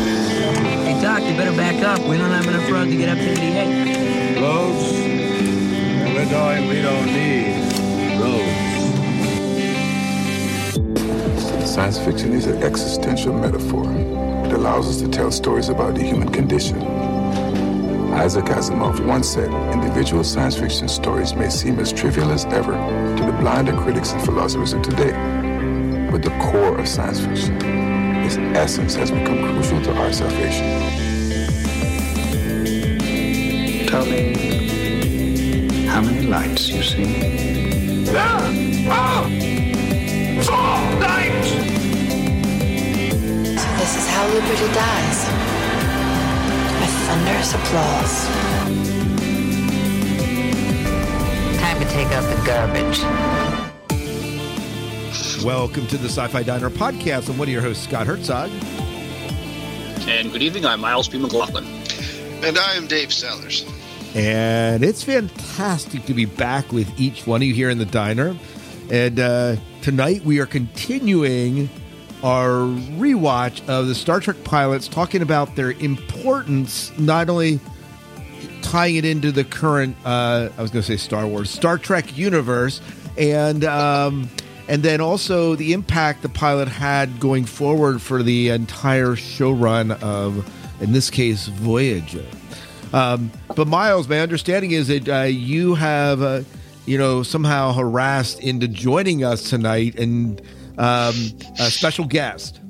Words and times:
Hey, 0.00 1.00
Doc, 1.02 1.22
you 1.22 1.34
better 1.36 1.56
back 1.56 1.82
up. 1.82 2.00
We 2.08 2.16
don't 2.16 2.30
have 2.30 2.46
enough 2.46 2.70
road 2.70 2.86
to 2.86 2.96
get 2.96 3.08
up 3.08 3.18
to 3.18 3.30
88. 3.30 4.40
Roads? 4.40 4.92
And 4.94 6.14
we're 6.14 6.30
going, 6.30 6.68
we 6.68 6.80
don't 6.82 7.06
need 7.06 7.60
roads. 8.20 8.60
Science 11.70 11.98
fiction 11.98 12.32
is 12.32 12.46
an 12.46 12.62
existential 12.62 13.32
metaphor. 13.32 13.84
It 14.46 14.52
allows 14.52 14.88
us 14.88 14.96
to 15.02 15.08
tell 15.08 15.30
stories 15.30 15.68
about 15.68 15.94
the 15.94 16.02
human 16.02 16.30
condition. 16.30 16.82
Isaac 18.12 18.46
Asimov 18.46 18.98
once 19.06 19.28
said, 19.28 19.50
individual 19.72 20.24
science 20.24 20.56
fiction 20.58 20.88
stories 20.88 21.32
may 21.34 21.48
seem 21.48 21.78
as 21.78 21.92
trivial 21.92 22.32
as 22.32 22.44
ever 22.46 22.72
to 22.72 23.24
the 23.24 23.32
blinder 23.40 23.72
critics 23.76 24.12
and 24.12 24.22
philosophers 24.22 24.72
of 24.72 24.82
today. 24.82 25.12
But 26.10 26.22
the 26.22 26.30
core 26.50 26.76
of 26.78 26.88
science 26.88 27.20
fiction, 27.20 27.56
its 28.30 28.56
essence 28.56 28.94
has 28.94 29.10
become 29.10 29.38
crucial 29.38 29.82
to 29.82 29.92
our 29.92 30.12
salvation. 30.12 30.66
Tell 33.88 34.06
me 34.06 34.34
how 35.86 36.00
many 36.00 36.26
lights 36.28 36.68
you 36.68 36.82
see. 36.82 38.04
So 38.04 38.12
this 43.80 43.96
is 43.96 44.06
how 44.08 44.26
liberty 44.28 44.68
dies. 44.74 45.20
With 46.78 46.94
thunderous 47.06 47.54
applause. 47.54 48.14
Time 51.58 51.78
to 51.80 51.86
take 51.86 52.10
out 52.12 52.24
the 52.30 52.36
garbage. 52.46 53.49
Welcome 55.44 55.86
to 55.86 55.96
the 55.96 56.10
Sci-Fi 56.10 56.42
Diner 56.42 56.68
podcast. 56.68 57.30
I'm 57.30 57.38
one 57.38 57.48
of 57.48 57.52
your 57.52 57.62
hosts, 57.62 57.84
Scott 57.84 58.06
Herzog. 58.06 58.50
And 60.06 60.30
good 60.30 60.42
evening, 60.42 60.66
I'm 60.66 60.80
Miles 60.80 61.08
P. 61.08 61.16
McLaughlin. 61.16 61.64
And 62.44 62.58
I 62.58 62.74
am 62.74 62.86
Dave 62.86 63.10
Sellers. 63.10 63.64
And 64.14 64.84
it's 64.84 65.02
fantastic 65.02 66.04
to 66.04 66.12
be 66.12 66.26
back 66.26 66.70
with 66.72 67.00
each 67.00 67.26
one 67.26 67.40
of 67.40 67.48
you 67.48 67.54
here 67.54 67.70
in 67.70 67.78
the 67.78 67.86
diner. 67.86 68.36
And 68.90 69.18
uh, 69.18 69.56
tonight 69.80 70.26
we 70.26 70.40
are 70.40 70.46
continuing 70.46 71.70
our 72.22 72.48
rewatch 72.98 73.66
of 73.66 73.86
the 73.86 73.94
Star 73.94 74.20
Trek 74.20 74.44
pilots, 74.44 74.88
talking 74.88 75.22
about 75.22 75.56
their 75.56 75.70
importance, 75.70 76.96
not 76.98 77.30
only 77.30 77.60
tying 78.60 78.96
it 78.96 79.06
into 79.06 79.32
the 79.32 79.44
current, 79.44 79.96
uh, 80.04 80.50
I 80.58 80.60
was 80.60 80.70
going 80.70 80.82
to 80.82 80.86
say 80.86 80.98
Star 80.98 81.26
Wars, 81.26 81.48
Star 81.48 81.78
Trek 81.78 82.18
universe, 82.18 82.82
and 83.16 83.64
um, 83.64 84.28
and 84.70 84.84
then 84.84 85.00
also 85.00 85.56
the 85.56 85.72
impact 85.72 86.22
the 86.22 86.28
pilot 86.28 86.68
had 86.68 87.18
going 87.18 87.44
forward 87.44 88.00
for 88.00 88.22
the 88.22 88.50
entire 88.50 89.16
show 89.16 89.50
run 89.50 89.90
of, 89.90 90.48
in 90.80 90.92
this 90.92 91.10
case, 91.10 91.48
Voyager. 91.48 92.24
Um, 92.92 93.32
but 93.56 93.66
Miles, 93.66 94.08
my 94.08 94.20
understanding 94.20 94.70
is 94.70 94.86
that 94.86 95.08
uh, 95.08 95.22
you 95.22 95.74
have, 95.74 96.22
uh, 96.22 96.42
you 96.86 96.98
know, 96.98 97.24
somehow 97.24 97.72
harassed 97.72 98.38
into 98.38 98.68
joining 98.68 99.24
us 99.24 99.50
tonight, 99.50 99.98
and 99.98 100.40
um, 100.78 101.14
a 101.58 101.68
special 101.68 102.04
guest. 102.04 102.60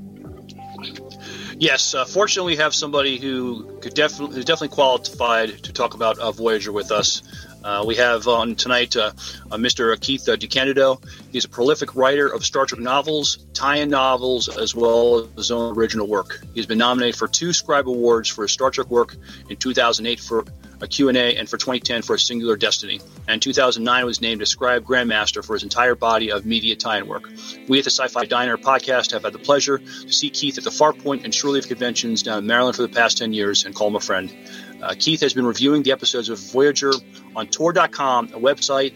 Yes, 1.58 1.94
uh, 1.94 2.06
fortunately, 2.06 2.54
we 2.54 2.56
have 2.56 2.74
somebody 2.74 3.18
who 3.18 3.78
could 3.82 3.92
definitely 3.92 4.42
definitely 4.42 4.74
qualified 4.74 5.62
to 5.64 5.72
talk 5.72 5.92
about 5.92 6.18
uh, 6.18 6.32
Voyager 6.32 6.72
with 6.72 6.90
us. 6.90 7.22
Uh, 7.62 7.84
we 7.86 7.96
have 7.96 8.26
on 8.26 8.54
tonight 8.54 8.96
uh, 8.96 9.12
uh, 9.50 9.56
Mr. 9.56 9.98
Keith 10.00 10.28
uh, 10.28 10.36
DeCandido. 10.36 11.02
He's 11.30 11.44
a 11.44 11.48
prolific 11.48 11.94
writer 11.94 12.26
of 12.26 12.44
Star 12.44 12.64
Trek 12.66 12.80
novels, 12.80 13.38
tie-in 13.52 13.90
novels, 13.90 14.48
as 14.48 14.74
well 14.74 15.18
as 15.18 15.28
his 15.36 15.50
own 15.50 15.76
original 15.76 16.06
work. 16.06 16.40
He's 16.54 16.66
been 16.66 16.78
nominated 16.78 17.16
for 17.16 17.28
two 17.28 17.52
Scribe 17.52 17.88
Awards 17.88 18.28
for 18.28 18.42
his 18.42 18.52
Star 18.52 18.70
Trek 18.70 18.88
work 18.88 19.16
in 19.48 19.56
2008 19.56 20.20
for 20.20 20.44
a 20.80 20.88
Q&A 20.88 21.36
and 21.36 21.48
for 21.48 21.58
2010 21.58 22.02
for 22.02 22.14
a 22.14 22.18
Singular 22.18 22.56
Destiny. 22.56 23.00
And 23.28 23.40
2009 23.42 24.06
was 24.06 24.20
named 24.20 24.42
a 24.42 24.46
Scribe 24.46 24.84
Grandmaster 24.84 25.44
for 25.44 25.52
his 25.54 25.62
entire 25.62 25.94
body 25.94 26.32
of 26.32 26.46
media 26.46 26.76
tie-in 26.76 27.06
work. 27.06 27.28
We 27.68 27.78
at 27.78 27.84
the 27.84 27.90
Sci-Fi 27.90 28.24
Diner 28.24 28.56
podcast 28.56 29.12
have 29.12 29.24
had 29.24 29.32
the 29.32 29.38
pleasure 29.38 29.78
to 29.78 30.12
see 30.12 30.30
Keith 30.30 30.58
at 30.58 30.64
the 30.64 30.70
Farpoint 30.70 31.24
and 31.24 31.32
Shoreleaf 31.32 31.68
conventions 31.68 32.22
down 32.22 32.38
in 32.38 32.46
Maryland 32.46 32.76
for 32.76 32.82
the 32.82 32.88
past 32.88 33.18
10 33.18 33.32
years 33.32 33.64
and 33.64 33.74
call 33.74 33.88
him 33.88 33.96
a 33.96 34.00
friend. 34.00 34.34
Uh, 34.82 34.94
Keith 34.98 35.20
has 35.20 35.34
been 35.34 35.46
reviewing 35.46 35.82
the 35.82 35.92
episodes 35.92 36.28
of 36.28 36.38
Voyager 36.38 36.92
on 37.36 37.46
Tor.com, 37.48 38.26
a 38.28 38.38
website 38.38 38.94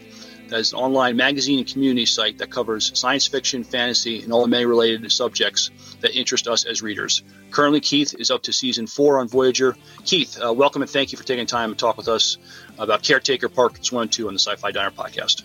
that 0.48 0.60
is 0.60 0.72
an 0.72 0.78
online 0.78 1.16
magazine 1.16 1.58
and 1.58 1.68
community 1.68 2.06
site 2.06 2.38
that 2.38 2.50
covers 2.50 2.96
science 2.98 3.26
fiction, 3.26 3.64
fantasy, 3.64 4.22
and 4.22 4.32
all 4.32 4.42
the 4.42 4.48
many 4.48 4.64
related 4.66 5.10
subjects 5.10 5.70
that 6.00 6.16
interest 6.16 6.48
us 6.48 6.64
as 6.64 6.82
readers. 6.82 7.22
Currently, 7.50 7.80
Keith 7.80 8.14
is 8.18 8.30
up 8.30 8.42
to 8.44 8.52
season 8.52 8.86
four 8.86 9.18
on 9.18 9.28
Voyager. 9.28 9.76
Keith, 10.04 10.38
uh, 10.42 10.52
welcome 10.52 10.82
and 10.82 10.90
thank 10.90 11.12
you 11.12 11.18
for 11.18 11.24
taking 11.24 11.46
time 11.46 11.70
to 11.70 11.76
talk 11.76 11.96
with 11.96 12.08
us 12.08 12.36
about 12.78 13.02
Caretaker 13.02 13.48
Parts 13.48 13.90
1 13.90 14.02
and 14.02 14.12
2 14.12 14.28
on 14.28 14.34
the 14.34 14.40
Sci 14.40 14.56
Fi 14.56 14.70
Diner 14.70 14.90
podcast. 14.90 15.44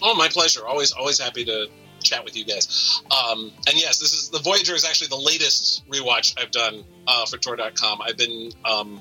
Oh, 0.00 0.14
my 0.14 0.28
pleasure. 0.28 0.66
Always, 0.66 0.92
always 0.92 1.20
happy 1.20 1.44
to 1.44 1.68
chat 2.02 2.24
with 2.24 2.36
you 2.36 2.44
guys. 2.44 3.02
Um, 3.10 3.52
and 3.68 3.80
yes, 3.80 3.98
this 3.98 4.12
is 4.12 4.30
the 4.30 4.40
Voyager 4.40 4.74
is 4.74 4.84
actually 4.84 5.08
the 5.08 5.16
latest 5.16 5.88
rewatch 5.88 6.34
I've 6.40 6.50
done 6.50 6.84
uh, 7.06 7.26
for 7.26 7.38
Tor.com. 7.38 8.02
I've 8.02 8.16
been 8.16 8.50
um, 8.64 9.00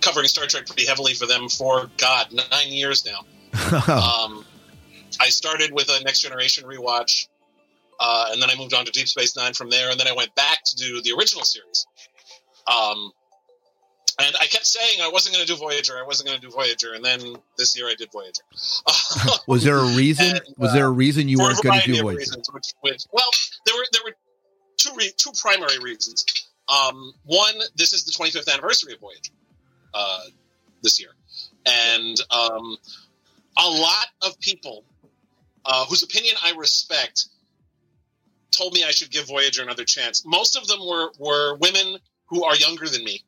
covering 0.00 0.26
Star 0.26 0.46
Trek 0.46 0.66
pretty 0.66 0.86
heavily 0.86 1.14
for 1.14 1.26
them 1.26 1.48
for 1.48 1.90
God 1.96 2.32
nine 2.32 2.68
years 2.68 3.06
now. 3.06 3.20
um, 3.92 4.44
I 5.20 5.28
started 5.28 5.72
with 5.72 5.88
a 5.88 6.02
Next 6.04 6.20
Generation 6.20 6.64
rewatch, 6.64 7.28
uh, 8.00 8.28
and 8.30 8.40
then 8.40 8.50
I 8.50 8.56
moved 8.56 8.74
on 8.74 8.84
to 8.84 8.92
Deep 8.92 9.08
Space 9.08 9.36
Nine 9.36 9.54
from 9.54 9.70
there, 9.70 9.90
and 9.90 9.98
then 9.98 10.06
I 10.06 10.12
went 10.12 10.34
back 10.34 10.62
to 10.64 10.76
do 10.76 11.02
the 11.02 11.12
original 11.18 11.44
series. 11.44 11.86
Um, 12.66 13.12
and 14.20 14.34
I 14.40 14.46
kept 14.46 14.66
saying 14.66 15.00
I 15.00 15.08
wasn't 15.08 15.36
going 15.36 15.46
to 15.46 15.52
do 15.52 15.58
Voyager, 15.58 15.94
I 15.98 16.06
wasn't 16.06 16.28
going 16.28 16.40
to 16.40 16.46
do 16.46 16.52
Voyager, 16.52 16.94
and 16.94 17.04
then 17.04 17.36
this 17.56 17.76
year 17.76 17.86
I 17.86 17.94
did 17.96 18.10
Voyager. 18.12 18.42
Was 19.46 19.62
there 19.64 19.78
a 19.78 19.96
reason? 19.96 20.36
And, 20.36 20.40
was 20.56 20.72
there 20.72 20.86
a 20.86 20.90
reason 20.90 21.28
you 21.28 21.38
weren't 21.38 21.62
going 21.62 21.80
to 21.80 21.92
do 21.92 22.02
Voyager? 22.02 22.18
reasons, 22.18 22.50
which, 22.52 22.74
which, 22.80 23.02
well, 23.12 23.30
there 23.64 23.76
were 23.76 23.86
there 23.92 24.02
were 24.04 24.14
two 24.76 24.90
re- 24.96 25.12
two 25.16 25.30
primary 25.40 25.78
reasons. 25.78 26.24
Um, 26.68 27.12
one, 27.24 27.54
this 27.76 27.92
is 27.92 28.04
the 28.04 28.12
25th 28.12 28.52
anniversary 28.52 28.92
of 28.92 29.00
Voyager 29.00 29.32
uh, 29.98 30.20
this 30.82 31.00
year, 31.00 31.10
and 31.66 32.16
um, 32.30 32.76
a 33.58 33.68
lot 33.68 34.06
of 34.22 34.38
people 34.40 34.84
uh, 35.64 35.84
whose 35.86 36.02
opinion 36.02 36.34
I 36.42 36.52
respect 36.56 37.26
told 38.50 38.72
me 38.72 38.84
I 38.84 38.90
should 38.90 39.10
give 39.10 39.26
Voyager 39.26 39.62
another 39.62 39.84
chance. 39.84 40.24
Most 40.24 40.56
of 40.56 40.66
them 40.66 40.80
were 40.80 41.10
were 41.18 41.56
women 41.56 41.98
who 42.26 42.44
are 42.44 42.56
younger 42.56 42.88
than 42.88 43.04
me, 43.04 43.22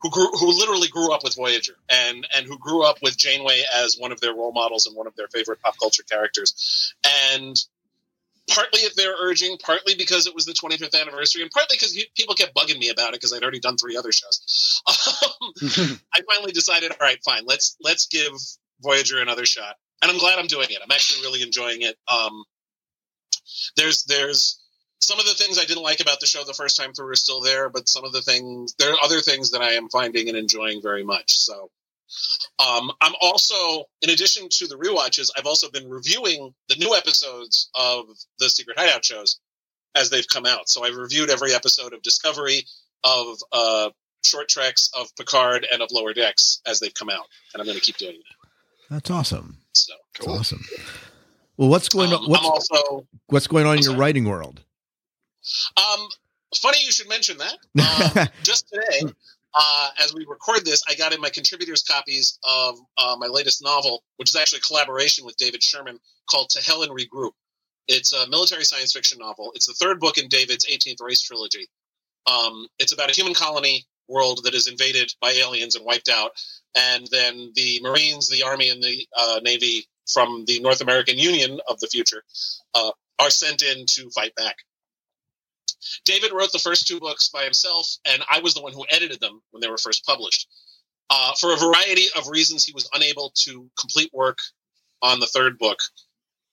who 0.00 0.10
grew 0.10 0.30
who 0.32 0.58
literally 0.58 0.88
grew 0.88 1.12
up 1.12 1.22
with 1.22 1.36
Voyager 1.36 1.74
and 1.88 2.26
and 2.34 2.46
who 2.46 2.58
grew 2.58 2.84
up 2.84 2.98
with 3.02 3.16
Janeway 3.16 3.62
as 3.74 3.96
one 3.98 4.12
of 4.12 4.20
their 4.20 4.34
role 4.34 4.52
models 4.52 4.86
and 4.86 4.96
one 4.96 5.06
of 5.06 5.14
their 5.16 5.28
favorite 5.28 5.60
pop 5.60 5.78
culture 5.78 6.02
characters, 6.02 6.94
and 7.30 7.62
partly 8.48 8.84
at 8.84 8.96
their 8.96 9.14
urging, 9.18 9.56
partly 9.58 9.94
because 9.94 10.26
it 10.26 10.34
was 10.34 10.44
the 10.44 10.52
25th 10.52 11.00
anniversary, 11.00 11.42
and 11.42 11.50
partly 11.50 11.76
because 11.76 11.96
people 12.16 12.34
kept 12.34 12.54
bugging 12.54 12.78
me 12.78 12.90
about 12.90 13.10
it 13.10 13.14
because 13.14 13.32
I'd 13.32 13.42
already 13.42 13.60
done 13.60 13.76
three 13.76 13.96
other 13.96 14.12
shows. 14.12 14.82
Um, 14.86 15.52
I 16.14 16.20
finally 16.30 16.52
decided, 16.52 16.92
all 16.92 16.98
right, 17.00 17.18
fine, 17.24 17.44
let's 17.46 17.76
let's 17.82 18.06
give 18.06 18.32
Voyager 18.80 19.20
another 19.20 19.46
shot, 19.46 19.76
and 20.02 20.10
I'm 20.10 20.18
glad 20.18 20.38
I'm 20.38 20.46
doing 20.46 20.68
it. 20.70 20.78
I'm 20.82 20.90
actually 20.90 21.22
really 21.22 21.42
enjoying 21.42 21.82
it. 21.82 21.96
Um, 22.08 22.44
there's 23.76 24.04
there's 24.04 24.60
some 25.00 25.18
of 25.18 25.26
the 25.26 25.34
things 25.34 25.58
I 25.58 25.64
didn't 25.64 25.82
like 25.82 26.00
about 26.00 26.20
the 26.20 26.26
show 26.26 26.44
the 26.44 26.54
first 26.54 26.76
time 26.76 26.92
through 26.92 27.08
are 27.08 27.16
still 27.16 27.40
there, 27.40 27.68
but 27.68 27.88
some 27.88 28.04
of 28.04 28.12
the 28.12 28.22
things 28.22 28.74
there 28.78 28.92
are 28.92 28.98
other 29.02 29.20
things 29.20 29.50
that 29.52 29.62
I 29.62 29.72
am 29.72 29.88
finding 29.88 30.28
and 30.28 30.36
enjoying 30.36 30.82
very 30.82 31.04
much. 31.04 31.36
So 31.38 31.70
um, 32.58 32.90
I'm 33.00 33.12
also, 33.20 33.84
in 34.02 34.10
addition 34.10 34.48
to 34.50 34.66
the 34.66 34.76
rewatches, 34.76 35.30
I've 35.36 35.46
also 35.46 35.70
been 35.70 35.88
reviewing 35.88 36.54
the 36.68 36.76
new 36.76 36.94
episodes 36.94 37.70
of 37.74 38.06
the 38.38 38.48
Secret 38.48 38.78
Hideout 38.78 39.04
shows 39.04 39.40
as 39.94 40.10
they've 40.10 40.26
come 40.28 40.46
out. 40.46 40.68
So 40.68 40.84
I've 40.84 40.96
reviewed 40.96 41.30
every 41.30 41.54
episode 41.54 41.92
of 41.92 42.02
Discovery, 42.02 42.64
of 43.04 43.38
uh, 43.52 43.90
Short 44.24 44.48
Treks, 44.48 44.90
of 44.98 45.08
Picard, 45.16 45.66
and 45.72 45.82
of 45.82 45.90
Lower 45.92 46.12
Decks 46.12 46.60
as 46.66 46.80
they've 46.80 46.94
come 46.94 47.10
out, 47.10 47.24
and 47.54 47.60
I'm 47.60 47.66
going 47.66 47.78
to 47.78 47.84
keep 47.84 47.96
doing 47.96 48.16
that. 48.16 48.48
That's 48.94 49.10
awesome. 49.10 49.58
So 49.74 49.92
That's 50.18 50.28
awesome. 50.28 50.64
Well, 51.56 51.68
what's 51.68 51.88
going 51.88 52.12
Um, 52.12 52.22
on? 52.24 52.30
What's, 52.30 52.44
I'm 52.44 52.50
also 52.50 53.06
what's 53.26 53.46
going 53.46 53.66
on 53.66 53.72
in 53.74 53.78
I'm 53.78 53.82
your 53.82 53.90
sorry? 53.92 53.98
writing 54.00 54.24
world? 54.24 54.62
Um, 55.76 56.08
funny 56.56 56.78
you 56.84 56.90
should 56.92 57.08
mention 57.08 57.38
that. 57.38 57.58
Um, 58.20 58.28
just 58.42 58.68
today, 58.68 59.12
uh, 59.58 59.88
as 60.02 60.14
we 60.14 60.24
record 60.26 60.64
this, 60.64 60.82
I 60.88 60.94
got 60.94 61.12
in 61.12 61.20
my 61.20 61.30
contributors' 61.30 61.82
copies 61.82 62.38
of 62.44 62.78
uh, 62.96 63.16
my 63.18 63.26
latest 63.26 63.62
novel, 63.62 64.04
which 64.16 64.28
is 64.28 64.36
actually 64.36 64.58
a 64.58 64.62
collaboration 64.62 65.26
with 65.26 65.36
David 65.36 65.62
Sherman 65.62 65.98
called 66.30 66.48
To 66.50 66.62
Hell 66.64 66.84
and 66.84 66.92
Regroup. 66.92 67.32
It's 67.88 68.12
a 68.12 68.28
military 68.28 68.64
science 68.64 68.92
fiction 68.92 69.18
novel. 69.18 69.50
It's 69.54 69.66
the 69.66 69.74
third 69.74 69.98
book 69.98 70.16
in 70.16 70.28
David's 70.28 70.64
18th 70.66 71.02
Race 71.02 71.22
trilogy. 71.22 71.66
Um, 72.26 72.68
it's 72.78 72.92
about 72.92 73.10
a 73.10 73.14
human 73.14 73.34
colony 73.34 73.84
world 74.08 74.40
that 74.44 74.54
is 74.54 74.68
invaded 74.68 75.12
by 75.20 75.32
aliens 75.32 75.74
and 75.74 75.84
wiped 75.84 76.08
out. 76.08 76.32
And 76.76 77.08
then 77.10 77.50
the 77.56 77.80
Marines, 77.82 78.28
the 78.28 78.44
Army, 78.44 78.70
and 78.70 78.82
the 78.82 79.06
uh, 79.16 79.40
Navy 79.42 79.86
from 80.12 80.44
the 80.46 80.60
North 80.60 80.82
American 80.82 81.18
Union 81.18 81.58
of 81.68 81.80
the 81.80 81.88
future 81.88 82.22
uh, 82.74 82.92
are 83.18 83.30
sent 83.30 83.62
in 83.62 83.86
to 83.86 84.08
fight 84.10 84.34
back 84.36 84.56
David 86.04 86.32
wrote 86.32 86.52
the 86.52 86.58
first 86.58 86.86
two 86.86 87.00
books 87.00 87.28
by 87.28 87.44
himself, 87.44 87.96
and 88.04 88.22
I 88.30 88.40
was 88.40 88.54
the 88.54 88.62
one 88.62 88.72
who 88.72 88.84
edited 88.90 89.20
them 89.20 89.40
when 89.50 89.60
they 89.60 89.68
were 89.68 89.78
first 89.78 90.04
published. 90.04 90.48
Uh, 91.10 91.32
for 91.40 91.52
a 91.52 91.56
variety 91.56 92.06
of 92.16 92.28
reasons, 92.28 92.64
he 92.64 92.72
was 92.72 92.88
unable 92.94 93.32
to 93.34 93.70
complete 93.78 94.10
work 94.12 94.38
on 95.02 95.20
the 95.20 95.26
third 95.26 95.58
book. 95.58 95.78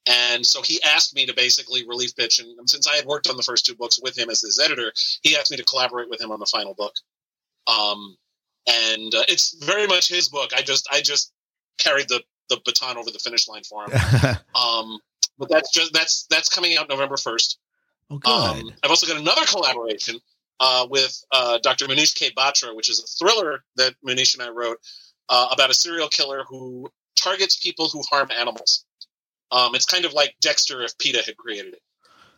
And 0.07 0.45
so 0.45 0.61
he 0.61 0.81
asked 0.83 1.15
me 1.15 1.25
to 1.25 1.33
basically 1.33 1.85
relief 1.87 2.15
pitch. 2.15 2.39
And 2.39 2.69
since 2.69 2.87
I 2.87 2.95
had 2.95 3.05
worked 3.05 3.27
on 3.27 3.37
the 3.37 3.43
first 3.43 3.65
two 3.65 3.75
books 3.75 3.99
with 4.01 4.17
him 4.17 4.29
as 4.29 4.41
his 4.41 4.59
editor, 4.59 4.93
he 5.23 5.35
asked 5.35 5.51
me 5.51 5.57
to 5.57 5.63
collaborate 5.63 6.09
with 6.09 6.21
him 6.21 6.31
on 6.31 6.39
the 6.39 6.45
final 6.45 6.73
book. 6.73 6.93
Um, 7.67 8.15
and 8.67 9.13
uh, 9.13 9.23
it's 9.27 9.55
very 9.65 9.87
much 9.87 10.07
his 10.07 10.29
book. 10.29 10.51
I 10.55 10.61
just, 10.61 10.87
I 10.91 11.01
just 11.01 11.33
carried 11.79 12.07
the, 12.07 12.21
the 12.49 12.61
baton 12.65 12.97
over 12.97 13.09
the 13.09 13.19
finish 13.19 13.47
line 13.47 13.63
for 13.63 13.85
him. 13.85 14.37
um, 14.55 14.99
but 15.39 15.49
that's 15.49 15.71
just, 15.71 15.91
that's, 15.93 16.27
that's 16.29 16.49
coming 16.49 16.77
out 16.77 16.87
November 16.87 17.15
1st. 17.15 17.57
Oh, 18.09 18.17
good. 18.17 18.29
Um, 18.29 18.71
I've 18.83 18.89
also 18.89 19.07
got 19.07 19.19
another 19.19 19.45
collaboration 19.45 20.19
uh, 20.59 20.87
with 20.89 21.23
uh, 21.31 21.59
Dr. 21.61 21.87
Manish 21.87 22.15
K. 22.15 22.31
Batra, 22.31 22.75
which 22.75 22.89
is 22.89 22.99
a 22.99 23.07
thriller 23.07 23.63
that 23.77 23.95
Manish 24.07 24.37
and 24.37 24.43
I 24.47 24.51
wrote 24.51 24.77
uh, 25.29 25.49
about 25.51 25.69
a 25.69 25.73
serial 25.73 26.07
killer 26.07 26.43
who 26.47 26.89
targets 27.19 27.57
people 27.57 27.89
who 27.89 28.01
harm 28.09 28.29
animals. 28.31 28.85
Um, 29.51 29.75
it's 29.75 29.85
kind 29.85 30.05
of 30.05 30.13
like 30.13 30.35
Dexter 30.41 30.81
if 30.81 30.97
PETA 30.97 31.23
had 31.25 31.37
created 31.37 31.73
it. 31.75 31.81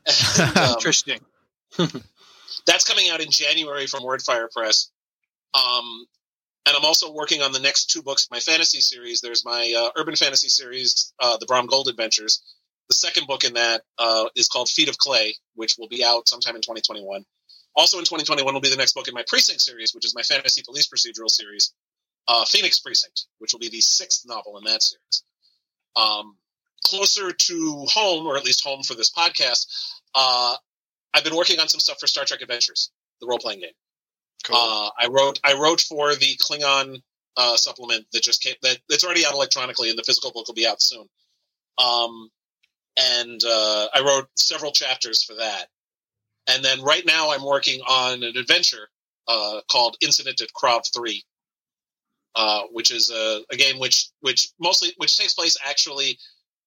And, 0.40 0.58
um, 0.58 0.74
Interesting. 0.76 1.20
that's 2.66 2.88
coming 2.88 3.10
out 3.10 3.20
in 3.20 3.30
January 3.30 3.88
from 3.88 4.02
Wordfire 4.04 4.50
Press. 4.52 4.90
Um, 5.54 6.06
and 6.66 6.76
I'm 6.76 6.86
also 6.86 7.12
working 7.12 7.42
on 7.42 7.52
the 7.52 7.60
next 7.60 7.86
two 7.90 8.02
books 8.02 8.26
of 8.26 8.32
my 8.32 8.40
fantasy 8.40 8.80
series. 8.80 9.22
There's 9.22 9.46
my 9.46 9.74
uh, 9.78 9.90
urban 10.00 10.16
fantasy 10.16 10.50
series, 10.50 11.14
uh, 11.20 11.38
The 11.38 11.46
Bram 11.46 11.66
Gold 11.66 11.88
Adventures. 11.88 12.42
The 12.90 12.96
second 12.96 13.28
book 13.28 13.44
in 13.44 13.54
that 13.56 13.82
uh, 13.98 14.26
is 14.36 14.48
called 14.48 14.70
Feet 14.70 14.90
of 14.90 14.98
Clay, 14.98 15.36
which 15.56 15.78
will 15.78 15.90
be 15.90 16.06
out 16.06 16.30
sometime 16.30 16.56
in 16.56 16.62
2021. 16.62 17.26
Also 17.76 17.98
in 17.98 18.06
2021 18.06 18.54
will 18.54 18.62
be 18.62 18.70
the 18.70 18.76
next 18.76 18.94
book 18.94 19.08
in 19.08 19.14
my 19.14 19.24
Precinct 19.28 19.62
series, 19.62 19.94
which 19.94 20.06
is 20.06 20.16
my 20.16 20.24
fantasy 20.24 20.64
police 20.66 20.88
procedural 20.88 21.30
series, 21.30 21.74
uh, 22.28 22.46
Phoenix 22.46 22.80
Precinct, 22.80 23.26
which 23.40 23.54
will 23.54 23.60
be 23.60 23.70
the 23.70 23.82
sixth 23.82 24.24
novel 24.26 24.58
in 24.58 24.64
that 24.64 24.82
series. 24.82 25.24
Um, 25.96 26.38
closer 26.86 27.32
to 27.32 27.86
home, 27.90 28.26
or 28.26 28.38
at 28.38 28.46
least 28.46 28.64
home 28.64 28.84
for 28.84 28.96
this 28.96 29.12
podcast, 29.12 29.68
uh, 30.16 30.56
I've 31.14 31.24
been 31.24 31.36
working 31.36 31.60
on 31.60 31.68
some 31.68 31.80
stuff 31.80 32.00
for 32.00 32.08
Star 32.08 32.26
Trek 32.26 32.42
Adventures, 32.42 32.92
the 33.22 33.28
role 33.28 33.40
playing 33.40 33.62
game. 33.62 33.72
Uh, 34.50 34.90
I 34.98 35.08
wrote 35.10 35.40
I 35.44 35.54
wrote 35.54 35.82
for 35.82 36.16
the 36.16 36.38
Klingon 36.38 37.02
uh, 37.36 37.58
supplement 37.58 38.06
that 38.14 38.24
just 38.24 38.42
came 38.42 38.56
that 38.62 38.78
it's 38.90 39.04
already 39.04 39.26
out 39.26 39.34
electronically, 39.34 39.90
and 39.90 39.98
the 39.98 40.04
physical 40.04 40.32
book 40.32 40.48
will 40.48 40.56
be 40.56 40.68
out 40.68 40.82
soon. 40.82 41.08
Um, 41.78 42.30
and 42.98 43.42
uh, 43.46 43.88
I 43.94 44.02
wrote 44.02 44.28
several 44.36 44.72
chapters 44.72 45.24
for 45.24 45.36
that. 45.36 45.68
And 46.48 46.64
then 46.64 46.82
right 46.82 47.06
now 47.06 47.32
I'm 47.32 47.44
working 47.44 47.82
on 47.82 48.24
an 48.24 48.38
adventure 48.38 48.90
uh, 49.28 49.62
called 49.70 49.98
Incident 50.02 50.42
at 50.42 50.50
Krav 50.54 50.82
Three, 50.96 51.24
uh, 52.36 52.64
which 52.72 52.92
is 52.92 53.12
a, 53.12 53.42
a 53.52 53.58
game 53.58 53.80
which 53.80 54.10
which 54.22 54.50
mostly 54.60 54.94
which 54.98 55.18
takes 55.18 55.34
place 55.34 55.58
actually 55.68 56.18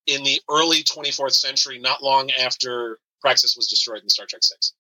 in 0.07 0.23
the 0.23 0.41
early 0.51 0.83
24th 0.83 1.33
century, 1.33 1.79
not 1.79 2.03
long 2.03 2.31
after 2.33 2.99
Praxis 3.21 3.57
was 3.57 3.69
destroyed 3.69 4.03
in 4.03 4.09
Star 4.09 4.27
Trek 4.29 4.43
Six. 4.43 4.75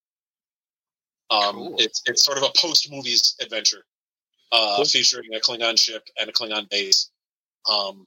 Um, 1.30 1.54
Cool. 1.54 1.76
It's 1.78 2.02
it's 2.06 2.24
sort 2.24 2.38
of 2.38 2.44
a 2.44 2.50
post 2.56 2.90
movies 2.90 3.36
adventure, 3.40 3.84
uh, 4.52 4.76
Cool. 4.76 4.84
featuring 4.84 5.34
a 5.34 5.40
Klingon 5.40 5.78
ship 5.78 6.02
and 6.18 6.28
a 6.28 6.32
Klingon 6.32 6.68
base. 6.70 7.10
Um, 7.70 8.06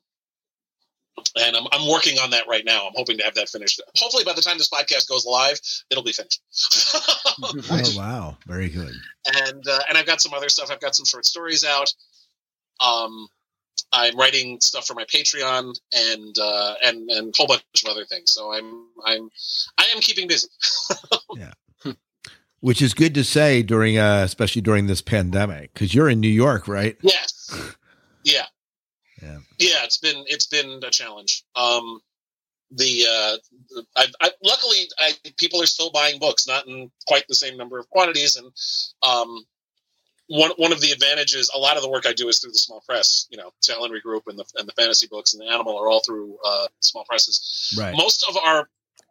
and 1.40 1.56
I'm, 1.56 1.66
I'm 1.72 1.90
working 1.90 2.18
on 2.20 2.32
that 2.32 2.48
right 2.48 2.64
now. 2.66 2.88
I'm 2.88 2.94
hoping 2.96 3.18
to 3.18 3.24
have 3.24 3.36
that 3.36 3.50
finished. 3.50 3.82
Hopefully, 3.98 4.24
by 4.24 4.34
the 4.34 4.42
time 4.42 4.58
this 4.58 4.70
podcast 4.70 5.08
goes 5.10 5.26
live, 5.26 5.60
it'll 5.90 6.04
be 6.04 6.12
finished. 6.14 6.42
Oh, 7.42 7.94
wow. 7.98 8.38
Very 8.46 8.70
good. 8.70 8.94
and 9.44 9.68
uh, 9.68 9.80
and 9.90 9.98
I've 9.98 10.06
got 10.06 10.22
some 10.22 10.34
other 10.36 10.50
stuff. 10.50 10.70
I've 10.70 10.80
got 10.80 10.96
some 10.96 11.06
short 11.06 11.26
stories 11.26 11.66
out. 11.66 11.92
Um, 12.80 13.28
I'm 13.92 14.16
writing 14.18 14.60
stuff 14.62 14.86
for 14.86 14.94
my 14.94 15.06
Patreon 15.06 15.74
and 15.94 16.36
uh, 16.40 16.76
and 16.84 17.10
and 17.10 17.30
a 17.34 17.38
whole 17.38 17.48
bunch 17.48 17.64
of 17.84 17.90
other 17.90 18.06
things. 18.06 18.32
So 18.32 18.54
I'm 18.54 18.88
I'm 19.04 19.30
I 19.80 19.86
am 19.96 20.00
keeping 20.02 20.28
busy. 20.28 20.48
Yeah. 21.38 21.54
Which 22.60 22.82
is 22.82 22.94
good 22.94 23.14
to 23.16 23.24
say 23.26 23.62
during, 23.64 23.98
uh, 23.98 24.22
especially 24.24 24.62
during 24.62 24.88
this 24.88 25.02
pandemic, 25.02 25.74
because 25.74 25.94
you're 25.94 26.08
in 26.08 26.22
New 26.22 26.30
York, 26.30 26.68
right? 26.68 26.96
Yes. 27.02 27.50
Yeah. 28.24 28.46
Yeah. 29.68 29.84
It's 29.84 29.98
been 29.98 30.24
it's 30.28 30.48
been 30.48 30.82
a 30.84 30.90
challenge. 30.90 31.44
Um, 31.56 32.02
the 32.76 33.06
uh, 33.08 33.84
I, 33.96 34.06
I, 34.22 34.32
luckily 34.44 34.88
I, 35.00 35.14
people 35.38 35.62
are 35.62 35.68
still 35.68 35.92
buying 35.92 36.20
books, 36.20 36.48
not 36.48 36.68
in 36.68 36.92
quite 37.08 37.26
the 37.28 37.36
same 37.36 37.58
number 37.58 37.78
of 37.78 37.90
quantities, 37.90 38.36
and 38.36 38.52
um, 39.08 39.46
one 40.28 40.52
one 40.58 40.72
of 40.72 40.82
the 40.82 40.92
advantages. 40.92 41.52
A 41.54 41.60
lot 41.60 41.78
of 41.78 41.84
the 41.84 41.90
work 41.90 42.06
I 42.06 42.14
do 42.14 42.28
is 42.30 42.40
through 42.40 42.52
the 42.52 42.58
small 42.58 42.82
press. 42.88 43.28
You 43.30 43.38
know, 43.38 43.52
Henry 43.68 44.02
Group 44.02 44.24
and 44.28 44.38
the 44.38 44.46
and 44.56 44.68
the 44.68 44.74
fantasy 44.74 45.08
books 45.08 45.34
and 45.34 45.42
the 45.42 45.52
animal 45.52 45.78
are 45.78 45.88
all 45.88 46.02
through 46.02 46.38
uh, 46.46 46.68
small 46.80 47.06
presses. 47.06 47.76
Right. 47.78 47.96
Most 47.96 48.26
of 48.28 48.38
our 48.38 48.70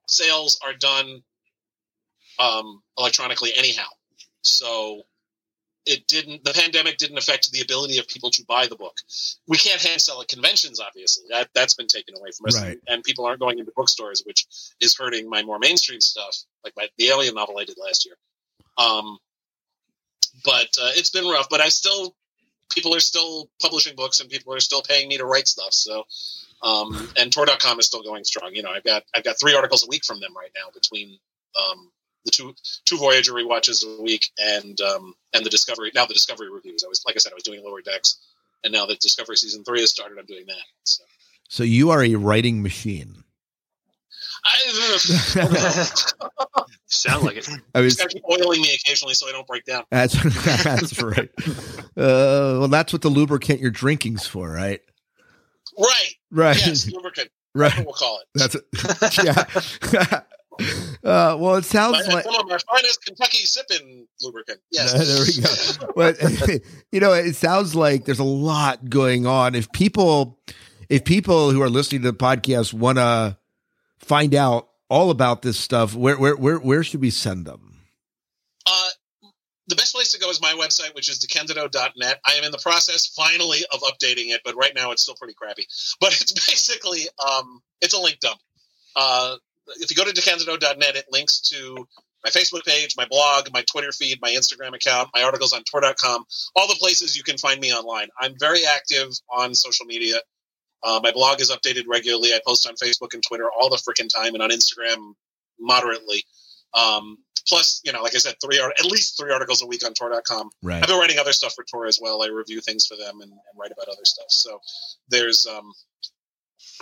sales 0.08 0.58
are 0.64 0.74
done 0.74 1.22
um, 2.38 2.82
electronically 2.98 3.52
anyhow. 3.56 3.88
So 4.42 5.02
it 5.84 6.06
didn't 6.06 6.44
the 6.44 6.52
pandemic 6.52 6.96
didn't 6.96 7.18
affect 7.18 7.50
the 7.50 7.60
ability 7.60 7.98
of 7.98 8.08
people 8.08 8.30
to 8.30 8.44
buy 8.46 8.66
the 8.66 8.76
book. 8.76 8.96
We 9.48 9.56
can't 9.56 9.80
hand 9.80 10.00
sell 10.00 10.20
at 10.20 10.28
conventions, 10.28 10.80
obviously. 10.80 11.24
That 11.30 11.48
that's 11.54 11.74
been 11.74 11.86
taken 11.86 12.16
away 12.16 12.30
from 12.36 12.46
us. 12.46 12.60
Right. 12.60 12.78
And 12.86 13.02
people 13.02 13.26
aren't 13.26 13.40
going 13.40 13.58
into 13.58 13.72
bookstores, 13.74 14.22
which 14.24 14.46
is 14.80 14.96
hurting 14.96 15.28
my 15.28 15.42
more 15.42 15.58
mainstream 15.58 16.00
stuff, 16.00 16.36
like 16.64 16.74
my 16.76 16.88
the 16.98 17.08
Alien 17.08 17.34
novel 17.34 17.58
I 17.58 17.64
did 17.64 17.76
last 17.78 18.06
year. 18.06 18.16
Um 18.78 19.18
but 20.44 20.68
uh, 20.80 20.92
it's 20.94 21.10
been 21.10 21.26
rough, 21.26 21.48
but 21.50 21.60
I 21.60 21.68
still 21.68 22.14
people 22.70 22.94
are 22.94 23.00
still 23.00 23.50
publishing 23.60 23.94
books 23.96 24.20
and 24.20 24.30
people 24.30 24.54
are 24.54 24.60
still 24.60 24.82
paying 24.82 25.08
me 25.08 25.18
to 25.18 25.26
write 25.26 25.46
stuff. 25.46 25.72
So 25.72 26.04
um, 26.62 27.08
and 27.16 27.32
Tor.com 27.32 27.80
is 27.80 27.86
still 27.86 28.02
going 28.02 28.24
strong. 28.24 28.54
You 28.54 28.62
know, 28.62 28.70
I've 28.70 28.84
got 28.84 29.02
I've 29.14 29.24
got 29.24 29.38
three 29.38 29.54
articles 29.54 29.84
a 29.84 29.88
week 29.88 30.04
from 30.04 30.20
them 30.20 30.34
right 30.36 30.50
now 30.54 30.70
between 30.72 31.18
um, 31.58 31.90
the 32.24 32.30
two 32.30 32.54
two 32.84 32.98
Voyager 32.98 33.32
rewatches 33.32 33.84
a 33.84 34.02
week 34.02 34.30
and 34.38 34.80
um, 34.80 35.14
and 35.32 35.44
the 35.44 35.50
Discovery 35.50 35.90
now 35.94 36.06
the 36.06 36.14
Discovery 36.14 36.50
reviews. 36.50 36.84
I 36.84 36.88
was 36.88 37.02
like 37.06 37.16
I 37.16 37.18
said, 37.18 37.32
I 37.32 37.34
was 37.34 37.44
doing 37.44 37.64
Lower 37.64 37.82
Decks, 37.82 38.18
and 38.64 38.72
now 38.72 38.86
that 38.86 39.00
Discovery 39.00 39.36
season 39.36 39.64
three 39.64 39.80
has 39.80 39.90
started, 39.90 40.18
I'm 40.18 40.26
doing 40.26 40.46
that. 40.46 40.64
So 40.84 41.04
So 41.48 41.62
you 41.64 41.90
are 41.90 42.02
a 42.02 42.14
writing 42.14 42.62
machine. 42.62 43.24
I, 44.44 44.58
Sound 46.86 47.24
like 47.24 47.36
it. 47.36 47.48
I 47.74 47.80
was 47.80 47.96
just 47.96 48.08
keep 48.10 48.24
oiling 48.24 48.60
me 48.60 48.74
occasionally 48.74 49.14
so 49.14 49.28
I 49.28 49.32
don't 49.32 49.46
break 49.46 49.64
down. 49.64 49.84
That's 49.90 50.14
that's 50.64 51.00
right. 51.02 51.30
Uh, 51.96 52.58
well, 52.58 52.68
that's 52.68 52.92
what 52.92 53.02
the 53.02 53.08
lubricant 53.08 53.60
you're 53.60 53.70
drinking's 53.70 54.26
for, 54.26 54.50
right? 54.50 54.80
Right. 55.78 56.14
Right. 56.30 56.66
Yes, 56.66 56.90
lubricant. 56.90 57.30
right. 57.54 57.72
We'll 57.78 57.94
call 57.94 58.20
it. 58.20 58.26
That's 58.34 58.54
it. 58.56 58.64
yeah. 59.94 60.20
Uh, 60.60 61.36
well, 61.38 61.56
it 61.56 61.64
sounds 61.64 62.06
like 62.08 62.24
some 62.24 62.34
of 62.34 62.50
our 62.50 62.58
finest 62.58 63.04
Kentucky 63.04 63.44
sipping 63.44 64.06
lubricant. 64.20 64.60
Yes. 64.70 64.92
there 65.78 65.80
we 65.80 65.86
go. 65.86 65.92
But 65.94 66.62
you 66.92 67.00
know, 67.00 67.12
it 67.12 67.34
sounds 67.34 67.74
like 67.74 68.04
there's 68.04 68.18
a 68.18 68.24
lot 68.24 68.88
going 68.88 69.26
on. 69.26 69.54
If 69.54 69.72
people, 69.72 70.38
if 70.88 71.04
people 71.04 71.50
who 71.50 71.62
are 71.62 71.70
listening 71.70 72.02
to 72.02 72.12
the 72.12 72.16
podcast 72.16 72.72
want 72.72 72.98
to 72.98 73.38
find 73.98 74.34
out 74.34 74.68
all 74.88 75.10
about 75.10 75.42
this 75.42 75.58
stuff, 75.58 75.94
where 75.94 76.18
where 76.18 76.36
where 76.36 76.58
where 76.58 76.84
should 76.84 77.00
we 77.00 77.10
send 77.10 77.46
them? 77.46 77.80
Uh, 78.66 78.90
the 79.68 79.76
best 79.76 79.94
place 79.94 80.12
to 80.12 80.18
go 80.18 80.28
is 80.28 80.40
my 80.40 80.52
website, 80.52 80.94
which 80.94 81.08
is 81.08 81.18
decandido.net. 81.18 82.20
I 82.26 82.32
am 82.34 82.44
in 82.44 82.52
the 82.52 82.58
process 82.58 83.06
finally 83.06 83.60
of 83.72 83.80
updating 83.80 84.30
it, 84.30 84.42
but 84.44 84.54
right 84.54 84.74
now 84.74 84.90
it's 84.90 85.02
still 85.02 85.14
pretty 85.14 85.34
crappy. 85.34 85.66
But 86.00 86.20
it's 86.20 86.32
basically 86.32 87.02
um, 87.24 87.62
it's 87.80 87.94
a 87.94 87.98
link 88.00 88.18
dump. 88.20 88.38
Uh, 88.94 89.36
if 89.76 89.90
you 89.90 89.96
go 89.96 90.04
to 90.04 90.12
decandido.net, 90.12 90.96
it 90.96 91.06
links 91.10 91.40
to 91.50 91.86
my 92.24 92.30
Facebook 92.30 92.64
page, 92.64 92.94
my 92.96 93.06
blog, 93.06 93.48
my 93.52 93.62
Twitter 93.62 93.92
feed, 93.92 94.18
my 94.22 94.30
Instagram 94.30 94.74
account, 94.74 95.10
my 95.14 95.22
articles 95.22 95.52
on 95.52 95.62
Tor.com, 95.64 96.24
all 96.54 96.68
the 96.68 96.76
places 96.78 97.16
you 97.16 97.22
can 97.22 97.36
find 97.36 97.60
me 97.60 97.72
online. 97.72 98.08
I'm 98.20 98.34
very 98.38 98.64
active 98.64 99.08
on 99.28 99.54
social 99.54 99.86
media. 99.86 100.16
Uh, 100.84 101.00
my 101.02 101.12
blog 101.12 101.40
is 101.40 101.50
updated 101.50 101.84
regularly. 101.88 102.30
I 102.30 102.40
post 102.46 102.66
on 102.66 102.74
Facebook 102.74 103.14
and 103.14 103.22
Twitter 103.22 103.48
all 103.50 103.70
the 103.70 103.76
freaking 103.76 104.08
time, 104.08 104.34
and 104.34 104.42
on 104.42 104.50
Instagram 104.50 105.14
moderately. 105.60 106.24
Um, 106.74 107.18
plus, 107.46 107.80
you 107.84 107.92
know, 107.92 108.02
like 108.02 108.14
I 108.14 108.18
said, 108.18 108.34
three 108.42 108.58
art- 108.58 108.78
at 108.78 108.86
least 108.86 109.18
three 109.18 109.32
articles 109.32 109.62
a 109.62 109.66
week 109.66 109.84
on 109.84 109.94
Tor.com. 109.94 110.50
Right. 110.62 110.82
I've 110.82 110.88
been 110.88 110.98
writing 110.98 111.18
other 111.18 111.32
stuff 111.32 111.54
for 111.54 111.64
Tor 111.64 111.86
as 111.86 111.98
well. 112.00 112.22
I 112.22 112.28
review 112.28 112.60
things 112.60 112.86
for 112.86 112.96
them 112.96 113.20
and, 113.20 113.30
and 113.30 113.40
write 113.58 113.70
about 113.72 113.88
other 113.88 114.04
stuff. 114.04 114.26
So 114.28 114.60
there's 115.08 115.46
um, 115.46 115.72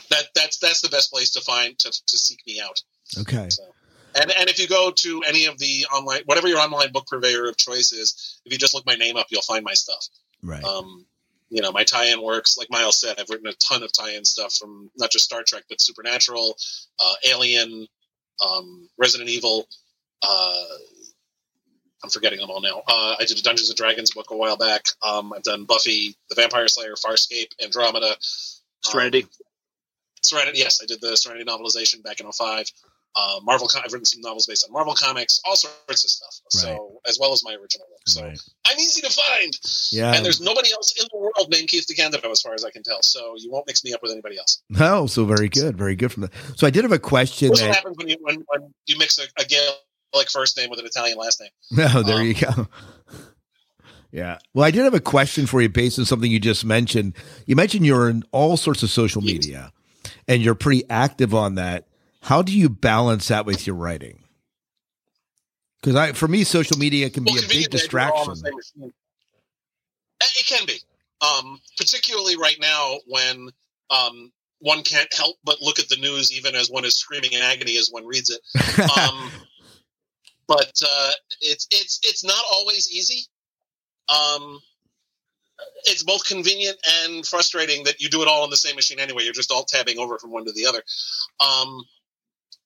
that 0.08 0.28
that's 0.34 0.58
that's 0.58 0.80
the 0.80 0.88
best 0.88 1.12
place 1.12 1.30
to 1.30 1.40
find 1.40 1.78
to, 1.78 1.90
to 1.90 2.18
seek 2.18 2.40
me 2.46 2.60
out. 2.60 2.82
Okay. 3.18 3.48
So, 3.50 3.62
and 4.20 4.32
and 4.38 4.48
if 4.48 4.58
you 4.58 4.68
go 4.68 4.90
to 4.90 5.22
any 5.26 5.46
of 5.46 5.58
the 5.58 5.86
online, 5.92 6.22
whatever 6.26 6.48
your 6.48 6.58
online 6.58 6.92
book 6.92 7.06
purveyor 7.06 7.48
of 7.48 7.56
choice 7.56 7.92
is, 7.92 8.40
if 8.44 8.52
you 8.52 8.58
just 8.58 8.74
look 8.74 8.86
my 8.86 8.94
name 8.94 9.16
up, 9.16 9.26
you'll 9.30 9.42
find 9.42 9.64
my 9.64 9.74
stuff. 9.74 10.08
Right. 10.42 10.64
Um, 10.64 11.06
you 11.50 11.62
know, 11.62 11.72
my 11.72 11.82
tie-in 11.82 12.22
works. 12.22 12.56
Like 12.56 12.70
Miles 12.70 13.00
said, 13.00 13.16
I've 13.18 13.28
written 13.28 13.48
a 13.48 13.52
ton 13.54 13.82
of 13.82 13.92
tie-in 13.92 14.24
stuff 14.24 14.54
from 14.54 14.90
not 14.96 15.10
just 15.10 15.24
Star 15.24 15.42
Trek, 15.42 15.64
but 15.68 15.80
Supernatural, 15.80 16.56
uh, 17.00 17.14
Alien, 17.28 17.88
um, 18.40 18.88
Resident 18.96 19.28
Evil, 19.28 19.66
uh, 20.22 20.64
I'm 22.02 22.10
forgetting 22.10 22.38
them 22.38 22.50
all 22.50 22.60
now. 22.60 22.82
Uh, 22.86 23.16
I 23.18 23.24
did 23.26 23.38
a 23.38 23.42
Dungeons 23.42 23.68
and 23.68 23.76
Dragons 23.76 24.12
book 24.12 24.30
a 24.30 24.36
while 24.36 24.56
back. 24.56 24.84
Um, 25.02 25.32
I've 25.34 25.42
done 25.42 25.64
Buffy, 25.64 26.16
The 26.30 26.34
Vampire 26.34 26.68
Slayer, 26.68 26.94
Farscape, 26.94 27.52
Andromeda, 27.62 28.16
Serenity. 28.82 29.24
Um, 29.24 29.28
Serenity, 30.22 30.58
yes, 30.58 30.80
I 30.82 30.86
did 30.86 31.00
the 31.00 31.16
Serenity 31.16 31.44
novelization 31.44 32.02
back 32.02 32.20
in 32.20 32.30
05. 32.30 32.66
Uh, 33.16 33.40
Marvel, 33.42 33.68
I've 33.76 33.92
written 33.92 34.04
some 34.04 34.20
novels 34.20 34.46
based 34.46 34.64
on 34.64 34.72
Marvel 34.72 34.94
comics, 34.94 35.40
all 35.44 35.56
sorts 35.56 36.04
of 36.04 36.10
stuff. 36.10 36.40
So, 36.50 37.00
as 37.08 37.18
well 37.18 37.32
as 37.32 37.42
my 37.44 37.52
original 37.54 37.86
work. 37.90 38.00
So, 38.06 38.22
Right. 38.22 38.38
I'm 38.66 38.78
easy 38.78 39.00
to 39.00 39.10
find. 39.10 39.58
Yeah. 39.90 40.14
And 40.14 40.24
there's 40.24 40.40
nobody 40.40 40.72
else 40.72 40.92
in 41.00 41.06
the 41.12 41.18
world 41.18 41.48
named 41.50 41.66
Keith 41.68 41.86
DeCandido, 41.90 42.30
as 42.30 42.40
far 42.40 42.54
as 42.54 42.64
I 42.64 42.70
can 42.70 42.84
tell. 42.84 43.02
So, 43.02 43.34
you 43.36 43.50
won't 43.50 43.66
mix 43.66 43.82
me 43.84 43.92
up 43.92 44.00
with 44.02 44.12
anybody 44.12 44.38
else. 44.38 44.62
Oh, 44.78 45.06
so 45.06 45.24
very 45.24 45.48
good, 45.48 45.76
very 45.76 45.96
good 45.96 46.12
from 46.12 46.22
the. 46.22 46.30
So 46.56 46.66
I 46.68 46.70
did 46.70 46.84
have 46.84 46.92
a 46.92 46.98
question. 47.00 47.48
That's 47.48 47.60
what 47.62 47.66
That, 47.66 47.74
happens 47.76 47.96
when 47.98 48.08
you 48.08 48.16
when, 48.20 48.44
when 48.46 48.72
you 48.86 48.96
mix 48.96 49.18
a, 49.18 49.22
a 49.40 49.44
Gaelic 49.44 50.30
first 50.30 50.56
name 50.56 50.70
with 50.70 50.78
an 50.78 50.86
Italian 50.86 51.18
last 51.18 51.40
name. 51.40 51.50
no, 51.72 52.02
there 52.04 52.20
Um, 52.20 52.26
you 52.26 52.34
go. 52.34 52.68
Yeah. 54.12 54.38
Well, 54.54 54.64
I 54.64 54.72
did 54.72 54.82
have 54.82 54.94
a 54.94 55.00
question 55.00 55.46
for 55.46 55.62
you 55.62 55.68
based 55.68 55.96
on 55.98 56.04
something 56.04 56.28
you 56.30 56.40
just 56.40 56.64
mentioned. 56.64 57.14
You 57.46 57.54
mentioned 57.54 57.86
you're 57.86 58.08
in 58.08 58.24
all 58.32 58.56
sorts 58.56 58.82
of 58.82 58.90
social 58.90 59.22
media 59.22 59.72
and 60.28 60.42
you're 60.42 60.54
pretty 60.54 60.88
active 60.88 61.34
on 61.34 61.56
that. 61.56 61.86
How 62.22 62.42
do 62.42 62.56
you 62.56 62.68
balance 62.68 63.28
that 63.28 63.46
with 63.46 63.66
your 63.66 63.76
writing? 63.76 64.24
Because 65.80 65.96
I, 65.96 66.12
for 66.12 66.28
me, 66.28 66.44
social 66.44 66.76
media 66.76 67.08
can 67.08 67.24
be 67.24 67.32
Well, 67.32 67.38
a 67.38 67.48
big 67.48 67.70
conveniently, 67.70 67.88
they're 67.90 68.10
all 68.10 68.20
on 68.20 68.28
the 68.28 68.34
distraction. 68.34 68.92
Eh, 70.20 70.26
It 70.38 70.46
can 70.46 70.66
be, 70.66 70.78
um, 71.26 71.60
particularly 71.78 72.36
right 72.36 72.58
now 72.60 72.98
when 73.06 73.48
um, 73.88 74.30
one 74.58 74.82
can't 74.82 75.12
help 75.14 75.36
but 75.42 75.62
look 75.62 75.78
at 75.78 75.88
the 75.88 75.96
news, 75.96 76.32
even 76.36 76.54
as 76.54 76.70
one 76.70 76.84
is 76.84 76.96
screaming 76.96 77.32
in 77.32 77.40
agony 77.40 77.78
as 77.78 77.88
one 77.90 78.06
reads 78.06 78.28
it. 78.30 78.90
Um, 78.98 79.30
but 80.46 80.82
uh, 80.86 81.10
it's 81.40 81.66
it's 81.70 82.00
it's 82.02 82.24
not 82.24 82.42
always 82.52 82.90
easy. 82.92 83.22
Um, 84.10 84.60
it's 85.84 86.02
both 86.02 86.26
convenient 86.26 86.76
and 87.02 87.26
frustrating 87.26 87.84
that 87.84 88.00
you 88.00 88.08
do 88.08 88.22
it 88.22 88.28
all 88.28 88.42
on 88.42 88.50
the 88.50 88.56
same 88.56 88.76
machine 88.76 89.00
anyway. 89.00 89.24
You're 89.24 89.32
just 89.32 89.50
all 89.50 89.64
tabbing 89.64 89.98
over 89.98 90.18
from 90.18 90.30
one 90.30 90.44
to 90.44 90.52
the 90.52 90.66
other. 90.66 90.82
Um, 91.40 91.84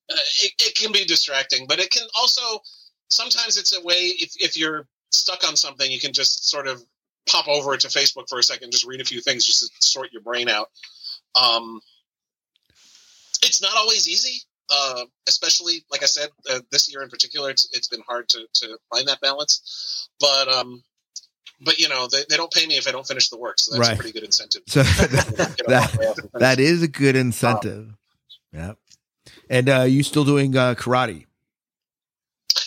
it, 0.08 0.52
it 0.58 0.74
can 0.74 0.92
be 0.92 1.04
distracting, 1.04 1.66
but 1.66 1.78
it 1.78 1.90
can 1.90 2.06
also 2.18 2.60
sometimes 3.08 3.56
it's 3.56 3.76
a 3.76 3.82
way 3.82 3.94
if, 3.94 4.32
if 4.36 4.56
you're 4.56 4.86
stuck 5.12 5.46
on 5.46 5.56
something, 5.56 5.90
you 5.90 6.00
can 6.00 6.12
just 6.12 6.50
sort 6.50 6.66
of 6.66 6.82
pop 7.28 7.48
over 7.48 7.76
to 7.76 7.88
Facebook 7.88 8.28
for 8.28 8.38
a 8.38 8.42
second, 8.42 8.72
just 8.72 8.86
read 8.86 9.00
a 9.00 9.04
few 9.04 9.20
things, 9.20 9.46
just 9.46 9.60
to 9.60 9.86
sort 9.86 10.12
your 10.12 10.22
brain 10.22 10.48
out. 10.48 10.68
Um, 11.40 11.80
it's 13.42 13.62
not 13.62 13.76
always 13.76 14.08
easy, 14.08 14.42
uh, 14.70 15.04
especially 15.26 15.84
like 15.90 16.02
I 16.02 16.06
said, 16.06 16.28
uh, 16.50 16.60
this 16.70 16.92
year 16.92 17.02
in 17.02 17.08
particular, 17.08 17.50
it's, 17.50 17.68
it's 17.72 17.88
been 17.88 18.02
hard 18.06 18.28
to, 18.30 18.46
to 18.54 18.78
find 18.92 19.08
that 19.08 19.20
balance. 19.20 20.08
But 20.20 20.48
um, 20.48 20.82
but 21.64 21.78
you 21.78 21.88
know, 21.88 22.06
they, 22.10 22.22
they 22.28 22.36
don't 22.36 22.52
pay 22.52 22.66
me 22.66 22.74
if 22.76 22.86
I 22.88 22.92
don't 22.92 23.06
finish 23.06 23.28
the 23.28 23.38
work, 23.38 23.58
so 23.60 23.72
that's 23.76 23.88
Right. 23.88 23.94
a 23.94 24.00
pretty 24.00 24.12
good 24.12 24.24
incentive. 24.24 24.62
So 24.66 24.82
that, 24.82 25.54
it 25.58 25.72
all 25.72 25.88
the 25.88 25.98
way 25.98 26.06
up 26.06 26.18
and 26.18 26.28
that, 26.34 26.58
that 26.58 26.82
a 26.82 26.88
good 26.88 27.16
incentive. 27.16 27.94
yeah. 28.52 28.72
And 29.50 29.68
uh, 29.68 29.82
you 29.82 30.02
still 30.02 30.24
doing 30.24 30.56
uh, 30.56 30.74
karate? 30.74 31.26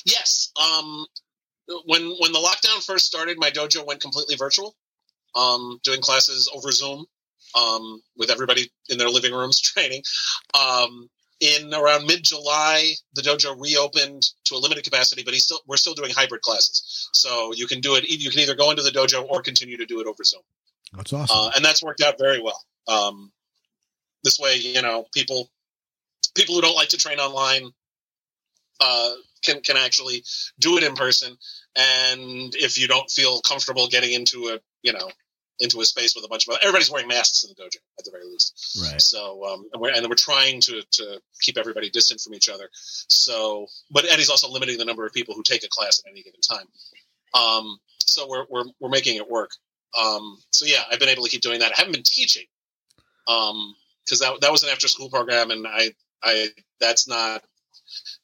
Yes. 0.05 0.51
Um, 0.61 1.05
when 1.85 2.01
when 2.19 2.31
the 2.31 2.39
lockdown 2.39 2.85
first 2.85 3.05
started, 3.05 3.37
my 3.39 3.49
dojo 3.49 3.85
went 3.85 4.01
completely 4.01 4.35
virtual, 4.35 4.75
um, 5.35 5.79
doing 5.83 6.01
classes 6.01 6.49
over 6.53 6.71
Zoom 6.71 7.05
um, 7.55 8.01
with 8.17 8.29
everybody 8.29 8.71
in 8.89 8.97
their 8.97 9.09
living 9.09 9.33
rooms 9.33 9.59
training. 9.61 10.01
Um, 10.53 11.09
in 11.39 11.73
around 11.73 12.07
mid 12.07 12.23
July, 12.23 12.93
the 13.13 13.21
dojo 13.21 13.59
reopened 13.59 14.31
to 14.45 14.55
a 14.55 14.57
limited 14.57 14.83
capacity, 14.83 15.23
but 15.23 15.33
he's 15.33 15.43
still 15.43 15.59
we're 15.67 15.77
still 15.77 15.93
doing 15.93 16.11
hybrid 16.11 16.41
classes. 16.41 17.09
So 17.13 17.53
you 17.53 17.67
can 17.67 17.79
do 17.81 17.95
it. 17.95 18.09
You 18.09 18.29
can 18.29 18.39
either 18.39 18.55
go 18.55 18.71
into 18.71 18.83
the 18.83 18.89
dojo 18.89 19.27
or 19.29 19.41
continue 19.41 19.77
to 19.77 19.85
do 19.85 19.99
it 20.01 20.07
over 20.07 20.23
Zoom, 20.23 20.41
That's 20.93 21.13
awesome. 21.13 21.37
uh, 21.37 21.51
and 21.55 21.63
that's 21.63 21.83
worked 21.83 22.01
out 22.01 22.17
very 22.17 22.41
well. 22.41 22.59
Um, 22.87 23.31
this 24.23 24.39
way, 24.39 24.55
you 24.55 24.81
know, 24.81 25.05
people 25.13 25.49
people 26.35 26.55
who 26.55 26.61
don't 26.61 26.75
like 26.75 26.89
to 26.89 26.97
train 26.97 27.19
online 27.19 27.71
uh, 28.79 29.11
can 29.43 29.61
can 29.61 29.77
actually 29.77 30.23
do 30.59 30.77
it 30.77 30.83
in 30.83 30.95
person. 30.95 31.37
And 31.75 32.55
if 32.55 32.77
you 32.79 32.87
don't 32.87 33.09
feel 33.11 33.41
comfortable 33.41 33.87
getting 33.87 34.13
into 34.13 34.47
a 34.47 34.59
you 34.81 34.93
know 34.93 35.09
into 35.59 35.81
a 35.81 35.85
space 35.85 36.15
with 36.15 36.23
a 36.23 36.27
bunch 36.27 36.47
of 36.47 36.55
everybody's 36.61 36.91
wearing 36.91 37.07
masks 37.07 37.43
in 37.43 37.49
the 37.49 37.55
dojo 37.55 37.77
at 37.97 38.05
the 38.05 38.11
very 38.11 38.25
least. 38.25 38.79
right. 38.83 39.01
So 39.01 39.45
um, 39.45 39.67
and 39.73 39.81
we're 39.81 39.91
and 39.91 40.07
we're 40.07 40.15
trying 40.15 40.61
to 40.61 40.81
to 40.81 41.21
keep 41.41 41.57
everybody 41.57 41.89
distant 41.89 42.21
from 42.21 42.33
each 42.33 42.49
other. 42.49 42.69
So, 42.73 43.67
but 43.91 44.05
Eddie's 44.05 44.29
also 44.29 44.49
limiting 44.49 44.77
the 44.77 44.85
number 44.85 45.05
of 45.05 45.13
people 45.13 45.33
who 45.33 45.43
take 45.43 45.63
a 45.63 45.69
class 45.69 46.01
at 46.05 46.11
any 46.11 46.23
given 46.23 46.41
time. 46.41 46.67
Um, 47.33 47.79
so 47.99 48.27
we're 48.27 48.45
we're 48.49 48.65
we're 48.79 48.89
making 48.89 49.17
it 49.17 49.29
work. 49.29 49.51
Um, 49.97 50.37
so 50.51 50.65
yeah, 50.65 50.83
I've 50.91 50.99
been 50.99 51.09
able 51.09 51.23
to 51.23 51.29
keep 51.29 51.41
doing 51.41 51.59
that. 51.59 51.71
I 51.71 51.75
haven't 51.77 51.93
been 51.93 52.03
teaching 52.03 52.45
because 53.25 54.19
that 54.19 54.39
that 54.41 54.51
was 54.51 54.63
an 54.63 54.69
after 54.69 54.87
school 54.87 55.09
program, 55.09 55.51
and 55.51 55.65
I 55.67 55.91
I 56.23 56.47
that's 56.79 57.07
not 57.07 57.43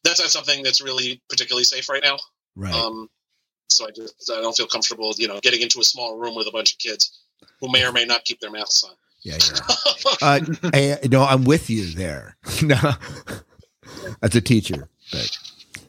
that's 0.03 0.19
not 0.19 0.29
something 0.29 0.63
that's 0.63 0.81
really 0.81 1.21
particularly 1.29 1.63
safe 1.63 1.89
right 1.89 2.03
now. 2.03 2.17
Right. 2.55 2.73
Um, 2.73 3.09
so 3.69 3.87
I 3.87 3.91
just 3.91 4.31
I 4.31 4.41
don't 4.41 4.55
feel 4.55 4.67
comfortable, 4.67 5.13
you 5.17 5.27
know, 5.27 5.39
getting 5.41 5.61
into 5.61 5.79
a 5.79 5.83
small 5.83 6.17
room 6.17 6.35
with 6.35 6.47
a 6.47 6.51
bunch 6.51 6.73
of 6.73 6.79
kids 6.79 7.22
who 7.59 7.71
may 7.71 7.85
or 7.85 7.91
may 7.91 8.05
not 8.05 8.23
keep 8.25 8.39
their 8.39 8.51
masks 8.51 8.83
on. 8.83 8.91
yeah. 9.21 9.37
Yeah. 9.39 9.59
uh, 10.21 10.39
I, 10.73 10.97
no, 11.09 11.23
I'm 11.23 11.43
with 11.43 11.69
you 11.69 11.85
there. 11.93 12.35
no, 12.63 12.77
as 14.21 14.35
a 14.35 14.41
teacher, 14.41 14.87
but 15.11 15.37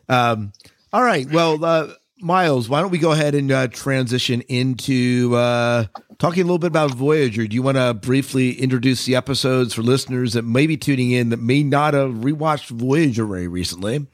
um, 0.09 0.53
all 0.93 1.03
right. 1.03 1.29
Well, 1.31 1.65
uh, 1.65 1.89
Miles, 2.21 2.69
why 2.69 2.81
don't 2.81 2.91
we 2.91 2.99
go 2.99 3.13
ahead 3.13 3.35
and 3.35 3.51
uh, 3.51 3.69
transition 3.69 4.41
into 4.43 5.35
uh, 5.35 5.87
talking 6.19 6.43
a 6.43 6.45
little 6.45 6.59
bit 6.59 6.69
about 6.69 6.93
Voyager? 6.93 7.47
Do 7.47 7.55
you 7.55 7.63
want 7.63 7.77
to 7.77 7.93
briefly 7.95 8.53
introduce 8.53 9.05
the 9.05 9.17
episodes 9.17 9.75
for 9.75 9.83
listeners 9.83 10.35
that 10.35 10.43
may 10.43 10.67
be 10.67 10.77
tuning 10.77 11.11
in 11.11 11.31
that 11.31 11.41
may 11.41 11.63
not 11.63 11.95
have 11.95 12.11
rewatched 12.13 12.69
Voyager 12.71 13.27
very 13.27 13.49
recently? 13.49 14.07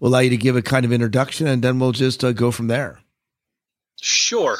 We'll 0.00 0.12
allow 0.12 0.20
you 0.20 0.30
to 0.30 0.36
give 0.36 0.56
a 0.56 0.62
kind 0.62 0.86
of 0.86 0.92
introduction, 0.92 1.46
and 1.46 1.60
then 1.62 1.78
we'll 1.78 1.92
just 1.92 2.24
uh, 2.24 2.32
go 2.32 2.50
from 2.50 2.68
there. 2.68 3.00
Sure. 4.00 4.56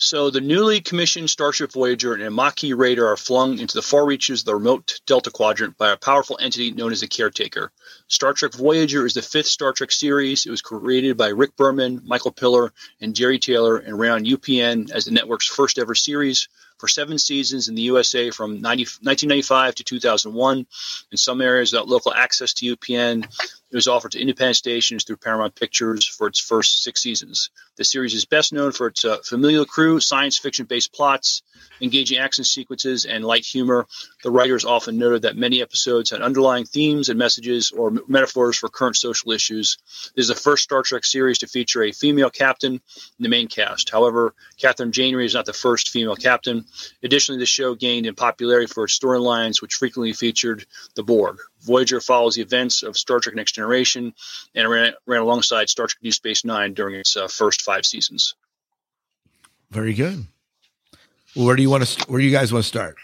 So 0.00 0.30
the 0.30 0.40
newly 0.40 0.80
commissioned 0.80 1.28
Starship 1.28 1.72
Voyager 1.72 2.14
and 2.14 2.34
Maquis 2.34 2.72
Raider 2.72 3.08
are 3.08 3.16
flung 3.16 3.58
into 3.58 3.74
the 3.74 3.82
far 3.82 4.06
reaches 4.06 4.42
of 4.42 4.46
the 4.46 4.54
remote 4.54 5.00
Delta 5.06 5.32
Quadrant 5.32 5.76
by 5.76 5.90
a 5.90 5.96
powerful 5.96 6.38
entity 6.40 6.70
known 6.70 6.92
as 6.92 7.00
the 7.00 7.08
Caretaker. 7.08 7.72
Star 8.06 8.32
Trek 8.32 8.54
Voyager 8.54 9.04
is 9.06 9.14
the 9.14 9.22
fifth 9.22 9.48
Star 9.48 9.72
Trek 9.72 9.90
series. 9.90 10.46
It 10.46 10.50
was 10.50 10.62
created 10.62 11.16
by 11.16 11.30
Rick 11.30 11.56
Berman, 11.56 12.02
Michael 12.04 12.30
Piller, 12.30 12.72
and 13.00 13.12
Jeri 13.12 13.40
Taylor 13.40 13.76
and 13.76 13.98
ran 13.98 14.12
on 14.12 14.24
UPN 14.24 14.92
as 14.92 15.06
the 15.06 15.10
network's 15.10 15.48
first 15.48 15.80
ever 15.80 15.96
series 15.96 16.46
for 16.78 16.86
seven 16.86 17.18
seasons 17.18 17.66
in 17.66 17.74
the 17.74 17.82
USA 17.82 18.30
from 18.30 18.60
90, 18.60 18.84
1995 19.02 19.74
to 19.74 19.84
2001. 19.84 20.66
In 21.10 21.18
some 21.18 21.40
areas 21.40 21.72
without 21.72 21.88
local 21.88 22.14
access 22.14 22.54
to 22.54 22.76
UPN, 22.76 23.26
it 23.70 23.76
was 23.76 23.88
offered 23.88 24.12
to 24.12 24.20
independent 24.20 24.56
stations 24.56 25.04
through 25.04 25.16
Paramount 25.16 25.54
Pictures 25.54 26.06
for 26.06 26.26
its 26.26 26.38
first 26.38 26.82
six 26.82 27.02
seasons. 27.02 27.50
The 27.76 27.84
series 27.84 28.14
is 28.14 28.24
best 28.24 28.52
known 28.52 28.72
for 28.72 28.86
its 28.86 29.04
uh, 29.04 29.18
familial 29.22 29.66
crew, 29.66 30.00
science 30.00 30.38
fiction 30.38 30.64
based 30.64 30.92
plots, 30.92 31.42
engaging 31.80 32.18
action 32.18 32.44
sequences, 32.44 33.04
and 33.04 33.24
light 33.24 33.44
humor. 33.44 33.86
The 34.24 34.30
writers 34.30 34.64
often 34.64 34.98
noted 34.98 35.22
that 35.22 35.36
many 35.36 35.60
episodes 35.60 36.10
had 36.10 36.22
underlying 36.22 36.64
themes 36.64 37.08
and 37.08 37.18
messages 37.18 37.70
or 37.70 37.88
m- 37.88 38.00
metaphors 38.08 38.56
for 38.56 38.68
current 38.68 38.96
social 38.96 39.32
issues. 39.32 39.76
This 40.16 40.24
is 40.24 40.28
the 40.28 40.34
first 40.34 40.64
Star 40.64 40.82
Trek 40.82 41.04
series 41.04 41.38
to 41.38 41.46
feature 41.46 41.82
a 41.82 41.92
female 41.92 42.30
captain 42.30 42.74
in 42.74 42.80
the 43.20 43.28
main 43.28 43.48
cast. 43.48 43.90
However, 43.90 44.34
Kathryn 44.58 44.92
Janeway 44.92 45.26
is 45.26 45.34
not 45.34 45.46
the 45.46 45.52
first 45.52 45.90
female 45.90 46.16
captain. 46.16 46.64
Additionally, 47.02 47.38
the 47.38 47.46
show 47.46 47.74
gained 47.74 48.06
in 48.06 48.14
popularity 48.14 48.66
for 48.66 48.84
its 48.84 48.98
storylines, 48.98 49.60
which 49.60 49.74
frequently 49.74 50.12
featured 50.14 50.64
the 50.94 51.02
Borg. 51.02 51.38
Voyager 51.62 52.00
follows 52.00 52.36
the 52.36 52.42
events 52.42 52.82
of 52.82 52.96
Star 52.96 53.20
Trek 53.20 53.34
Next 53.34 53.52
Generation 53.52 54.14
and 54.54 54.68
ran, 54.68 54.92
ran 55.06 55.20
alongside 55.20 55.68
Star 55.68 55.86
Trek 55.86 56.00
Deep 56.02 56.14
Space 56.14 56.44
Nine 56.44 56.74
during 56.74 56.94
its 56.94 57.16
uh, 57.16 57.28
first 57.28 57.62
five 57.62 57.84
seasons. 57.84 58.34
Very 59.70 59.94
good. 59.94 60.26
Well, 61.36 61.46
where 61.46 61.56
do 61.56 61.62
you 61.62 61.70
want 61.70 61.86
to? 61.86 62.10
Where 62.10 62.20
do 62.20 62.24
you 62.24 62.32
guys 62.32 62.52
want 62.52 62.64
to 62.64 62.68
start? 62.68 62.96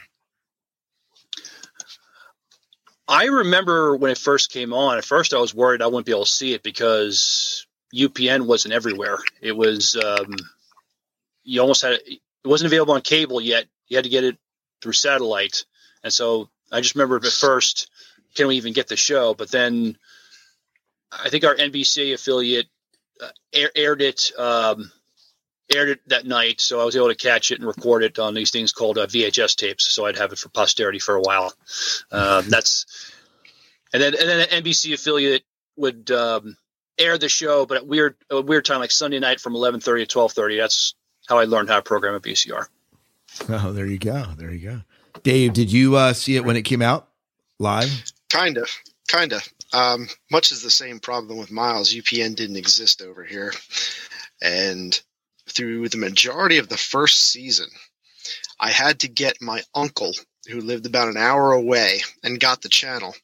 I 3.06 3.26
remember 3.26 3.96
when 3.96 4.10
it 4.10 4.18
first 4.18 4.50
came 4.50 4.72
on. 4.72 4.96
At 4.96 5.04
first, 5.04 5.34
I 5.34 5.38
was 5.38 5.54
worried 5.54 5.82
I 5.82 5.86
wouldn't 5.86 6.06
be 6.06 6.12
able 6.12 6.24
to 6.24 6.30
see 6.30 6.54
it 6.54 6.62
because 6.62 7.66
UPN 7.94 8.46
wasn't 8.46 8.72
everywhere. 8.72 9.18
It 9.42 9.56
was 9.56 9.96
um, 9.96 10.34
you 11.42 11.60
almost 11.60 11.82
had 11.82 11.92
it 12.06 12.20
wasn't 12.44 12.72
available 12.72 12.94
on 12.94 13.02
cable 13.02 13.40
yet. 13.40 13.66
You 13.88 13.98
had 13.98 14.04
to 14.04 14.10
get 14.10 14.24
it 14.24 14.38
through 14.80 14.92
satellite, 14.92 15.66
and 16.02 16.12
so 16.12 16.48
I 16.72 16.80
just 16.80 16.94
remember 16.94 17.16
at 17.16 17.24
first, 17.24 17.90
can 18.34 18.46
we 18.46 18.56
even 18.56 18.72
get 18.72 18.88
the 18.88 18.96
show? 18.96 19.34
But 19.34 19.50
then 19.50 19.96
I 21.12 21.28
think 21.28 21.44
our 21.44 21.54
NBC 21.54 22.14
affiliate 22.14 22.66
uh, 23.20 23.28
air, 23.52 23.70
aired 23.74 24.02
it. 24.02 24.32
Um, 24.38 24.90
aired 25.74 25.88
it 25.88 26.00
that 26.08 26.26
night, 26.26 26.60
so 26.60 26.80
I 26.80 26.84
was 26.84 26.94
able 26.94 27.08
to 27.08 27.14
catch 27.14 27.50
it 27.50 27.58
and 27.58 27.66
record 27.66 28.02
it 28.02 28.18
on 28.18 28.34
these 28.34 28.50
things 28.50 28.72
called 28.72 28.98
uh, 28.98 29.06
VHS 29.06 29.56
tapes. 29.56 29.86
So 29.86 30.04
I'd 30.06 30.18
have 30.18 30.32
it 30.32 30.38
for 30.38 30.48
posterity 30.50 30.98
for 30.98 31.14
a 31.14 31.20
while. 31.20 31.54
Um, 32.12 32.48
that's 32.48 32.86
and 33.92 34.02
then 34.02 34.14
and 34.18 34.28
then 34.28 34.40
an 34.40 34.62
NBC 34.62 34.92
affiliate 34.92 35.44
would 35.76 36.10
um, 36.10 36.56
air 36.98 37.18
the 37.18 37.28
show, 37.28 37.66
but 37.66 37.78
at 37.78 37.86
weird 37.86 38.16
a 38.30 38.40
weird 38.40 38.64
time 38.64 38.80
like 38.80 38.90
Sunday 38.90 39.18
night 39.18 39.40
from 39.40 39.54
eleven 39.54 39.80
thirty 39.80 40.04
to 40.04 40.06
twelve 40.06 40.32
thirty. 40.32 40.56
That's 40.56 40.94
how 41.26 41.38
I 41.38 41.44
learned 41.44 41.68
how 41.68 41.76
to 41.76 41.82
program 41.82 42.14
a 42.14 42.20
VCR. 42.20 42.66
Oh, 43.48 43.72
there 43.72 43.86
you 43.86 43.98
go. 43.98 44.24
There 44.36 44.52
you 44.52 44.68
go. 44.68 44.80
Dave, 45.22 45.52
did 45.52 45.72
you 45.72 45.96
uh, 45.96 46.12
see 46.12 46.36
it 46.36 46.44
when 46.44 46.56
it 46.56 46.62
came 46.62 46.82
out 46.82 47.08
live? 47.58 47.90
Kind 48.30 48.58
of, 48.58 48.68
kind 49.08 49.32
of. 49.32 49.48
Um, 49.72 50.08
much 50.30 50.52
is 50.52 50.62
the 50.62 50.70
same 50.70 51.00
problem 51.00 51.38
with 51.38 51.50
Miles. 51.50 51.94
UPN 51.94 52.36
didn't 52.36 52.56
exist 52.56 53.02
over 53.02 53.24
here, 53.24 53.52
and 54.42 55.00
through 55.48 55.88
the 55.88 55.98
majority 55.98 56.58
of 56.58 56.68
the 56.68 56.76
first 56.76 57.28
season, 57.28 57.68
I 58.58 58.70
had 58.70 59.00
to 59.00 59.08
get 59.08 59.42
my 59.42 59.62
uncle, 59.74 60.14
who 60.48 60.60
lived 60.60 60.86
about 60.86 61.08
an 61.08 61.16
hour 61.16 61.52
away 61.52 62.02
and 62.22 62.40
got 62.40 62.62
the 62.62 62.68
channel. 62.68 63.14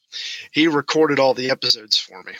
He 0.51 0.67
recorded 0.67 1.19
all 1.19 1.33
the 1.33 1.51
episodes 1.51 1.97
for 1.97 2.21
me. 2.23 2.33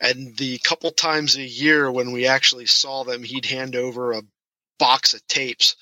And 0.00 0.36
the 0.36 0.58
couple 0.58 0.90
times 0.90 1.36
a 1.36 1.42
year 1.42 1.90
when 1.90 2.12
we 2.12 2.26
actually 2.26 2.66
saw 2.66 3.04
them, 3.04 3.22
he'd 3.22 3.44
hand 3.44 3.76
over 3.76 4.12
a 4.12 4.22
box 4.78 5.12
of 5.12 5.26
tapes 5.26 5.76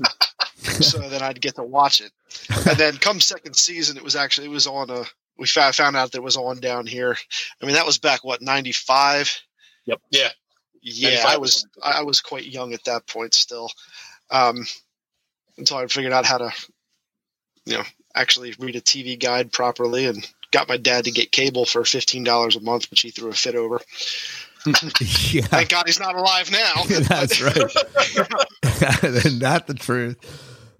so 0.56 1.08
that 1.08 1.22
I'd 1.22 1.40
get 1.40 1.54
to 1.56 1.62
watch 1.62 2.00
it. 2.00 2.10
And 2.68 2.76
then 2.76 2.96
come 2.96 3.20
second 3.20 3.54
season, 3.54 3.96
it 3.96 4.02
was 4.02 4.16
actually 4.16 4.48
it 4.48 4.50
was 4.50 4.66
on 4.66 4.90
a 4.90 5.04
we 5.38 5.46
found 5.46 5.74
found 5.74 5.96
out 5.96 6.12
that 6.12 6.18
it 6.18 6.24
was 6.24 6.36
on 6.36 6.60
down 6.60 6.86
here. 6.86 7.16
I 7.60 7.66
mean, 7.66 7.74
that 7.74 7.86
was 7.86 7.98
back 7.98 8.24
what 8.24 8.42
ninety 8.42 8.72
five. 8.72 9.30
Yep. 9.86 10.00
Yeah. 10.10 10.30
Yeah, 10.86 11.24
I 11.26 11.38
was 11.38 11.66
I 11.82 12.02
was 12.02 12.20
quite 12.20 12.44
young 12.44 12.74
at 12.74 12.84
that 12.84 13.06
point 13.06 13.32
still, 13.32 13.70
um, 14.30 14.66
until 15.56 15.78
I 15.78 15.86
figured 15.86 16.12
out 16.12 16.26
how 16.26 16.36
to, 16.36 16.52
you 17.64 17.78
know, 17.78 17.84
actually 18.14 18.54
read 18.58 18.76
a 18.76 18.82
TV 18.82 19.18
guide 19.18 19.50
properly, 19.50 20.04
and 20.04 20.30
got 20.50 20.68
my 20.68 20.76
dad 20.76 21.04
to 21.04 21.10
get 21.10 21.32
cable 21.32 21.64
for 21.64 21.86
fifteen 21.86 22.22
dollars 22.22 22.56
a 22.56 22.60
month, 22.60 22.90
which 22.90 23.00
he 23.00 23.10
threw 23.10 23.30
a 23.30 23.32
fit 23.32 23.54
over. 23.54 23.80
yeah, 24.66 25.46
Thank 25.46 25.70
God 25.70 25.84
he's 25.86 26.00
not 26.00 26.16
alive 26.16 26.50
now. 26.50 26.84
that's 27.08 27.40
right. 27.40 27.56
Not 29.40 29.66
the 29.66 29.74
truth. 29.78 30.16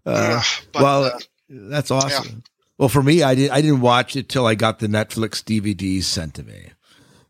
Uh, 0.07 0.29
Yeah, 0.31 0.43
but, 0.73 0.83
well, 0.83 1.05
uh, 1.05 1.19
that's 1.49 1.91
awesome. 1.91 2.43
Well, 2.79 2.89
for 2.89 3.03
me, 3.03 3.23
I 3.23 3.35
did. 3.35 3.51
I 3.51 3.61
didn't 3.61 3.81
watch 3.81 4.17
it 4.17 4.29
till 4.29 4.47
I 4.47 4.55
got 4.55 4.81
the 4.81 4.89
Netflix 4.89 5.43
DVDs 5.43 6.05
sent 6.05 6.35
to 6.35 6.43
me. 6.43 6.71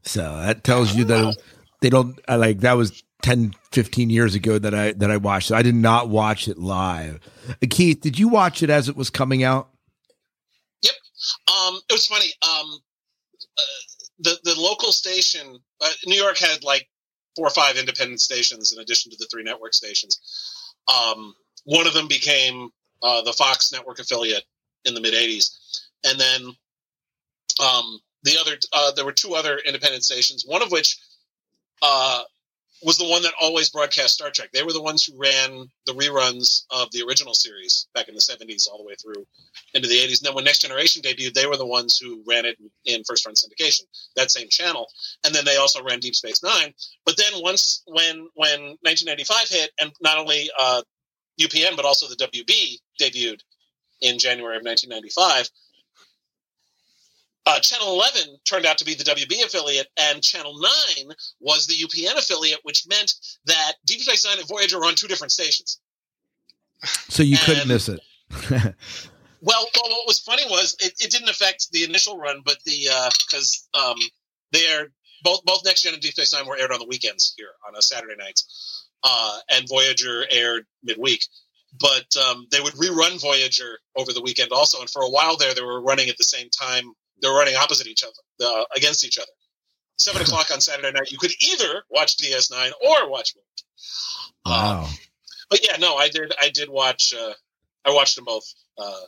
So 0.03 0.23
that 0.41 0.65
tells 0.65 0.95
you 0.95 1.05
that 1.05 1.37
they 1.81 1.91
don't 1.91 2.19
I 2.29 2.37
like 2.37 2.61
that 2.61 2.75
was 2.75 3.03
10, 3.23 3.55
15 3.73 4.11
years 4.11 4.35
ago 4.35 4.59
that 4.59 4.75
I 4.75 4.93
that 4.93 5.11
I 5.11 5.17
watched 5.17 5.51
it. 5.51 5.55
I 5.55 5.63
did 5.63 5.75
not 5.75 6.09
watch 6.09 6.49
it 6.49 6.59
live. 6.59 7.21
Uh, 7.49 7.67
Keith, 7.71 8.01
did 8.01 8.19
you 8.19 8.29
watch 8.29 8.63
it 8.63 8.71
as 8.71 8.89
it 8.89 8.97
was 8.97 9.11
coming 9.11 9.43
out? 9.43 9.71
Yep. 10.83 10.95
Um, 11.49 11.81
it 11.89 11.93
was 11.93 12.07
funny. 12.07 12.33
Um, 12.43 12.79
uh, 13.59 13.63
the 14.21 14.39
the 14.45 14.55
local 14.61 14.93
station, 14.93 15.59
uh, 15.81 15.91
New 16.07 16.17
York 16.21 16.39
had 16.39 16.65
like 16.65 16.89
four 17.37 17.47
or 17.47 17.51
five 17.51 17.77
independent 17.77 18.21
stations 18.21 18.73
in 18.73 18.79
addition 18.79 19.11
to 19.11 19.17
the 19.19 19.27
three 19.31 19.43
network 19.43 19.75
stations. 19.75 20.21
Um, 20.89 21.35
one 21.65 21.87
of 21.87 21.95
them 21.95 22.09
became 22.09 22.71
uh, 23.03 23.23
the 23.23 23.33
Fox 23.33 23.73
network 23.73 23.99
affiliate 23.99 24.45
in 24.85 24.95
the 24.95 25.01
mid 25.01 25.15
'80s, 25.15 25.51
and 26.05 26.19
then 26.19 26.47
um, 27.65 28.01
the 28.23 28.39
other 28.41 28.57
uh, 28.73 28.93
there 28.93 29.05
were 29.05 29.13
two 29.13 29.35
other 29.35 29.59
independent 29.59 30.05
stations. 30.05 30.45
One 30.47 30.63
of 30.63 30.71
which 30.71 30.99
uh, 31.83 32.23
was 32.85 32.99
the 32.99 33.09
one 33.09 33.23
that 33.23 33.33
always 33.41 33.71
broadcast 33.71 34.15
Star 34.15 34.31
Trek. 34.31 34.51
They 34.53 34.63
were 34.63 34.73
the 34.73 34.83
ones 34.83 35.05
who 35.05 35.19
ran 35.19 35.69
the 35.87 35.93
reruns 35.93 36.65
of 36.71 36.91
the 36.93 37.03
original 37.07 37.35
series 37.35 37.89
back 37.95 38.09
in 38.09 38.15
the 38.15 38.21
70s 38.21 38.69
all 38.69 38.79
the 38.79 38.85
way 38.85 38.95
through 39.01 39.27
into 39.73 39.89
the 39.89 39.95
80s. 39.95 40.21
And 40.21 40.27
then 40.27 40.35
when 40.35 40.45
Next 40.45 40.61
Generation 40.61 41.03
debuted, 41.03 41.33
they 41.33 41.47
were 41.47 41.57
the 41.57 41.67
ones 41.67 41.99
who 41.99 42.23
ran 42.27 42.45
it 42.45 42.59
in 42.85 43.03
first 43.05 43.27
run 43.27 43.35
syndication, 43.35 43.83
that 44.17 44.31
same 44.31 44.49
channel. 44.49 44.87
And 45.25 45.35
then 45.35 45.45
they 45.45 45.57
also 45.57 45.83
ran 45.83 46.01
Deep 46.01 46.15
Space 46.15 46.43
Nine. 46.43 46.75
But 47.07 47.17
then 47.17 47.43
once 47.43 47.83
when 47.87 48.29
when 48.35 48.77
1995 48.83 49.49
hit, 49.49 49.71
and 49.81 49.93
not 50.01 50.19
only 50.19 50.51
uh, 50.59 50.83
UPN 51.41 51.77
but 51.77 51.85
also 51.85 52.07
the 52.07 52.17
WB 52.17 52.79
debuted 53.01 53.41
in 54.01 54.19
January 54.19 54.57
of 54.57 54.63
1995. 54.63 55.51
Uh, 57.47 57.61
Channel 57.61 57.89
11 57.89 58.39
turned 58.45 58.65
out 58.65 58.79
to 58.79 58.87
be 58.87 58.95
the 58.95 59.05
WB 59.05 59.45
affiliate, 59.45 59.89
and 59.99 60.23
Channel 60.23 60.59
9 60.97 61.15
was 61.41 61.67
the 61.67 61.75
UPN 61.75 62.17
affiliate, 62.17 62.61
which 62.63 62.87
meant 62.89 63.15
that 63.45 63.75
Deep 63.85 64.01
Space 64.01 64.25
Nine 64.25 64.39
and 64.39 64.49
Voyager 64.49 64.79
were 64.79 64.87
on 64.87 64.95
two 64.95 65.07
different 65.07 65.31
stations. 65.31 65.79
So 67.09 67.23
you 67.23 67.37
couldn't 67.37 67.69
miss 67.69 67.89
it. 67.89 68.01
Well, 69.45 69.67
well, 69.75 69.91
what 69.91 70.07
was 70.07 70.21
funny 70.21 70.45
was 70.49 70.75
it, 70.81 70.95
it 71.01 71.11
didn't 71.11 71.29
affect 71.29 71.71
the 71.71 71.85
initial 71.85 72.17
run, 72.17 72.41
but 72.47 72.57
the 72.65 72.89
because 73.27 73.69
um, 73.75 73.97
they're 74.53 74.91
both 75.23 75.45
both 75.45 75.63
Next 75.67 75.83
Gen 75.83 75.93
and 75.93 76.03
Deep 76.03 76.13
Space 76.13 76.33
Nine 76.33 76.47
were 76.47 76.57
aired 76.57 76.73
on 76.73 76.79
the 76.79 76.87
weekends 76.87 77.35
here 77.37 77.51
on 77.69 77.77
a 77.77 77.83
Saturday 77.83 78.17
nights, 78.17 78.87
uh, 79.03 79.41
and 79.51 79.69
Voyager 79.69 80.25
aired 80.31 80.65
midweek. 80.83 81.27
But 81.81 82.17
um, 82.17 82.47
they 82.51 82.61
would 82.61 82.75
rerun 82.75 83.21
Voyager 83.21 83.79
over 83.97 84.13
the 84.13 84.23
weekend 84.23 84.53
also, 84.53 84.81
and 84.81 84.89
for 84.89 85.03
a 85.03 85.11
while 85.11 85.37
there, 85.37 85.55
they 85.55 85.63
were 85.63 85.83
running 85.83 86.09
at 86.09 86.17
the 86.17 86.25
same 86.25 86.49
time. 86.51 86.93
They 87.21 87.29
were 87.29 87.37
running 87.37 87.57
opposite 87.57 87.87
each 87.87 88.05
other, 88.05 88.49
uh, 88.49 88.65
against 88.77 89.05
each 89.05 89.19
other. 89.19 89.31
Seven 89.99 90.23
o'clock 90.23 90.51
on 90.53 90.61
Saturday 90.61 90.91
night, 90.93 91.11
you 91.11 91.19
could 91.19 91.33
either 91.41 91.83
watch 91.91 92.17
DS9 92.17 92.73
or 92.87 93.11
watch 93.11 93.35
Voyager. 93.35 93.67
wow. 94.47 94.89
But 95.51 95.61
yeah, 95.65 95.77
no, 95.79 95.97
I 95.97 96.09
did. 96.09 96.33
I 96.41 96.51
did 96.51 96.69
watch. 96.69 97.13
Uh, 97.15 97.33
I 97.85 97.93
watched 97.93 98.17
them 98.17 98.25
both. 98.25 98.45
Uh, 98.79 99.01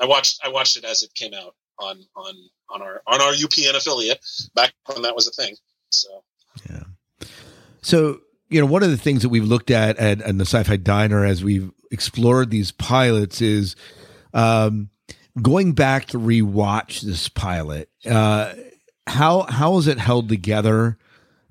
I 0.00 0.06
watched. 0.06 0.40
I 0.44 0.48
watched 0.48 0.76
it 0.76 0.84
as 0.84 1.02
it 1.02 1.12
came 1.14 1.34
out 1.34 1.54
on 1.78 2.00
on 2.16 2.34
on 2.70 2.82
our 2.82 3.02
on 3.06 3.20
our 3.20 3.32
UPN 3.32 3.74
affiliate 3.74 4.24
back 4.54 4.72
when 4.86 5.02
that 5.02 5.14
was 5.14 5.28
a 5.28 5.32
thing. 5.32 5.54
So 5.90 6.22
yeah. 6.70 6.84
So, 7.84 8.20
you 8.48 8.60
know, 8.60 8.66
one 8.66 8.82
of 8.82 8.90
the 8.90 8.96
things 8.96 9.22
that 9.22 9.28
we've 9.28 9.44
looked 9.44 9.70
at 9.70 9.98
at, 9.98 10.20
at 10.20 10.38
the 10.38 10.44
Sci-Fi 10.44 10.76
Diner 10.76 11.24
as 11.24 11.42
we've 11.42 11.70
explored 11.90 12.50
these 12.50 12.72
pilots 12.72 13.40
is 13.40 13.76
um, 14.32 14.90
going 15.40 15.72
back 15.72 16.06
to 16.06 16.18
rewatch 16.18 17.00
this 17.00 17.28
pilot. 17.28 17.88
Uh, 18.08 18.52
how 19.06 19.42
how 19.42 19.76
is 19.78 19.86
it 19.86 19.98
held 19.98 20.28
together? 20.28 20.98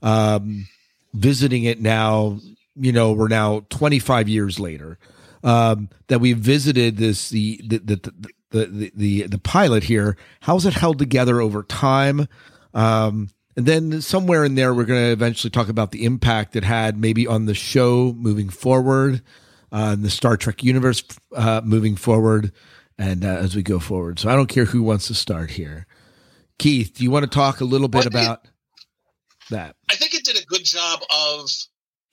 Um, 0.02 0.68
visiting 1.14 1.64
it 1.64 1.80
now, 1.80 2.40
you 2.76 2.92
know, 2.92 3.14
we're 3.14 3.28
now 3.28 3.66
25 3.70 4.28
years 4.28 4.60
later 4.60 4.98
um, 5.44 5.90
that 6.08 6.20
we 6.20 6.34
visited 6.34 6.98
this 6.98 7.30
the 7.30 7.62
the 7.66 7.80
the 7.80 8.14
the 8.50 8.66
the, 8.66 8.92
the, 8.96 9.28
the 9.28 9.38
pilot 9.40 9.84
here. 9.84 10.16
How's 10.42 10.66
it 10.66 10.74
held 10.74 11.00
together 11.00 11.42
over 11.42 11.64
time? 11.64 12.28
Um, 12.74 13.30
and 13.56 13.66
then 13.66 14.02
somewhere 14.02 14.44
in 14.44 14.56
there, 14.56 14.74
we're 14.74 14.86
going 14.86 15.04
to 15.04 15.12
eventually 15.12 15.52
talk 15.52 15.70
about 15.70 15.92
the 15.92 16.06
impact 16.06 16.56
it 16.56 16.64
had 16.64 16.98
maybe 17.00 17.28
on 17.28 17.46
the 17.46 17.54
show 17.54 18.14
moving 18.18 18.50
forward, 18.50 19.22
uh, 19.72 19.96
the 19.96 20.10
Star 20.10 20.38
Trek 20.38 20.64
universe 20.64 21.04
uh, 21.36 21.62
moving 21.64 21.96
forward, 21.96 22.52
and 22.98 23.24
uh, 23.24 23.28
as 23.28 23.56
we 23.56 23.64
go 23.64 23.80
forward. 23.80 24.20
So 24.20 24.30
I 24.30 24.36
don't 24.36 24.48
care 24.50 24.66
who 24.66 24.84
wants 24.84 25.08
to 25.08 25.14
start 25.14 25.52
here. 25.52 25.86
Keith, 26.60 26.94
do 26.96 27.04
you 27.04 27.12
want 27.12 27.24
to 27.24 27.30
talk 27.30 27.60
a 27.62 27.66
little 27.66 27.88
bit 27.88 28.06
Well, 28.06 28.08
it- 28.08 28.14
about 28.26 28.48
that? 29.50 29.76
I 29.90 29.96
think 29.96 30.14
it 30.14 30.24
did 30.24 30.42
a 30.42 30.46
good 30.46 30.64
job 30.64 31.02
of 31.10 31.50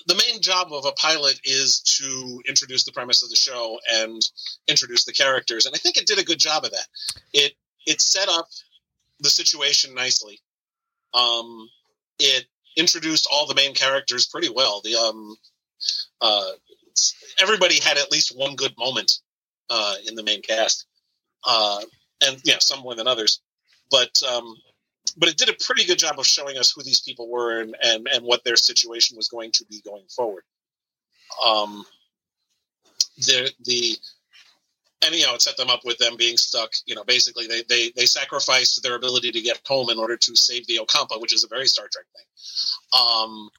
the 0.06 0.14
main 0.14 0.40
job 0.40 0.72
of 0.72 0.86
a 0.86 0.92
pilot 0.92 1.38
is 1.44 1.80
to 1.80 2.40
introduce 2.48 2.84
the 2.84 2.92
premise 2.92 3.22
of 3.22 3.28
the 3.28 3.36
show 3.36 3.78
and 3.92 4.20
introduce 4.66 5.04
the 5.04 5.12
characters, 5.12 5.66
and 5.66 5.74
I 5.74 5.78
think 5.78 5.96
it 5.98 6.06
did 6.06 6.18
a 6.18 6.24
good 6.24 6.38
job 6.40 6.64
of 6.64 6.70
that. 6.70 6.86
It 7.34 7.52
it 7.86 8.00
set 8.00 8.28
up 8.28 8.48
the 9.20 9.28
situation 9.30 9.94
nicely. 9.94 10.40
Um, 11.14 11.68
it 12.18 12.46
introduced 12.76 13.28
all 13.32 13.46
the 13.46 13.54
main 13.54 13.74
characters 13.74 14.26
pretty 14.26 14.50
well. 14.50 14.80
The 14.82 14.96
um, 14.96 15.36
uh, 16.20 16.50
everybody 17.40 17.80
had 17.80 17.98
at 17.98 18.10
least 18.10 18.36
one 18.36 18.56
good 18.56 18.74
moment 18.78 19.18
uh, 19.68 19.94
in 20.06 20.14
the 20.14 20.22
main 20.22 20.42
cast, 20.42 20.86
uh, 21.46 21.82
and 22.26 22.40
yeah, 22.44 22.58
some 22.60 22.80
more 22.80 22.94
than 22.94 23.06
others. 23.06 23.40
But 23.90 24.22
um, 24.22 24.54
but 25.16 25.28
it 25.28 25.36
did 25.36 25.48
a 25.48 25.64
pretty 25.64 25.84
good 25.84 25.98
job 25.98 26.18
of 26.18 26.26
showing 26.26 26.56
us 26.56 26.72
who 26.72 26.82
these 26.82 27.00
people 27.00 27.28
were 27.28 27.60
and, 27.60 27.76
and, 27.82 28.06
and 28.08 28.24
what 28.24 28.44
their 28.44 28.56
situation 28.56 29.16
was 29.16 29.28
going 29.28 29.50
to 29.52 29.64
be 29.66 29.80
going 29.84 30.04
forward. 30.14 30.44
Um, 31.44 31.84
the 33.16 33.50
the 33.64 33.96
and 35.04 35.14
you 35.14 35.24
know 35.26 35.34
it 35.34 35.42
set 35.42 35.56
them 35.56 35.70
up 35.70 35.84
with 35.84 35.98
them 35.98 36.16
being 36.16 36.36
stuck. 36.36 36.72
You 36.86 36.94
know, 36.94 37.04
basically 37.04 37.46
they 37.46 37.62
they 37.68 37.90
they 37.96 38.06
sacrificed 38.06 38.82
their 38.82 38.96
ability 38.96 39.32
to 39.32 39.40
get 39.40 39.60
home 39.66 39.90
in 39.90 39.98
order 39.98 40.16
to 40.16 40.36
save 40.36 40.66
the 40.66 40.78
Okampa, 40.78 41.20
which 41.20 41.34
is 41.34 41.44
a 41.44 41.48
very 41.48 41.66
Star 41.66 41.88
Trek 41.90 42.06
thing. 42.14 43.00
Um, 43.00 43.50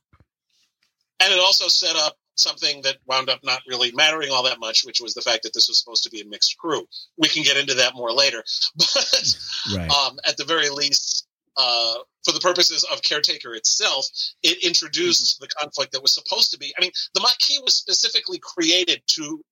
and 1.20 1.34
it 1.34 1.40
also 1.40 1.68
set 1.68 1.96
up 1.96 2.18
something 2.36 2.82
that 2.82 2.98
wound 3.06 3.30
up 3.30 3.44
not 3.44 3.62
really 3.68 3.92
mattering 3.92 4.32
all 4.32 4.44
that 4.44 4.60
much, 4.60 4.84
which 4.86 5.02
was 5.02 5.14
the 5.14 5.22
fact 5.22 5.44
that 5.44 5.54
this 5.54 5.68
was 5.68 5.78
supposed 5.80 6.04
to 6.04 6.10
be 6.10 6.22
a 6.22 6.26
mixed 6.26 6.58
crew. 6.58 6.88
We 7.18 7.28
can 7.28 7.44
get 7.44 7.58
into 7.58 7.76
that 7.76 7.94
more 7.96 8.12
later, 8.12 8.44
but 8.76 9.36
Right. 9.76 9.90
um, 9.92 10.20
at 10.26 10.38
the 10.38 10.46
very 10.46 10.70
least, 10.70 11.28
uh, 11.58 11.96
for 12.24 12.32
the 12.32 12.40
purposes 12.40 12.84
of 12.92 13.02
Caretaker 13.04 13.54
itself, 13.54 14.08
it 14.42 14.64
introduced 14.64 15.40
the 15.40 15.48
conflict 15.48 15.92
that 15.92 16.02
was 16.02 16.14
supposed 16.14 16.52
to 16.52 16.58
be. 16.58 16.74
I 16.78 16.82
mean, 16.82 16.92
the 17.14 17.22
Maquis 17.22 17.62
was 17.64 17.76
specifically 17.76 18.40
created 18.40 19.02
to 19.08 19.44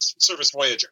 service 0.00 0.50
Voyager. 0.50 0.88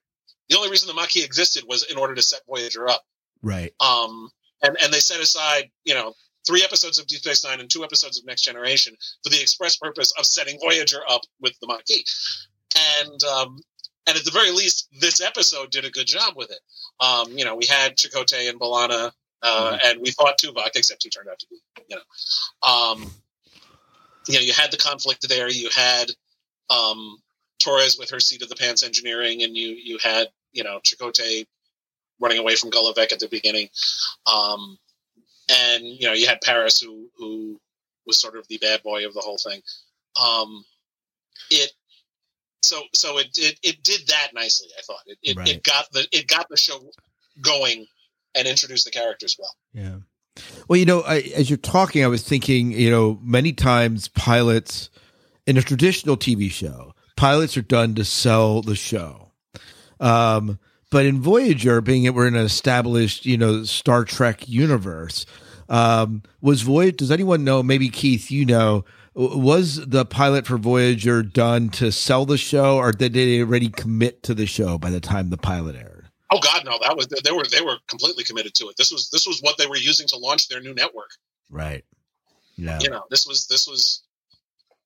The 0.49 0.57
only 0.57 0.71
reason 0.71 0.89
the 0.89 0.95
Maquis 0.95 1.25
existed 1.25 1.65
was 1.67 1.85
in 1.91 1.97
order 1.97 2.15
to 2.15 2.23
set 2.23 2.41
Voyager 2.47 2.89
up. 2.89 3.03
Right. 3.43 3.73
Um, 3.81 4.31
and, 4.63 4.77
and 4.83 4.93
they 4.93 5.01
set 5.01 5.21
aside, 5.21 5.71
you 5.85 5.95
know, 5.95 6.15
three 6.47 6.63
episodes 6.63 6.99
of 6.99 7.07
Deep 7.07 7.21
Space 7.21 7.45
Nine 7.45 7.61
and 7.61 7.71
two 7.71 7.85
episodes 7.85 8.19
of 8.19 8.27
Next 8.27 8.43
Generation 8.43 8.95
for 9.23 9.31
the 9.31 9.41
express 9.41 9.77
purpose 9.77 10.13
of 10.19 10.27
setting 10.27 10.59
Voyager 10.61 11.01
up 11.09 11.23
with 11.41 11.59
the 11.61 11.67
Maquis. 11.67 12.49
And 13.03 13.25
um, 13.25 13.61
and 14.07 14.17
at 14.17 14.25
the 14.25 14.31
very 14.31 14.51
least, 14.51 14.89
this 15.01 15.21
episode 15.21 15.71
did 15.71 15.85
a 15.85 15.91
good 15.91 16.07
job 16.07 16.35
with 16.37 16.51
it. 16.51 16.61
Um, 17.01 17.39
you 17.39 17.45
know, 17.45 17.57
we 17.57 17.67
had 17.67 17.97
Chakotay 17.97 18.51
and 18.51 18.61
B'Elanna, 18.61 19.13
uh, 19.43 19.73
mm-hmm. 19.73 19.77
and 19.85 20.01
we 20.01 20.11
thought 20.11 20.39
Tuvok, 20.39 20.71
except 20.75 21.03
he 21.03 21.11
turned 21.11 21.29
out 21.29 21.39
to 21.39 21.47
be, 21.49 21.57
you 21.89 21.97
know, 21.97 22.69
um, 22.69 23.11
you 24.29 24.35
know, 24.35 24.41
you 24.41 24.53
had 24.53 24.71
the 24.71 24.77
conflict 24.77 25.27
there. 25.29 25.49
You 25.49 25.71
had 25.75 26.11
um, 26.71 27.17
Torres 27.65 27.99
with 27.99 28.11
her 28.11 28.21
seat 28.21 28.43
of 28.43 28.49
the 28.49 28.57
pants 28.57 28.83
engineering, 28.83 29.43
and 29.43 29.57
you 29.57 29.71
you 29.71 29.99
had 29.99 30.29
you 30.53 30.65
know 30.65 30.81
Chakotay 30.81 31.47
running 32.21 32.39
away 32.39 32.57
from 32.57 32.71
Gul 32.71 32.93
Evek 32.93 33.13
at 33.13 33.19
the 33.19 33.29
beginning, 33.29 33.69
um, 34.27 34.79
and 35.51 35.85
you 35.85 36.07
know 36.07 36.13
you 36.13 36.27
had 36.27 36.41
Paris 36.41 36.81
who 36.81 37.09
who 37.17 37.61
was 38.07 38.19
sort 38.19 38.37
of 38.37 38.47
the 38.49 38.59
bad 38.59 38.83
boy 38.83 39.07
of 39.07 39.15
the 39.15 39.21
whole 39.21 39.39
thing. 39.39 39.61
Um, 40.23 40.65
it 41.51 41.73
so 42.63 42.83
so 42.93 43.19
it, 43.19 43.29
it 43.37 43.59
it 43.63 43.83
did 43.83 44.07
that 44.09 44.29
nicely. 44.35 44.69
I 44.79 44.83
thought 44.83 45.03
it 45.07 45.19
it, 45.23 45.37
right. 45.37 45.49
it 45.49 45.63
got 45.63 45.91
the 45.93 46.07
it 46.13 46.29
got 46.29 46.49
the 46.49 46.57
show 46.57 46.81
going 47.41 47.87
and 48.35 48.49
introduced 48.49 48.85
the 48.85 48.91
characters 48.91 49.37
well. 49.39 49.55
Yeah. 49.73 49.97
Well, 50.69 50.79
you 50.79 50.85
know, 50.85 51.03
I, 51.03 51.19
as 51.37 51.49
you're 51.49 51.57
talking, 51.57 52.03
I 52.03 52.09
was 52.09 52.27
thinking, 52.27 52.73
you 52.73 52.91
know, 52.91 53.21
many 53.23 53.53
times 53.53 54.09
pilots 54.09 54.91
in 55.47 55.57
a 55.57 55.63
traditional 55.63 56.17
TV 56.17 56.51
show, 56.51 56.94
pilots 57.17 57.57
are 57.57 57.63
done 57.63 57.95
to 57.95 58.05
sell 58.05 58.63
the 58.63 58.77
show. 58.77 59.33
Um, 60.01 60.59
but 60.91 61.07
in 61.07 61.21
Voyager, 61.21 61.81
being 61.81 62.05
it 62.05 62.15
we're 62.15 62.29
in 62.29 62.37
an 62.37 62.45
established, 62.45 63.27
you 63.27 63.37
know, 63.37 63.65
Star 63.65 64.05
Trek 64.05 64.49
universe, 64.49 65.27
um, 65.69 66.23
was 66.41 66.63
Voyager? 66.63 66.97
Does 66.97 67.11
anyone 67.11 67.45
know? 67.45 67.63
Maybe 67.63 67.89
Keith, 67.89 68.31
you 68.31 68.45
know, 68.45 68.85
was 69.15 69.85
the 69.87 70.05
pilot 70.05 70.47
for 70.47 70.59
Voyager 70.59 71.23
done 71.23 71.69
to 71.71 71.91
sell 71.91 72.27
the 72.27 72.39
show, 72.39 72.77
or 72.77 72.93
did 72.93 73.13
they 73.13 73.41
already 73.41 73.71
commit 73.71 74.23
to 74.25 74.35
the 74.35 74.47
show 74.47 74.79
by 74.79 74.91
the 74.91 75.01
time 75.01 75.31
the 75.31 75.37
pilot 75.37 75.77
aired? 75.77 76.09
Oh 76.31 76.39
God, 76.41 76.65
no! 76.65 76.79
That 76.83 76.97
was 76.97 77.07
they 77.07 77.33
were 77.33 77.45
they 77.45 77.61
were 77.61 77.77
completely 77.89 78.25
committed 78.25 78.55
to 78.55 78.69
it. 78.69 78.77
This 78.77 78.91
was 78.91 79.11
this 79.11 79.27
was 79.27 79.41
what 79.41 79.57
they 79.59 79.67
were 79.67 79.77
using 79.77 80.07
to 80.09 80.17
launch 80.17 80.49
their 80.49 80.61
new 80.61 80.75
network. 80.75 81.11
Right. 81.51 81.85
Yeah. 82.57 82.79
You 82.81 82.91
know, 82.91 83.03
this 83.11 83.27
was 83.27 83.47
this 83.47 83.67
was 83.67 84.04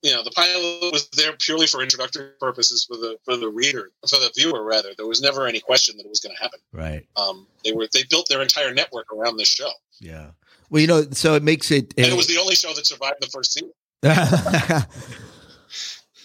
you 0.02 0.12
know 0.12 0.22
the 0.22 0.30
pilot 0.30 0.92
was 0.92 1.08
there 1.10 1.32
purely 1.38 1.66
for 1.66 1.82
introductory 1.82 2.30
purposes 2.40 2.84
for 2.84 2.96
the 2.96 3.16
for 3.24 3.36
the 3.36 3.48
reader 3.48 3.90
for 4.08 4.16
the 4.18 4.30
viewer 4.36 4.62
rather 4.62 4.90
there 4.96 5.06
was 5.06 5.20
never 5.20 5.46
any 5.46 5.60
question 5.60 5.96
that 5.96 6.04
it 6.04 6.08
was 6.08 6.20
going 6.20 6.34
to 6.34 6.42
happen 6.42 6.60
right 6.72 7.06
um 7.16 7.46
they 7.64 7.72
were 7.72 7.88
they 7.92 8.04
built 8.10 8.28
their 8.28 8.42
entire 8.42 8.72
network 8.72 9.12
around 9.12 9.36
this 9.36 9.48
show 9.48 9.70
yeah 10.00 10.28
well 10.70 10.80
you 10.80 10.86
know 10.86 11.02
so 11.12 11.34
it 11.34 11.42
makes 11.42 11.70
it 11.70 11.92
and 11.96 12.06
it 12.06 12.16
was 12.16 12.26
the 12.26 12.38
only 12.38 12.54
show 12.54 12.72
that 12.74 12.86
survived 12.86 13.16
the 13.20 13.28
first 13.28 13.52
season 13.52 13.72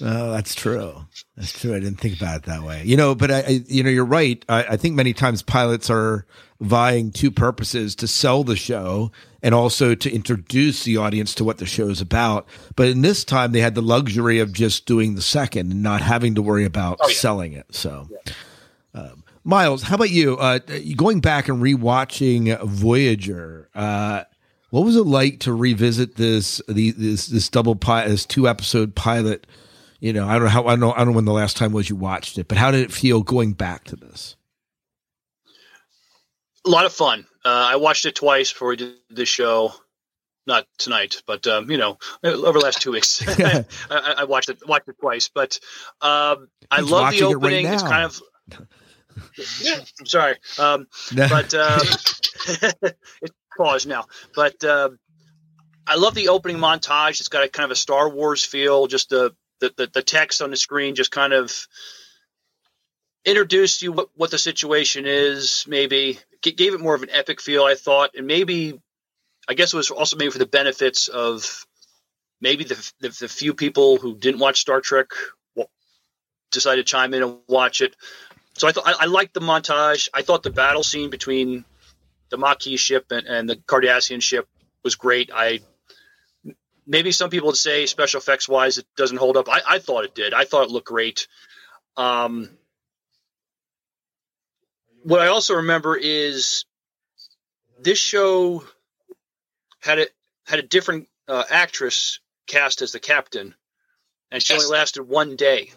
Oh, 0.02 0.32
that's 0.32 0.56
true. 0.56 1.06
That's 1.38 1.58
true. 1.58 1.76
I 1.76 1.80
didn't 1.80 2.00
think 2.00 2.18
about 2.18 2.38
it 2.38 2.44
that 2.44 2.64
way. 2.64 2.84
You 2.84 2.98
know, 2.98 3.16
but 3.16 3.32
I, 3.32 3.40
I 3.40 3.64
you 3.68 3.84
know, 3.84 3.90
you're 3.90 4.06
right. 4.06 4.44
I, 4.50 4.64
I, 4.64 4.78
think 4.78 4.96
many 4.96 5.14
times 5.14 5.42
pilots 5.42 5.90
are 5.90 6.26
vying 6.60 7.12
two 7.12 7.32
purposes 7.32 7.96
to 7.96 8.08
sell 8.08 8.44
the 8.44 8.56
show 8.56 9.12
and 9.43 9.53
also 9.53 9.93
to 9.93 10.12
introduce 10.12 10.86
the 10.86 10.95
audience 10.97 11.36
to 11.36 11.43
what 11.43 11.58
the 11.58 11.65
show 11.65 11.89
is 11.89 11.99
about. 11.99 12.47
But 12.77 12.88
in 12.88 13.01
this 13.01 13.25
time, 13.25 13.51
they 13.51 13.60
had 13.60 13.75
the 13.75 13.82
luxury 13.82 14.39
of 14.39 14.53
just 14.53 14.86
doing 14.86 15.15
the 15.15 15.21
second 15.21 15.69
and 15.71 15.84
not 15.84 16.01
having 16.01 16.34
to 16.36 16.41
worry 16.41 16.63
about 16.63 16.99
oh, 17.01 17.10
yeah. 17.10 17.15
selling 17.15 17.51
it. 17.51 17.75
So, 17.75 18.08
yeah. 18.10 18.34
um, 18.95 19.23
Miles, 19.43 19.84
how 19.84 19.95
about 19.95 20.12
you? 20.12 20.38
Uh, 20.38 20.60
going 20.95 21.19
back 21.19 21.49
and 21.49 21.62
rewatching 21.62 22.58
Voyager, 22.63 23.69
uh, 23.75 24.23
what 24.69 24.86
was 24.86 24.95
it 24.95 25.06
like 25.06 25.41
to 25.41 25.53
revisit 25.53 26.15
this 26.15 26.62
the, 26.67 26.91
this 26.91 27.27
this 27.27 27.49
double 27.49 27.75
pilot, 27.75 28.10
this 28.10 28.25
two 28.25 28.47
episode 28.47 28.95
pilot? 28.95 29.45
You 29.99 30.13
know, 30.13 30.27
I 30.27 30.34
don't 30.34 30.45
know 30.45 30.49
how 30.49 30.65
I 30.65 30.71
don't 30.71 30.79
know 30.79 30.93
I 30.93 30.99
don't 30.99 31.08
know 31.10 31.13
when 31.13 31.25
the 31.25 31.34
last 31.34 31.58
time 31.58 31.73
was 31.73 31.89
you 31.89 31.97
watched 31.97 32.38
it, 32.38 32.47
but 32.47 32.58
how 32.58 32.71
did 32.71 32.82
it 32.82 32.91
feel 32.93 33.21
going 33.21 33.53
back 33.53 33.84
to 33.86 33.97
this? 33.97 34.38
A 36.65 36.69
lot 36.69 36.86
of 36.86 36.93
fun. 36.93 37.25
Uh, 37.45 37.67
I 37.71 37.75
watched 37.75 38.06
it 38.06 38.15
twice 38.15 38.51
before 38.53 38.69
we 38.69 38.77
did 38.77 38.93
this 39.10 39.29
show. 39.29 39.73
Not 40.45 40.67
tonight, 40.77 41.23
but 41.25 41.47
um, 41.47 41.71
you 41.71 41.77
know, 41.77 41.97
over 42.21 42.60
the 42.60 42.65
last 42.65 42.82
two 42.82 42.91
weeks, 42.91 43.23
I, 43.39 43.65
I, 43.89 44.23
watched 44.25 44.49
it 44.49 44.60
watched 44.67 44.89
it 44.89 44.97
twice. 44.99 45.29
But 45.34 45.58
um, 46.01 46.49
I 46.69 46.82
love 46.82 47.13
the 47.13 47.23
opening. 47.23 47.65
It 47.65 47.69
right 47.69 47.73
it's 47.75 47.84
kind 47.84 48.03
of 48.03 48.21
yeah. 49.62 49.79
I'm 49.99 50.06
sorry, 50.06 50.36
um, 50.60 50.88
but 51.15 51.53
uh, 51.53 51.79
it's 51.82 53.34
pause 53.58 53.86
now. 53.86 54.06
But 54.36 54.63
uh, 54.63 54.89
I 55.88 55.95
love 55.95 56.13
the 56.13 56.29
opening 56.29 56.58
montage. 56.58 57.19
It's 57.19 57.29
got 57.29 57.43
a 57.43 57.49
kind 57.49 57.65
of 57.65 57.71
a 57.71 57.75
Star 57.75 58.10
Wars 58.10 58.43
feel. 58.43 58.88
Just 58.88 59.10
the 59.10 59.34
the, 59.60 59.89
the, 59.93 60.01
text 60.01 60.41
on 60.41 60.49
the 60.49 60.58
screen 60.58 60.93
just 60.93 61.10
kind 61.10 61.32
of 61.32 61.67
introduced 63.23 63.82
you 63.82 63.93
what, 63.93 64.10
what 64.15 64.32
the 64.32 64.38
situation 64.38 65.06
is. 65.08 65.63
Maybe 65.67 66.19
gave 66.51 66.73
it 66.73 66.82
more 66.82 66.95
of 66.95 67.03
an 67.03 67.10
epic 67.12 67.41
feel. 67.41 67.63
I 67.63 67.75
thought, 67.75 68.12
and 68.15 68.27
maybe 68.27 68.79
I 69.47 69.53
guess 69.53 69.73
it 69.73 69.77
was 69.77 69.91
also 69.91 70.17
maybe 70.17 70.32
for 70.32 70.39
the 70.39 70.45
benefits 70.45 71.08
of 71.08 71.65
maybe 72.41 72.63
the, 72.63 72.91
the, 72.99 73.10
the 73.10 73.27
few 73.27 73.53
people 73.53 73.97
who 73.97 74.15
didn't 74.15 74.39
watch 74.39 74.60
Star 74.60 74.82
Trek 74.82 75.08
decided 76.51 76.86
to 76.86 76.89
chime 76.89 77.13
in 77.13 77.23
and 77.23 77.38
watch 77.47 77.82
it. 77.82 77.95
So 78.58 78.67
I 78.67 78.71
thought 78.71 78.88
I, 78.88 78.93
I 79.01 79.06
liked 79.06 79.34
the 79.34 79.41
montage. 79.41 80.10
I 80.13 80.21
thought 80.21 80.43
the 80.43 80.51
battle 80.51 80.84
scene 80.84 81.10
between 81.10 81.65
the 82.29 82.38
Maquis 82.38 82.79
ship 82.79 83.12
and, 83.12 83.27
and 83.27 83.49
the 83.49 83.56
Cardassian 83.56 84.21
ship 84.21 84.47
was 84.84 84.95
great. 84.95 85.32
I 85.34 85.60
maybe 86.86 87.12
some 87.12 87.29
people 87.29 87.47
would 87.47 87.58
say 87.58 87.86
special 87.86 88.19
effects 88.19 88.47
wise 88.47 88.77
it 88.77 88.86
doesn't 88.95 89.17
hold 89.17 89.38
up. 89.38 89.49
I, 89.49 89.62
I 89.67 89.79
thought 89.79 90.06
it 90.06 90.15
did. 90.15 90.34
I 90.34 90.45
thought 90.45 90.65
it 90.65 90.71
looked 90.71 90.88
great. 90.88 91.27
Um, 91.97 92.49
what 95.04 95.22
I 95.22 95.28
also 95.28 95.56
remember 95.56 95.96
is 95.96 96.66
this 97.80 98.00
show 98.00 98.63
had 99.80 100.00
a 100.00 100.08
had 100.46 100.60
a 100.60 100.63
different 100.63 101.08
uh, 101.28 101.44
actress 101.50 102.20
cast 102.48 102.82
as 102.82 102.92
the 102.92 103.00
captain, 103.00 103.56
and 104.32 104.42
she 104.42 104.54
yes. 104.54 104.63
only 104.63 104.78
lasted 104.78 105.04
one 105.04 105.36
day. 105.36 105.72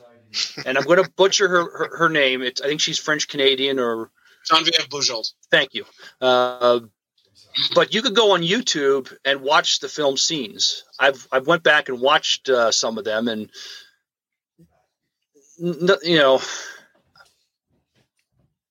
and 0.66 0.76
I'm 0.76 0.84
going 0.84 1.02
to 1.02 1.10
butcher 1.16 1.48
her, 1.48 1.78
her, 1.78 1.96
her 1.98 2.08
name. 2.08 2.42
It's 2.42 2.60
I 2.60 2.66
think 2.66 2.80
she's 2.80 2.98
French 2.98 3.28
Canadian 3.28 3.78
or 3.78 4.10
Genevieve 4.46 4.88
Bujold. 4.88 5.32
Thank 5.50 5.74
you. 5.74 5.84
Uh, 6.20 6.80
but 7.74 7.94
you 7.94 8.02
could 8.02 8.14
go 8.14 8.32
on 8.32 8.42
YouTube 8.42 9.12
and 9.24 9.40
watch 9.40 9.80
the 9.80 9.88
film 9.88 10.16
scenes. 10.16 10.84
I've 10.98 11.26
I've 11.32 11.46
went 11.46 11.62
back 11.62 11.88
and 11.88 12.00
watched 12.00 12.48
uh, 12.48 12.70
some 12.70 12.98
of 12.98 13.04
them, 13.04 13.28
and 13.28 13.50
you 15.58 16.16
know, 16.18 16.40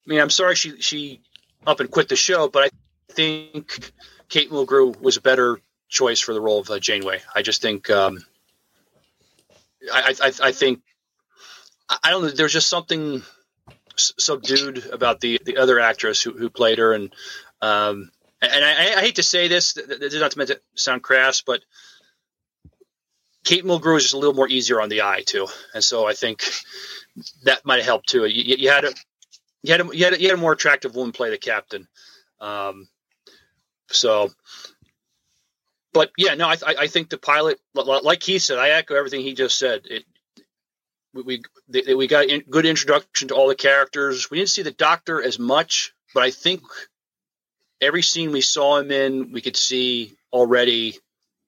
I 0.06 0.10
mean, 0.10 0.20
I'm 0.20 0.30
sorry 0.30 0.56
she 0.56 0.82
she 0.82 1.22
up 1.66 1.80
and 1.80 1.90
quit 1.90 2.10
the 2.10 2.16
show, 2.16 2.48
but 2.48 2.64
I 2.64 2.70
think 3.14 3.92
Kate 4.30 4.52
Mulgrew 4.52 5.00
was 5.02 5.18
a 5.18 5.22
better 5.22 5.60
choice 5.90 6.20
for 6.20 6.34
the 6.34 6.42
role 6.42 6.60
of 6.60 6.70
uh, 6.70 6.80
Janeway. 6.80 7.22
I 7.34 7.42
just 7.42 7.62
think 7.62 7.90
um, 7.90 8.24
I, 9.92 10.14
I 10.22 10.32
I 10.44 10.52
think 10.52 10.82
I 11.90 12.10
don't 12.10 12.24
know. 12.24 12.30
There's 12.30 12.54
just 12.54 12.70
something 12.70 13.24
subdued 13.96 14.86
about 14.88 15.22
the 15.22 15.40
the 15.44 15.58
other 15.58 15.80
actress 15.80 16.22
who, 16.22 16.32
who 16.32 16.50
played 16.50 16.78
her, 16.78 16.94
and 16.94 17.14
um, 17.62 18.12
and 18.42 18.66
I, 18.66 18.96
I, 18.98 19.02
hate 19.02 19.16
to 19.16 19.24
say 19.24 19.48
this, 19.48 19.74
this 19.74 20.14
is 20.14 20.20
not 20.20 20.36
meant 20.36 20.50
to 20.50 20.62
sound 20.76 21.02
crass, 21.02 21.42
but 21.42 21.62
Kate 23.44 23.64
Mulgrew 23.64 23.98
is 23.98 24.04
just 24.04 24.14
a 24.14 24.18
little 24.18 24.36
more 24.36 24.50
easier 24.50 24.82
on 24.82 24.90
the 24.90 25.04
eye 25.04 25.24
too, 25.26 25.48
and 25.74 25.84
so 25.84 26.06
I 26.06 26.14
think 26.14 26.44
that 27.44 27.66
might 27.66 27.78
have 27.78 27.86
helped 27.86 28.10
too. 28.10 28.26
You, 28.26 28.56
you 28.58 28.70
had 28.70 28.86
you 29.66 29.72
had 29.72 29.82
a, 29.82 29.98
you 29.98 30.04
had 30.04 30.14
a, 30.14 30.22
you 30.22 30.30
had 30.30 30.38
a 30.38 30.42
more 30.42 30.54
attractive 30.54 30.96
woman 30.96 31.12
play 31.12 31.30
the 31.30 31.38
captain, 31.38 31.88
um, 32.40 32.88
so. 33.90 34.32
But 35.94 36.12
yeah, 36.18 36.36
no, 36.36 36.50
I, 36.50 36.58
I 36.66 36.88
think 36.88 37.10
the 37.10 37.18
pilot, 37.18 37.58
like 37.74 38.22
he 38.22 38.38
said, 38.38 38.58
I 38.58 38.72
echo 38.72 38.96
everything 38.96 39.22
he 39.22 39.34
just 39.34 39.58
said. 39.58 39.84
It, 39.86 40.04
we 41.14 41.42
we, 41.70 41.96
we 41.96 42.08
got 42.08 42.26
in, 42.26 42.42
good 42.42 42.66
introduction 42.66 43.30
to 43.30 43.36
all 43.36 43.48
the 43.48 43.56
characters. 43.56 44.30
We 44.30 44.38
didn't 44.38 44.50
see 44.50 44.64
the 44.64 44.72
Doctor 44.72 45.24
as 45.24 45.40
much, 45.40 45.94
but 46.14 46.24
I 46.24 46.32
think 46.32 46.64
every 47.80 48.02
scene 48.02 48.32
we 48.32 48.42
saw 48.42 48.78
him 48.78 48.92
in, 48.92 49.32
we 49.32 49.42
could 49.42 49.56
see 49.56 50.16
already 50.34 50.98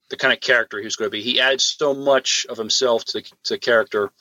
the 0.10 0.16
kind 0.16 0.34
of 0.34 0.40
character 0.40 0.80
he 0.80 0.86
was 0.86 0.96
going 0.96 1.08
to 1.08 1.18
be. 1.18 1.22
He 1.22 1.42
added 1.42 1.60
so 1.60 1.94
much 1.94 2.46
of 2.50 2.58
himself 2.58 3.04
to 3.06 3.14
the, 3.14 3.22
to 3.22 3.54
the 3.56 3.60
character 3.60 4.12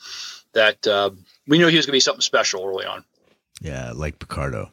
that 0.52 0.84
uh, 0.86 1.10
we 1.46 1.58
knew 1.58 1.68
he 1.68 1.76
was 1.76 1.86
going 1.86 1.92
to 1.92 1.96
be 1.96 2.00
something 2.00 2.20
special 2.20 2.64
early 2.64 2.86
on. 2.86 3.04
Yeah, 3.60 3.92
like 3.94 4.18
Picardo. 4.18 4.70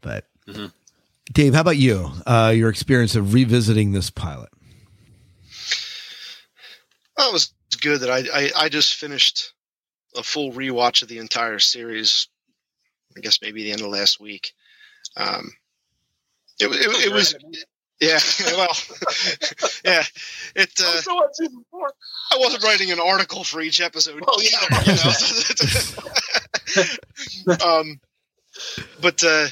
But 0.00 0.26
mm-hmm. 0.48 0.66
Dave, 1.32 1.54
how 1.54 1.60
about 1.60 1.76
you? 1.76 2.10
Uh, 2.26 2.52
your 2.54 2.70
experience 2.70 3.14
of 3.14 3.34
revisiting 3.34 3.92
this 3.92 4.10
pilot? 4.10 4.48
Well, 7.16 7.28
it 7.28 7.32
was 7.32 7.52
good 7.80 8.00
that 8.00 8.10
I, 8.10 8.24
I, 8.32 8.50
I 8.64 8.68
just 8.68 8.94
finished 8.94 9.52
a 10.16 10.22
full 10.22 10.52
rewatch 10.52 11.02
of 11.02 11.08
the 11.08 11.18
entire 11.18 11.58
series. 11.58 12.28
I 13.16 13.20
guess 13.20 13.40
maybe 13.42 13.62
the 13.64 13.72
end 13.72 13.80
of 13.80 13.88
last 13.88 14.20
week. 14.20 14.52
Um, 15.16 15.52
it, 16.60 16.66
it, 16.66 17.06
it 17.08 17.12
was 17.12 17.34
Yeah, 18.00 18.18
well, 18.56 18.68
yeah. 19.84 20.02
It. 20.56 20.70
I'm 20.80 20.86
Uh, 20.86 21.00
still 21.00 21.16
on 21.18 21.34
season 21.34 21.64
four. 21.70 21.92
I 22.32 22.38
wasn't 22.38 22.62
writing 22.64 22.90
an 22.92 23.00
article 23.00 23.44
for 23.44 23.60
each 23.60 23.80
episode. 23.80 24.22
Oh, 24.26 24.40
yeah. 24.40 24.80
you 24.86 24.92
know? 24.94 26.39
Um, 27.64 28.00
but 29.00 29.22
uh, 29.24 29.46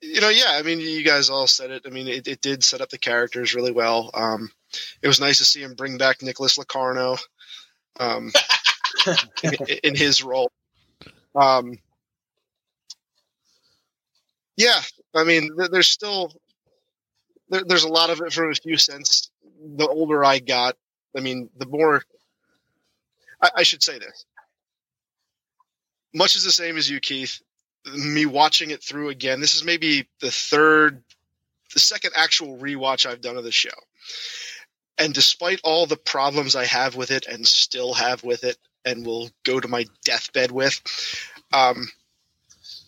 you 0.00 0.20
know, 0.20 0.28
yeah. 0.28 0.52
I 0.52 0.62
mean, 0.62 0.80
you 0.80 1.04
guys 1.04 1.30
all 1.30 1.46
said 1.46 1.70
it. 1.70 1.82
I 1.86 1.90
mean, 1.90 2.08
it, 2.08 2.28
it 2.28 2.40
did 2.40 2.64
set 2.64 2.80
up 2.80 2.90
the 2.90 2.98
characters 2.98 3.54
really 3.54 3.72
well. 3.72 4.10
Um, 4.14 4.50
it 5.02 5.08
was 5.08 5.20
nice 5.20 5.38
to 5.38 5.44
see 5.44 5.62
him 5.62 5.74
bring 5.74 5.98
back 5.98 6.22
Nicholas 6.22 6.58
Locarno 6.58 7.16
um, 7.98 8.32
in, 9.42 9.54
in 9.82 9.94
his 9.94 10.22
role. 10.22 10.50
Um, 11.34 11.78
yeah, 14.56 14.80
I 15.14 15.24
mean, 15.24 15.50
there's 15.70 15.88
still 15.88 16.32
there, 17.48 17.62
there's 17.66 17.84
a 17.84 17.88
lot 17.88 18.10
of 18.10 18.20
it 18.20 18.32
from 18.32 18.50
a 18.50 18.54
few 18.54 18.76
cents. 18.76 19.30
The 19.76 19.86
older 19.86 20.24
I 20.24 20.38
got, 20.38 20.76
I 21.16 21.20
mean, 21.20 21.48
the 21.56 21.66
more 21.66 22.02
I, 23.40 23.50
I 23.56 23.62
should 23.62 23.82
say 23.82 23.98
this. 23.98 24.24
Much 26.16 26.34
is 26.34 26.44
the 26.44 26.50
same 26.50 26.78
as 26.78 26.88
you, 26.88 26.98
Keith. 26.98 27.42
Me 27.94 28.24
watching 28.24 28.70
it 28.70 28.82
through 28.82 29.10
again. 29.10 29.38
This 29.38 29.54
is 29.54 29.62
maybe 29.62 30.08
the 30.20 30.30
third, 30.30 31.02
the 31.74 31.80
second 31.80 32.12
actual 32.16 32.56
rewatch 32.56 33.04
I've 33.04 33.20
done 33.20 33.36
of 33.36 33.44
the 33.44 33.52
show. 33.52 33.68
And 34.96 35.12
despite 35.12 35.60
all 35.62 35.84
the 35.84 35.98
problems 35.98 36.56
I 36.56 36.64
have 36.64 36.96
with 36.96 37.10
it 37.10 37.26
and 37.26 37.46
still 37.46 37.92
have 37.92 38.24
with 38.24 38.44
it, 38.44 38.56
and 38.86 39.04
will 39.04 39.28
go 39.44 39.60
to 39.60 39.68
my 39.68 39.84
deathbed 40.04 40.50
with, 40.50 40.80
um, 41.52 41.86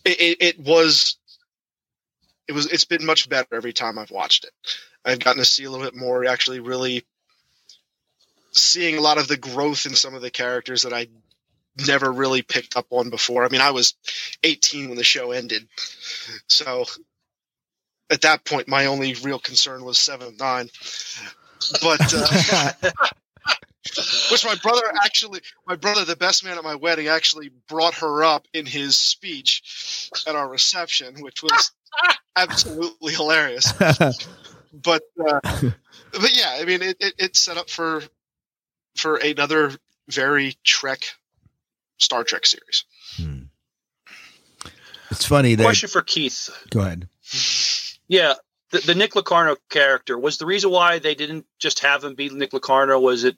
it, 0.05 0.37
it, 0.39 0.59
was, 0.59 1.17
it 2.47 2.53
was, 2.53 2.65
it's 2.65 2.85
been 2.85 3.05
much 3.05 3.29
better 3.29 3.53
every 3.53 3.73
time 3.73 3.99
I've 3.99 4.09
watched 4.09 4.45
it. 4.45 4.53
I've 5.05 5.19
gotten 5.19 5.39
to 5.39 5.45
see 5.45 5.65
a 5.65 5.69
little 5.69 5.85
bit 5.85 5.95
more, 5.95 6.25
actually, 6.25 6.61
really 6.61 7.05
seeing 8.53 8.97
a 8.97 9.01
lot 9.01 9.19
of 9.19 9.27
the 9.27 9.37
growth 9.37 9.85
in 9.85 9.93
some 9.93 10.15
of 10.15 10.21
the 10.23 10.31
characters 10.31 10.81
that 10.81 10.93
I 10.93 11.09
never 11.87 12.11
really 12.11 12.41
picked 12.41 12.75
up 12.75 12.87
on 12.89 13.09
before. 13.09 13.45
I 13.45 13.49
mean, 13.49 13.61
I 13.61 13.71
was 13.71 13.93
18 14.43 14.89
when 14.89 14.97
the 14.97 15.03
show 15.03 15.31
ended. 15.31 15.67
So 16.47 16.85
at 18.09 18.21
that 18.21 18.45
point, 18.45 18.67
my 18.67 18.85
only 18.85 19.13
real 19.15 19.39
concern 19.39 19.83
was 19.83 19.97
seven 19.97 20.27
of 20.27 20.39
nine. 20.39 20.69
But, 21.81 22.13
uh, 22.13 22.91
which 24.31 24.45
my 24.45 24.55
brother 24.61 24.81
actually, 25.03 25.41
my 25.67 25.75
brother, 25.75 26.05
the 26.05 26.15
best 26.15 26.43
man 26.43 26.57
at 26.57 26.63
my 26.63 26.75
wedding, 26.75 27.07
actually 27.07 27.51
brought 27.67 27.95
her 27.95 28.23
up 28.23 28.47
in 28.53 28.65
his 28.65 28.95
speech 28.95 30.09
at 30.27 30.35
our 30.35 30.47
reception, 30.47 31.15
which 31.21 31.43
was 31.43 31.71
absolutely 32.35 33.13
hilarious. 33.13 33.73
But, 34.71 35.01
uh, 35.19 35.39
but 35.41 36.37
yeah, 36.37 36.57
I 36.59 36.63
mean, 36.63 36.83
it, 36.83 36.97
it, 36.99 37.15
it's 37.17 37.39
set 37.39 37.57
up 37.57 37.71
for 37.71 38.03
for 38.95 39.15
another 39.15 39.71
very 40.09 40.55
Trek 40.63 40.99
Star 41.99 42.23
Trek 42.23 42.45
series. 42.45 42.85
It's 45.11 45.25
funny 45.25 45.55
that. 45.55 45.63
Question 45.63 45.89
for 45.89 46.01
Keith. 46.01 46.49
Go 46.69 46.81
ahead. 46.81 47.07
Yeah, 48.07 48.33
the, 48.71 48.79
the 48.79 48.95
Nick 48.95 49.15
Locarno 49.15 49.57
character 49.69 50.17
was 50.17 50.37
the 50.37 50.45
reason 50.45 50.71
why 50.71 50.99
they 50.99 51.15
didn't 51.15 51.45
just 51.59 51.79
have 51.79 52.03
him 52.03 52.15
be 52.15 52.29
Nick 52.29 52.53
Locarno. 52.53 52.99
Was 52.99 53.23
it 53.23 53.37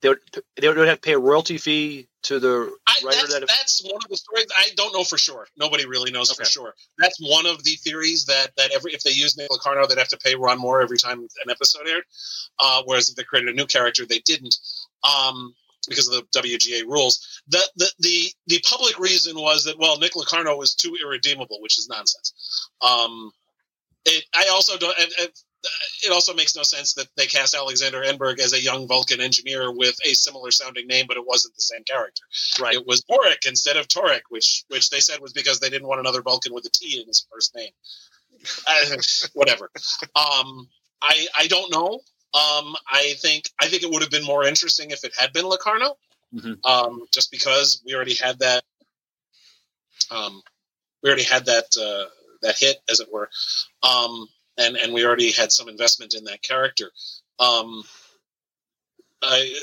they 0.00 0.10
would 0.10 0.18
they 0.60 0.68
would 0.68 0.76
have 0.76 1.00
to 1.00 1.00
pay 1.00 1.14
a 1.14 1.18
royalty 1.18 1.58
fee 1.58 2.08
to 2.22 2.38
the 2.38 2.72
I, 2.86 2.94
writer 3.04 3.18
that's, 3.18 3.34
that? 3.34 3.48
that's 3.48 3.84
one 3.84 4.00
of 4.04 4.08
the 4.08 4.16
stories. 4.16 4.46
I 4.56 4.70
don't 4.76 4.92
know 4.92 5.02
for 5.02 5.18
sure. 5.18 5.46
Nobody 5.56 5.86
really 5.86 6.12
knows 6.12 6.32
for 6.32 6.44
sure. 6.44 6.74
That's 6.98 7.18
one 7.20 7.46
of 7.46 7.64
the 7.64 7.72
theories 7.72 8.26
that 8.26 8.50
that 8.56 8.70
every 8.72 8.92
if 8.92 9.02
they 9.02 9.10
use 9.10 9.36
Nick 9.36 9.50
Locarno, 9.50 9.86
they'd 9.86 9.98
have 9.98 10.08
to 10.08 10.18
pay 10.18 10.36
Ron 10.36 10.58
Moore 10.58 10.80
every 10.82 10.98
time 10.98 11.20
an 11.20 11.50
episode 11.50 11.88
aired. 11.88 12.04
Uh, 12.60 12.82
whereas 12.84 13.08
if 13.08 13.16
they 13.16 13.24
created 13.24 13.50
a 13.50 13.56
new 13.56 13.66
character, 13.66 14.06
they 14.06 14.20
didn't. 14.20 14.56
Um, 15.02 15.54
because 15.88 16.08
of 16.08 16.14
the 16.14 16.40
WGA 16.40 16.84
rules, 16.84 17.42
the, 17.48 17.62
the 17.76 17.90
the 18.00 18.32
the 18.46 18.60
public 18.68 18.98
reason 18.98 19.36
was 19.36 19.64
that 19.64 19.78
well, 19.78 19.98
Nick 19.98 20.16
Locarno 20.16 20.56
was 20.56 20.74
too 20.74 20.96
irredeemable, 21.02 21.60
which 21.60 21.78
is 21.78 21.88
nonsense. 21.88 22.68
Um, 22.80 23.30
it, 24.04 24.24
I 24.34 24.48
also 24.52 24.78
don't. 24.78 24.98
It, 24.98 25.12
it, 25.18 25.38
it 26.06 26.12
also 26.12 26.34
makes 26.34 26.54
no 26.54 26.62
sense 26.62 26.94
that 26.94 27.08
they 27.16 27.26
cast 27.26 27.54
Alexander 27.54 28.02
Enberg 28.02 28.38
as 28.38 28.52
a 28.52 28.62
young 28.62 28.86
Vulcan 28.86 29.20
engineer 29.20 29.72
with 29.72 29.96
a 30.06 30.14
similar 30.14 30.50
sounding 30.50 30.86
name, 30.86 31.06
but 31.08 31.16
it 31.16 31.26
wasn't 31.26 31.54
the 31.56 31.62
same 31.62 31.82
character. 31.84 32.22
right. 32.60 32.76
It 32.76 32.86
was 32.86 33.02
Vorik 33.02 33.46
instead 33.46 33.76
of 33.76 33.88
Taurik, 33.88 34.22
which 34.28 34.64
which 34.68 34.90
they 34.90 35.00
said 35.00 35.20
was 35.20 35.32
because 35.32 35.60
they 35.60 35.70
didn't 35.70 35.88
want 35.88 36.00
another 36.00 36.22
Vulcan 36.22 36.54
with 36.54 36.64
a 36.66 36.70
T 36.70 37.00
in 37.00 37.06
his 37.06 37.26
first 37.32 37.54
name. 37.54 37.70
Uh, 38.68 38.96
whatever. 39.32 39.68
Um, 40.14 40.68
I 41.02 41.26
I 41.36 41.48
don't 41.48 41.72
know. 41.72 41.98
Um, 42.34 42.76
I 42.86 43.14
think 43.18 43.44
I 43.60 43.68
think 43.68 43.82
it 43.82 43.90
would 43.90 44.02
have 44.02 44.10
been 44.10 44.24
more 44.24 44.44
interesting 44.44 44.90
if 44.90 45.04
it 45.04 45.12
had 45.16 45.32
been 45.32 45.46
Locarno, 45.46 45.96
Mhm. 46.34 46.58
um, 46.64 47.06
just 47.12 47.30
because 47.30 47.82
we 47.86 47.94
already 47.94 48.14
had 48.14 48.38
that. 48.40 48.64
Um, 50.10 50.42
we 51.02 51.08
already 51.08 51.24
had 51.24 51.46
that 51.46 51.76
uh, 51.76 52.10
that 52.42 52.58
hit, 52.58 52.82
as 52.90 53.00
it 53.00 53.10
were, 53.10 53.30
um, 53.82 54.28
and 54.58 54.76
and 54.76 54.92
we 54.92 55.06
already 55.06 55.32
had 55.32 55.50
some 55.52 55.68
investment 55.68 56.14
in 56.14 56.24
that 56.24 56.42
character. 56.42 56.92
Um, 57.38 57.82
I, 59.22 59.54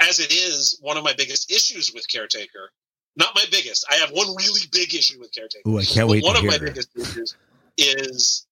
as 0.00 0.20
it 0.20 0.32
is, 0.32 0.78
one 0.80 0.96
of 0.96 1.04
my 1.04 1.12
biggest 1.14 1.50
issues 1.50 1.92
with 1.92 2.08
Caretaker, 2.08 2.70
not 3.16 3.34
my 3.34 3.44
biggest. 3.50 3.84
I 3.90 3.96
have 3.96 4.10
one 4.10 4.34
really 4.36 4.62
big 4.70 4.94
issue 4.94 5.18
with 5.18 5.32
Caretaker. 5.32 5.68
Ooh, 5.68 5.78
I 5.78 5.84
can't 5.84 6.08
wait 6.08 6.22
one 6.22 6.36
of 6.36 6.44
my 6.44 6.58
biggest 6.58 6.90
issues 6.96 7.36
is 7.76 8.46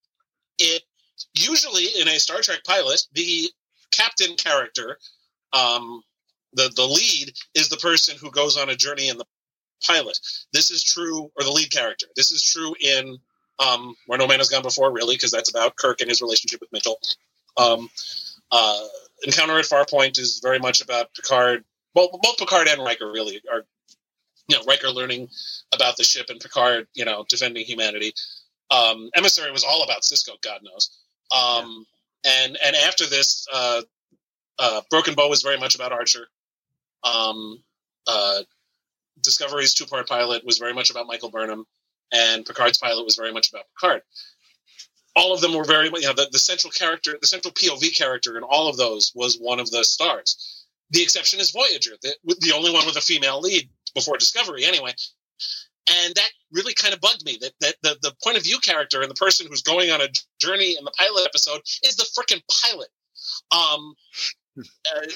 it 0.59 0.83
usually 1.35 1.87
in 2.01 2.09
a 2.09 2.19
Star 2.19 2.41
Trek 2.41 2.65
pilot, 2.65 3.07
the 3.13 3.49
captain 3.91 4.37
character, 4.37 4.99
um, 5.53 6.03
the 6.55 6.71
the 6.77 6.85
lead 6.85 7.33
is 7.55 7.69
the 7.69 7.77
person 7.77 8.17
who 8.21 8.31
goes 8.31 8.57
on 8.57 8.69
a 8.69 8.77
journey 8.77 9.09
in 9.09 9.19
the 9.19 9.25
pilot. 9.87 10.19
This 10.53 10.71
is 10.71 10.83
true, 10.83 11.31
or 11.37 11.45
the 11.45 11.51
lead 11.51 11.71
character. 11.71 12.07
This 12.17 12.31
is 12.31 12.43
true 12.43 12.75
in 12.81 13.19
um, 13.59 13.95
Where 14.07 14.19
No 14.19 14.27
Man 14.27 14.39
Has 14.39 14.49
Gone 14.49 14.63
Before, 14.63 14.93
really, 14.93 15.15
because 15.15 15.31
that's 15.31 15.51
about 15.51 15.77
Kirk 15.77 16.01
and 16.01 16.09
his 16.09 16.21
relationship 16.21 16.61
with 16.61 16.73
Mitchell. 16.73 16.99
Um, 17.57 17.89
uh, 18.51 18.87
Encounter 19.25 19.59
at 19.59 19.65
Farpoint 19.65 20.19
is 20.19 20.41
very 20.43 20.59
much 20.59 20.81
about 20.81 21.15
Picard. 21.15 21.65
Both 21.95 22.39
Picard 22.39 22.69
and 22.69 22.83
Riker 22.83 23.11
really 23.11 23.41
are, 23.53 23.65
you 24.49 24.57
know, 24.57 24.65
Riker 24.67 24.89
learning 24.89 25.29
about 25.73 25.97
the 25.97 26.05
ship 26.05 26.27
and 26.29 26.41
Picard, 26.41 26.87
you 26.95 27.05
know, 27.05 27.25
defending 27.29 27.65
humanity. 27.65 28.13
Um, 28.71 29.11
Emissary 29.15 29.53
was 29.53 29.65
all 29.65 29.85
about 29.85 30.03
Sisko, 30.03 30.41
God 30.43 30.61
knows. 30.63 30.91
Um, 31.31 31.87
and 32.25 32.59
and 32.65 32.77
after 32.77 33.07
this, 33.07 33.47
uh, 33.53 33.83
uh, 34.59 34.81
Broken 34.91 35.15
Bow 35.15 35.29
was 35.29 35.43
very 35.43 35.59
much 35.59 35.75
about 35.75 35.93
Archer. 35.93 36.27
Um, 37.05 37.63
uh, 38.07 38.41
Discovery's 39.21 39.75
two 39.75 39.87
part 39.87 40.09
pilot 40.09 40.45
was 40.45 40.59
very 40.59 40.73
much 40.73 40.91
about 40.91 41.07
Michael 41.07 41.31
Burnham, 41.31 41.67
and 42.13 42.45
Picard's 42.45 42.79
pilot 42.79 43.05
was 43.05 43.17
very 43.17 43.33
much 43.33 43.51
about 43.51 43.65
Picard. 43.75 44.03
All 45.15 45.35
of 45.35 45.41
them 45.41 45.55
were 45.55 45.65
very, 45.65 45.87
you 45.87 46.03
know, 46.03 46.15
the, 46.15 46.29
the 46.33 46.39
central 46.39 46.71
character, 46.71 47.19
the 47.21 47.27
central 47.27 47.53
POV 47.53 47.95
character 47.97 48.37
in 48.39 48.43
all 48.43 48.69
of 48.69 48.77
those 48.77 49.13
was 49.15 49.37
one 49.37 49.61
of 49.61 49.71
the 49.71 49.85
stars. 49.85 50.65
The 50.91 51.03
exception 51.03 51.39
is 51.39 51.51
Voyager, 51.51 51.93
the, 52.03 52.15
the 52.41 52.53
only 52.53 52.73
one 52.73 52.87
with 52.87 52.97
a 52.97 53.01
female 53.01 53.41
lead 53.41 53.69
before 53.95 54.17
Discovery, 54.17 54.65
anyway. 54.65 54.95
And 55.93 56.15
that 56.15 56.31
really 56.53 56.75
kind 56.75 56.95
of 56.95 57.01
bugged 57.01 57.25
me 57.25 57.39
that, 57.41 57.53
that 57.61 57.75
the, 57.83 57.97
the 58.03 58.15
point 58.23 58.37
of 58.37 58.45
view 58.45 58.59
character 58.59 59.03
and 59.03 59.11
the 59.11 59.15
person 59.15 59.47
who's 59.49 59.63
going 59.63 59.91
on 59.91 60.01
a 60.01 60.09
journey 60.41 60.77
in 60.79 60.85
the 60.85 60.93
pilot 60.93 61.25
episode 61.27 61.61
is 61.85 61.97
the 61.97 62.07
freaking 62.17 62.43
pilot. 62.63 62.89
Um, 63.51 63.95
uh, 64.59 65.07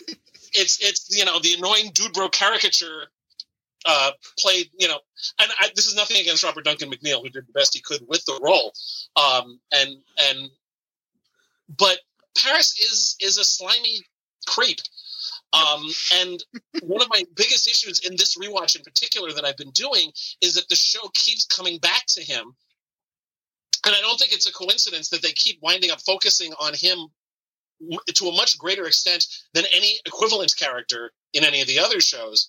it's 0.52 0.82
it's 0.82 1.16
you 1.16 1.24
know 1.24 1.38
the 1.40 1.54
annoying 1.54 1.90
dude 1.92 2.12
bro 2.12 2.28
caricature 2.28 3.08
uh, 3.84 4.10
played 4.38 4.70
you 4.78 4.88
know, 4.88 4.98
and 5.40 5.50
I, 5.60 5.68
this 5.74 5.86
is 5.86 5.94
nothing 5.94 6.18
against 6.18 6.42
Robert 6.42 6.64
Duncan 6.64 6.90
McNeil 6.90 7.22
who 7.22 7.28
did 7.28 7.46
the 7.46 7.52
best 7.52 7.74
he 7.74 7.80
could 7.80 8.00
with 8.08 8.24
the 8.24 8.38
role, 8.42 8.72
um, 9.16 9.60
and 9.72 9.96
and 10.28 10.50
but 11.78 11.98
Paris 12.36 12.78
is 12.80 13.16
is 13.20 13.38
a 13.38 13.44
slimy 13.44 14.00
creep. 14.46 14.78
Um, 15.56 15.88
and 16.20 16.44
one 16.82 17.02
of 17.02 17.08
my 17.08 17.24
biggest 17.34 17.66
issues 17.66 18.00
in 18.00 18.12
this 18.16 18.36
rewatch 18.36 18.76
in 18.76 18.82
particular 18.82 19.32
that 19.32 19.44
I've 19.44 19.56
been 19.56 19.70
doing 19.70 20.10
is 20.40 20.54
that 20.54 20.68
the 20.68 20.76
show 20.76 21.08
keeps 21.14 21.46
coming 21.46 21.78
back 21.78 22.04
to 22.08 22.22
him. 22.22 22.54
And 23.84 23.94
I 23.94 24.00
don't 24.00 24.18
think 24.18 24.32
it's 24.32 24.48
a 24.48 24.52
coincidence 24.52 25.08
that 25.10 25.22
they 25.22 25.32
keep 25.32 25.58
winding 25.62 25.90
up 25.90 26.00
focusing 26.00 26.52
on 26.54 26.74
him 26.74 27.06
to 28.14 28.26
a 28.26 28.32
much 28.32 28.58
greater 28.58 28.86
extent 28.86 29.26
than 29.54 29.64
any 29.72 29.98
equivalent 30.06 30.54
character 30.56 31.12
in 31.34 31.44
any 31.44 31.60
of 31.60 31.68
the 31.68 31.78
other 31.78 32.00
shows. 32.00 32.48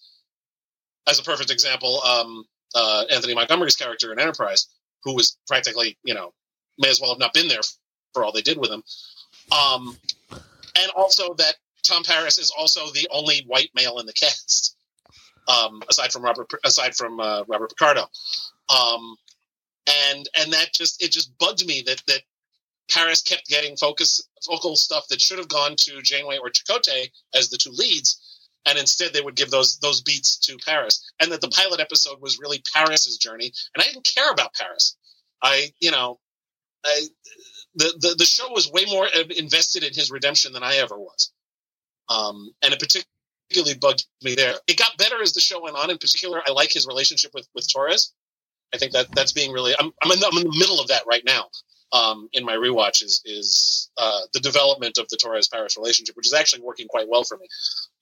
As 1.08 1.20
a 1.20 1.24
perfect 1.24 1.52
example, 1.52 2.02
um, 2.04 2.46
uh, 2.76 3.06
Anthony 3.12 3.36
Montgomery's 3.36 3.76
character 3.76 4.12
in 4.12 4.20
Enterprise, 4.20 4.68
who 5.04 5.14
was 5.16 5.38
practically, 5.48 5.98
you 6.04 6.14
know, 6.14 6.34
may 6.78 6.90
as 6.90 7.00
well 7.00 7.12
have 7.12 7.20
not 7.20 7.34
been 7.34 7.48
there 7.48 7.62
for 8.14 8.24
all 8.24 8.32
they 8.32 8.42
did 8.42 8.58
with 8.58 8.72
him. 8.72 8.84
Um, 9.52 9.98
and 10.76 10.92
also 10.96 11.34
that 11.36 11.56
Tom 11.88 12.04
Paris 12.04 12.38
is 12.38 12.52
also 12.58 12.88
the 12.92 13.08
only 13.12 13.44
white 13.48 13.72
male 13.76 14.00
in 14.00 14.06
the 14.06 14.14
cast, 14.14 14.76
um, 15.48 15.82
aside 15.90 16.12
from 16.12 16.24
Robert, 16.24 16.52
aside 16.66 16.96
from 16.96 17.20
uh, 17.20 17.44
Robert 17.48 17.70
Picardo. 17.70 18.06
Um, 18.70 19.16
and 20.10 20.30
and 20.40 20.54
that 20.54 20.74
just 20.74 21.02
it 21.02 21.12
just 21.12 21.38
bugged 21.38 21.66
me 21.66 21.84
that 21.86 22.02
that 22.08 22.22
Paris 22.90 23.22
kept 23.22 23.48
getting 23.48 23.76
focus 23.76 24.28
focal 24.46 24.76
stuff 24.76 25.08
that 25.10 25.22
should 25.22 25.38
have 25.40 25.48
gone 25.48 25.76
to 25.78 26.02
Janeway 26.02 26.38
or 26.38 26.50
Chakotay 26.50 27.10
as 27.34 27.50
the 27.50 27.58
two 27.58 27.72
leads, 27.72 28.20
and 28.68 28.78
instead 28.78 29.14
they 29.14 29.22
would 29.22 29.36
give 29.36 29.50
those 29.50 29.78
those 29.80 30.02
beats 30.02 30.38
to 30.40 30.58
Paris. 30.58 31.12
And 31.20 31.32
that 31.32 31.42
the 31.42 31.50
pilot 31.50 31.80
episode 31.80 32.22
was 32.22 32.40
really 32.40 32.62
Paris's 32.74 33.18
journey, 33.18 33.52
and 33.76 33.84
I 33.84 33.88
didn't 33.88 34.06
care 34.06 34.32
about 34.32 34.54
Paris. 34.54 34.96
I, 35.42 35.72
you 35.80 35.92
know, 35.92 36.20
I 36.86 37.08
the 37.76 37.94
the, 38.00 38.16
the 38.18 38.26
show 38.26 38.52
was 38.52 38.72
way 38.72 38.86
more 38.86 39.08
invested 39.36 39.84
in 39.84 39.94
his 39.94 40.12
redemption 40.12 40.54
than 40.54 40.64
I 40.64 40.78
ever 40.78 40.98
was, 40.98 41.32
um, 42.10 42.52
and 42.62 42.74
it 42.74 42.80
particularly 42.80 43.78
bugged 43.80 44.06
me 44.24 44.36
there. 44.36 44.56
It 44.68 44.78
got 44.78 44.98
better 44.98 45.22
as 45.22 45.34
the 45.34 45.40
show 45.40 45.62
went 45.62 45.76
on. 45.76 45.90
In 45.90 45.98
particular, 45.98 46.42
I 46.48 46.52
like 46.52 46.72
his 46.72 46.88
relationship 46.88 47.32
with 47.34 47.48
with 47.54 47.72
Torres. 47.72 48.14
I 48.74 48.78
think 48.78 48.92
that 48.94 49.14
that's 49.16 49.32
being 49.32 49.52
really. 49.52 49.74
I'm 49.80 49.92
I'm 50.04 50.12
in 50.12 50.20
the, 50.20 50.28
I'm 50.28 50.38
in 50.38 50.50
the 50.50 50.58
middle 50.58 50.80
of 50.80 50.88
that 50.90 51.04
right 51.08 51.24
now 51.26 51.48
um, 51.94 52.30
in 52.34 52.44
my 52.44 52.56
rewatch 52.56 53.04
is 53.04 53.22
is 53.26 53.90
uh, 53.98 54.22
the 54.34 54.40
development 54.40 54.98
of 54.98 55.08
the 55.10 55.18
Torres 55.18 55.48
Paris 55.48 55.78
relationship, 55.78 56.16
which 56.16 56.28
is 56.28 56.34
actually 56.34 56.62
working 56.62 56.88
quite 56.88 57.08
well 57.08 57.24
for 57.24 57.38
me, 57.38 57.48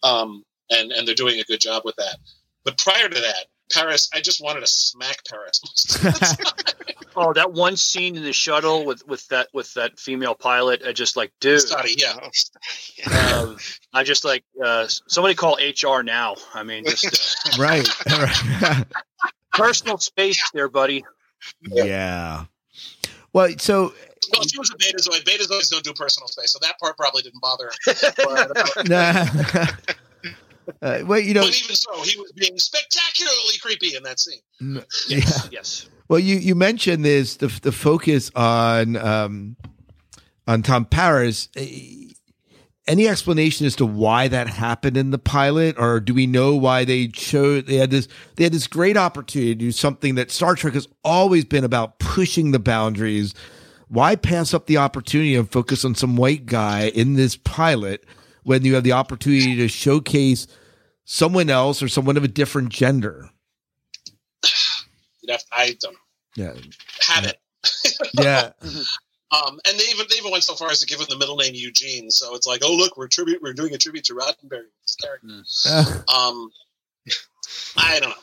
um, 0.04 0.44
and 0.70 0.92
and 0.92 1.08
they're 1.08 1.16
doing 1.16 1.40
a 1.40 1.44
good 1.44 1.60
job 1.60 1.84
with 1.86 1.96
that. 1.98 2.18
But 2.64 2.78
prior 2.78 3.08
to 3.08 3.22
that, 3.22 3.46
Paris, 3.72 4.10
I 4.14 4.22
just 4.22 4.42
wanted 4.42 4.62
to 4.62 4.68
smack 4.68 5.24
Paris. 5.26 5.62
oh, 7.16 7.34
that 7.34 7.54
one 7.54 7.78
scene 7.78 8.16
in 8.16 8.24
the 8.24 8.34
shuttle 8.34 8.86
with 8.86 9.06
with 9.08 9.28
that 9.30 9.48
with 9.54 9.74
that 9.76 10.00
female 10.00 10.36
pilot, 10.36 10.84
I 10.86 10.92
just 10.94 11.16
like, 11.16 11.32
dude, 11.40 11.60
Stadi, 11.60 12.02
yeah. 12.02 12.30
uh, 13.08 13.56
I 13.94 14.04
just 14.04 14.26
like 14.26 14.44
uh, 14.64 14.88
somebody 15.08 15.36
call 15.36 15.58
HR 15.58 16.04
now. 16.04 16.36
I 16.54 16.64
mean, 16.64 16.86
just 16.86 17.58
uh, 17.58 17.58
right, 17.62 18.06
right. 18.62 18.86
personal 19.54 19.98
space 19.98 20.50
there, 20.54 20.70
buddy. 20.70 21.06
yeah. 21.62 22.46
Well, 23.34 23.50
so 23.58 23.94
well, 24.34 24.44
she 24.44 24.58
was 24.58 24.72
a 24.72 24.76
betazoid. 24.76 25.24
Betazoids 25.24 25.70
don't 25.70 25.84
do 25.84 25.94
personal 25.94 26.28
space, 26.28 26.52
so 26.52 26.60
that 26.62 26.80
part 26.80 26.98
probably 26.98 27.22
didn't 27.22 27.42
bother. 27.42 27.72
Her. 27.86 28.84
nah. 28.86 29.68
Uh, 30.82 31.00
well, 31.06 31.20
you 31.20 31.34
know, 31.34 31.42
but 31.42 31.62
even 31.62 31.76
so, 31.76 32.02
he 32.04 32.18
was 32.20 32.32
being 32.34 32.58
spectacularly 32.58 33.58
creepy 33.62 33.96
in 33.96 34.04
that 34.04 34.20
scene. 34.20 34.40
Yeah. 35.08 35.22
Yes. 35.52 35.90
Well, 36.08 36.20
you 36.20 36.36
you 36.36 36.56
mentioned 36.56 37.04
this 37.04 37.38
the 37.38 37.48
the 37.62 37.72
focus 37.72 38.32
on 38.36 38.96
um, 38.98 39.56
on 40.48 40.62
Tom 40.62 40.86
Paris. 40.86 41.50
Any 42.88 43.08
explanation 43.08 43.66
as 43.66 43.76
to 43.78 43.86
why 43.86 44.28
that 44.28 44.48
happened 44.48 44.96
in 44.96 45.10
the 45.10 45.18
pilot, 45.18 45.76
or 45.80 46.00
do 46.00 46.14
we 46.14 46.28
know 46.28 46.56
why 46.56 46.86
they 46.86 47.08
chose 47.08 47.64
they 47.66 47.78
had 47.78 47.90
this 47.90 48.08
they 48.36 48.44
had 48.44 48.54
this 48.54 48.68
great 48.68 48.96
opportunity 48.96 49.56
to 49.56 49.60
do 49.60 49.72
something 49.72 50.16
that 50.16 50.30
Star 50.30 50.54
Trek 50.54 50.76
has 50.76 50.88
always 51.04 51.46
been 51.46 51.64
about 51.64 51.98
pushing 51.98 52.52
the 52.52 52.60
boundaries? 52.60 53.34
Why 53.88 54.16
pass 54.16 54.54
up 54.54 54.68
the 54.68 54.78
opportunity 54.78 55.36
and 55.36 55.52
focus 55.52 55.84
on 55.84 55.96
some 55.96 56.16
white 56.16 56.46
guy 56.46 56.90
in 56.90 57.16
this 57.16 57.36
pilot? 57.36 58.06
When 58.46 58.64
you 58.64 58.76
have 58.76 58.84
the 58.84 58.94
opportunity 58.94 59.56
to 59.58 59.68
showcase 59.68 60.48
someone 61.04 61.50
else 61.50 61.82
or 61.82 61.88
someone 61.88 62.16
of 62.16 62.24
a 62.24 62.28
different 62.28 62.70
gender. 62.70 63.30
I 65.52 65.76
don't 65.80 65.94
know. 65.94 66.00
Yeah. 66.36 66.54
Have 67.02 67.26
it. 67.26 67.40
yeah. 68.14 68.52
Um, 69.32 69.60
and 69.68 69.78
they 69.78 69.84
even 69.86 70.06
they 70.10 70.18
even 70.18 70.32
went 70.32 70.44
so 70.44 70.54
far 70.54 70.70
as 70.70 70.80
to 70.80 70.86
give 70.86 71.00
him 71.00 71.08
the 71.10 71.18
middle 71.18 71.36
name 71.36 71.56
Eugene. 71.56 72.12
So 72.12 72.36
it's 72.36 72.46
like, 72.46 72.62
oh 72.64 72.74
look, 72.74 72.96
we're 72.96 73.08
tribute 73.08 73.42
we're 73.42 73.54
doing 73.54 73.74
a 73.74 73.78
tribute 73.78 74.06
to 74.06 74.14
Roddenberry. 74.14 74.68
Mm. 75.26 76.10
um, 76.14 76.52
I 77.76 78.00
don't 78.00 78.12
know. 78.12 78.16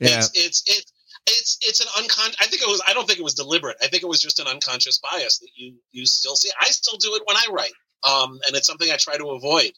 Yeah. 0.00 0.18
It's 0.18 0.30
it's 0.34 0.62
it's 0.66 0.92
it's 1.26 1.58
it's 1.60 1.80
an 1.80 1.88
unconscious. 1.98 2.36
I 2.40 2.46
think 2.46 2.62
it 2.62 2.68
was. 2.68 2.80
I 2.86 2.94
don't 2.94 3.06
think 3.06 3.18
it 3.18 3.24
was 3.24 3.34
deliberate. 3.34 3.76
I 3.82 3.88
think 3.88 4.04
it 4.04 4.08
was 4.08 4.20
just 4.20 4.38
an 4.38 4.46
unconscious 4.46 4.98
bias 4.98 5.38
that 5.40 5.50
you 5.56 5.74
you 5.90 6.06
still 6.06 6.36
see. 6.36 6.50
I 6.58 6.66
still 6.66 6.98
do 6.98 7.14
it 7.16 7.22
when 7.26 7.36
I 7.36 7.46
write 7.50 7.72
um, 8.08 8.38
and 8.46 8.56
it's 8.56 8.66
something 8.66 8.90
I 8.90 8.96
try 8.96 9.16
to 9.16 9.30
avoid. 9.30 9.72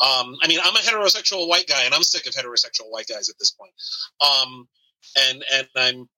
Um, 0.00 0.36
I 0.42 0.46
mean, 0.48 0.60
I'm 0.62 0.76
a 0.76 0.78
heterosexual 0.78 1.48
white 1.48 1.66
guy, 1.66 1.84
and 1.84 1.94
I'm 1.94 2.02
sick 2.02 2.26
of 2.26 2.32
heterosexual 2.32 2.90
white 2.90 3.08
guys 3.08 3.28
at 3.28 3.36
this 3.38 3.50
point. 3.50 3.72
Um, 4.20 4.68
and 5.28 5.44
and 5.52 5.68
I'm 5.76 6.08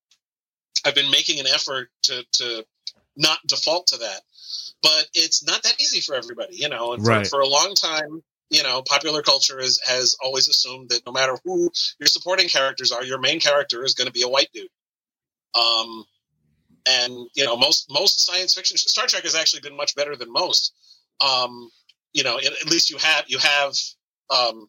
I've 0.85 0.95
been 0.95 1.11
making 1.11 1.41
an 1.41 1.47
effort 1.47 1.89
to 2.05 2.25
to 2.33 2.67
not 3.17 3.39
default 3.47 3.89
to 3.89 3.99
that, 3.99 4.21
but 4.83 5.07
it's 5.15 5.45
not 5.45 5.63
that 5.63 5.81
easy 5.81 6.01
for 6.01 6.15
everybody, 6.15 6.57
you 6.57 6.69
know. 6.69 6.93
And 6.93 7.03
for, 7.03 7.11
Right. 7.11 7.27
for 7.27 7.41
a 7.41 7.47
long 7.47 7.75
time, 7.75 8.23
you 8.51 8.63
know, 8.63 8.83
popular 8.83 9.23
culture 9.23 9.59
is, 9.61 9.81
has 9.87 10.17
always 10.23 10.49
assumed 10.49 10.91
that 10.91 11.05
no 11.07 11.13
matter 11.13 11.37
who 11.45 11.71
your 11.99 12.07
supporting 12.07 12.49
characters 12.49 12.93
are, 12.93 13.05
your 13.05 13.19
main 13.19 13.41
character 13.41 13.85
is 13.85 13.95
going 13.95 14.07
to 14.07 14.13
be 14.13 14.23
a 14.23 14.29
white 14.29 14.49
dude. 14.53 14.69
Um, 15.55 16.05
and 16.89 17.13
you 17.35 17.45
know, 17.45 17.57
most 17.57 17.91
most 17.91 18.21
science 18.27 18.55
fiction, 18.55 18.77
Star 18.77 19.07
Trek 19.07 19.25
has 19.25 19.35
actually 19.35 19.61
been 19.61 19.77
much 19.77 19.95
better 19.95 20.17
than 20.17 20.33
most 20.33 20.73
um, 21.21 21.71
you 22.13 22.25
know, 22.25 22.39
at, 22.39 22.71
least 22.71 22.91
you 22.91 22.99
have 22.99 23.25
you 23.29 23.39
have 23.39 23.75
um, 24.31 24.69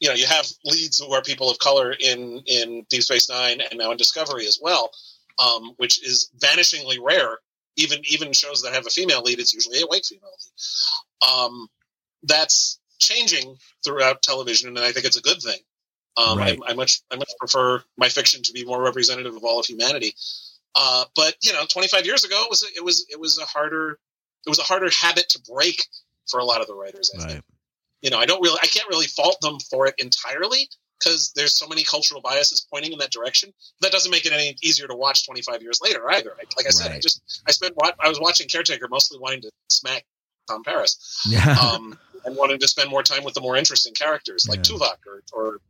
you 0.00 0.08
know 0.08 0.14
you 0.14 0.26
have 0.26 0.46
leads 0.64 0.98
who 0.98 1.12
are 1.12 1.22
people 1.22 1.50
of 1.50 1.58
color 1.58 1.92
in 1.92 2.42
in 2.46 2.84
Deep 2.90 3.02
Space 3.02 3.28
Nine 3.28 3.60
and 3.60 3.78
now 3.78 3.90
in 3.90 3.96
Discovery 3.96 4.46
as 4.46 4.58
well, 4.60 4.90
um, 5.38 5.72
which 5.76 6.04
is 6.06 6.30
vanishingly 6.38 6.98
rare. 7.02 7.38
Even 7.76 8.00
even 8.10 8.32
shows 8.32 8.62
that 8.62 8.74
have 8.74 8.86
a 8.86 8.90
female 8.90 9.22
lead, 9.22 9.38
it's 9.40 9.54
usually 9.54 9.80
a 9.80 9.86
white 9.86 10.04
female 10.04 10.30
lead. 10.30 11.32
Um, 11.32 11.68
that's 12.24 12.78
changing 12.98 13.56
throughout 13.84 14.22
television, 14.22 14.68
and 14.68 14.78
I 14.78 14.92
think 14.92 15.06
it's 15.06 15.16
a 15.16 15.22
good 15.22 15.40
thing. 15.40 15.58
Um, 16.16 16.38
Right. 16.38 16.58
I, 16.68 16.72
I 16.72 16.74
much 16.74 17.00
I 17.10 17.16
much 17.16 17.30
prefer 17.38 17.82
my 17.96 18.10
fiction 18.10 18.42
to 18.42 18.52
be 18.52 18.64
more 18.66 18.82
representative 18.82 19.34
of 19.34 19.44
all 19.44 19.60
of 19.60 19.66
humanity. 19.66 20.14
Uh, 20.74 21.04
but 21.16 21.34
you 21.42 21.52
know, 21.52 21.64
25 21.66 22.04
years 22.04 22.24
ago, 22.24 22.42
it 22.44 22.50
was 22.50 22.70
it 22.76 22.84
was 22.84 23.06
it 23.10 23.18
was 23.18 23.38
a 23.38 23.46
harder 23.46 23.98
it 24.46 24.48
was 24.48 24.58
a 24.58 24.62
harder 24.62 24.90
habit 24.90 25.28
to 25.30 25.40
break 25.52 25.86
for 26.30 26.40
a 26.40 26.44
lot 26.44 26.60
of 26.60 26.66
the 26.66 26.74
writers. 26.74 27.10
I 27.14 27.18
think. 27.18 27.30
Right. 27.32 27.42
You 28.02 28.10
know, 28.10 28.18
I 28.18 28.26
don't 28.26 28.42
really 28.42 28.58
I 28.62 28.66
can't 28.66 28.88
really 28.88 29.06
fault 29.06 29.40
them 29.40 29.58
for 29.70 29.86
it 29.86 29.94
entirely 29.98 30.68
because 30.98 31.32
there's 31.34 31.52
so 31.54 31.66
many 31.68 31.82
cultural 31.84 32.20
biases 32.20 32.66
pointing 32.72 32.92
in 32.92 32.98
that 32.98 33.10
direction. 33.10 33.52
That 33.80 33.92
doesn't 33.92 34.10
make 34.10 34.24
it 34.26 34.32
any 34.32 34.56
easier 34.62 34.86
to 34.88 34.94
watch 34.94 35.26
25 35.26 35.62
years 35.62 35.80
later 35.82 36.08
either. 36.10 36.30
I, 36.32 36.42
like 36.56 36.66
I 36.66 36.70
said, 36.70 36.92
I 36.92 36.98
just 36.98 37.42
I 37.46 37.52
spent 37.52 37.74
I 38.00 38.08
was 38.08 38.20
watching 38.20 38.48
Caretaker 38.48 38.88
mostly 38.88 39.18
wanting 39.18 39.42
to 39.42 39.50
smack 39.68 40.04
Tom 40.48 40.64
Paris 40.64 41.24
Yeah. 41.28 41.56
um, 41.60 41.96
and 42.24 42.36
wanted 42.36 42.60
to 42.60 42.68
spend 42.68 42.90
more 42.90 43.02
time 43.04 43.22
with 43.24 43.34
the 43.34 43.40
more 43.40 43.56
interesting 43.56 43.94
characters 43.94 44.46
like 44.48 44.58
Yeah. 44.68 44.76
Tuvok 44.76 44.96
or 45.06 45.22
or 45.32 45.60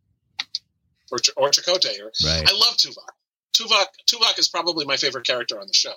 or, 1.10 1.18
or 1.36 1.50
Chakotay. 1.50 2.00
Or 2.00 2.10
Right. 2.24 2.48
I 2.48 2.52
love 2.52 2.76
Tuvok. 2.76 3.10
Tuvok 3.54 3.86
Tuvok 4.06 4.38
is 4.38 4.48
probably 4.48 4.86
my 4.86 4.96
favorite 4.96 5.26
character 5.26 5.60
on 5.60 5.66
the 5.66 5.74
show. 5.74 5.92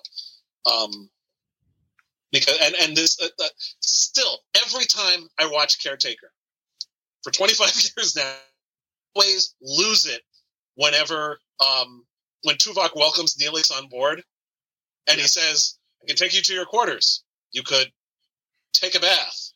Um, 0.69 1.09
because 2.35 2.57
and 2.61 2.75
and 2.81 2.97
this 2.97 3.17
uh, 3.21 3.27
uh, 3.41 3.47
still 3.79 4.39
every 4.65 4.85
time 4.85 5.27
I 5.39 5.47
watch 5.47 5.81
Caretaker 5.81 6.31
for 7.23 7.31
25 7.31 7.67
years 7.97 8.15
now, 8.15 8.23
I 8.23 8.35
always 9.15 9.55
lose 9.61 10.05
it 10.05 10.21
whenever 10.75 11.39
um, 11.65 12.05
when 12.43 12.57
Tuvok 12.57 12.95
welcomes 12.95 13.37
Neelix 13.37 13.71
on 13.71 13.87
board 13.87 14.21
and 15.07 15.19
he 15.19 15.27
says, 15.27 15.77
"I 16.03 16.07
can 16.07 16.17
take 16.17 16.35
you 16.35 16.41
to 16.41 16.53
your 16.53 16.65
quarters. 16.65 17.23
You 17.51 17.63
could 17.63 17.91
take 18.73 18.95
a 18.95 18.99
bath." 18.99 19.51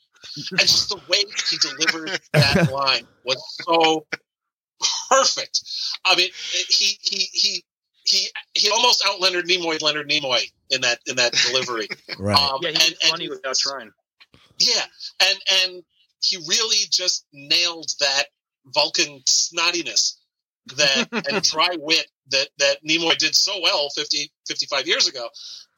and 0.51 0.59
just 0.59 0.89
the 0.89 0.97
way 1.07 1.23
he 1.49 1.57
delivered 1.57 2.19
that 2.33 2.69
line 2.73 3.07
was 3.23 3.41
so 3.61 4.05
perfect. 5.09 5.61
I 6.05 6.15
mean, 6.15 6.29
he 6.69 6.97
he 7.01 7.29
he 7.31 7.63
he 8.09 8.27
he 8.53 8.69
almost 8.69 9.03
out 9.05 9.21
Leonard 9.21 9.45
Nimoy 9.47 9.81
Leonard 9.81 10.09
Nimoy 10.09 10.41
in 10.69 10.81
that 10.81 10.99
in 11.07 11.17
that 11.17 11.33
delivery. 11.47 11.87
Right. 12.17 12.37
Um, 12.37 12.59
Yeah, 12.61 12.69
and, 12.69 12.77
he's 12.77 12.97
and 13.03 13.11
funny 13.11 13.29
without 13.29 13.57
trying. 13.57 13.91
yeah, 14.59 14.81
and 15.21 15.39
and 15.63 15.83
he 16.21 16.37
really 16.37 16.85
just 16.91 17.25
nailed 17.31 17.89
that 17.99 18.25
Vulcan 18.65 19.21
snottiness 19.25 20.15
that 20.75 21.07
and 21.31 21.43
dry 21.43 21.77
wit 21.79 22.07
that 22.31 22.49
that 22.57 22.83
Nimoy 22.83 23.17
did 23.17 23.35
so 23.35 23.59
well 23.61 23.89
50, 23.89 24.31
55 24.47 24.87
years 24.87 25.07
ago. 25.07 25.27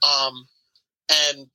Um, 0.01 0.47
and 1.11 1.47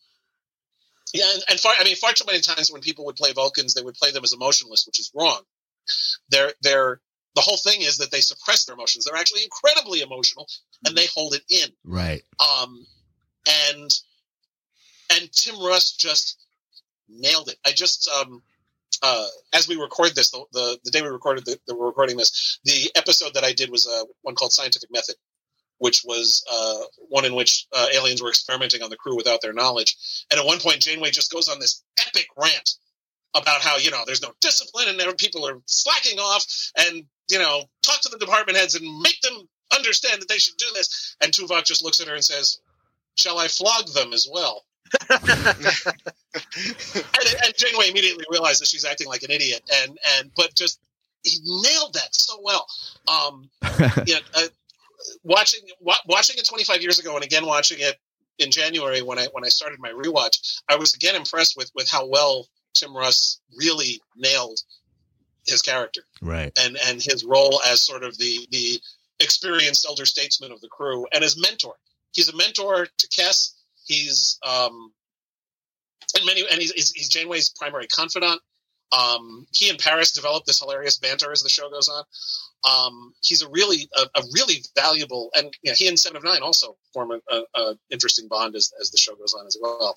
yeah, 1.12 1.24
and, 1.34 1.42
and 1.50 1.60
far, 1.60 1.74
I 1.78 1.84
mean, 1.84 1.96
far 1.96 2.12
too 2.12 2.24
many 2.26 2.40
times 2.40 2.70
when 2.70 2.82
people 2.82 3.06
would 3.06 3.16
play 3.16 3.32
Vulcans, 3.32 3.74
they 3.74 3.82
would 3.82 3.94
play 3.94 4.10
them 4.10 4.24
as 4.24 4.32
emotionless, 4.32 4.86
which 4.86 5.00
is 5.00 5.10
wrong. 5.14 5.40
They're 6.30 6.52
they're 6.62 7.00
the 7.36 7.42
whole 7.42 7.58
thing 7.58 7.82
is 7.82 7.98
that 7.98 8.10
they 8.10 8.20
suppress 8.20 8.64
their 8.64 8.74
emotions. 8.74 9.04
They're 9.04 9.20
actually 9.20 9.44
incredibly 9.44 10.00
emotional, 10.00 10.48
and 10.84 10.96
they 10.96 11.06
hold 11.14 11.34
it 11.34 11.44
in. 11.48 11.68
Right. 11.84 12.22
Um, 12.40 12.84
and 13.68 13.90
and 15.10 15.32
Tim 15.32 15.62
Russ 15.62 15.92
just 15.92 16.38
nailed 17.08 17.48
it. 17.48 17.56
I 17.64 17.72
just 17.72 18.08
um, 18.08 18.42
uh, 19.02 19.26
as 19.54 19.68
we 19.68 19.76
record 19.76 20.14
this, 20.14 20.30
the, 20.30 20.44
the 20.52 20.78
the 20.84 20.90
day 20.90 21.02
we 21.02 21.08
recorded 21.08 21.44
the, 21.44 21.60
the 21.66 21.76
we're 21.76 21.86
recording 21.86 22.16
this, 22.16 22.58
the 22.64 22.90
episode 22.96 23.34
that 23.34 23.44
I 23.44 23.52
did 23.52 23.70
was 23.70 23.86
uh, 23.86 24.04
one 24.22 24.34
called 24.34 24.52
Scientific 24.52 24.90
Method, 24.90 25.16
which 25.76 26.04
was 26.06 26.42
uh, 26.50 26.84
one 27.10 27.26
in 27.26 27.34
which 27.34 27.66
uh, 27.76 27.86
aliens 27.94 28.22
were 28.22 28.30
experimenting 28.30 28.82
on 28.82 28.88
the 28.88 28.96
crew 28.96 29.14
without 29.14 29.42
their 29.42 29.52
knowledge. 29.52 30.24
And 30.30 30.40
at 30.40 30.46
one 30.46 30.58
point, 30.58 30.80
Janeway 30.80 31.10
just 31.10 31.30
goes 31.30 31.48
on 31.48 31.60
this 31.60 31.84
epic 32.00 32.28
rant 32.34 32.76
about 33.36 33.62
how 33.62 33.76
you 33.76 33.90
know 33.90 34.02
there's 34.06 34.22
no 34.22 34.32
discipline 34.40 34.86
and 34.88 35.18
people 35.18 35.46
are 35.46 35.58
slacking 35.66 36.18
off, 36.18 36.44
and 36.76 37.04
you 37.28 37.38
know 37.38 37.62
talk 37.82 38.00
to 38.02 38.08
the 38.08 38.18
department 38.18 38.58
heads 38.58 38.74
and 38.74 39.00
make 39.00 39.20
them 39.20 39.48
understand 39.74 40.20
that 40.20 40.28
they 40.28 40.38
should 40.38 40.56
do 40.56 40.66
this. 40.74 41.16
And 41.22 41.32
Tuvok 41.32 41.64
just 41.64 41.84
looks 41.84 42.00
at 42.00 42.08
her 42.08 42.14
and 42.14 42.24
says, 42.24 42.60
"Shall 43.16 43.38
I 43.38 43.48
flog 43.48 43.88
them 43.88 44.12
as 44.12 44.28
well?" 44.30 44.64
and, 45.10 45.20
and 47.44 47.56
Janeway 47.56 47.90
immediately 47.90 48.24
realizes 48.30 48.60
that 48.60 48.68
she's 48.68 48.84
acting 48.84 49.08
like 49.08 49.22
an 49.22 49.30
idiot, 49.30 49.62
and 49.82 49.98
and 50.18 50.30
but 50.36 50.54
just 50.54 50.80
he 51.22 51.38
nailed 51.44 51.94
that 51.94 52.14
so 52.14 52.38
well. 52.42 52.66
Um, 53.08 53.50
yeah, 54.06 54.18
uh, 54.34 54.46
watching 55.24 55.60
wa- 55.80 55.96
watching 56.06 56.36
it 56.38 56.46
25 56.46 56.82
years 56.82 56.98
ago, 56.98 57.14
and 57.16 57.24
again 57.24 57.46
watching 57.46 57.78
it 57.80 57.96
in 58.38 58.50
January 58.50 59.02
when 59.02 59.18
I 59.18 59.26
when 59.32 59.44
I 59.44 59.48
started 59.48 59.78
my 59.80 59.90
rewatch, 59.90 60.60
I 60.68 60.76
was 60.76 60.94
again 60.94 61.16
impressed 61.16 61.56
with 61.56 61.70
with 61.74 61.88
how 61.88 62.06
well 62.06 62.46
Tim 62.76 62.96
Russ 62.96 63.40
really 63.56 64.00
nailed 64.16 64.60
his 65.46 65.62
character 65.62 66.02
Right. 66.20 66.52
and 66.58 66.76
and 66.86 67.00
his 67.02 67.24
role 67.24 67.60
as 67.66 67.80
sort 67.80 68.02
of 68.02 68.16
the 68.18 68.46
the 68.50 68.80
experienced 69.20 69.86
elder 69.88 70.04
statesman 70.04 70.52
of 70.52 70.60
the 70.60 70.68
crew 70.68 71.06
and 71.12 71.22
his 71.22 71.40
mentor. 71.40 71.74
He's 72.12 72.28
a 72.28 72.36
mentor 72.36 72.86
to 72.86 73.08
Kes. 73.08 73.52
He's 73.84 74.38
um, 74.44 74.92
and 76.16 76.26
many 76.26 76.42
and 76.50 76.60
he's, 76.60 76.72
he's, 76.72 77.08
Janeway's 77.08 77.48
primary 77.50 77.86
confidant. 77.86 78.40
Um, 78.92 79.46
he 79.52 79.68
and 79.68 79.78
Paris 79.78 80.12
develop 80.12 80.44
this 80.44 80.60
hilarious 80.60 80.98
banter 80.98 81.32
as 81.32 81.42
the 81.42 81.48
show 81.48 81.68
goes 81.70 81.88
on. 81.88 82.04
Um, 82.68 83.14
he's 83.22 83.42
a 83.42 83.48
really 83.48 83.88
a, 83.96 84.02
a 84.18 84.22
really 84.32 84.56
valuable 84.76 85.30
and 85.34 85.52
you 85.62 85.70
know, 85.70 85.76
he 85.76 85.88
and 85.88 85.98
Seven 85.98 86.16
of 86.16 86.24
Nine 86.24 86.42
also 86.42 86.76
form 86.92 87.10
a, 87.12 87.20
a, 87.34 87.42
a 87.60 87.78
interesting 87.90 88.28
bond 88.28 88.54
as, 88.56 88.72
as 88.80 88.90
the 88.90 88.98
show 88.98 89.14
goes 89.14 89.34
on 89.34 89.46
as 89.46 89.56
well. 89.60 89.94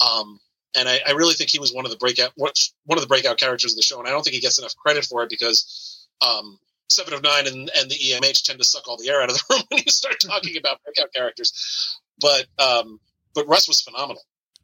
Um, 0.00 0.40
and 0.76 0.88
I, 0.88 1.00
I 1.06 1.12
really 1.12 1.34
think 1.34 1.50
he 1.50 1.58
was 1.58 1.72
one 1.72 1.84
of 1.84 1.90
the 1.90 1.96
breakout 1.96 2.32
one 2.36 2.52
of 2.90 3.00
the 3.00 3.06
breakout 3.06 3.38
characters 3.38 3.72
of 3.72 3.76
the 3.76 3.82
show, 3.82 3.98
and 3.98 4.08
I 4.08 4.10
don't 4.10 4.22
think 4.22 4.34
he 4.34 4.40
gets 4.40 4.58
enough 4.58 4.76
credit 4.76 5.04
for 5.04 5.22
it 5.22 5.30
because 5.30 6.06
um, 6.20 6.58
Seven 6.90 7.14
of 7.14 7.22
Nine 7.22 7.46
and, 7.46 7.70
and 7.76 7.90
the 7.90 7.94
EMH 7.94 8.44
tend 8.44 8.58
to 8.58 8.64
suck 8.64 8.88
all 8.88 8.96
the 8.96 9.08
air 9.08 9.22
out 9.22 9.30
of 9.30 9.36
the 9.36 9.44
room 9.50 9.62
when 9.68 9.82
you 9.84 9.92
start 9.92 10.18
talking 10.20 10.56
about 10.56 10.82
breakout 10.84 11.12
characters. 11.12 11.98
But 12.20 12.46
um, 12.58 13.00
but 13.34 13.46
Russ 13.46 13.68
was 13.68 13.80
phenomenal. 13.80 14.22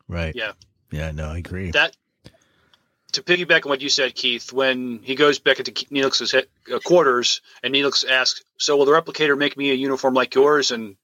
Right. 0.09 0.35
Yeah. 0.35 0.53
Yeah. 0.91 1.11
No, 1.13 1.29
I 1.29 1.39
agree. 1.39 1.71
That 1.71 1.97
to 3.13 3.23
piggyback 3.23 3.65
on 3.65 3.71
what 3.71 3.81
you 3.81 3.89
said, 3.89 4.15
Keith, 4.15 4.53
when 4.53 5.01
he 5.03 5.15
goes 5.15 5.39
back 5.39 5.59
into 5.61 5.73
Neelix's 5.73 6.33
head, 6.33 6.47
uh, 6.73 6.81
quarters 6.81 7.41
and 7.63 7.75
Neelix 7.75 8.09
asks, 8.09 8.43
"So 8.59 8.77
will 8.77 8.87
the 8.87 8.93
replicator 8.93 9.39
make 9.39 9.57
me 9.57 9.71
a 9.71 9.75
uniform 9.75 10.15
like 10.15 10.35
yours?" 10.35 10.71
and 10.71 10.97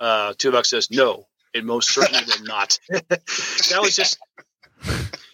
uh, 0.00 0.32
Tuvok 0.34 0.66
says, 0.66 0.90
"No, 0.90 1.26
it 1.54 1.64
most 1.64 1.90
certainly 1.90 2.22
will 2.26 2.44
not." 2.44 2.78
that 2.90 3.78
was 3.80 3.96
just, 3.96 4.18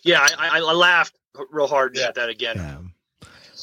yeah, 0.02 0.20
I, 0.38 0.58
I, 0.58 0.60
laughed 0.60 1.14
real 1.50 1.66
hard 1.66 1.96
at 1.98 2.14
that 2.16 2.28
again. 2.28 2.56
Yeah. 2.56 2.78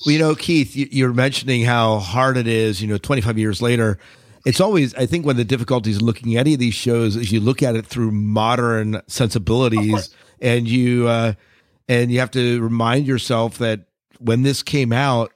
Well, 0.05 0.13
you 0.13 0.19
know, 0.19 0.35
Keith, 0.35 0.75
you- 0.75 0.89
you're 0.91 1.13
mentioning 1.13 1.63
how 1.63 1.99
hard 1.99 2.37
it 2.37 2.47
is, 2.47 2.81
you 2.81 2.87
know, 2.87 2.97
25 2.97 3.37
years 3.37 3.61
later. 3.61 3.97
It's 4.45 4.59
always, 4.61 4.93
I 4.93 5.07
think, 5.07 5.25
one 5.25 5.33
of 5.33 5.37
the 5.37 5.45
difficulties 5.45 6.01
looking 6.01 6.35
at 6.35 6.41
any 6.41 6.53
of 6.53 6.59
these 6.59 6.75
shows 6.75 7.15
is 7.15 7.31
you 7.31 7.39
look 7.39 7.63
at 7.63 7.75
it 7.75 7.85
through 7.87 8.11
modern 8.11 9.01
sensibilities 9.07 10.13
and 10.39 10.67
you, 10.67 11.07
uh, 11.07 11.33
and 11.89 12.11
you 12.11 12.19
have 12.19 12.29
to 12.31 12.61
remind 12.61 13.07
yourself 13.07 13.57
that 13.57 13.85
when 14.19 14.43
this 14.43 14.61
came 14.61 14.93
out, 14.93 15.31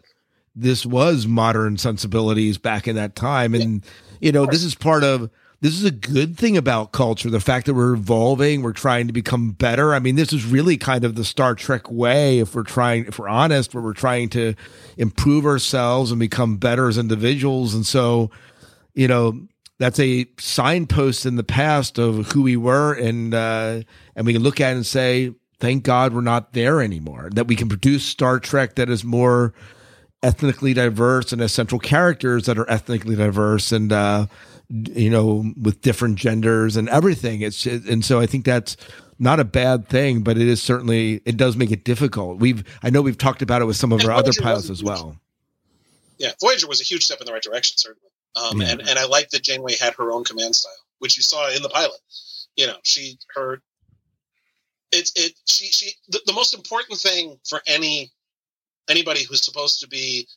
this 0.55 0.85
was 0.85 1.25
modern 1.25 1.77
sensibilities 1.77 2.59
back 2.59 2.87
in 2.87 2.95
that 2.97 3.15
time. 3.15 3.55
And, 3.55 3.83
you 4.21 4.31
know, 4.31 4.45
this 4.45 4.63
is 4.63 4.75
part 4.75 5.03
of, 5.03 5.31
this 5.61 5.73
is 5.73 5.83
a 5.83 5.91
good 5.91 6.37
thing 6.37 6.55
about 6.55 6.93
culture. 6.93 7.29
The 7.29 7.41
fact 7.41 7.65
that 7.65 7.73
we're 7.73 7.93
evolving, 7.93 8.61
we're 8.61 8.71
trying 8.71 9.07
to 9.07 9.13
become 9.13 9.51
better. 9.51 9.93
I 9.93 9.99
mean, 9.99 10.15
this 10.15 10.31
is 10.31 10.45
really 10.45 10.77
kind 10.77 11.03
of 11.03 11.15
the 11.15 11.25
Star 11.25 11.53
Trek 11.53 11.91
way. 11.91 12.39
If 12.39 12.55
we're 12.55 12.63
trying, 12.63 13.05
if 13.07 13.19
we're 13.19 13.27
honest, 13.27 13.73
where 13.73 13.83
we're 13.83 13.93
trying 13.93 14.29
to 14.29 14.55
improve 14.97 15.45
ourselves 15.45 16.11
and 16.11 16.19
become 16.19 16.57
better 16.57 16.87
as 16.87 16.97
individuals. 16.97 17.73
And 17.73 17.85
so, 17.85 18.31
you 18.93 19.09
know, 19.09 19.47
that's 19.79 19.99
a 19.99 20.27
signpost 20.39 21.25
in 21.25 21.35
the 21.35 21.43
past 21.43 21.97
of 21.97 22.31
who 22.31 22.41
we 22.43 22.55
were. 22.55 22.93
And, 22.93 23.33
uh, 23.33 23.81
and 24.15 24.25
we 24.25 24.33
can 24.33 24.43
look 24.43 24.61
at 24.61 24.71
it 24.71 24.75
and 24.77 24.85
say, 24.85 25.33
thank 25.59 25.83
God 25.83 26.13
we're 26.13 26.21
not 26.21 26.53
there 26.53 26.81
anymore. 26.81 27.29
That 27.33 27.47
we 27.47 27.57
can 27.57 27.67
produce 27.67 28.05
Star 28.05 28.39
Trek 28.39 28.75
that 28.75 28.89
is 28.89 29.03
more 29.03 29.53
ethnically 30.23 30.73
diverse 30.73 31.33
and 31.33 31.41
has 31.41 31.51
central 31.51 31.79
characters 31.79 32.45
that 32.45 32.57
are 32.57 32.69
ethnically 32.69 33.15
diverse 33.15 33.71
and 33.71 33.93
uh 33.93 34.25
you 34.69 35.09
know 35.09 35.51
with 35.59 35.81
different 35.81 36.15
genders 36.17 36.75
and 36.77 36.87
everything 36.89 37.41
it's 37.41 37.65
and 37.65 38.05
so 38.05 38.19
i 38.19 38.25
think 38.27 38.45
that's 38.45 38.77
not 39.17 39.39
a 39.39 39.43
bad 39.43 39.87
thing 39.87 40.21
but 40.21 40.37
it 40.37 40.47
is 40.47 40.61
certainly 40.61 41.21
it 41.25 41.37
does 41.37 41.57
make 41.57 41.71
it 41.71 41.83
difficult 41.83 42.37
we've 42.39 42.63
i 42.83 42.89
know 42.89 43.01
we've 43.01 43.17
talked 43.17 43.41
about 43.41 43.61
it 43.61 43.65
with 43.65 43.75
some 43.75 43.91
of 43.91 43.99
And 44.01 44.09
our 44.09 44.15
other 44.15 44.31
pilots 44.39 44.69
as 44.69 44.83
well 44.83 45.19
Yeah, 46.19 46.31
Voyager 46.41 46.67
was 46.67 46.81
a 46.81 46.83
huge 46.83 47.03
step 47.05 47.19
in 47.21 47.25
the 47.25 47.31
right 47.33 47.41
direction, 47.41 47.77
certainly. 47.77 48.11
Um, 48.35 48.61
Yeah. 48.61 48.71
and, 48.71 48.81
and 48.81 48.99
I 48.99 49.05
like 49.05 49.29
that 49.29 49.41
Janeway 49.41 49.75
had 49.77 49.93
her 49.95 50.11
own 50.11 50.23
command 50.25 50.53
style, 50.55 50.71
which 50.99 51.15
you 51.17 51.23
saw 51.23 51.49
in 51.49 51.63
the 51.63 51.69
pilot. 51.69 51.99
You 52.57 52.67
know, 52.67 52.77
she 52.83 53.17
her 53.35 53.61
it's 54.91 55.11
it 55.15 55.33
she 55.45 55.65
she 55.67 55.91
the, 56.09 56.19
the 56.25 56.33
most 56.33 56.53
important 56.53 56.99
thing 56.99 57.39
for 57.47 57.61
any 57.67 58.11
anybody 58.89 59.23
who's 59.23 59.43
supposed 59.43 59.79
to 59.79 59.87
be 59.87 60.27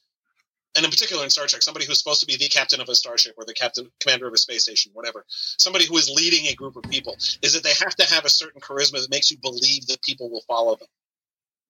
and 0.74 0.84
in 0.84 0.90
particular 0.90 1.22
in 1.22 1.30
Star 1.30 1.46
Trek, 1.46 1.62
somebody 1.62 1.84
who's 1.84 1.98
supposed 1.98 2.20
to 2.20 2.26
be 2.26 2.36
the 2.36 2.48
captain 2.48 2.80
of 2.80 2.88
a 2.88 2.94
starship 2.94 3.34
or 3.36 3.44
the 3.44 3.52
captain 3.52 3.90
commander 4.00 4.26
of 4.26 4.32
a 4.32 4.38
space 4.38 4.62
station, 4.62 4.92
whatever, 4.94 5.24
somebody 5.28 5.86
who 5.86 5.96
is 5.96 6.08
leading 6.08 6.46
a 6.46 6.54
group 6.54 6.76
of 6.76 6.84
people, 6.84 7.16
is 7.42 7.52
that 7.52 7.62
they 7.62 7.74
have 7.84 7.94
to 7.96 8.06
have 8.14 8.24
a 8.24 8.30
certain 8.30 8.60
charisma 8.60 9.00
that 9.00 9.10
makes 9.10 9.30
you 9.30 9.36
believe 9.38 9.86
that 9.88 10.02
people 10.02 10.30
will 10.30 10.42
follow 10.42 10.76
them. 10.76 10.88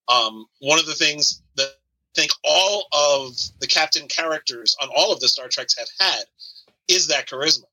Um, 0.09 0.47
one 0.61 0.79
of 0.79 0.87
the 0.87 0.95
things 0.95 1.43
that 1.57 1.67
I 1.67 2.21
think 2.21 2.31
all 2.45 2.87
of 2.93 3.37
the 3.61 3.67
captain 3.67 4.07
characters 4.07 4.77
on 4.81 4.89
all 4.95 5.13
of 5.13 5.21
the 5.21 5.29
Star 5.29 5.49
Treks 5.49 5.79
have 5.79 5.89
had 5.99 6.25
is 6.89 7.09
that 7.09 7.27
charisma. 7.27 7.65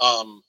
Um, 0.00 0.42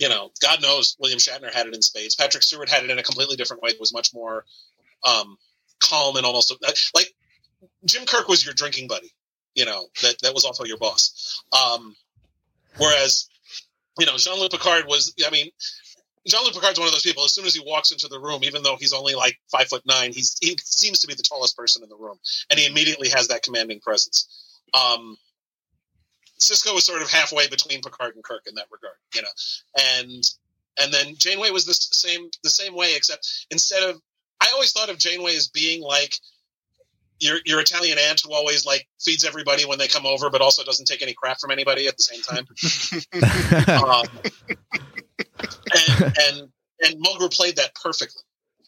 you 0.00 0.08
know, 0.08 0.30
God 0.40 0.62
knows 0.62 0.96
William 0.98 1.18
Shatner 1.18 1.52
had 1.52 1.66
it 1.66 1.74
in 1.74 1.82
spades. 1.82 2.16
Patrick 2.16 2.42
Stewart 2.42 2.68
had 2.68 2.84
it 2.84 2.90
in 2.90 2.98
a 2.98 3.02
completely 3.02 3.36
different 3.36 3.62
way. 3.62 3.70
It 3.70 3.80
was 3.80 3.92
much 3.92 4.14
more 4.14 4.44
um, 5.06 5.36
calm 5.80 6.16
and 6.16 6.24
almost 6.24 6.54
like 6.94 7.12
Jim 7.84 8.06
Kirk 8.06 8.28
was 8.28 8.44
your 8.44 8.54
drinking 8.54 8.88
buddy. 8.88 9.12
You 9.58 9.64
know, 9.64 9.86
that 10.02 10.14
that 10.22 10.34
was 10.34 10.44
also 10.44 10.64
your 10.64 10.78
boss. 10.78 11.42
Um, 11.52 11.96
whereas, 12.76 13.28
you 13.98 14.06
know, 14.06 14.16
Jean 14.16 14.38
Luc 14.38 14.52
Picard 14.52 14.86
was. 14.86 15.12
I 15.26 15.30
mean, 15.30 15.50
Jean 16.28 16.44
Luc 16.44 16.54
Picard's 16.54 16.78
one 16.78 16.86
of 16.86 16.92
those 16.92 17.02
people. 17.02 17.24
As 17.24 17.34
soon 17.34 17.44
as 17.44 17.56
he 17.56 17.62
walks 17.66 17.90
into 17.90 18.06
the 18.06 18.20
room, 18.20 18.44
even 18.44 18.62
though 18.62 18.76
he's 18.76 18.92
only 18.92 19.16
like 19.16 19.36
five 19.50 19.66
foot 19.66 19.82
nine, 19.84 20.12
he's 20.12 20.36
he 20.40 20.56
seems 20.62 21.00
to 21.00 21.08
be 21.08 21.14
the 21.14 21.24
tallest 21.24 21.56
person 21.56 21.82
in 21.82 21.88
the 21.88 21.96
room, 21.96 22.16
and 22.50 22.60
he 22.60 22.66
immediately 22.66 23.08
has 23.08 23.26
that 23.28 23.42
commanding 23.42 23.80
presence. 23.80 24.28
Um, 24.72 25.16
Sisko 26.38 26.72
was 26.72 26.84
sort 26.84 27.02
of 27.02 27.10
halfway 27.10 27.48
between 27.48 27.82
Picard 27.82 28.14
and 28.14 28.22
Kirk 28.22 28.44
in 28.46 28.54
that 28.54 28.66
regard, 28.70 28.94
you 29.12 29.22
know, 29.22 29.28
and 29.98 30.34
and 30.80 30.94
then 30.94 31.16
Janeway 31.16 31.50
was 31.50 31.64
the 31.64 31.74
same 31.74 32.30
the 32.44 32.50
same 32.50 32.76
way, 32.76 32.94
except 32.94 33.46
instead 33.50 33.82
of 33.82 34.00
I 34.40 34.50
always 34.52 34.70
thought 34.70 34.88
of 34.88 34.98
Janeway 34.98 35.34
as 35.34 35.48
being 35.48 35.82
like 35.82 36.14
your 37.20 37.38
your 37.44 37.60
Italian 37.60 37.98
aunt 37.98 38.20
who 38.24 38.32
always 38.32 38.64
like 38.64 38.86
feeds 39.00 39.24
everybody 39.24 39.64
when 39.64 39.78
they 39.78 39.88
come 39.88 40.06
over, 40.06 40.30
but 40.30 40.40
also 40.40 40.64
doesn't 40.64 40.86
take 40.86 41.02
any 41.02 41.14
crap 41.14 41.40
from 41.40 41.50
anybody 41.50 41.86
at 41.86 41.96
the 41.96 42.02
same 42.02 42.22
time. 42.22 42.46
um, 43.84 44.06
and 45.74 46.14
and 46.20 46.48
and 46.80 47.04
Mulgrew 47.04 47.32
played 47.34 47.56
that 47.56 47.74
perfectly. 47.74 48.22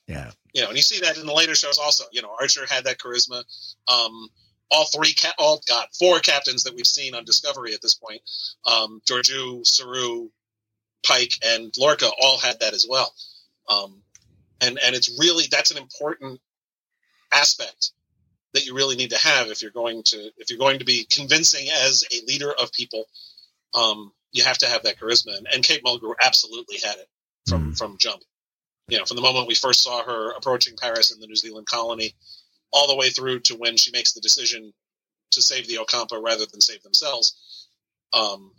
yeah 0.06 0.30
You 0.54 0.62
know, 0.62 0.68
and 0.68 0.76
you 0.76 0.82
see 0.82 1.00
that 1.00 1.18
in 1.18 1.26
the 1.26 1.32
later 1.34 1.54
shows 1.54 1.78
also. 1.78 2.04
You 2.12 2.22
know, 2.22 2.34
Archer 2.40 2.66
had 2.66 2.84
that 2.84 2.98
charisma. 2.98 3.44
Um, 3.92 4.28
all 4.72 4.86
three, 4.86 5.14
ca- 5.14 5.34
all 5.38 5.60
God, 5.68 5.86
four 5.98 6.20
captains 6.20 6.62
that 6.62 6.74
we've 6.74 6.86
seen 6.86 7.14
on 7.14 7.24
Discovery 7.24 7.74
at 7.74 7.82
this 7.82 7.96
point, 7.96 8.22
um, 8.66 9.02
Georgiou, 9.04 9.66
Saru, 9.66 10.28
Pike, 11.04 11.34
and 11.44 11.72
Lorca 11.76 12.08
all 12.20 12.38
had 12.38 12.60
that 12.60 12.72
as 12.72 12.86
well. 12.88 13.12
Um, 13.68 14.02
and 14.60 14.78
and 14.84 14.94
it's 14.94 15.18
really 15.18 15.44
that's 15.50 15.70
an 15.70 15.78
important 15.78 16.40
aspect 17.32 17.92
that 18.54 18.66
you 18.66 18.74
really 18.74 18.96
need 18.96 19.10
to 19.10 19.18
have 19.18 19.48
if 19.48 19.62
you're 19.62 19.70
going 19.70 20.02
to 20.04 20.30
if 20.38 20.50
you're 20.50 20.58
going 20.58 20.78
to 20.78 20.84
be 20.84 21.06
convincing 21.10 21.68
as 21.70 22.04
a 22.12 22.24
leader 22.26 22.52
of 22.52 22.72
people. 22.72 23.04
Um, 23.74 24.12
you 24.32 24.44
have 24.44 24.58
to 24.58 24.66
have 24.66 24.84
that 24.84 24.98
charisma, 24.98 25.36
and, 25.36 25.46
and 25.52 25.64
Kate 25.64 25.82
Mulgrew 25.84 26.14
absolutely 26.20 26.78
had 26.84 26.96
it 26.96 27.08
from 27.48 27.74
from 27.74 27.98
jump. 27.98 28.22
You 28.88 28.98
know, 28.98 29.04
from 29.04 29.16
the 29.16 29.22
moment 29.22 29.46
we 29.46 29.54
first 29.54 29.82
saw 29.82 30.02
her 30.02 30.32
approaching 30.32 30.76
Paris 30.76 31.12
in 31.12 31.20
the 31.20 31.26
New 31.26 31.36
Zealand 31.36 31.66
colony, 31.66 32.14
all 32.72 32.88
the 32.88 32.96
way 32.96 33.10
through 33.10 33.40
to 33.40 33.54
when 33.54 33.76
she 33.76 33.92
makes 33.92 34.12
the 34.12 34.20
decision 34.20 34.72
to 35.32 35.42
save 35.42 35.68
the 35.68 35.76
Ocampa 35.76 36.20
rather 36.22 36.46
than 36.46 36.60
save 36.60 36.82
themselves. 36.82 37.68
Um, 38.12 38.52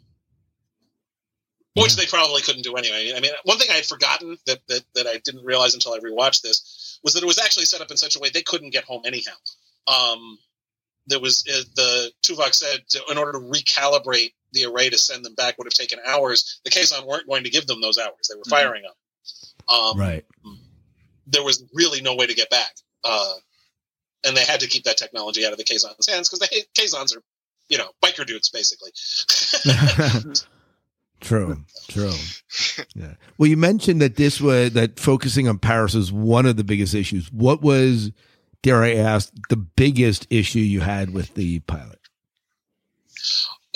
which 1.74 1.96
they 1.96 2.06
probably 2.06 2.42
couldn't 2.42 2.64
do 2.64 2.76
anyway. 2.76 3.14
I 3.16 3.20
mean, 3.22 3.32
one 3.44 3.58
thing 3.58 3.70
I 3.72 3.76
had 3.76 3.86
forgotten 3.86 4.38
that, 4.46 4.60
that, 4.68 4.84
that 4.96 5.08
I 5.08 5.22
didn't 5.24 5.46
realize 5.46 5.74
until 5.74 5.94
I 5.94 6.00
rewatched 6.00 6.42
this 6.42 7.00
was 7.04 7.14
that 7.14 7.24
it 7.24 7.28
was 7.28 7.40
actually 7.40 7.66
set 7.66 7.82
up 7.82 7.92
in 7.92 7.98
such 7.98 8.16
a 8.16 8.20
way 8.20 8.30
they 8.30 8.42
couldn't 8.42 8.72
get 8.72 8.84
home 8.84 9.04
anyhow. 9.06 9.32
Um, 9.88 10.38
there 11.08 11.20
was 11.20 11.44
uh, 11.50 11.64
the 11.76 12.12
Tuvok 12.24 12.54
said 12.54 12.82
to, 12.90 13.02
in 13.10 13.18
order 13.18 13.34
to 13.34 13.40
recalibrate 13.40 14.34
the 14.54 14.66
array 14.66 14.90
to 14.90 14.98
send 14.98 15.26
them 15.26 15.36
back 15.36 15.58
would 15.58 15.66
have 15.66 15.74
taken 15.74 16.00
hours. 16.06 16.60
The 16.64 16.72
Kazon 16.72 17.06
weren't 17.06 17.28
going 17.28 17.44
to 17.44 17.50
give 17.50 17.68
them 17.68 17.82
those 17.82 17.98
hours; 17.98 18.30
they 18.30 18.38
were 18.38 18.44
firing 18.50 18.84
up. 18.86 19.74
Um, 19.74 20.00
right 20.00 20.26
There 21.28 21.44
was 21.44 21.64
really 21.74 22.02
no 22.02 22.16
way 22.16 22.28
to 22.28 22.34
get 22.34 22.50
back, 22.50 22.72
uh, 23.04 23.34
and 24.26 24.36
they 24.36 24.44
had 24.44 24.60
to 24.62 24.68
keep 24.68 24.84
that 24.84 24.98
technology 24.98 25.46
out 25.46 25.52
of 25.52 25.58
the 25.58 25.64
Kazon's 25.64 26.10
hands 26.10 26.30
because 26.30 26.40
the 26.40 26.66
Kazons 26.78 27.16
are, 27.16 27.24
you 27.70 27.78
know, 27.78 27.90
biker 28.04 28.26
dudes 28.26 28.50
basically. 28.50 28.92
True, 31.22 31.64
true. 31.88 32.14
Yeah. 32.96 33.14
Well, 33.38 33.48
you 33.48 33.56
mentioned 33.56 34.02
that 34.02 34.16
this 34.16 34.42
was 34.42 34.74
that 34.74 35.00
focusing 35.00 35.48
on 35.48 35.60
Paris 35.60 35.94
was 35.94 36.12
one 36.12 36.48
of 36.48 36.58
the 36.58 36.64
biggest 36.64 36.96
issues. 36.96 37.32
What 37.32 37.62
was, 37.62 38.12
dare 38.62 38.84
I 38.84 38.96
ask, 38.96 39.32
the 39.50 39.58
biggest 39.58 40.28
issue 40.30 40.60
you 40.60 40.82
had 40.82 41.12
with 41.12 41.34
the 41.36 41.60
pilot? 41.60 42.00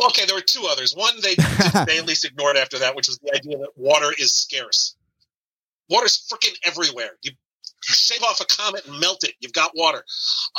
Okay, 0.08 0.26
there 0.26 0.36
were 0.36 0.42
two 0.42 0.68
others. 0.70 0.94
One 0.94 1.14
they, 1.22 1.36
they 1.86 1.98
at 1.98 2.06
least 2.06 2.26
ignored 2.26 2.58
after 2.58 2.80
that, 2.80 2.96
which 2.96 3.08
was 3.08 3.18
the 3.20 3.34
idea 3.34 3.58
that 3.58 3.70
water 3.76 4.12
is 4.18 4.34
scarce. 4.34 4.96
Water's 5.90 6.28
freaking 6.28 6.56
everywhere. 6.66 7.12
You 7.24 7.32
shave 7.82 8.24
off 8.24 8.42
a 8.42 8.46
comet 8.46 8.86
and 8.88 9.00
melt 9.00 9.24
it. 9.24 9.36
You've 9.40 9.54
got 9.54 9.72
water. 9.76 10.04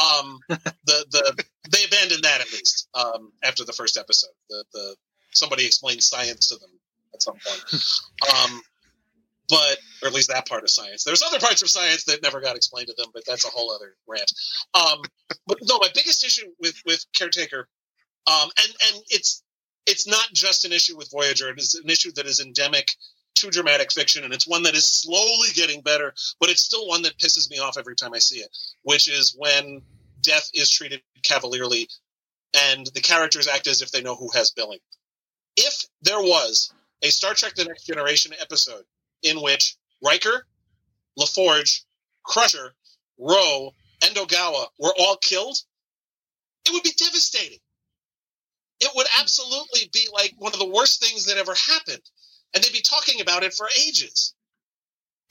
Um, 0.01 0.39
the 0.49 1.05
the 1.11 1.45
they 1.71 1.85
abandoned 1.85 2.23
that 2.23 2.41
at 2.41 2.53
least 2.53 2.89
um, 2.95 3.33
after 3.43 3.65
the 3.65 3.73
first 3.73 3.97
episode. 3.97 4.31
The 4.49 4.65
the 4.73 4.97
somebody 5.33 5.67
explained 5.67 6.03
science 6.03 6.49
to 6.49 6.57
them 6.57 6.71
at 7.13 7.23
some 7.23 7.37
point. 7.45 7.65
Um, 8.33 8.63
but 9.49 9.79
or 10.03 10.09
at 10.09 10.15
least 10.15 10.29
that 10.29 10.49
part 10.49 10.63
of 10.63 10.71
science. 10.71 11.05
There's 11.05 11.23
other 11.23 11.39
parts 11.39 11.63
of 11.63 11.69
science 11.69 12.05
that 12.05 12.23
never 12.23 12.41
got 12.41 12.57
explained 12.57 12.89
to 12.89 12.95
them, 12.97 13.11
but 13.13 13.25
that's 13.27 13.45
a 13.45 13.51
whole 13.51 13.73
other 13.73 13.95
rant. 14.07 14.33
Um, 14.75 15.03
but 15.47 15.59
no, 15.63 15.79
my 15.79 15.89
biggest 15.95 16.25
issue 16.25 16.51
with 16.61 16.81
with 16.87 17.05
caretaker, 17.15 17.69
um, 18.27 18.49
and 18.59 18.73
and 18.89 19.03
it's 19.09 19.43
it's 19.87 20.07
not 20.07 20.27
just 20.33 20.65
an 20.65 20.73
issue 20.73 20.97
with 20.97 21.11
Voyager. 21.11 21.49
It 21.49 21.59
is 21.59 21.75
an 21.75 21.89
issue 21.89 22.13
that 22.13 22.27
is 22.27 22.41
endemic 22.41 22.91
to 23.37 23.51
dramatic 23.51 23.93
fiction, 23.93 24.25
and 24.25 24.33
it's 24.33 24.49
one 24.49 24.63
that 24.63 24.75
is 24.75 24.85
slowly 24.85 25.49
getting 25.55 25.83
better, 25.83 26.15
but 26.41 26.49
it's 26.49 26.63
still 26.63 26.89
one 26.89 27.03
that 27.03 27.19
pisses 27.19 27.51
me 27.51 27.59
off 27.59 27.77
every 27.79 27.95
time 27.95 28.15
I 28.15 28.19
see 28.19 28.39
it, 28.39 28.49
which 28.83 29.09
is 29.09 29.35
when 29.39 29.83
death 30.23 30.51
is 30.55 30.71
treated 30.71 31.03
cavalierly 31.23 31.89
and 32.73 32.87
the 32.95 33.01
characters 33.01 33.49
act 33.49 33.67
as 33.67 33.83
if 33.83 33.91
they 33.91 34.03
know 34.03 34.15
who 34.15 34.31
has 34.35 34.51
billing. 34.51 34.79
If 35.57 35.85
there 36.03 36.21
was 36.21 36.73
a 37.03 37.09
Star 37.09 37.35
Trek 37.35 37.55
The 37.55 37.65
Next 37.65 37.85
Generation 37.85 38.33
episode 38.41 38.85
in 39.27 39.43
which 39.43 39.77
Riker, 40.03 40.47
LaForge, 41.19 41.83
Crusher, 42.23 42.75
Ro, 43.19 43.73
and 44.03 44.17
Ogawa 44.17 44.67
were 44.79 44.95
all 44.99 45.17
killed, 45.17 45.57
it 46.65 46.73
would 46.73 46.83
be 46.83 46.93
devastating. 46.97 47.59
It 48.81 48.91
would 48.95 49.07
absolutely 49.19 49.89
be 49.93 50.09
like 50.13 50.35
one 50.39 50.53
of 50.53 50.59
the 50.59 50.69
worst 50.69 51.03
things 51.03 51.27
that 51.27 51.39
ever 51.39 51.55
happened 51.55 52.03
and 52.57 52.65
they'd 52.65 52.73
be 52.73 52.81
talking 52.81 53.21
about 53.21 53.43
it 53.43 53.53
for 53.53 53.69
ages. 53.87 54.35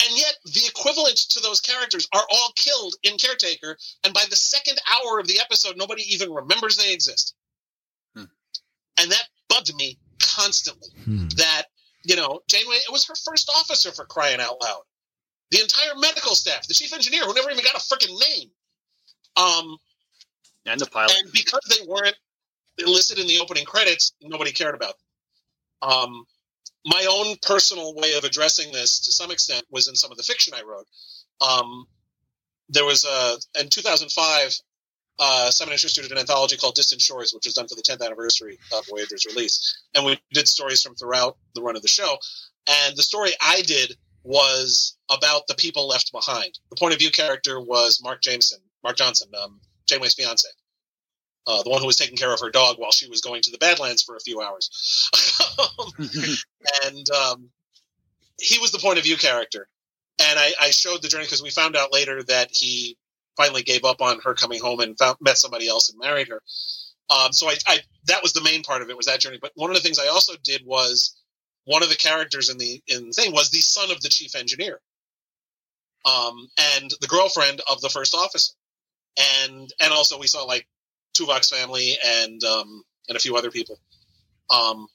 And 0.03 0.17
yet, 0.17 0.35
the 0.45 0.67
equivalent 0.67 1.17
to 1.17 1.39
those 1.39 1.61
characters 1.61 2.07
are 2.13 2.25
all 2.29 2.51
killed 2.55 2.95
in 3.03 3.17
Caretaker, 3.17 3.77
and 4.03 4.13
by 4.13 4.23
the 4.29 4.35
second 4.35 4.77
hour 4.93 5.19
of 5.19 5.27
the 5.27 5.39
episode, 5.39 5.77
nobody 5.77 6.03
even 6.13 6.31
remembers 6.31 6.77
they 6.77 6.93
exist. 6.93 7.33
Hmm. 8.15 8.25
And 8.99 9.11
that 9.11 9.27
bugged 9.49 9.73
me 9.75 9.97
constantly. 10.19 10.89
Hmm. 11.03 11.27
That, 11.37 11.63
you 12.05 12.15
know, 12.15 12.41
Janeway, 12.47 12.75
it 12.75 12.91
was 12.91 13.05
her 13.07 13.15
first 13.15 13.49
officer 13.57 13.91
for 13.91 14.05
crying 14.05 14.39
out 14.39 14.61
loud. 14.61 14.81
The 15.51 15.61
entire 15.61 15.95
medical 15.97 16.35
staff, 16.35 16.67
the 16.67 16.73
chief 16.73 16.93
engineer, 16.93 17.23
who 17.23 17.33
never 17.33 17.51
even 17.51 17.63
got 17.63 17.75
a 17.75 17.79
freaking 17.79 18.19
name. 18.19 18.49
Um, 19.37 19.77
and 20.65 20.79
the 20.79 20.85
pilot. 20.87 21.15
And 21.19 21.31
because 21.31 21.61
they 21.69 21.85
weren't 21.87 22.15
listed 22.85 23.19
in 23.19 23.27
the 23.27 23.39
opening 23.39 23.65
credits, 23.65 24.13
nobody 24.21 24.51
cared 24.51 24.75
about 24.75 24.93
them. 25.81 25.91
Um, 25.91 26.25
my 26.85 27.05
own 27.09 27.35
personal 27.41 27.95
way 27.95 28.13
of 28.13 28.23
addressing 28.23 28.71
this 28.71 28.99
to 29.01 29.11
some 29.11 29.31
extent 29.31 29.65
was 29.69 29.87
in 29.87 29.95
some 29.95 30.11
of 30.11 30.17
the 30.17 30.23
fiction 30.23 30.53
I 30.55 30.61
wrote. 30.61 30.87
Um, 31.41 31.87
there 32.69 32.85
was 32.85 33.05
a 33.05 33.37
in 33.59 33.69
2005 33.69 34.55
uh, 35.19 35.49
Simon 35.51 35.73
and 35.73 35.79
Schuster 35.79 36.01
did 36.01 36.11
an 36.11 36.17
anthology 36.17 36.57
called 36.57 36.75
Distant 36.75 37.01
Shores, 37.01 37.33
which 37.33 37.45
was 37.45 37.53
done 37.53 37.67
for 37.67 37.75
the 37.75 37.81
10th 37.81 38.05
anniversary 38.05 38.57
of 38.73 38.85
Voyager's 38.87 39.25
release, 39.25 39.77
and 39.93 40.05
we 40.05 40.19
did 40.33 40.47
stories 40.47 40.81
from 40.81 40.95
throughout 40.95 41.37
the 41.53 41.61
run 41.61 41.75
of 41.75 41.81
the 41.81 41.87
show. 41.87 42.17
And 42.67 42.97
the 42.97 43.03
story 43.03 43.31
I 43.41 43.61
did 43.61 43.95
was 44.23 44.97
about 45.09 45.47
the 45.47 45.55
people 45.55 45.87
left 45.87 46.11
behind. 46.11 46.57
The 46.69 46.75
point 46.77 46.93
of 46.93 46.99
view 46.99 47.11
character 47.11 47.59
was 47.59 48.01
Mark 48.03 48.21
Jameson, 48.21 48.59
Mark 48.83 48.97
Johnson, 48.97 49.29
um, 49.41 49.61
Janeway's 49.87 50.15
fiance 50.15 50.47
uh, 51.47 51.63
the 51.63 51.69
one 51.69 51.79
who 51.79 51.87
was 51.87 51.95
taking 51.95 52.17
care 52.17 52.33
of 52.33 52.39
her 52.39 52.49
dog 52.49 52.77
while 52.77 52.91
she 52.91 53.07
was 53.07 53.21
going 53.21 53.41
to 53.43 53.51
the 53.51 53.57
Badlands 53.57 54.03
for 54.03 54.15
a 54.15 54.19
few 54.19 54.41
hours. 54.41 55.09
and 56.83 57.09
um, 57.11 57.49
he 58.39 58.59
was 58.59 58.71
the 58.71 58.79
point 58.79 58.97
of 58.97 59.03
view 59.03 59.17
character. 59.17 59.67
And 60.19 60.39
I, 60.39 60.53
I 60.59 60.69
showed 60.71 61.01
the 61.01 61.07
journey 61.07 61.25
because 61.25 61.43
we 61.43 61.49
found 61.49 61.75
out 61.75 61.93
later 61.93 62.23
that 62.23 62.49
he 62.51 62.97
finally 63.37 63.63
gave 63.63 63.83
up 63.83 64.01
on 64.01 64.19
her 64.21 64.33
coming 64.33 64.61
home 64.61 64.79
and 64.79 64.97
found, 64.97 65.17
met 65.21 65.37
somebody 65.37 65.67
else 65.67 65.89
and 65.89 65.99
married 65.99 66.27
her. 66.29 66.41
Um, 67.09 67.31
so 67.31 67.47
I, 67.47 67.55
I, 67.67 67.79
that 68.07 68.23
was 68.23 68.33
the 68.33 68.43
main 68.43 68.63
part 68.63 68.81
of 68.81 68.89
it 68.89 68.97
was 68.97 69.05
that 69.05 69.19
journey. 69.19 69.39
But 69.41 69.51
one 69.55 69.69
of 69.69 69.75
the 69.75 69.81
things 69.81 69.99
I 69.99 70.07
also 70.07 70.33
did 70.43 70.65
was 70.65 71.15
one 71.65 71.83
of 71.83 71.89
the 71.89 71.95
characters 71.95 72.49
in 72.49 72.57
the 72.57 72.81
in 72.87 73.07
the 73.07 73.13
thing 73.13 73.31
was 73.31 73.49
the 73.49 73.59
son 73.59 73.91
of 73.91 74.01
the 74.01 74.09
chief 74.09 74.35
engineer, 74.35 74.79
um, 76.05 76.47
and 76.75 76.91
the 77.01 77.07
girlfriend 77.07 77.61
of 77.69 77.81
the 77.81 77.89
first 77.89 78.15
officer, 78.15 78.53
and 79.41 79.71
and 79.81 79.91
also 79.91 80.17
we 80.19 80.27
saw 80.27 80.43
like 80.43 80.67
Tuvok's 81.15 81.49
family 81.49 81.93
and 82.05 82.43
um, 82.43 82.83
and 83.07 83.15
a 83.15 83.19
few 83.19 83.35
other 83.35 83.51
people. 83.51 83.79
Um, 84.49 84.87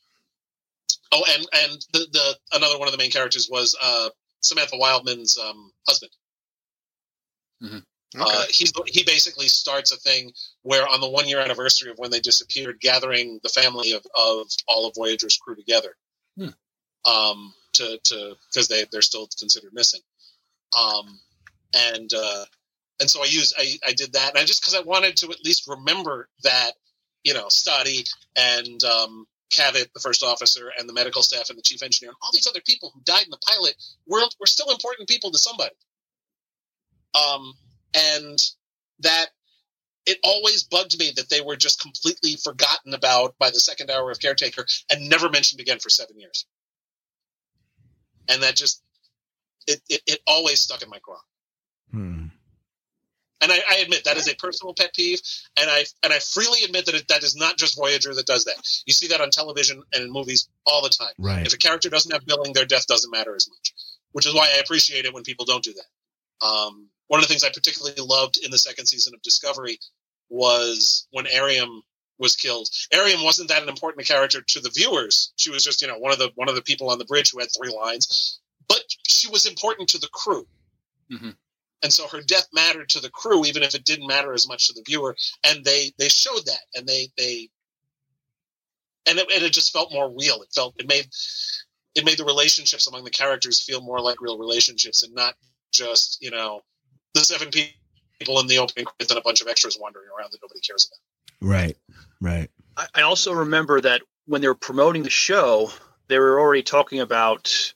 oh, 1.12 1.24
and 1.34 1.46
and 1.64 1.86
the, 1.92 2.06
the 2.12 2.36
another 2.56 2.78
one 2.78 2.88
of 2.88 2.92
the 2.92 2.98
main 2.98 3.10
characters 3.10 3.48
was 3.50 3.76
uh, 3.80 4.10
Samantha 4.40 4.76
Wildman's 4.76 5.38
um, 5.38 5.72
husband. 5.86 6.12
Mm-hmm. 7.62 7.78
Uh, 8.18 8.22
okay. 8.22 8.36
Uh, 8.36 8.44
he's 8.50 8.72
he 8.86 9.04
basically 9.04 9.46
starts 9.46 9.92
a 9.92 9.96
thing 9.96 10.32
where 10.62 10.86
on 10.88 11.00
the 11.00 11.08
one 11.08 11.28
year 11.28 11.40
anniversary 11.40 11.90
of 11.90 11.98
when 11.98 12.10
they 12.10 12.20
disappeared, 12.20 12.80
gathering 12.80 13.38
the 13.42 13.48
family 13.48 13.92
of, 13.92 14.04
of 14.16 14.46
all 14.66 14.88
of 14.88 14.94
Voyager's 14.96 15.38
crew 15.38 15.54
together, 15.54 15.96
hmm. 16.36 16.48
um, 17.10 17.54
to 17.74 17.98
to 18.04 18.34
because 18.48 18.68
they 18.68 18.84
they're 18.90 19.02
still 19.02 19.28
considered 19.38 19.72
missing, 19.72 20.00
um, 20.78 21.20
and 21.74 22.10
uh, 22.12 22.44
and 22.98 23.08
so 23.08 23.22
I 23.22 23.26
used 23.26 23.54
I, 23.56 23.74
I 23.86 23.92
did 23.92 24.12
that, 24.14 24.30
and 24.30 24.38
I 24.38 24.44
just 24.44 24.62
because 24.62 24.74
I 24.74 24.80
wanted 24.80 25.16
to 25.18 25.30
at 25.30 25.44
least 25.44 25.68
remember 25.68 26.28
that 26.42 26.72
you 27.22 27.34
know 27.34 27.46
Stadi 27.46 28.08
and 28.36 28.82
um, 28.82 29.26
Cavit, 29.52 29.92
the 29.94 30.00
first 30.00 30.24
officer, 30.24 30.72
and 30.76 30.88
the 30.88 30.92
medical 30.92 31.22
staff 31.22 31.48
and 31.48 31.56
the 31.56 31.62
chief 31.62 31.82
engineer, 31.82 32.10
and 32.10 32.16
all 32.22 32.30
these 32.32 32.48
other 32.48 32.60
people 32.66 32.90
who 32.92 33.00
died 33.04 33.24
in 33.24 33.30
the 33.30 33.38
pilot 33.48 33.76
were 34.08 34.22
were 34.40 34.46
still 34.46 34.70
important 34.70 35.08
people 35.08 35.30
to 35.30 35.38
somebody. 35.38 35.74
Um, 37.14 37.54
and 37.94 38.38
that 39.00 39.26
it 40.06 40.18
always 40.24 40.64
bugged 40.64 40.98
me 40.98 41.12
that 41.16 41.28
they 41.28 41.40
were 41.40 41.56
just 41.56 41.80
completely 41.80 42.36
forgotten 42.36 42.94
about 42.94 43.36
by 43.38 43.50
the 43.50 43.60
second 43.60 43.90
hour 43.90 44.10
of 44.10 44.20
caretaker 44.20 44.64
and 44.90 45.08
never 45.08 45.28
mentioned 45.28 45.60
again 45.60 45.78
for 45.78 45.90
seven 45.90 46.18
years. 46.18 46.46
And 48.28 48.42
that 48.42 48.56
just 48.56 48.82
it 49.66 49.80
it, 49.88 50.02
it 50.06 50.20
always 50.26 50.60
stuck 50.60 50.82
in 50.82 50.90
my 50.90 50.98
craw. 50.98 51.20
Hmm 51.90 52.26
and 53.40 53.50
I, 53.50 53.58
I, 53.70 53.76
admit 53.78 54.04
that 54.04 54.16
is 54.16 54.28
a 54.28 54.36
personal 54.36 54.74
pet 54.74 54.94
peeve, 54.94 55.20
and 55.58 55.70
I 55.70 55.84
and 56.02 56.12
I 56.12 56.18
freely 56.18 56.62
admit 56.64 56.86
that 56.86 56.94
it, 56.94 57.08
that 57.08 57.22
is 57.22 57.34
not 57.34 57.56
just 57.56 57.76
Voyager 57.76 58.14
that 58.14 58.26
does 58.26 58.44
that. 58.44 58.56
You 58.86 58.92
see 58.92 59.08
that 59.08 59.20
on 59.20 59.30
television 59.30 59.82
and 59.94 60.04
in 60.04 60.12
movies 60.12 60.48
all 60.66 60.82
the 60.82 60.90
time. 60.90 61.14
Right. 61.18 61.46
If 61.46 61.54
a 61.54 61.58
character 61.58 61.88
doesn't 61.88 62.12
have 62.12 62.26
billing, 62.26 62.52
their 62.52 62.66
death 62.66 62.86
doesn't 62.86 63.10
matter 63.10 63.34
as 63.34 63.48
much, 63.48 63.72
which 64.12 64.26
is 64.26 64.34
why 64.34 64.48
I 64.54 64.60
appreciate 64.60 65.06
it 65.06 65.14
when 65.14 65.22
people 65.22 65.46
don't 65.46 65.64
do 65.64 65.72
that. 65.72 66.46
Um, 66.46 66.89
one 67.10 67.18
of 67.18 67.24
the 67.26 67.28
things 67.28 67.42
I 67.42 67.50
particularly 67.50 68.00
loved 68.00 68.38
in 68.38 68.50
the 68.50 68.58
second 68.58 68.86
season 68.86 69.14
of 69.14 69.22
Discovery 69.22 69.78
was 70.28 71.08
when 71.10 71.26
Airiam 71.26 71.82
was 72.18 72.36
killed. 72.36 72.68
Airiam 72.94 73.24
wasn't 73.24 73.48
that 73.48 73.62
an 73.62 73.68
important 73.68 74.06
character 74.06 74.40
to 74.40 74.60
the 74.60 74.70
viewers. 74.70 75.32
She 75.36 75.50
was 75.50 75.64
just 75.64 75.82
you 75.82 75.88
know 75.88 75.98
one 75.98 76.12
of 76.12 76.18
the 76.18 76.30
one 76.36 76.48
of 76.48 76.54
the 76.54 76.62
people 76.62 76.88
on 76.88 76.98
the 76.98 77.04
bridge 77.04 77.32
who 77.32 77.40
had 77.40 77.48
three 77.50 77.74
lines, 77.74 78.38
but 78.68 78.82
she 79.08 79.28
was 79.28 79.44
important 79.44 79.88
to 79.88 79.98
the 79.98 80.08
crew. 80.12 80.46
Mm-hmm 81.10 81.30
and 81.82 81.92
so 81.92 82.06
her 82.08 82.20
death 82.20 82.46
mattered 82.52 82.88
to 82.88 83.00
the 83.00 83.10
crew 83.10 83.44
even 83.44 83.62
if 83.62 83.74
it 83.74 83.84
didn't 83.84 84.06
matter 84.06 84.32
as 84.32 84.46
much 84.48 84.66
to 84.66 84.72
the 84.74 84.84
viewer 84.86 85.16
and 85.44 85.64
they 85.64 85.92
they 85.98 86.08
showed 86.08 86.44
that 86.46 86.60
and 86.74 86.86
they 86.86 87.08
they 87.16 87.48
and 89.06 89.18
it, 89.18 89.26
and 89.34 89.42
it 89.42 89.52
just 89.52 89.72
felt 89.72 89.92
more 89.92 90.10
real 90.10 90.42
it 90.42 90.52
felt 90.54 90.74
it 90.78 90.86
made 90.86 91.06
it 91.94 92.04
made 92.04 92.18
the 92.18 92.24
relationships 92.24 92.86
among 92.86 93.04
the 93.04 93.10
characters 93.10 93.62
feel 93.62 93.80
more 93.80 94.00
like 94.00 94.20
real 94.20 94.38
relationships 94.38 95.02
and 95.02 95.14
not 95.14 95.34
just 95.72 96.18
you 96.20 96.30
know 96.30 96.60
the 97.14 97.20
seven 97.20 97.50
people 97.50 98.40
in 98.40 98.46
the 98.46 98.58
opening 98.58 98.84
credits 98.84 99.10
and 99.10 99.18
a 99.18 99.22
bunch 99.22 99.40
of 99.40 99.48
extras 99.48 99.78
wandering 99.80 100.06
around 100.16 100.30
that 100.32 100.38
nobody 100.42 100.60
cares 100.60 100.90
about 100.90 101.48
right 101.48 101.76
right 102.20 102.50
I, 102.76 102.86
I 102.96 103.02
also 103.02 103.32
remember 103.32 103.80
that 103.80 104.02
when 104.26 104.40
they 104.40 104.48
were 104.48 104.54
promoting 104.54 105.02
the 105.02 105.10
show 105.10 105.70
they 106.08 106.18
were 106.18 106.40
already 106.40 106.62
talking 106.62 107.00
about 107.00 107.72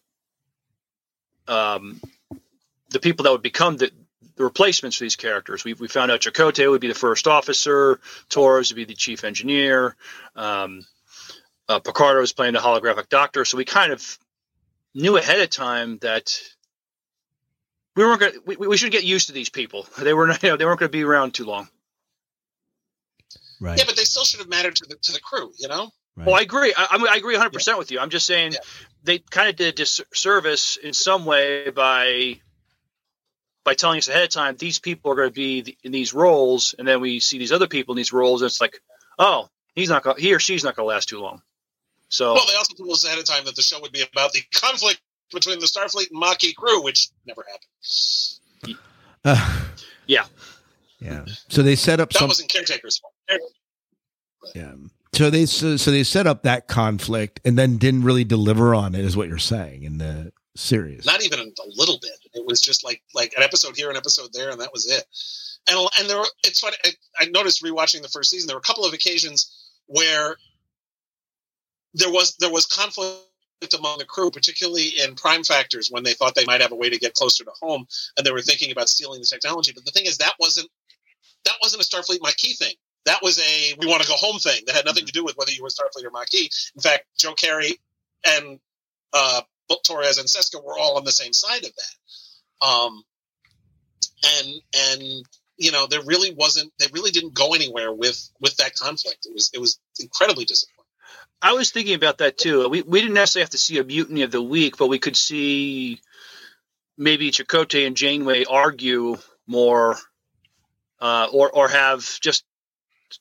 um, 1.48 2.00
the 2.90 3.00
people 3.00 3.24
that 3.24 3.32
would 3.32 3.42
become 3.42 3.76
the, 3.76 3.90
the 4.36 4.44
replacements 4.44 4.96
for 4.96 5.04
these 5.04 5.16
characters. 5.16 5.64
We, 5.64 5.74
we 5.74 5.88
found 5.88 6.10
out 6.10 6.20
Chakotay 6.20 6.68
would 6.68 6.80
be 6.80 6.88
the 6.88 6.94
first 6.94 7.28
officer, 7.28 8.00
Torres 8.28 8.70
would 8.70 8.76
be 8.76 8.84
the 8.84 8.94
chief 8.94 9.24
engineer, 9.24 9.94
um, 10.34 10.84
uh, 11.68 11.78
Picardo 11.78 12.20
was 12.20 12.32
playing 12.32 12.54
the 12.54 12.58
holographic 12.58 13.08
doctor. 13.08 13.44
So 13.44 13.56
we 13.56 13.64
kind 13.64 13.92
of 13.92 14.18
knew 14.94 15.16
ahead 15.16 15.40
of 15.40 15.50
time 15.50 15.98
that 15.98 16.38
we 17.96 18.04
weren't 18.04 18.20
gonna 18.20 18.32
We, 18.44 18.56
we 18.56 18.76
should 18.76 18.92
get 18.92 19.04
used 19.04 19.28
to 19.28 19.32
these 19.32 19.50
people. 19.50 19.86
They 19.98 20.14
were 20.14 20.30
you 20.30 20.38
know, 20.42 20.56
they 20.56 20.64
weren't 20.64 20.80
going 20.80 20.90
to 20.90 20.96
be 20.96 21.04
around 21.04 21.34
too 21.34 21.44
long. 21.44 21.68
Right. 23.60 23.78
Yeah, 23.78 23.84
but 23.86 23.96
they 23.96 24.04
still 24.04 24.24
should 24.24 24.40
have 24.40 24.48
mattered 24.48 24.76
to 24.76 24.86
the 24.86 24.96
to 24.96 25.12
the 25.12 25.20
crew. 25.20 25.52
You 25.58 25.68
know, 25.68 25.90
Right. 26.16 26.26
Well, 26.26 26.36
I 26.36 26.42
agree. 26.42 26.72
I, 26.76 26.86
I, 26.92 26.98
mean, 26.98 27.08
I 27.08 27.16
agree 27.16 27.34
100 27.34 27.52
percent 27.52 27.78
with 27.78 27.90
you. 27.90 27.98
I'm 27.98 28.10
just 28.10 28.26
saying 28.26 28.52
Yeah. 28.52 28.58
they 29.02 29.18
kind 29.18 29.48
of 29.48 29.56
did 29.56 29.68
a 29.68 29.72
disservice 29.72 30.76
in 30.76 30.92
some 30.92 31.24
way 31.24 31.70
by 31.70 32.40
by 33.64 33.74
telling 33.74 33.98
us 33.98 34.08
ahead 34.08 34.22
of 34.22 34.28
time 34.28 34.56
these 34.56 34.78
people 34.78 35.10
are 35.10 35.16
going 35.16 35.30
to 35.30 35.34
be 35.34 35.76
in 35.82 35.90
these 35.90 36.14
roles, 36.14 36.74
and 36.78 36.86
then 36.86 37.00
we 37.00 37.18
see 37.18 37.38
these 37.38 37.50
other 37.52 37.66
people 37.66 37.94
in 37.94 37.96
these 37.96 38.12
roles, 38.12 38.42
and 38.42 38.46
it's 38.46 38.60
like, 38.60 38.80
oh, 39.18 39.48
he's 39.74 39.88
not 39.88 40.04
going, 40.04 40.18
he 40.18 40.34
or 40.34 40.38
she's 40.38 40.62
not 40.62 40.76
going 40.76 40.86
to 40.86 40.94
last 40.94 41.08
too 41.08 41.18
long. 41.18 41.42
So 42.10 42.34
Well, 42.34 42.46
they 42.46 42.54
also 42.54 42.74
told 42.74 42.90
us 42.90 43.04
ahead 43.04 43.18
of 43.18 43.24
time 43.24 43.44
that 43.46 43.56
the 43.56 43.62
show 43.62 43.80
would 43.80 43.90
be 43.90 44.02
about 44.02 44.32
the 44.32 44.42
conflict 44.54 45.00
between 45.34 45.58
the 45.60 45.66
Starfleet 45.66 46.10
and 46.10 46.20
Maquis 46.20 46.54
crew, 46.54 46.82
which 46.82 47.08
never 47.26 47.44
happened. 47.50 48.78
Uh, 49.24 49.64
yeah, 50.06 50.24
yeah. 51.00 51.24
So 51.48 51.62
they 51.62 51.76
set 51.76 52.00
up 52.00 52.10
That 52.12 52.20
some. 52.20 52.28
wasn't 52.28 52.50
Caretaker's 52.50 52.98
fault. 52.98 53.14
Yeah. 54.54 54.72
So 55.14 55.30
they 55.30 55.46
so, 55.46 55.76
so 55.76 55.90
they 55.90 56.02
set 56.02 56.26
up 56.26 56.42
that 56.42 56.66
conflict 56.66 57.40
and 57.44 57.56
then 57.56 57.76
didn't 57.76 58.02
really 58.02 58.24
deliver 58.24 58.74
on 58.74 58.94
it, 58.94 59.04
is 59.04 59.16
what 59.16 59.28
you're 59.28 59.38
saying 59.38 59.84
in 59.84 59.98
the 59.98 60.32
series. 60.56 61.06
Not 61.06 61.24
even 61.24 61.38
a 61.40 61.68
little 61.76 61.98
bit. 62.00 62.12
It 62.32 62.44
was 62.46 62.60
just 62.60 62.84
like 62.84 63.02
like 63.14 63.32
an 63.36 63.42
episode 63.42 63.76
here, 63.76 63.90
an 63.90 63.96
episode 63.96 64.30
there, 64.32 64.50
and 64.50 64.60
that 64.60 64.72
was 64.72 64.86
it. 64.90 65.04
And 65.68 65.78
and 65.98 66.10
there, 66.10 66.18
were, 66.18 66.26
it's 66.44 66.60
funny. 66.60 66.76
I, 66.84 66.90
I 67.20 67.26
noticed 67.26 67.62
rewatching 67.62 68.02
the 68.02 68.08
first 68.08 68.30
season, 68.30 68.48
there 68.48 68.56
were 68.56 68.60
a 68.60 68.64
couple 68.66 68.84
of 68.84 68.92
occasions 68.92 69.70
where 69.86 70.36
there 71.94 72.10
was 72.10 72.36
there 72.36 72.50
was 72.50 72.66
conflict 72.66 73.20
among 73.72 73.98
the 73.98 74.04
crew, 74.04 74.30
particularly 74.30 74.88
in 75.02 75.14
prime 75.14 75.44
factors 75.44 75.88
when 75.90 76.02
they 76.02 76.12
thought 76.12 76.34
they 76.34 76.44
might 76.44 76.60
have 76.60 76.72
a 76.72 76.76
way 76.76 76.90
to 76.90 76.98
get 76.98 77.14
closer 77.14 77.44
to 77.44 77.52
home, 77.62 77.86
and 78.16 78.26
they 78.26 78.32
were 78.32 78.42
thinking 78.42 78.72
about 78.72 78.88
stealing 78.88 79.20
the 79.20 79.26
technology. 79.26 79.72
But 79.74 79.86
the 79.86 79.92
thing 79.92 80.04
is, 80.06 80.18
that 80.18 80.34
wasn't 80.38 80.68
that 81.44 81.54
wasn't 81.62 81.82
a 81.82 81.86
Starfleet 81.86 82.20
Maquis 82.22 82.58
thing. 82.58 82.74
That 83.06 83.20
was 83.22 83.38
a 83.38 83.74
we 83.78 83.86
want 83.86 84.02
to 84.02 84.08
go 84.08 84.14
home 84.16 84.38
thing 84.38 84.62
that 84.66 84.76
had 84.76 84.84
nothing 84.84 85.06
to 85.06 85.12
do 85.12 85.24
with 85.24 85.36
whether 85.36 85.52
you 85.52 85.62
were 85.62 85.68
Starfleet 85.68 86.04
or 86.04 86.10
Maquis. 86.10 86.72
In 86.74 86.82
fact, 86.82 87.04
Joe 87.18 87.34
Carey 87.34 87.78
and 88.26 88.58
uh, 89.12 89.42
Torres 89.84 90.18
and 90.18 90.28
Seska 90.28 90.62
were 90.62 90.78
all 90.78 90.96
on 90.96 91.04
the 91.04 91.12
same 91.12 91.32
side 91.32 91.64
of 91.64 91.70
that. 91.74 92.66
Um, 92.66 93.04
and 94.24 94.54
and 94.90 95.02
you 95.56 95.72
know 95.72 95.86
there 95.86 96.02
really 96.02 96.34
wasn't 96.34 96.72
they 96.78 96.86
really 96.92 97.10
didn't 97.10 97.34
go 97.34 97.54
anywhere 97.54 97.92
with 97.92 98.30
with 98.40 98.56
that 98.56 98.74
conflict. 98.74 99.26
It 99.26 99.34
was 99.34 99.50
it 99.54 99.60
was 99.60 99.78
incredibly 100.00 100.44
disappointing. 100.44 100.83
I 101.44 101.52
was 101.52 101.70
thinking 101.70 101.94
about 101.94 102.18
that 102.18 102.38
too. 102.38 102.66
We 102.70 102.80
we 102.80 103.02
didn't 103.02 103.14
necessarily 103.14 103.44
have 103.44 103.50
to 103.50 103.58
see 103.58 103.76
a 103.78 103.84
mutiny 103.84 104.22
of 104.22 104.30
the 104.30 104.40
week, 104.42 104.78
but 104.78 104.86
we 104.88 104.98
could 104.98 105.14
see 105.14 106.00
maybe 106.96 107.30
Chakotay 107.30 107.86
and 107.86 107.94
Janeway 107.94 108.46
argue 108.46 109.18
more, 109.46 109.98
uh, 111.00 111.28
or 111.30 111.50
or 111.50 111.68
have 111.68 112.18
just 112.20 112.44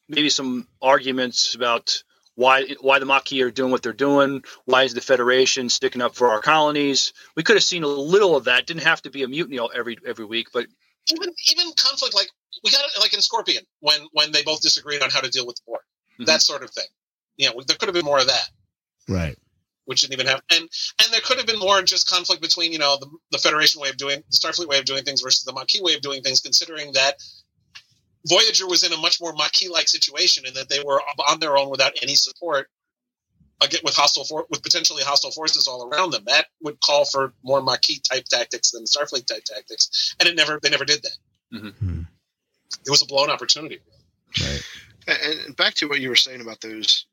maybe 0.08 0.30
some 0.30 0.70
arguments 0.82 1.54
about 1.54 2.02
why 2.36 2.66
why 2.80 3.00
the 3.00 3.06
Maquis 3.06 3.42
are 3.42 3.52
doing 3.52 3.72
what 3.72 3.84
they're 3.84 3.92
doing. 3.92 4.42
Why 4.64 4.84
is 4.84 4.94
the 4.94 5.02
Federation 5.02 5.68
sticking 5.68 6.02
up 6.02 6.16
for 6.16 6.30
our 6.30 6.40
colonies? 6.40 7.12
We 7.36 7.44
could 7.44 7.58
have 7.58 7.64
seen 7.64 7.84
a 7.84 7.88
little 7.88 8.38
of 8.38 8.46
that. 8.46 8.66
Didn't 8.68 8.84
have 8.84 9.02
to 9.02 9.10
be 9.12 9.24
a 9.24 9.28
mutiny 9.28 9.60
every 9.76 9.98
every 10.08 10.26
week, 10.26 10.48
but 10.54 10.68
Even 11.12 11.30
even 11.52 11.74
conflict 11.76 12.16
like 12.16 12.30
we 12.64 12.72
got 12.72 12.86
it 12.86 13.02
like 13.02 13.14
in 13.14 13.20
Scorpion 13.20 13.66
when 13.82 14.08
when 14.14 14.32
they 14.32 14.44
both 14.44 14.62
disagreed 14.62 15.02
on 15.04 15.10
how 15.10 15.20
to 15.20 15.30
deal 15.30 15.46
with 15.46 15.58
the 15.58 15.64
Borg, 15.68 15.82
Mhm. 16.22 16.26
that 16.28 16.42
sort 16.42 16.64
of 16.64 16.70
thing. 16.72 16.88
You 17.38 17.50
know, 17.50 17.62
there 17.68 17.78
could 17.78 17.88
have 17.88 17.96
been 17.96 18.06
more 18.06 18.20
of 18.20 18.28
that. 18.28 18.50
Right. 19.10 19.38
which 19.86 20.02
didn't 20.02 20.14
even 20.14 20.28
happen, 20.28 20.44
and 20.52 20.62
and 20.62 21.14
there 21.14 21.20
could 21.26 21.38
have 21.38 21.46
been 21.48 21.60
more 21.60 21.82
just 21.82 22.10
conflict 22.10 22.42
between 22.42 22.72
you 22.72 22.80
know 22.80 22.98
the, 23.00 23.10
the 23.32 23.38
Federation 23.38 23.82
way 23.82 23.90
of 23.90 23.98
doing 23.98 24.24
the 24.32 24.38
Starfleet 24.38 24.68
way 24.68 24.80
of 24.80 24.86
doing 24.86 25.04
things 25.04 25.22
versus 25.22 25.44
the 25.44 25.52
Maquis 25.54 25.82
way 25.82 25.94
of 25.94 26.02
doing 26.02 26.22
things, 26.22 26.40
considering 26.40 26.94
that 26.94 27.16
Voyager 28.28 28.66
was 28.68 28.84
in 28.84 28.94
a 28.94 28.98
much 28.98 29.20
more 29.20 29.34
Maquis-like 29.34 29.90
situation 29.90 30.46
in 30.46 30.54
that 30.54 30.70
they 30.70 30.80
were 30.86 31.02
on 31.30 31.40
their 31.42 31.58
own 31.58 31.70
without 31.70 31.92
any 32.02 32.16
support, 32.16 32.70
again 33.62 33.82
with 33.84 33.94
hostile 33.96 34.24
for, 34.24 34.46
with 34.50 34.64
potentially 34.64 35.04
hostile 35.04 35.32
forces 35.32 35.68
all 35.68 35.90
around 35.90 36.12
them. 36.12 36.24
That 36.28 36.46
would 36.62 36.80
call 36.80 37.04
for 37.04 37.34
more 37.44 37.62
Maquis 37.62 38.00
type 38.00 38.24
tactics 38.26 38.72
than 38.72 38.86
Starfleet 38.86 39.26
type 39.26 39.44
tactics, 39.44 40.16
and 40.20 40.30
it 40.30 40.36
never 40.38 40.60
they 40.64 40.70
never 40.70 40.86
did 40.86 41.04
that. 41.04 41.18
Mhm. 41.54 42.08
It 42.86 42.90
was 42.90 43.02
a 43.02 43.06
blown 43.06 43.30
opportunity. 43.30 43.80
Right. 44.40 44.64
And 45.08 45.40
and 45.48 45.56
back 45.58 45.74
to 45.76 45.90
what 45.90 46.00
you 46.00 46.08
were 46.08 46.16
saying 46.16 46.40
about 46.40 46.62
those 46.62 47.06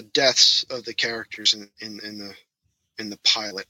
the 0.00 0.06
deaths 0.14 0.64
of 0.70 0.84
the 0.86 0.94
characters 0.94 1.52
in, 1.52 1.68
in, 1.80 2.00
in 2.02 2.18
the 2.18 2.34
in 2.98 3.10
the 3.10 3.18
pilot. 3.18 3.66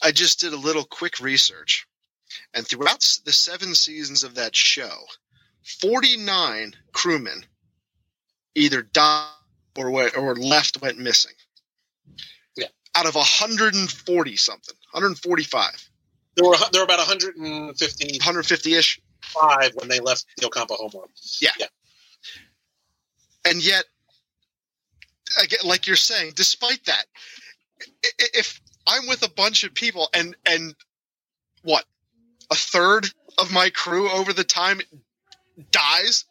I 0.00 0.12
just 0.12 0.38
did 0.38 0.52
a 0.52 0.56
little 0.56 0.84
quick 0.84 1.18
research, 1.18 1.86
and 2.54 2.64
throughout 2.64 3.00
the 3.24 3.32
seven 3.32 3.74
seasons 3.74 4.22
of 4.22 4.36
that 4.36 4.54
show, 4.54 4.96
forty 5.80 6.16
nine 6.16 6.74
crewmen 6.92 7.44
either 8.54 8.82
died 8.82 9.26
or 9.76 9.90
went, 9.90 10.16
or 10.16 10.36
left 10.36 10.80
went 10.80 10.98
missing. 10.98 11.34
Yeah. 12.56 12.68
Out 12.94 13.06
of 13.06 13.16
hundred 13.16 13.74
and 13.74 13.90
forty 13.90 14.36
something, 14.36 14.76
hundred 14.92 15.08
and 15.08 15.18
forty 15.18 15.42
five, 15.42 15.90
There 16.36 16.48
were 16.48 16.56
there 16.70 16.80
were 16.82 16.84
about 16.84 16.98
155 16.98 18.22
hundred 18.22 18.46
fifty 18.46 18.74
ish. 18.74 19.00
five 19.20 19.72
when 19.74 19.88
they 19.88 19.98
left 19.98 20.26
the 20.36 20.46
Ocampa 20.46 20.76
homeworld. 20.76 21.10
Yeah. 21.40 21.50
And 23.44 23.64
yet 23.64 23.84
again 25.42 25.60
like 25.64 25.86
you're 25.86 25.96
saying 25.96 26.32
despite 26.34 26.84
that 26.84 27.04
if 28.18 28.60
i'm 28.86 29.06
with 29.06 29.22
a 29.22 29.30
bunch 29.30 29.64
of 29.64 29.74
people 29.74 30.08
and 30.14 30.36
and 30.46 30.74
what 31.62 31.84
a 32.50 32.54
third 32.54 33.06
of 33.38 33.52
my 33.52 33.70
crew 33.70 34.10
over 34.10 34.32
the 34.32 34.44
time 34.44 34.80
dies 35.70 36.24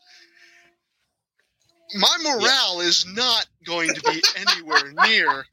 my 1.94 2.18
morale 2.24 2.80
is 2.82 3.06
not 3.06 3.46
going 3.66 3.94
to 3.94 4.02
be 4.02 4.22
anywhere 4.36 4.94
near 5.06 5.46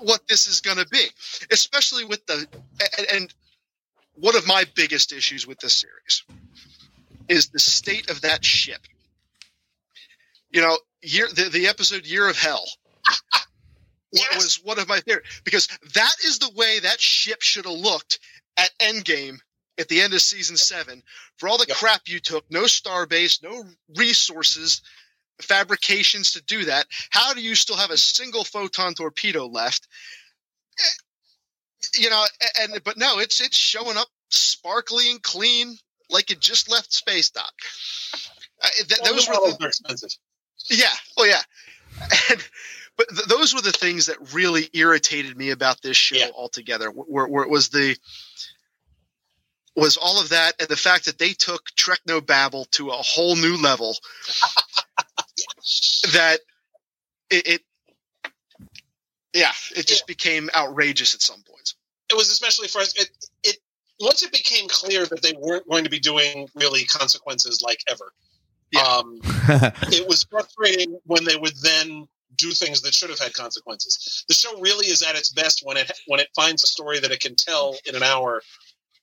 what 0.00 0.20
this 0.28 0.48
is 0.48 0.60
going 0.60 0.78
to 0.78 0.86
be 0.88 1.06
especially 1.52 2.04
with 2.04 2.24
the 2.26 2.46
and, 2.98 3.06
and 3.12 3.34
one 4.16 4.36
of 4.36 4.46
my 4.46 4.64
biggest 4.74 5.12
issues 5.12 5.46
with 5.46 5.58
this 5.60 5.74
series 5.74 6.24
is 7.28 7.48
the 7.48 7.58
state 7.58 8.10
of 8.10 8.22
that 8.22 8.44
ship. 8.44 8.80
You 10.50 10.62
know, 10.62 10.78
year 11.02 11.28
the, 11.34 11.48
the 11.50 11.66
episode 11.66 12.06
Year 12.06 12.28
of 12.28 12.36
Hell 12.38 12.64
Yes. 14.12 14.34
was 14.36 14.60
one 14.64 14.78
of 14.78 14.88
my 14.88 15.00
favorite 15.00 15.26
because 15.44 15.68
that 15.94 16.14
is 16.24 16.38
the 16.38 16.50
way 16.54 16.78
that 16.80 17.00
ship 17.00 17.42
should 17.42 17.64
have 17.66 17.74
looked 17.74 18.18
at 18.56 18.70
Endgame 18.80 19.38
at 19.78 19.88
the 19.88 20.00
end 20.00 20.14
of 20.14 20.22
season 20.22 20.56
seven. 20.56 21.02
For 21.36 21.48
all 21.48 21.58
the 21.58 21.66
Yep. 21.68 21.76
crap 21.76 22.02
you 22.06 22.18
took, 22.20 22.50
no 22.50 22.66
star 22.66 23.04
base, 23.06 23.42
no 23.42 23.64
resources, 23.96 24.80
fabrications 25.42 26.32
to 26.32 26.42
do 26.44 26.64
that. 26.64 26.86
How 27.10 27.34
do 27.34 27.42
you 27.42 27.54
still 27.54 27.76
have 27.76 27.90
a 27.90 27.98
single 27.98 28.44
photon 28.44 28.94
torpedo 28.94 29.46
left? 29.46 29.86
Eh, 30.80 31.98
You 32.00 32.08
know, 32.10 32.24
and 32.60 32.82
but 32.84 32.96
no, 32.96 33.18
it's 33.18 33.40
it's 33.40 33.58
showing 33.58 33.98
up 33.98 34.08
sparkly 34.30 35.10
and 35.10 35.22
clean 35.22 35.76
like 36.08 36.30
it 36.30 36.40
just 36.40 36.70
left 36.70 36.92
space 36.92 37.28
dock. 37.28 37.52
Uh, 38.62 38.68
th- 38.88 39.00
those 39.04 39.28
were 39.28 39.34
the, 39.34 39.66
expensive. 39.66 40.10
Yeah. 40.70 40.92
Oh, 41.16 41.24
yeah. 41.24 41.42
And, 42.30 42.46
but 42.96 43.08
th- 43.08 43.26
those 43.28 43.54
were 43.54 43.62
the 43.62 43.72
things 43.72 44.06
that 44.06 44.34
really 44.34 44.68
irritated 44.74 45.36
me 45.36 45.50
about 45.50 45.80
this 45.82 45.96
show 45.96 46.16
Yeah. 46.16 46.28
altogether. 46.34 46.90
Where, 46.90 47.26
where 47.26 47.44
it 47.44 47.50
was 47.50 47.68
the 47.70 47.96
was 49.74 49.96
all 49.98 50.20
of 50.20 50.30
that, 50.30 50.54
and 50.58 50.68
the 50.68 50.76
fact 50.76 51.04
that 51.04 51.18
they 51.18 51.34
took 51.34 51.62
Treknobabble 51.76 52.70
to 52.72 52.88
a 52.88 52.92
whole 52.96 53.36
new 53.36 53.56
level. 53.56 53.94
that 56.14 56.38
it, 57.30 57.46
it, 57.46 57.60
yeah, 59.34 59.52
it 59.76 59.86
just 59.86 60.06
became 60.06 60.48
outrageous 60.54 61.14
at 61.14 61.20
some 61.20 61.42
points. 61.42 61.74
it 62.10 62.16
was 62.16 62.30
especially 62.30 62.68
for 62.68 62.80
us. 62.80 62.94
It, 62.96 63.10
it 63.42 63.56
once 64.00 64.22
it 64.22 64.32
became 64.32 64.68
clear 64.68 65.04
that 65.06 65.22
they 65.22 65.34
weren't 65.38 65.68
going 65.68 65.84
to 65.84 65.90
be 65.90 66.00
doing 66.00 66.48
really 66.54 66.84
consequences 66.84 67.60
like 67.62 67.80
ever. 67.90 68.12
Yeah. 68.72 68.82
Um, 68.82 69.20
it 69.24 70.06
was 70.08 70.24
frustrating 70.24 70.98
when 71.04 71.24
they 71.24 71.36
would 71.36 71.56
then 71.62 72.06
do 72.36 72.50
things 72.50 72.82
that 72.82 72.94
should 72.94 73.10
have 73.10 73.18
had 73.18 73.32
consequences. 73.34 74.24
The 74.28 74.34
show 74.34 74.60
really 74.60 74.86
is 74.86 75.02
at 75.02 75.16
its 75.16 75.30
best 75.30 75.62
when 75.64 75.76
it 75.76 75.90
when 76.06 76.20
it 76.20 76.28
finds 76.34 76.62
a 76.64 76.66
story 76.66 76.98
that 77.00 77.12
it 77.12 77.20
can 77.20 77.34
tell 77.34 77.76
in 77.86 77.94
an 77.94 78.02
hour 78.02 78.42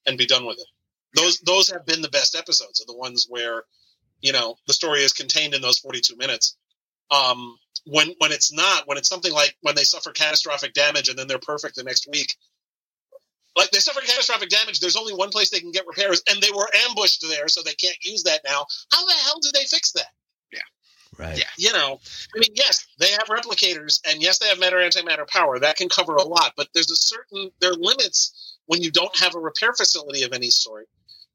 and 0.05 0.18
be 0.18 0.26
done 0.26 0.45
with 0.45 0.57
it. 0.59 0.68
Those 1.16 1.39
those 1.39 1.70
have 1.70 1.86
been 1.86 2.01
the 2.01 2.09
best 2.09 2.36
episodes, 2.36 2.82
are 2.82 2.91
the 2.91 2.97
ones 2.97 3.28
where 3.30 3.64
you 4.22 4.34
know 4.34 4.55
the 4.68 4.74
story 4.74 5.01
is 5.01 5.14
contained 5.14 5.53
in 5.53 5.61
those 5.61 5.80
42 5.80 6.16
minutes. 6.18 6.57
Um, 7.11 7.57
when 7.86 8.14
when 8.20 8.32
it's 8.32 8.53
not, 8.53 8.88
when 8.88 8.97
it's 8.97 9.09
something 9.09 9.34
like 9.34 9.55
when 9.61 9.76
they 9.76 9.84
suffer 9.84 10.11
catastrophic 10.11 10.74
damage 10.74 11.09
and 11.09 11.18
then 11.18 11.28
they're 11.28 11.39
perfect 11.39 11.76
the 11.76 11.84
next 11.84 12.07
week, 12.11 12.36
like 13.56 13.70
they 13.72 13.80
suffered 13.80 14.04
catastrophic 14.06 14.49
damage. 14.49 14.80
There's 14.80 14.95
only 14.95 15.14
one 15.14 15.30
place 15.30 15.49
they 15.49 15.60
can 15.60 15.72
get 15.72 15.88
repairs, 15.88 16.24
and 16.30 16.41
they 16.41 16.51
were 16.56 16.68
ambushed 16.89 17.22
there, 17.28 17.47
so 17.47 17.62
they 17.62 17.74
can't 17.74 17.97
use 18.04 18.24
that 18.24 18.41
now. 18.45 18.66
How 18.91 19.06
the 19.06 19.14
hell 19.24 19.39
did 19.41 19.54
they 19.54 19.66
fix 19.66 19.91
that? 19.93 20.12
Yeah, 20.51 20.60
right. 21.18 21.38
Yeah. 21.38 21.43
You 21.58 21.74
know, 21.74 21.99
I 22.36 22.39
mean, 22.39 22.51
yes, 22.56 22.86
they 22.99 23.12
have 23.12 23.28
replicators, 23.28 24.01
and 24.10 24.22
yes, 24.22 24.39
they 24.39 24.47
have 24.47 24.60
matter 24.60 24.78
antimatter 24.78 25.28
power. 25.28 25.60
That 25.60 25.78
can 25.78 25.89
cover 25.89 26.16
a 26.16 26.24
lot, 26.24 26.54
but 26.58 26.68
there's 26.74 26.91
a 26.91 26.95
certain 26.95 27.51
there 27.60 27.72
are 27.72 27.76
limits 27.76 28.58
when 28.66 28.82
you 28.82 28.91
don't 28.91 29.16
have 29.18 29.36
a 29.36 29.39
repair 29.39 29.74
facility 29.74 30.24
of 30.24 30.34
any 30.34 30.49
sort. 30.49 30.88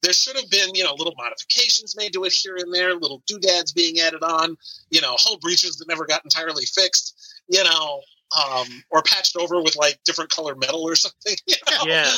there 0.03 0.13
should 0.13 0.37
have 0.37 0.49
been, 0.51 0.75
you 0.75 0.85
know, 0.85 0.95
little 0.95 1.15
modifications 1.17 1.97
made 1.97 2.13
to 2.13 2.25
it 2.25 2.33
here 2.33 2.57
and 2.57 2.73
there, 2.73 2.95
little 2.95 3.23
doodads 3.27 3.73
being 3.73 3.99
added 4.01 4.23
on, 4.23 4.57
you 4.91 5.01
know, 5.01 5.15
hull 5.19 5.39
breaches 5.39 5.77
that 5.77 5.89
never 5.89 6.07
got 6.07 6.25
entirely 6.25 6.65
fixed, 6.65 7.17
you 7.49 7.63
know, 7.65 8.01
um, 8.37 8.67
or 8.91 9.03
patched 9.03 9.37
over 9.37 9.63
with 9.63 9.77
like 9.77 9.99
different 10.05 10.31
color 10.31 10.55
metal 10.55 10.83
or 10.83 10.95
something. 10.97 11.37
You 11.47 11.57
know? 11.71 11.85
Yeah. 11.87 12.13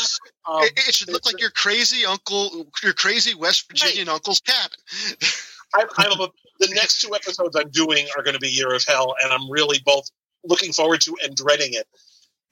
Um, 0.49 0.63
it, 0.63 0.73
it 0.89 0.95
should 0.95 1.11
look 1.11 1.27
like 1.27 1.41
your 1.41 1.51
crazy 1.51 2.05
uncle, 2.05 2.67
your 2.83 2.93
crazy 2.93 3.35
West 3.35 3.69
Virginian 3.69 4.09
uncle's 4.09 4.41
cabin. 4.41 4.79
I, 5.75 5.85
I'm 5.99 6.21
a, 6.21 6.29
the 6.59 6.73
next 6.75 7.01
two 7.01 7.15
episodes 7.15 7.55
I'm 7.55 7.71
doing 7.71 8.07
are 8.17 8.25
going 8.25 8.35
to 8.35 8.41
be 8.41 8.49
Year 8.49 8.75
of 8.75 8.85
Hell, 8.85 9.15
and 9.23 9.33
I'm 9.33 9.49
really 9.49 9.79
both 9.85 10.11
looking 10.45 10.73
forward 10.73 11.01
to 11.03 11.15
and 11.23 11.37
dreading 11.37 11.75
it 11.75 11.87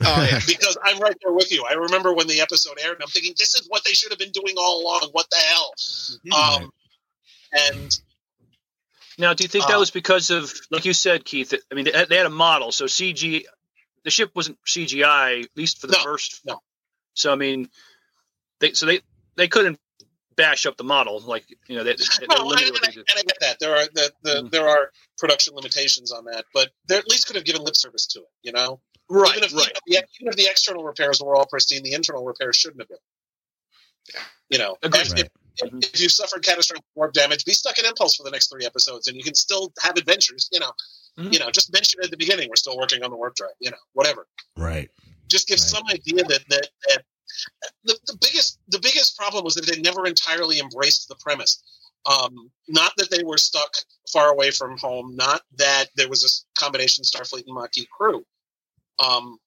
yeah. 0.01 0.41
because 0.47 0.77
I'm 0.85 0.99
right 0.99 1.17
there 1.23 1.33
with 1.33 1.51
you. 1.51 1.65
I 1.69 1.75
remember 1.75 2.13
when 2.13 2.27
the 2.27 2.41
episode 2.41 2.79
aired, 2.83 2.95
and 2.95 3.03
I'm 3.03 3.09
thinking, 3.09 3.35
this 3.37 3.55
is 3.55 3.67
what 3.69 3.85
they 3.85 3.93
should 3.93 4.11
have 4.11 4.19
been 4.19 4.33
doing 4.33 4.55
all 4.57 4.83
along. 4.83 5.09
What 5.13 5.29
the 5.31 5.37
hell? 5.37 5.75
Um, 6.37 6.71
and 7.53 8.01
Now, 9.19 9.35
do 9.35 9.45
you 9.45 9.49
think 9.49 9.67
that 9.67 9.77
Uh, 9.77 9.81
was 9.81 9.91
because 9.91 10.31
of, 10.31 10.53
like 10.71 10.85
you 10.85 10.93
said, 10.93 11.25
Keith? 11.25 11.53
I 11.71 11.75
mean, 11.75 11.85
they 11.85 11.93
had, 11.93 12.09
they 12.09 12.17
had 12.17 12.27
a 12.27 12.31
model, 12.31 12.73
so 12.73 12.87
CG. 12.87 13.45
The 14.05 14.11
ship 14.11 14.31
wasn't 14.35 14.59
CGI, 14.67 15.43
at 15.45 15.51
least 15.57 15.81
for 15.81 15.89
the 15.89 15.95
No, 15.95 16.03
first. 16.05 16.41
no. 16.45 16.61
So 17.15 17.33
I 17.33 17.37
mean, 17.37 17.69
they 18.61 18.73
so 18.73 18.87
they 18.87 19.01
they 19.37 19.49
couldn't 19.49 19.79
bash 20.37 20.67
up 20.67 20.77
the 20.77 20.85
model 20.85 21.21
like 21.21 21.45
you 21.67 21.77
know 21.77 21.83
they, 21.85 21.95
they, 21.95 22.27
no, 22.29 22.51
and, 22.53 22.61
and, 22.61 22.61
I, 22.61 22.91
they 22.93 22.97
and 22.97 23.05
I 23.19 23.23
get 23.23 23.41
that 23.41 23.59
there 23.59 23.73
are 23.77 23.87
the, 23.93 24.13
the 24.23 24.31
Mhm. 24.45 24.51
there 24.53 24.69
are 24.69 24.93
production 25.19 25.55
limitations 25.57 26.13
on 26.13 26.25
that, 26.27 26.45
but 26.55 26.71
they 26.89 26.97
at 26.97 27.09
least 27.11 27.27
could 27.27 27.37
have 27.37 27.45
given 27.45 27.63
lip 27.65 27.77
service 27.77 28.07
to 28.09 28.21
it. 28.21 28.29
You 28.43 28.53
know, 28.53 28.81
Right, 29.11 29.37
even 29.37 29.45
if, 29.45 29.55
right. 29.55 29.63
even, 29.63 29.73
if 29.75 29.85
the, 29.85 30.09
even 30.21 30.29
if 30.29 30.37
the 30.37 30.47
external 30.51 30.85
repairs 30.85 31.21
were 31.21 31.35
all 31.35 31.47
pristine, 31.47 31.83
the 31.83 31.95
internal 31.95 32.25
repairs 32.25 32.57
shouldn't 32.57 32.81
have 32.81 32.89
been. 32.89 32.99
You 34.51 34.59
know, 34.59 34.77
Agreed. 34.83 35.03
if, 35.03 35.11
Right. 35.13 35.21
if, 35.21 35.29
if 35.61 36.01
you 36.01 36.09
suffered 36.09 36.45
catastrophic 36.45 36.85
warp 36.95 37.13
damage, 37.13 37.45
be 37.45 37.53
stuck 37.53 37.79
in 37.79 37.85
impulse 37.87 38.17
for 38.17 38.23
the 38.23 38.31
next 38.31 38.49
three 38.51 38.65
episodes, 38.67 39.09
and 39.09 39.17
you 39.17 39.23
can 39.23 39.35
still 39.35 39.73
have 39.81 39.97
adventures. 39.97 40.49
You 40.53 40.61
know, 40.61 40.73
Mhm. 41.19 41.33
you 41.33 41.39
know, 41.39 41.51
just 41.51 41.73
mention 41.73 42.01
at 42.03 42.11
the 42.11 42.17
beginning 42.17 42.49
we're 42.49 42.57
still 42.57 42.77
working 42.77 43.03
on 43.03 43.11
the 43.11 43.17
warp 43.17 43.35
drive. 43.35 43.51
You 43.61 43.71
know, 43.71 43.77
whatever. 43.93 44.29
Right. 44.57 44.91
Just 45.29 45.49
give 45.49 45.59
Right. 45.59 45.69
some 45.69 45.87
idea 45.89 46.25
that 46.25 46.45
that, 46.49 46.69
that 46.89 47.05
the, 47.85 47.99
the 48.07 48.17
biggest 48.21 48.59
the 48.69 48.79
biggest 48.79 49.17
problem 49.17 49.45
was 49.45 49.55
that 49.55 49.67
they 49.67 49.81
never 49.81 50.07
entirely 50.07 50.59
embraced 50.61 51.09
the 51.09 51.17
premise. 51.17 51.63
Um, 52.07 52.51
not 52.69 52.93
that 52.97 53.11
they 53.11 53.23
were 53.25 53.39
stuck 53.39 53.77
far 54.13 54.29
away 54.31 54.51
from 54.51 54.79
home, 54.79 55.15
not 55.17 55.43
that 55.57 55.91
there 55.97 56.09
was 56.09 56.25
a 56.25 56.61
combination 56.61 57.05
Starfleet 57.05 57.45
and 57.47 57.55
Maquis 57.55 57.87
crew. 57.91 58.25
Um, 58.99 59.39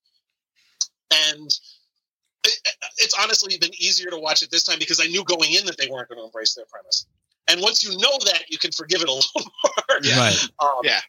and 1.11 1.49
it, 2.43 2.75
it's 2.97 3.15
honestly 3.19 3.57
been 3.57 3.73
easier 3.79 4.09
to 4.09 4.17
watch 4.17 4.41
it 4.41 4.51
this 4.51 4.63
time 4.63 4.79
because 4.79 4.99
I 4.99 5.07
knew 5.07 5.23
going 5.23 5.53
in 5.53 5.65
that 5.65 5.77
they 5.77 5.87
weren't 5.87 6.09
going 6.09 6.19
to 6.19 6.25
embrace 6.25 6.53
their 6.53 6.65
premise. 6.65 7.05
And 7.47 7.61
once 7.61 7.83
you 7.83 7.91
know 7.91 8.17
that, 8.25 8.43
you 8.49 8.57
can 8.57 8.71
forgive 8.71 9.01
it 9.01 9.09
a 9.09 9.13
little 9.13 9.31
more. 9.35 9.99
Yeah. 10.01 10.19
Right. 10.19 10.47
Um, 10.59 10.79
Yeah. 10.83 10.99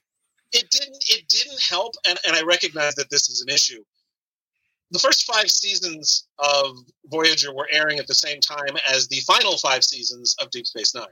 It 0.53 0.69
didn't. 0.71 1.03
It 1.09 1.29
didn't 1.29 1.63
help, 1.63 1.95
and, 2.07 2.19
and 2.27 2.37
I 2.37 2.43
recognize 2.43 2.95
that 2.97 3.09
this 3.09 3.31
is 3.31 3.41
an 3.41 3.49
issue. 3.49 3.83
The 4.91 4.99
first 4.99 5.25
five 5.25 5.51
seasons 5.51 6.27
of 6.39 6.77
Voyager 7.07 7.55
were 7.55 7.69
airing 7.73 7.99
at 7.99 8.07
the 8.07 8.15
same 8.15 8.39
time 8.41 8.77
as 8.87 9.09
the 9.09 9.21
final 9.21 9.57
five 9.57 9.83
seasons 9.83 10.37
of 10.43 10.51
Deep 10.51 10.67
Space 10.67 10.95
Nine, 10.95 11.07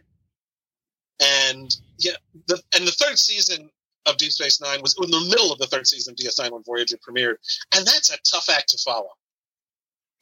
and 1.20 1.74
yeah, 1.98 2.16
the 2.48 2.62
and 2.74 2.86
the 2.86 2.92
third 2.92 3.18
season 3.18 3.70
of 4.06 4.18
Deep 4.18 4.32
Space 4.32 4.60
Nine 4.60 4.82
was 4.82 4.94
in 5.02 5.10
the 5.10 5.20
middle 5.30 5.52
of 5.52 5.58
the 5.58 5.66
third 5.66 5.86
season 5.86 6.12
of 6.12 6.16
DS9 6.18 6.50
when 6.50 6.62
Voyager 6.62 6.96
premiered, 6.98 7.36
and 7.74 7.86
that's 7.86 8.12
a 8.12 8.18
tough 8.30 8.48
act 8.50 8.68
to 8.70 8.78
follow. 8.78 9.10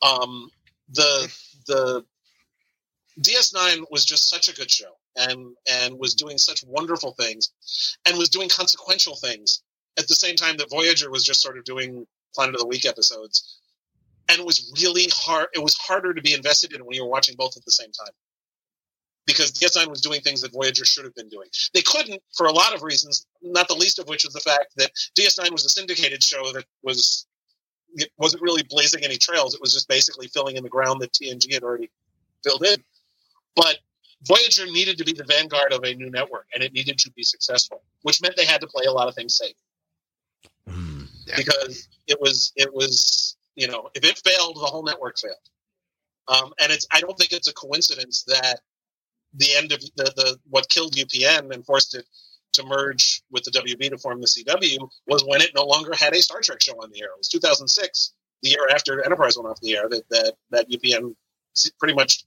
Um, 0.02 0.50
the 0.90 1.32
the 1.66 2.04
DS9 3.20 3.84
was 3.90 4.04
just 4.04 4.30
such 4.30 4.48
a 4.48 4.54
good 4.54 4.70
show 4.70 4.92
and 5.16 5.54
and 5.70 5.98
was 5.98 6.14
doing 6.14 6.38
such 6.38 6.64
wonderful 6.64 7.12
things 7.12 7.52
and 8.06 8.16
was 8.16 8.28
doing 8.28 8.48
consequential 8.48 9.16
things 9.16 9.62
at 9.98 10.06
the 10.08 10.14
same 10.14 10.36
time 10.36 10.56
that 10.58 10.70
Voyager 10.70 11.10
was 11.10 11.24
just 11.24 11.42
sort 11.42 11.58
of 11.58 11.64
doing 11.64 12.06
Planet 12.34 12.54
of 12.54 12.60
the 12.60 12.66
Week 12.66 12.86
episodes. 12.86 13.58
And 14.28 14.38
it 14.38 14.46
was 14.46 14.72
really 14.80 15.08
hard 15.12 15.48
it 15.54 15.62
was 15.62 15.76
harder 15.76 16.14
to 16.14 16.22
be 16.22 16.34
invested 16.34 16.72
in 16.72 16.84
when 16.84 16.94
you 16.94 17.02
were 17.02 17.10
watching 17.10 17.34
both 17.36 17.56
at 17.56 17.64
the 17.64 17.72
same 17.72 17.90
time. 17.90 18.12
Because 19.26 19.52
DS9 19.52 19.88
was 19.88 20.00
doing 20.00 20.22
things 20.22 20.40
that 20.40 20.52
Voyager 20.54 20.86
should 20.86 21.04
have 21.04 21.14
been 21.14 21.28
doing. 21.28 21.48
They 21.74 21.82
couldn't 21.82 22.22
for 22.34 22.46
a 22.46 22.52
lot 22.52 22.74
of 22.74 22.82
reasons, 22.82 23.26
not 23.42 23.68
the 23.68 23.74
least 23.74 23.98
of 23.98 24.08
which 24.08 24.24
was 24.24 24.32
the 24.32 24.40
fact 24.40 24.68
that 24.76 24.90
DS9 25.18 25.50
was 25.50 25.66
a 25.66 25.68
syndicated 25.68 26.22
show 26.22 26.50
that 26.52 26.64
was 26.82 27.26
it 27.94 28.10
wasn't 28.18 28.42
really 28.42 28.62
blazing 28.68 29.04
any 29.04 29.16
trails. 29.16 29.54
It 29.54 29.60
was 29.60 29.72
just 29.72 29.88
basically 29.88 30.28
filling 30.28 30.56
in 30.56 30.62
the 30.62 30.68
ground 30.68 31.00
that 31.00 31.12
TNG 31.12 31.52
had 31.52 31.62
already 31.62 31.90
filled 32.44 32.64
in. 32.64 32.82
But 33.56 33.78
Voyager 34.24 34.66
needed 34.66 34.98
to 34.98 35.04
be 35.04 35.12
the 35.12 35.24
vanguard 35.24 35.72
of 35.72 35.84
a 35.84 35.94
new 35.94 36.10
network, 36.10 36.46
and 36.54 36.62
it 36.62 36.72
needed 36.72 36.98
to 36.98 37.10
be 37.12 37.22
successful, 37.22 37.82
which 38.02 38.20
meant 38.22 38.36
they 38.36 38.44
had 38.44 38.60
to 38.60 38.66
play 38.66 38.84
a 38.86 38.92
lot 38.92 39.08
of 39.08 39.14
things 39.14 39.36
safe 39.36 39.54
Mm. 40.68 41.08
Yeah. 41.26 41.36
because 41.36 41.88
it 42.06 42.20
was 42.20 42.52
it 42.56 42.72
was 42.72 43.36
you 43.56 43.68
know 43.68 43.90
if 43.94 44.04
it 44.04 44.18
failed, 44.18 44.56
the 44.56 44.60
whole 44.66 44.82
network 44.82 45.18
failed. 45.18 45.36
Um, 46.28 46.52
and 46.60 46.70
it's 46.72 46.86
I 46.92 47.00
don't 47.00 47.16
think 47.18 47.32
it's 47.32 47.48
a 47.48 47.54
coincidence 47.54 48.24
that 48.24 48.60
the 49.34 49.54
end 49.56 49.72
of 49.72 49.80
the, 49.96 50.12
the 50.16 50.38
what 50.48 50.68
killed 50.68 50.94
UPN 50.94 51.52
and 51.54 51.64
forced 51.64 51.94
it 51.94 52.06
to 52.58 52.66
merge 52.66 53.22
with 53.30 53.44
the 53.44 53.50
WB 53.50 53.90
to 53.90 53.98
form 53.98 54.20
the 54.20 54.26
CW 54.26 54.88
was 55.06 55.24
when 55.26 55.40
it 55.40 55.50
no 55.54 55.64
longer 55.64 55.92
had 55.94 56.14
a 56.14 56.22
Star 56.22 56.40
Trek 56.40 56.62
show 56.62 56.74
on 56.74 56.90
the 56.90 57.00
air. 57.00 57.08
It 57.08 57.18
was 57.18 57.28
2006, 57.28 58.12
the 58.42 58.50
year 58.50 58.68
after 58.72 59.04
Enterprise 59.04 59.36
went 59.36 59.48
off 59.48 59.60
the 59.60 59.76
air, 59.76 59.88
that 59.88 60.08
that, 60.10 60.34
that 60.50 60.70
UPN 60.70 61.14
pretty 61.78 61.94
much 61.94 62.24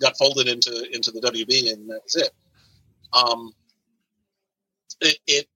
got 0.00 0.16
folded 0.16 0.48
into 0.48 0.88
into 0.94 1.10
the 1.10 1.20
WB, 1.20 1.72
and 1.72 1.88
that 1.90 2.00
was 2.02 2.16
it. 2.16 2.30
Um, 3.12 3.52
it 5.00 5.18
it 5.26 5.46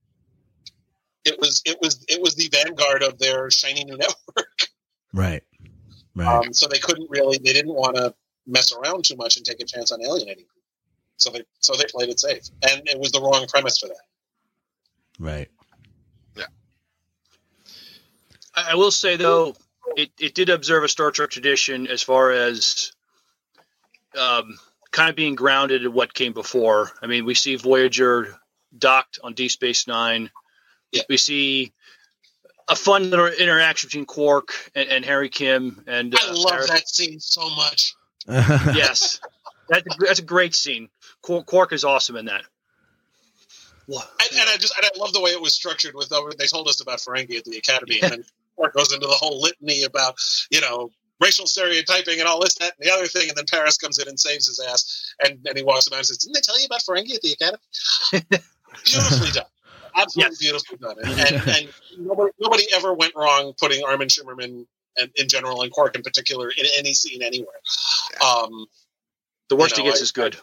it 1.25 1.39
was 1.39 1.63
it 1.65 1.79
was 1.81 2.05
it 2.09 2.21
was 2.21 2.35
the 2.35 2.49
vanguard 2.49 3.03
of 3.03 3.19
their 3.19 3.51
shiny 3.51 3.85
new 3.85 3.97
network. 3.99 4.69
Right. 5.13 5.43
Right. 6.15 6.27
Um, 6.27 6.53
so 6.53 6.69
they 6.69 6.79
couldn't 6.79 7.09
really 7.11 7.39
they 7.39 7.53
didn't 7.53 7.75
want 7.75 7.97
to 7.97 8.15
mess 8.47 8.73
around 8.73 9.05
too 9.05 9.17
much 9.17 9.37
and 9.37 9.47
take 9.47 9.61
a 9.61 9.65
chance 9.65 9.93
on 9.93 10.03
alienating 10.03 10.45
people. 10.45 10.62
So 11.23 11.31
they 11.31 11.43
so 11.61 11.75
they 11.75 11.85
played 11.91 12.09
it 12.09 12.21
safe, 12.21 12.43
and 12.69 12.83
it 12.89 12.99
was 12.99 13.13
the 13.13 13.21
wrong 13.21 13.47
premise 13.49 13.79
for 13.79 13.89
that. 13.89 13.97
right. 15.19 15.49
I 18.55 18.73
I 18.73 18.75
will 18.75 18.91
say 18.91 19.17
though, 19.17 19.55
it, 19.97 20.11
it 20.19 20.35
did 20.35 20.49
observe 20.49 20.85
a 20.85 20.89
Star 20.89 21.11
Trek 21.11 21.31
tradition 21.31 21.87
as 21.87 22.03
far 22.03 22.31
as 22.31 22.93
um, 24.19 24.59
kind 24.91 25.11
of 25.11 25.17
being 25.17 25.35
grounded 25.35 25.85
in 25.85 25.93
what 25.93 26.15
came 26.15 26.33
before. 26.33 26.93
I 27.03 27.07
mean, 27.07 27.25
we 27.25 27.35
see 27.35 27.57
Voyager 27.57 28.37
docked 28.77 29.19
on 29.23 29.35
Deep 29.35 29.51
Space 29.51 29.87
Nine. 29.87 30.31
Yeah. 30.93 31.03
We 31.09 31.17
see 31.17 31.73
a 32.69 32.77
fun 32.77 33.11
little 33.11 33.27
interaction 33.27 33.89
between 33.89 34.05
Quark 34.05 34.55
and, 34.75 34.89
and 34.89 35.05
Harry 35.05 35.29
Kim. 35.29 35.83
And 35.87 36.15
uh, 36.15 36.19
I 36.21 36.33
love 36.33 36.51
Paris- 36.51 36.71
that 36.71 36.89
scene 36.89 37.21
so 37.21 37.49
much. 37.51 37.95
Yes, 38.29 39.21
that's 39.69 39.85
a, 39.85 39.99
that's 39.99 40.21
a 40.21 40.25
great 40.25 40.55
scene. 40.55 40.89
Quark, 41.23 41.47
Quark 41.47 41.73
is 41.73 41.85
awesome 41.85 42.17
in 42.17 42.27
that. 42.27 42.43
What? 43.87 44.09
And, 44.21 44.41
and 44.41 44.49
I 44.51 44.57
just 44.57 44.75
and 44.77 44.87
I 44.87 44.99
love 44.99 45.13
the 45.13 45.21
way 45.21 45.31
it 45.31 45.41
was 45.41 45.55
structured. 45.55 45.95
With 45.95 46.13
uh, 46.13 46.21
they 46.39 46.47
told 46.47 46.69
us 46.69 46.81
about 46.81 46.99
Ferengi 46.99 47.37
at 47.39 47.45
the 47.45 47.57
Academy, 47.59 47.99
and 48.03 48.13
then 48.13 48.25
Quark 48.57 48.75
goes 48.75 48.93
into 48.93 49.07
the 49.07 49.13
whole 49.15 49.41
litany 49.41 49.83
about 49.85 50.15
you 50.51 50.61
know 50.61 50.91
racial 51.21 51.47
stereotyping 51.47 52.19
and 52.19 52.29
all 52.29 52.41
this, 52.41 52.55
that, 52.57 52.75
and 52.79 52.89
the 52.89 52.93
other 52.93 53.07
thing, 53.07 53.29
and 53.29 53.37
then 53.37 53.45
Paris 53.51 53.77
comes 53.79 53.99
in 53.99 54.09
and 54.09 54.19
saves 54.19 54.47
his 54.47 54.61
ass, 54.61 55.15
and 55.25 55.39
and 55.47 55.57
he 55.59 55.65
walks 55.65 55.87
him 55.87 55.95
out 55.95 55.99
and 55.99 56.07
says, 56.07 56.19
"Didn't 56.19 56.35
they 56.35 56.41
tell 56.41 56.59
you 56.59 56.67
about 56.67 56.81
Ferengi 56.81 57.15
at 57.15 57.23
the 57.23 57.33
Academy?" 57.33 58.43
Beautifully 58.85 59.31
done, 59.33 59.45
absolutely 59.97 60.31
Yes. 60.33 60.39
beautifully 60.39 60.79
done, 60.79 60.97
and, 61.05 61.21
and, 61.35 61.49
and 61.49 61.69
nobody, 61.99 62.33
nobody 62.41 62.65
ever 62.75 62.95
went 62.95 63.13
wrong 63.17 63.53
putting 63.61 63.85
Armin 63.85 64.09
Shimerman 64.09 64.65
and 64.97 65.11
in 65.17 65.29
general 65.29 65.63
and 65.63 65.71
Quark 65.73 65.95
in 65.97 66.03
particular 66.03 66.51
in 66.51 66.65
any 66.79 66.95
scene 66.95 67.23
anywhere. 67.23 67.57
Um, 68.25 68.67
The 69.51 69.57
worst 69.57 69.77
You 69.77 69.83
he 69.85 69.91
gets 69.91 70.01
I- 70.01 70.05
is 70.05 70.13
good. 70.13 70.37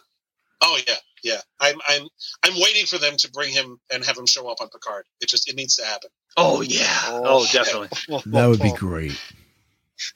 Oh 0.62 0.78
yeah, 0.86 0.94
yeah. 1.22 1.40
I'm 1.58 1.76
I'm 1.88 2.06
I'm 2.44 2.54
waiting 2.60 2.86
for 2.86 2.98
them 2.98 3.16
to 3.18 3.30
bring 3.30 3.52
him 3.52 3.78
and 3.92 4.04
have 4.04 4.16
him 4.16 4.26
show 4.26 4.48
up 4.48 4.60
on 4.60 4.68
Picard. 4.68 5.06
It 5.20 5.28
just 5.28 5.48
it 5.48 5.56
needs 5.56 5.76
to 5.76 5.84
happen. 5.84 6.10
Oh 6.36 6.60
yeah. 6.60 6.86
Oh, 7.08 7.46
definitely. 7.50 7.88
That 8.26 8.46
would 8.46 8.60
be 8.60 8.72
great. 8.72 9.18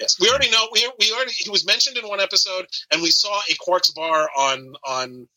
Yes, 0.01 0.19
we 0.19 0.29
already 0.29 0.51
know. 0.51 0.67
We 0.73 0.91
we 0.99 1.13
already 1.13 1.33
he 1.33 1.51
was 1.51 1.67
mentioned 1.67 1.97
in 1.99 2.09
one 2.09 2.21
episode, 2.21 2.67
and 2.93 3.03
we 3.03 3.11
saw 3.11 3.39
a 3.51 3.55
Quark's 3.61 3.91
bar 3.91 4.29
on 4.37 4.73
on 4.87 5.29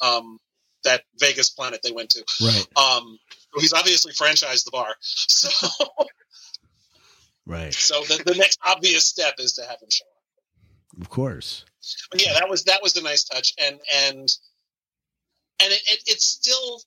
um 0.00 0.38
that 0.84 1.02
Vegas 1.18 1.50
planet 1.50 1.80
they 1.82 1.92
went 1.92 2.10
to. 2.10 2.24
Right. 2.42 2.66
Um, 2.76 3.18
he's 3.56 3.72
obviously 3.72 4.12
franchised 4.12 4.64
the 4.66 4.70
bar, 4.70 4.94
so 5.00 5.68
Right. 7.46 7.74
so 7.74 8.02
the, 8.04 8.22
the 8.24 8.34
next 8.34 8.58
obvious 8.64 9.04
step 9.04 9.34
is 9.38 9.54
to 9.54 9.62
have 9.62 9.80
him 9.80 9.88
show 9.90 10.04
up. 10.04 11.00
Of 11.00 11.10
course. 11.10 11.64
But 12.10 12.24
yeah, 12.24 12.34
that 12.34 12.48
was 12.48 12.64
that 12.64 12.80
was 12.82 12.96
a 12.96 13.02
nice 13.02 13.24
touch, 13.24 13.54
and 13.62 13.78
and 13.94 14.28
and 15.60 15.72
it, 15.72 15.82
it, 15.90 16.02
it's 16.06 16.24
still, 16.24 16.80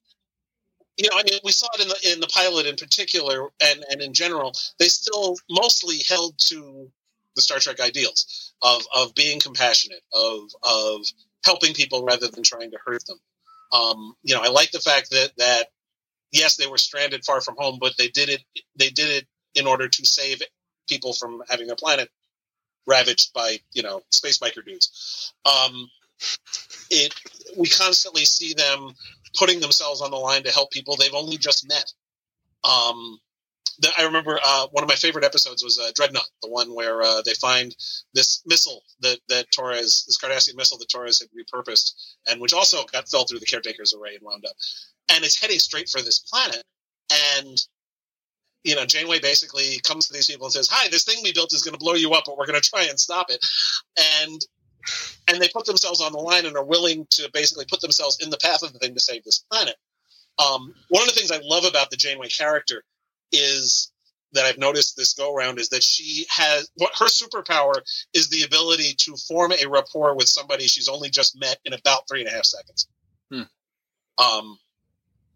you 0.98 1.10
know, 1.10 1.18
I 1.18 1.24
mean, 1.24 1.40
we 1.44 1.52
saw 1.52 1.68
it 1.76 1.82
in 1.82 1.88
the 1.88 2.14
in 2.14 2.20
the 2.20 2.28
pilot 2.28 2.66
in 2.66 2.76
particular, 2.76 3.50
and 3.64 3.86
and 3.90 4.02
in 4.02 4.14
general, 4.14 4.54
they 4.80 4.88
still 4.88 5.38
mostly 5.50 5.98
held 6.08 6.38
to 6.40 6.90
the 7.36 7.42
Star 7.42 7.60
Trek 7.60 7.80
ideals 7.80 8.54
of 8.62 8.84
of 8.96 9.16
being 9.16 9.40
compassionate, 9.40 10.02
of 10.14 10.42
of 10.64 11.06
helping 11.46 11.74
people 11.74 12.04
rather 12.04 12.28
than 12.28 12.44
trying 12.44 12.72
to 12.72 12.78
hurt 12.84 13.06
them. 13.06 13.20
Um, 13.72 14.16
you 14.24 14.36
know, 14.36 14.42
I 14.42 14.50
like 14.50 14.72
the 14.72 14.80
fact 14.80 15.12
that 15.12 15.32
that 15.38 15.68
yes, 16.32 16.58
they 16.58 16.68
were 16.68 16.78
stranded 16.78 17.24
far 17.26 17.42
from 17.42 17.56
home, 17.58 17.78
but 17.80 17.96
they 17.98 18.08
did 18.10 18.30
it. 18.30 18.44
They 18.76 18.90
did 18.90 19.10
it 19.10 19.28
in 19.56 19.68
order 19.68 19.88
to 19.88 20.06
save 20.06 20.42
people 20.90 21.14
from 21.14 21.44
having 21.50 21.68
their 21.68 21.76
planet 21.76 22.10
ravaged 22.88 23.34
by 23.34 23.60
you 23.74 23.84
know 23.84 24.02
space 24.10 24.38
biker 24.38 24.66
dudes. 24.66 25.34
Um, 25.46 25.90
it 26.90 27.14
we 27.58 27.68
constantly 27.68 28.26
see 28.26 28.54
them 28.54 28.94
putting 29.36 29.60
themselves 29.60 30.02
on 30.02 30.12
the 30.12 30.18
line 30.18 30.44
to 30.44 30.52
help 30.52 30.72
people 30.72 30.96
they've 30.96 31.14
only 31.14 31.38
just 31.38 31.68
met. 31.68 31.92
Um, 32.64 33.20
the, 33.80 33.90
I 33.98 34.04
remember 34.04 34.40
uh, 34.44 34.68
one 34.72 34.84
of 34.84 34.90
my 34.90 34.96
favorite 34.96 35.24
episodes 35.24 35.64
was 35.64 35.80
uh, 35.80 35.92
Dreadnought, 35.96 36.30
the 36.42 36.50
one 36.50 36.74
where 36.74 37.02
uh, 37.02 37.22
they 37.24 37.34
find 37.36 37.76
this 38.14 38.42
missile 38.46 38.82
that, 39.02 39.20
that 39.30 39.52
Torres, 39.52 40.04
this 40.08 40.18
Cardassian 40.18 40.56
missile 40.56 40.80
that 40.80 40.90
Torres 40.90 41.20
had 41.20 41.30
repurposed, 41.30 41.94
and 42.28 42.42
which 42.42 42.54
also 42.54 42.84
got 42.92 43.08
fell 43.08 43.26
through 43.26 43.40
the 43.40 43.46
caretaker's 43.46 43.94
array 43.94 44.16
and 44.16 44.24
wound 44.24 44.46
up. 44.46 44.56
And 45.10 45.24
it's 45.24 45.40
heading 45.40 45.60
straight 45.60 45.90
for 45.90 46.02
this 46.02 46.20
planet. 46.20 46.64
And 47.40 47.64
you 48.64 48.76
know, 48.76 48.86
Janeway 48.86 49.20
basically 49.20 49.80
comes 49.84 50.08
to 50.08 50.14
these 50.14 50.28
people 50.28 50.48
and 50.48 50.54
says, 50.54 50.68
"Hi, 50.70 50.90
this 50.90 51.06
thing 51.06 51.20
we 51.24 51.32
built 51.32 51.54
is 51.54 51.64
going 51.64 51.74
to 51.74 51.80
blow 51.80 51.94
you 51.94 52.12
up, 52.14 52.24
but 52.26 52.38
we're 52.38 52.48
going 52.48 52.62
to 52.62 52.70
try 52.70 52.84
and 52.84 53.00
stop 53.00 53.28
it." 53.30 53.40
And 54.22 54.42
and 55.28 55.42
they 55.42 55.50
put 55.50 55.66
themselves 55.66 56.02
on 56.02 56.12
the 56.12 56.20
line 56.20 56.46
and 56.46 56.56
are 56.56 56.64
willing 56.64 57.06
to 57.12 57.30
basically 57.34 57.66
put 57.66 57.82
themselves 57.82 58.20
in 58.24 58.30
the 58.30 58.38
path 58.38 58.64
of 58.64 58.74
the 58.74 58.80
thing 58.80 58.94
to 58.94 59.00
save 59.00 59.24
this 59.24 59.40
planet. 59.52 59.76
Um, 60.40 60.74
one 60.90 61.04
of 61.04 61.10
the 61.10 61.16
things 61.16 61.32
I 61.32 61.40
love 61.44 61.66
about 61.66 61.90
the 61.90 61.98
Janeway 61.98 62.28
character 62.30 62.84
is 63.32 63.92
that 64.34 64.46
I've 64.46 64.58
noticed 64.58 64.96
this 64.96 65.14
go 65.14 65.34
around 65.34 65.60
is 65.60 65.70
that 65.70 65.84
she 65.84 66.26
has 66.30 66.70
what 66.76 66.92
her 67.00 67.08
superpower 67.08 67.82
is 68.14 68.30
the 68.30 68.44
ability 68.44 68.94
to 69.00 69.16
form 69.16 69.52
a 69.54 69.68
rapport 69.68 70.16
with 70.16 70.28
somebody 70.28 70.68
she's 70.68 70.90
only 70.90 71.10
just 71.10 71.40
met 71.40 71.58
in 71.66 71.74
about 71.74 72.08
three 72.08 72.20
and 72.22 72.30
a 72.30 72.34
half 72.34 72.46
seconds. 72.46 72.88
Hmm. 73.32 73.44
Um, 74.18 74.60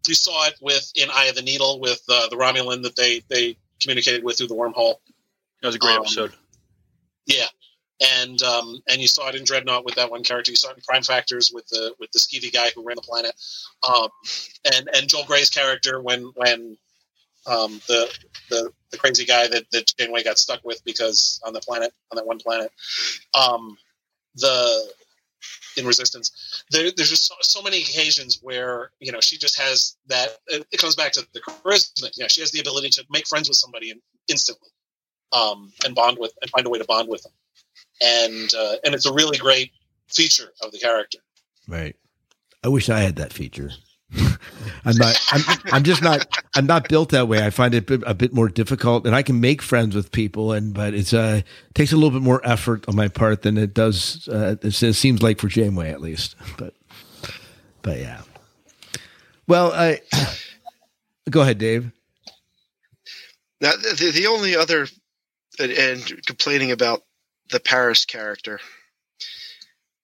you 0.06 0.14
saw 0.14 0.46
it 0.46 0.54
with 0.60 0.92
in 0.94 1.08
Eye 1.10 1.26
of 1.26 1.36
the 1.36 1.42
Needle 1.42 1.80
with 1.80 2.02
uh, 2.08 2.28
the 2.28 2.36
Romulan 2.36 2.82
that 2.82 2.96
they 2.96 3.22
they 3.28 3.56
communicated 3.80 4.24
with 4.24 4.38
through 4.38 4.48
the 4.48 4.54
wormhole. 4.54 4.96
That 5.62 5.68
was 5.68 5.74
a 5.74 5.78
great 5.78 5.96
Um, 5.96 6.02
episode. 6.02 6.32
Yeah, 7.26 7.46
and 8.02 8.42
um, 8.42 8.82
and 8.88 9.00
you 9.00 9.06
saw 9.06 9.28
it 9.28 9.34
in 9.34 9.44
Dreadnought 9.44 9.84
with 9.84 9.94
that 9.96 10.10
one 10.10 10.22
character. 10.22 10.50
You 10.50 10.56
saw 10.56 10.70
it 10.70 10.76
in 10.76 10.82
Prime 10.82 11.02
Factors 11.02 11.50
with 11.52 11.66
the 11.68 11.94
with 11.98 12.10
the 12.12 12.18
skeevy 12.18 12.52
guy 12.52 12.70
who 12.74 12.84
ran 12.84 12.96
the 12.96 13.02
planet, 13.02 13.34
um, 13.86 14.08
and 14.74 14.88
and 14.94 15.08
Joel 15.08 15.24
Grey's 15.24 15.50
character 15.50 16.00
when 16.00 16.32
when 16.34 16.76
um, 17.46 17.80
the 17.88 18.12
the 18.50 18.72
the 18.90 18.98
crazy 18.98 19.24
guy 19.24 19.48
that 19.48 19.70
that 19.72 19.92
Janeway 19.98 20.22
got 20.22 20.38
stuck 20.38 20.60
with 20.64 20.84
because 20.84 21.40
on 21.44 21.52
the 21.52 21.60
planet 21.60 21.92
on 22.10 22.16
that 22.16 22.26
one 22.26 22.38
planet, 22.38 22.70
um, 23.34 23.76
the 24.36 24.92
in 25.76 25.86
Resistance, 25.86 26.64
there, 26.70 26.90
there's 26.96 27.08
just 27.08 27.26
so, 27.26 27.34
so 27.40 27.62
many 27.62 27.78
occasions 27.78 28.38
where 28.42 28.90
you 29.00 29.12
know 29.12 29.20
she 29.20 29.38
just 29.38 29.58
has 29.60 29.96
that. 30.06 30.28
It, 30.48 30.66
it 30.72 30.78
comes 30.78 30.96
back 30.96 31.12
to 31.12 31.26
the 31.32 31.40
charisma. 31.40 32.10
You 32.16 32.24
know, 32.24 32.28
she 32.28 32.40
has 32.40 32.50
the 32.50 32.60
ability 32.60 32.90
to 32.90 33.06
make 33.10 33.26
friends 33.26 33.48
with 33.48 33.56
somebody 33.56 33.90
in, 33.90 34.00
instantly, 34.28 34.68
um, 35.32 35.72
and 35.84 35.94
bond 35.94 36.18
with 36.18 36.32
and 36.42 36.50
find 36.50 36.66
a 36.66 36.70
way 36.70 36.78
to 36.78 36.84
bond 36.84 37.08
with 37.08 37.22
them, 37.22 37.32
and 38.02 38.54
uh, 38.54 38.76
and 38.84 38.94
it's 38.94 39.06
a 39.06 39.12
really 39.12 39.38
great 39.38 39.72
feature 40.08 40.52
of 40.62 40.72
the 40.72 40.78
character. 40.78 41.18
Right. 41.68 41.96
I 42.64 42.68
wish 42.68 42.88
I 42.88 43.00
had 43.00 43.16
that 43.16 43.32
feature. 43.32 43.70
I'm 44.84 44.96
not. 44.96 45.18
I'm, 45.30 45.58
I'm 45.72 45.82
just 45.84 46.02
not. 46.02 46.26
I'm 46.54 46.66
not 46.66 46.88
built 46.88 47.10
that 47.10 47.28
way. 47.28 47.44
I 47.44 47.50
find 47.50 47.74
it 47.74 47.78
a 47.78 47.82
bit, 47.98 48.02
a 48.06 48.14
bit 48.14 48.34
more 48.34 48.48
difficult, 48.48 49.06
and 49.06 49.14
I 49.14 49.22
can 49.22 49.40
make 49.40 49.62
friends 49.62 49.94
with 49.94 50.12
people, 50.12 50.52
and 50.52 50.74
but 50.74 50.92
it's 50.92 51.14
uh 51.14 51.40
takes 51.74 51.92
a 51.92 51.96
little 51.96 52.10
bit 52.10 52.22
more 52.22 52.40
effort 52.44 52.84
on 52.88 52.96
my 52.96 53.08
part 53.08 53.42
than 53.42 53.56
it 53.56 53.72
does. 53.72 54.28
Uh, 54.30 54.56
it, 54.62 54.82
it 54.82 54.94
seems 54.94 55.22
like 55.22 55.40
for 55.40 55.48
Janeway 55.48 55.90
at 55.90 56.00
least, 56.00 56.36
but 56.58 56.74
but 57.80 57.98
yeah. 57.98 58.20
Well, 59.48 59.72
I 59.72 60.00
go 61.30 61.40
ahead, 61.40 61.58
Dave. 61.58 61.90
Now, 63.60 63.72
the, 63.76 64.10
the 64.12 64.26
only 64.26 64.56
other, 64.56 64.88
and, 65.60 65.70
and 65.70 66.26
complaining 66.26 66.72
about 66.72 67.02
the 67.50 67.60
Paris 67.60 68.04
character, 68.04 68.60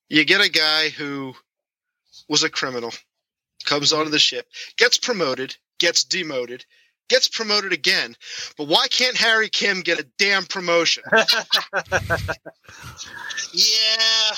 you 0.09 0.25
get 0.25 0.45
a 0.45 0.51
guy 0.51 0.89
who 0.91 1.35
was 2.29 2.43
a 2.43 2.51
criminal, 2.51 2.93
comes 3.65 3.93
onto 3.93 4.11
the 4.11 4.19
ship, 4.19 4.47
gets 4.77 4.99
promoted, 4.99 5.57
gets 5.79 6.05
demoted, 6.05 6.65
gets 7.09 7.29
promoted 7.29 7.73
again. 7.73 8.15
But 8.57 8.69
why 8.69 8.87
can't 8.89 9.17
Harry 9.17 9.49
Kim 9.49 9.81
get 9.81 9.99
a 10.01 10.07
damn 10.19 10.45
promotion? 10.45 11.05
Yeah, 13.53 14.35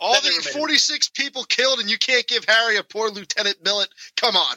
All 0.00 0.14
That 0.14 0.24
never 0.24 0.34
these 0.36 0.48
46 0.48 1.10
people 1.10 1.44
killed, 1.44 1.78
and 1.80 1.88
you 1.88 1.96
can't 1.96 2.26
give 2.26 2.44
Harry 2.44 2.76
a 2.76 2.82
poor 2.82 3.08
Lieutenant 3.10 3.62
Billet? 3.62 3.88
Come 4.16 4.36
on. 4.36 4.56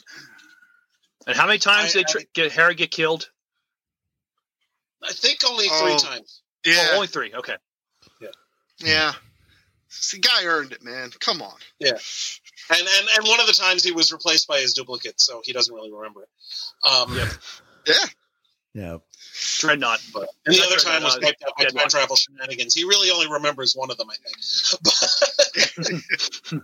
And 1.28 1.36
how 1.38 1.46
many 1.46 1.60
times 1.60 1.92
I- 1.96 2.00
did 2.00 2.08
tr- 2.08 2.18
get 2.34 2.52
Harry 2.54 2.74
get 2.76 2.92
killed? 2.92 3.30
I 5.04 5.12
think 5.14 5.40
only 5.48 5.66
three 5.68 5.94
Oh. 5.94 6.00
times. 6.00 6.42
Yeah. 6.66 6.88
Oh, 6.92 6.96
only 6.96 7.08
three. 7.08 7.34
Okay. 7.34 7.56
yeah. 8.22 8.28
Yeah. 8.80 9.14
The 10.12 10.20
guy 10.20 10.46
earned 10.46 10.74
it, 10.74 10.84
man. 10.84 11.12
Come 11.20 11.42
on. 11.42 11.56
Yeah. 11.80 11.92
And, 12.70 12.80
and 12.82 13.08
and 13.16 13.28
one 13.28 13.40
of 13.40 13.48
the 13.48 13.54
times 13.54 13.84
he 13.84 13.92
was 13.92 14.12
replaced 14.12 14.48
by 14.48 14.60
his 14.60 14.74
duplicate, 14.74 15.20
so 15.22 15.42
he 15.44 15.54
doesn't 15.54 15.74
really 15.74 15.92
remember 15.92 16.24
it. 16.24 16.30
Um, 16.92 17.16
Yeah. 17.16 17.96
Yeah. 18.74 18.98
Dreadnought. 19.60 20.02
But 20.14 20.28
and 20.46 20.54
the 20.56 20.60
Not 20.60 20.68
other 20.68 20.76
time 20.78 21.04
was 21.04 21.14
Dreadnought, 21.16 21.24
wiped 21.24 21.44
out 21.44 21.58
by 21.58 21.82
time 21.82 21.90
travel 21.90 22.16
shenanigans. 22.16 22.74
He 22.74 22.84
really 22.84 23.10
only 23.12 23.32
remembers 23.32 23.76
one 23.76 23.90
of 23.90 23.98
them, 23.98 24.08
I 24.10 24.16
think. 24.16 24.38
But 26.54 26.62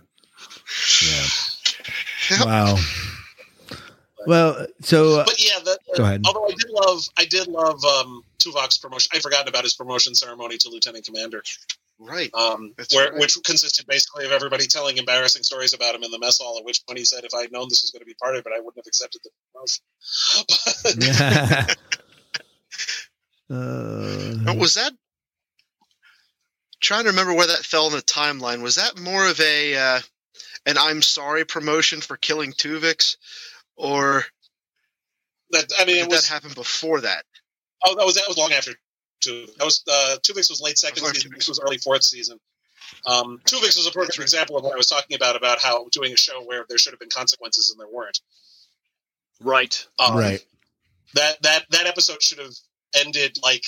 Yeah. 2.30 2.44
Wow. 2.44 2.76
Well, 4.26 4.66
so 4.80 5.20
uh, 5.20 5.24
but 5.24 5.42
yeah, 5.44 5.58
the, 5.64 5.78
Go 5.96 6.04
ahead. 6.04 6.22
although 6.26 6.46
I 6.46 6.50
did 6.50 6.70
love, 6.70 7.04
I 7.18 7.24
did 7.26 7.46
love 7.48 7.84
um, 7.84 8.24
Tuvok's 8.44 8.78
promotion. 8.78 9.10
I'd 9.14 9.22
forgotten 9.22 9.48
about 9.48 9.64
his 9.64 9.74
promotion 9.74 10.14
ceremony 10.14 10.58
to 10.58 10.68
lieutenant 10.68 11.04
commander, 11.06 11.42
Right. 11.98 12.32
um, 12.34 12.74
where 12.92 13.10
right. 13.10 13.20
which 13.20 13.36
consisted 13.44 13.86
basically 13.86 14.26
of 14.26 14.32
everybody 14.32 14.66
telling 14.66 14.96
embarrassing 14.96 15.42
stories 15.42 15.74
about 15.74 15.94
him 15.94 16.02
in 16.02 16.10
the 16.10 16.18
mess 16.18 16.38
hall. 16.38 16.58
At 16.58 16.64
which 16.64 16.84
point 16.86 16.98
he 16.98 17.04
said, 17.04 17.24
"If 17.24 17.34
I 17.34 17.42
had 17.42 17.52
known 17.52 17.68
this 17.68 17.82
was 17.82 17.90
going 17.90 18.00
to 18.00 18.06
be 18.06 18.14
part 18.14 18.36
of 18.36 18.44
it, 18.46 18.52
I 18.54 18.60
wouldn't 18.60 18.76
have 18.76 18.86
accepted 18.86 19.22
the 19.24 19.30
promotion." 19.52 19.82
uh, 23.50 24.44
Now, 24.44 24.54
was 24.58 24.74
that 24.74 24.92
trying 26.80 27.04
to 27.04 27.10
remember 27.10 27.32
where 27.34 27.46
that 27.46 27.64
fell 27.64 27.86
in 27.86 27.92
the 27.92 28.02
timeline? 28.02 28.62
Was 28.62 28.76
that 28.76 28.98
more 28.98 29.26
of 29.28 29.40
a 29.40 29.76
uh, 29.76 30.00
an 30.66 30.76
I'm 30.78 31.02
sorry 31.02 31.44
promotion 31.44 32.00
for 32.00 32.16
killing 32.16 32.52
Tuvix, 32.52 33.16
or 33.76 34.24
that 35.50 35.70
I 35.78 35.84
mean, 35.84 35.96
did 35.96 36.04
it 36.04 36.10
was 36.10 36.28
that 36.28 36.32
happened 36.34 36.54
before 36.54 37.00
that? 37.02 37.24
Oh, 37.84 37.94
that 37.96 38.04
was 38.04 38.14
that 38.14 38.24
was 38.28 38.38
long 38.38 38.52
after 38.52 38.72
two. 39.20 39.46
That 39.58 39.64
was 39.64 39.82
uh, 39.88 40.16
Tuvix 40.22 40.50
was 40.50 40.60
late 40.62 40.78
second 40.78 41.02
was 41.02 41.12
season. 41.12 41.32
This 41.34 41.48
was 41.48 41.60
early 41.60 41.78
fourth 41.78 42.02
season. 42.02 42.38
Um, 43.06 43.40
Tuvix 43.46 43.76
was 43.76 43.86
a 43.86 43.90
perfect 43.90 44.18
example 44.18 44.56
of 44.56 44.64
what 44.64 44.74
I 44.74 44.76
was 44.76 44.86
talking 44.86 45.16
about 45.16 45.36
about 45.36 45.60
how 45.60 45.86
doing 45.90 46.12
a 46.12 46.16
show 46.16 46.42
where 46.44 46.64
there 46.68 46.78
should 46.78 46.92
have 46.92 47.00
been 47.00 47.10
consequences 47.10 47.70
and 47.70 47.80
there 47.80 47.92
weren't. 47.92 48.20
Right. 49.40 49.86
Um, 49.98 50.16
right. 50.16 50.44
That 51.14 51.42
that 51.42 51.64
that 51.70 51.86
episode 51.86 52.22
should 52.22 52.38
have 52.38 52.54
ended 52.98 53.38
like 53.42 53.64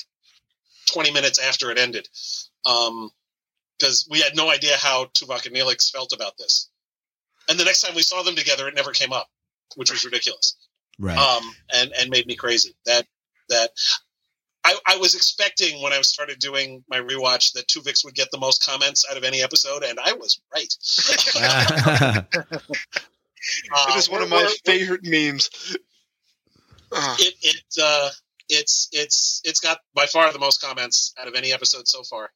twenty 0.87 1.13
minutes 1.13 1.39
after 1.39 1.71
it 1.71 1.79
ended, 1.79 2.09
because 2.65 4.09
we 4.11 4.21
had 4.21 4.37
no 4.37 4.51
idea 4.51 4.77
how 4.77 5.07
Tuvok 5.07 5.47
and 5.47 5.55
Neelix 5.55 5.91
felt 5.91 6.13
about 6.13 6.37
this. 6.39 6.71
And 7.49 7.59
the 7.59 7.65
next 7.65 7.83
time 7.83 7.95
we 7.95 8.03
saw 8.03 8.23
them 8.23 8.35
together, 8.35 8.67
it 8.69 8.75
never 8.75 8.93
came 8.93 9.13
up, 9.13 9.29
which 9.77 9.91
was 9.91 10.05
ridiculous. 10.05 10.57
Right. 10.99 11.17
um, 11.17 11.55
and 11.75 11.93
and 11.99 12.11
made 12.11 12.27
me 12.27 12.37
crazy. 12.37 12.75
That 12.87 13.07
that 13.49 13.71
I, 14.67 14.77
I 14.85 14.97
was 14.97 15.15
expecting 15.15 15.81
when 15.81 15.93
I 15.93 16.01
started 16.01 16.41
doing 16.41 16.83
my 16.91 16.99
rewatch 16.99 17.53
that 17.53 17.69
Tuvix 17.69 18.05
would 18.05 18.15
get 18.15 18.33
the 18.33 18.39
most 18.39 18.67
comments 18.67 19.07
out 19.09 19.17
of 19.17 19.23
any 19.23 19.41
episode, 19.41 19.85
and 19.85 19.97
I 20.05 20.13
was 20.15 20.41
right. 20.53 20.75
Uh, 21.39 22.23
it 23.91 23.97
is 23.97 24.11
one 24.11 24.23
of 24.23 24.29
my 24.29 24.53
favorite 24.65 25.03
memes. 25.05 25.77
Ah, 26.93 27.17
It 27.21 27.35
it 27.43 27.63
uh, 27.81 28.11
it's 28.49 28.89
it's 28.91 29.41
it's 29.45 29.61
got 29.61 29.79
by 29.95 30.07
far 30.07 30.33
the 30.33 30.41
most 30.41 30.61
comments 30.61 31.15
out 31.21 31.29
of 31.29 31.35
any 31.37 31.53
episode 31.53 31.87
so 31.87 32.03
far. 32.03 32.31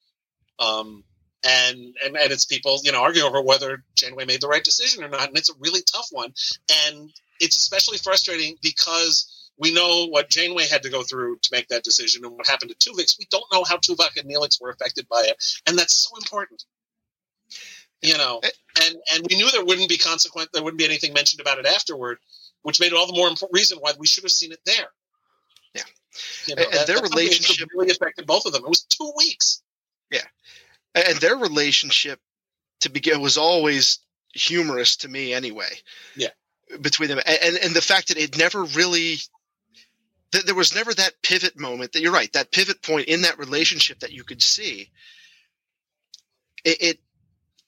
Um, 0.61 1.03
and, 1.45 1.97
and 2.05 2.17
and 2.17 2.31
it's 2.31 2.45
people 2.45 2.79
you 2.85 2.93
know 2.93 3.03
arguing 3.03 3.27
over 3.27 3.43
whether 3.43 3.83
Janeway 3.97 4.27
made 4.27 4.41
the 4.41 4.49
right 4.49 4.63
decision 4.63 5.03
or 5.03 5.09
not, 5.09 5.27
and 5.27 5.37
it's 5.37 5.51
a 5.51 5.59
really 5.59 5.83
tough 5.83 6.07
one. 6.13 6.33
And 6.87 7.11
it's 7.41 7.57
especially 7.57 7.99
frustrating 7.99 8.57
because 8.63 9.40
we 9.61 9.73
know 9.73 10.07
what 10.07 10.31
Janeway 10.31 10.67
had 10.67 10.83
to 10.83 10.91
go 10.91 11.03
through 11.03 11.37
to 11.43 11.51
make 11.53 11.69
that 11.69 11.85
decision, 11.85 12.25
and 12.25 12.35
what 12.35 12.47
happened 12.47 12.73
to 12.77 12.91
Tuvix. 12.91 13.19
We 13.19 13.27
don't 13.31 13.45
know 13.53 13.63
how 13.63 13.77
Tuvok 13.77 14.17
and 14.17 14.29
Neelix 14.29 14.61
were 14.61 14.71
affected 14.71 15.07
by 15.09 15.23
it, 15.29 15.37
and 15.67 15.79
that's 15.79 15.95
so 15.95 16.17
important. 16.17 16.65
You 18.03 18.17
know, 18.17 18.41
eh. 18.43 18.49
and 18.83 18.97
and 19.13 19.27
we 19.29 19.37
knew 19.37 19.51
there 19.51 19.65
wouldn't 19.65 19.89
be 19.91 19.99
consequent. 19.99 20.49
There 20.53 20.63
wouldn't 20.63 20.79
be 20.79 20.87
anything 20.87 21.13
mentioned 21.13 21.41
about 21.41 21.59
it 21.59 21.67
afterward, 21.67 22.19
which 22.63 22.81
made 22.81 22.89
it 22.93 22.95
all 22.95 23.07
the 23.07 23.13
more 23.13 23.29
important 23.29 23.59
reason 23.59 23.79
why 23.79 23.93
we 23.99 24.07
should 24.07 24.25
have 24.25 24.33
seen 24.33 24.53
it 24.53 24.61
there. 24.65 24.89
Yeah. 25.75 25.83
you 26.47 26.55
know, 26.57 26.63
And- 26.63 26.73
that- 26.73 26.87
their 26.87 26.97
that's 26.97 27.09
something 27.11 27.11
that 27.11 27.17
relationship- 27.17 27.69
really 27.75 27.91
affected 27.91 28.27
both 28.27 28.47
of 28.47 28.53
them. 28.53 28.65
It 28.65 28.69
was 28.69 28.83
two 28.83 29.13
weeks. 29.17 29.63
Yeah, 30.11 30.27
and 30.95 31.21
their 31.21 31.37
relationship 31.37 32.19
to 32.81 32.89
begin 32.89 33.21
was 33.21 33.37
always 33.37 33.99
humorous 34.35 34.97
to 34.97 35.09
me 35.09 35.35
anyway. 35.35 35.79
Yeah. 36.17 36.31
Between 36.81 37.09
them, 37.11 37.21
and 37.27 37.57
and 37.59 37.75
the 37.77 37.83
fact 37.83 38.09
that 38.09 38.17
it 38.17 38.37
never 38.39 38.65
really 38.65 39.19
that 40.33 40.47
there 40.47 40.55
was 40.55 40.75
never 40.75 40.93
that 40.95 41.23
pivot 41.23 41.59
moment 41.59 41.93
that 41.93 42.03
you're 42.03 42.13
right 42.13 42.33
that 42.33 42.53
pivot 42.53 42.83
point 42.83 43.09
in 43.09 43.23
that 43.23 43.39
relationship 43.39 44.01
that 44.01 44.13
you 44.13 44.25
could 44.25 44.43
see. 44.43 44.91
It 46.65 46.83
it, 46.83 46.99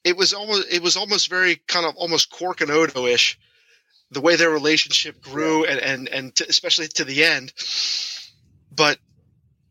it 0.05 0.17
was 0.17 0.33
almost 0.33 0.73
it 0.73 0.83
was 0.83 0.97
almost 0.97 1.29
very 1.29 1.57
kind 1.67 1.87
of 1.87 1.97
almost 1.97 2.31
Quark 2.31 2.61
and 2.61 2.71
Odo 2.71 3.07
ish 3.07 3.39
the 4.11 4.21
way 4.21 4.37
their 4.37 4.51
relationship 4.51 5.23
grew 5.23 5.65
and 5.65 5.81
and 5.81 6.09
and 6.09 6.35
to, 6.37 6.47
especially 6.49 6.89
to 6.89 7.05
the 7.05 7.25
end. 7.25 7.53
But 8.75 8.99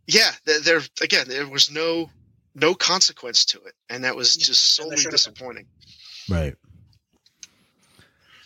yeah 0.07 0.31
there, 0.45 0.59
there 0.61 0.81
again 1.01 1.25
there 1.27 1.47
was 1.47 1.71
no 1.71 2.09
no 2.53 2.73
consequence 2.73 3.45
to 3.45 3.61
it 3.61 3.73
and 3.89 4.03
that 4.03 4.15
was 4.15 4.35
just 4.35 4.75
solely 4.75 4.97
disappointing. 4.97 5.67
Right. 6.29 6.55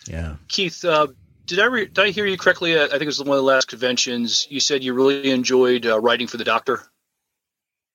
Yeah. 0.08 0.36
Keith, 0.48 0.84
uh, 0.86 1.08
did 1.46 1.60
I 1.60 1.66
re- 1.66 1.86
did 1.86 2.00
I 2.00 2.10
hear 2.10 2.26
you 2.26 2.38
correctly? 2.38 2.78
Uh, 2.78 2.86
I 2.86 2.90
think 2.90 3.04
it 3.04 3.08
was 3.08 3.20
one 3.20 3.30
of 3.30 3.36
the 3.38 3.42
last 3.44 3.68
conventions. 3.68 4.48
You 4.50 4.60
said 4.60 4.84
you 4.84 4.94
really 4.94 5.32
enjoyed 5.32 5.86
uh, 5.86 6.00
writing 6.00 6.28
for 6.28 6.38
the 6.38 6.44
Doctor. 6.44 6.84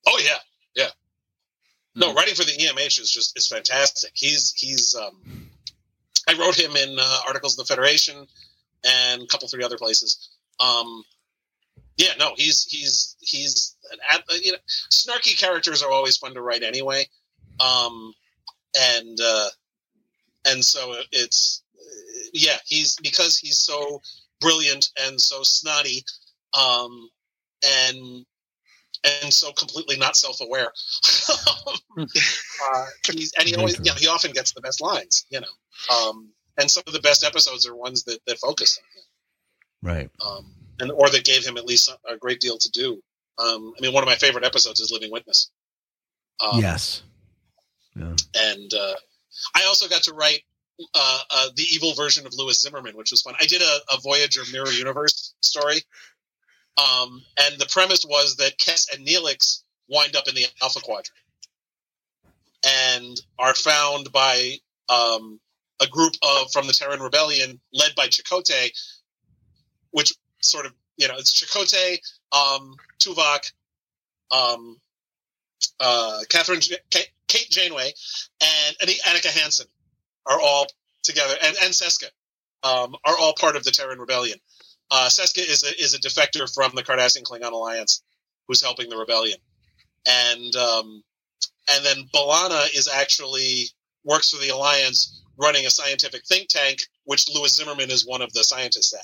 Oh 0.07 0.20
yeah, 0.24 0.38
yeah. 0.74 0.88
No, 1.94 2.14
writing 2.14 2.34
for 2.34 2.44
the 2.44 2.53
EMH 2.53 3.01
is 3.01 3.11
just 3.11 3.36
is 3.36 3.48
fantastic. 3.48 4.12
He's 4.14 4.53
he's. 4.53 4.94
Um, 4.94 5.51
I 6.28 6.38
wrote 6.38 6.59
him 6.59 6.76
in 6.76 6.96
uh, 6.98 7.18
articles 7.26 7.59
in 7.59 7.62
the 7.62 7.66
Federation 7.66 8.26
and 8.84 9.22
a 9.22 9.26
couple 9.26 9.48
three 9.48 9.64
other 9.64 9.78
places. 9.78 10.30
Um, 10.61 11.05
yeah, 11.96 12.12
no, 12.18 12.32
he's 12.36 12.64
he's 12.64 13.16
he's 13.20 13.76
an 13.92 13.98
ad, 14.09 14.22
you 14.42 14.53
know 14.53 14.59
snarky 14.90 15.38
characters 15.38 15.82
are 15.82 15.90
always 15.90 16.16
fun 16.16 16.34
to 16.34 16.42
write 16.42 16.62
anyway, 16.62 17.07
um, 17.59 18.14
and 18.78 19.18
uh, 19.22 19.48
and 20.46 20.64
so 20.64 20.94
it's 21.12 21.60
yeah 22.33 22.57
he's 22.66 22.97
because 22.97 23.39
he's 23.39 23.59
so 23.59 24.01
brilliant 24.41 24.91
and 25.07 25.21
so 25.21 25.43
snotty, 25.43 26.03
um, 26.59 27.09
and 27.64 28.25
and 29.05 29.33
so 29.33 29.53
completely 29.53 29.97
not 29.97 30.16
self-aware. 30.16 30.73
uh, 31.99 32.87
he's, 33.11 33.33
and 33.39 33.49
he 33.49 33.55
always, 33.57 33.79
you 33.79 33.85
know, 33.87 33.95
he 33.95 34.07
often 34.09 34.31
gets 34.33 34.53
the 34.53 34.61
best 34.61 34.81
lines, 34.81 35.25
you 35.31 35.41
know. 35.41 35.47
Um, 35.95 36.29
and 36.59 36.71
some 36.71 36.83
of 36.87 36.93
the 36.93 37.01
best 37.01 37.25
episodes 37.25 37.66
are 37.66 37.75
ones 37.75 38.05
that, 38.05 38.18
that 38.27 38.39
focus 38.39 38.79
on 38.79 38.85
him, 38.99 39.97
Right. 39.97 40.11
um, 40.27 40.53
and 40.81 40.91
or 40.93 41.09
that 41.09 41.25
gave 41.25 41.47
him 41.47 41.57
at 41.57 41.64
least 41.64 41.91
a, 41.91 42.12
a 42.12 42.16
great 42.18 42.41
deal 42.41 42.59
to 42.59 42.71
do. 42.71 43.03
Um, 43.39 43.73
I 43.79 43.81
mean, 43.81 43.95
one 43.95 44.03
of 44.03 44.09
my 44.09 44.16
favorite 44.16 44.45
episodes 44.45 44.81
is 44.81 44.91
Living 44.93 45.11
Witness. 45.11 45.51
Um, 46.41 46.61
yes. 46.61 47.03
Yeah. 47.97 48.14
and 48.35 48.75
uh, 48.75 48.95
I 49.55 49.64
also 49.66 49.89
got 49.89 50.03
to 50.05 50.12
write 50.14 50.43
uh, 50.95 51.18
uh, 51.31 51.49
the 51.55 51.66
evil 51.72 51.95
version 51.95 52.26
of 52.26 52.35
Lewis 52.37 52.61
Zimmerman, 52.61 52.97
which 52.97 53.11
was 53.11 53.22
fun. 53.22 53.35
I 53.41 53.47
did 53.47 53.62
a, 53.62 53.78
a 53.95 54.01
Voyager 54.01 54.43
Mirror 54.53 54.72
Universe 54.72 55.35
story, 55.41 55.83
um, 56.76 57.22
and 57.41 57.59
the 57.59 57.66
premise 57.66 58.05
was 58.05 58.37
that 58.37 58.59
Kes 58.59 58.95
and 58.95 59.07
Neelix 59.07 59.62
wind 59.89 60.16
up 60.16 60.28
in 60.28 60.35
the 60.35 60.47
Alpha 60.62 60.81
Quadrant 60.81 61.11
and 62.64 63.20
are 63.39 63.55
found 63.55 64.12
by 64.12 64.57
um, 64.89 65.41
a 65.81 65.87
group 65.87 66.14
of 66.22 66.53
from 66.53 66.66
the 66.66 66.72
Terran 66.72 67.01
Rebellion 67.01 67.61
led 67.72 67.95
by 67.95 68.07
Chakotay, 68.07 68.70
which 69.91 70.12
sort 70.41 70.66
of 70.66 70.72
you 70.97 71.09
know 71.09 71.14
it's 71.16 71.33
Chakotay, 71.33 71.99
um, 72.33 72.76
Tuvok, 72.99 73.53
um, 74.31 74.76
uh, 75.78 76.20
Kathryn, 76.28 76.61
J- 76.61 77.05
Kate, 77.28 77.51
Janeway, 77.51 77.93
and, 78.43 78.76
and 78.81 78.91
Annika 78.91 79.31
Hansen 79.31 79.66
are 80.27 80.41
all 80.41 80.66
together, 81.03 81.35
and 81.43 81.57
and 81.62 81.73
Seska 81.73 82.09
um, 82.62 82.95
are 83.05 83.16
all 83.18 83.35
part 83.39 83.57
of 83.57 83.64
the 83.64 83.71
Terran 83.71 83.99
Rebellion. 83.99 84.39
Uh, 84.91 85.07
Seska 85.09 85.39
is 85.39 85.62
a 85.62 85.83
is 85.83 85.95
a 85.95 86.01
defector 86.01 86.53
from 86.53 86.73
the 86.75 86.83
Cardassian 86.83 87.23
Klingon 87.23 87.53
Alliance, 87.53 88.03
who's 88.49 88.62
helping 88.62 88.89
the 88.89 88.97
rebellion, 88.97 89.39
and 90.07 90.57
um, 90.57 91.03
and 91.75 91.85
then 91.85 92.09
B'Elanna 92.14 92.77
is 92.77 92.89
actually 92.89 93.66
works 94.05 94.31
for 94.31 94.43
the 94.43 94.51
Alliance, 94.51 95.23
running 95.37 95.66
a 95.66 95.71
scientific 95.71 96.27
think 96.27 96.49
tank, 96.49 96.81
which 97.05 97.29
Lewis 97.29 97.55
Zimmerman 97.55 97.91
is 97.91 98.07
one 98.07 98.23
of 98.23 98.33
the 98.33 98.45
scientists 98.45 98.95
at. 98.95 99.01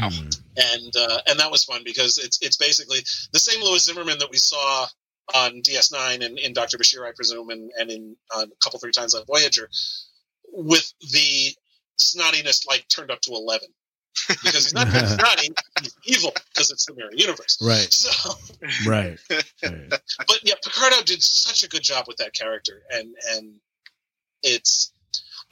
Wow. 0.00 0.10
And 0.56 0.92
uh, 0.96 1.18
and 1.28 1.40
that 1.40 1.50
was 1.50 1.64
fun 1.64 1.82
because 1.84 2.18
it's 2.18 2.40
it's 2.42 2.56
basically 2.56 3.00
the 3.32 3.38
same 3.38 3.62
Lewis 3.62 3.84
Zimmerman 3.84 4.18
that 4.18 4.30
we 4.30 4.36
saw 4.36 4.86
on 5.34 5.62
DS9 5.62 6.24
and 6.24 6.38
in 6.38 6.52
Doctor 6.52 6.78
Bashir, 6.78 7.06
I 7.06 7.12
presume, 7.12 7.50
and 7.50 7.70
and 7.78 7.90
in 7.90 8.16
uh, 8.34 8.46
a 8.50 8.64
couple 8.64 8.78
three 8.80 8.92
times 8.92 9.14
on 9.14 9.24
Voyager, 9.26 9.68
with 10.52 10.92
the 11.00 11.54
snottiness 12.00 12.66
like 12.66 12.86
turned 12.88 13.10
up 13.10 13.20
to 13.22 13.32
eleven. 13.32 13.68
because 14.28 14.64
he's 14.64 14.74
not 14.74 14.88
just 14.88 15.14
snotty, 15.18 15.48
he's 15.80 15.96
evil 16.04 16.32
because 16.52 16.70
it's 16.70 16.84
the 16.86 16.94
mirror 16.94 17.10
universe. 17.12 17.58
Right. 17.62 17.92
So, 17.92 18.34
Right. 18.88 19.18
right. 19.30 19.42
but 19.90 20.40
yeah, 20.42 20.54
Picardo 20.62 21.02
did 21.04 21.22
such 21.22 21.62
a 21.62 21.68
good 21.68 21.82
job 21.82 22.06
with 22.08 22.16
that 22.18 22.32
character, 22.32 22.82
and 22.90 23.14
and 23.32 23.54
it's 24.42 24.92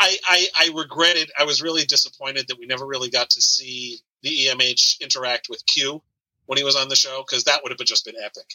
I, 0.00 0.16
I 0.26 0.46
I 0.56 0.70
regretted. 0.76 1.30
I 1.38 1.44
was 1.44 1.62
really 1.62 1.84
disappointed 1.84 2.48
that 2.48 2.58
we 2.58 2.66
never 2.66 2.86
really 2.86 3.10
got 3.10 3.30
to 3.30 3.40
see 3.40 3.98
the 4.22 4.30
EMH 4.46 5.00
interact 5.00 5.48
with 5.48 5.64
Q 5.66 6.02
when 6.48 6.58
he 6.58 6.64
was 6.64 6.74
on 6.74 6.88
the 6.88 6.96
show 6.96 7.22
because 7.26 7.44
that 7.44 7.60
would 7.62 7.70
have 7.70 7.78
just 7.86 8.04
been 8.04 8.16
epic. 8.24 8.54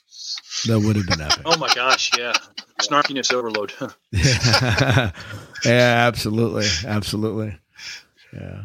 That 0.68 0.80
would 0.80 0.96
have 0.98 1.08
been 1.08 1.22
epic. 1.22 1.42
Oh 1.46 1.58
my 1.58 1.74
gosh, 1.74 2.12
yeah, 2.18 2.34
snarkiness 2.82 3.32
overload. 3.34 3.72
yeah, 4.12 5.12
absolutely, 6.08 6.66
absolutely. 6.86 7.58
Yeah. 8.34 8.64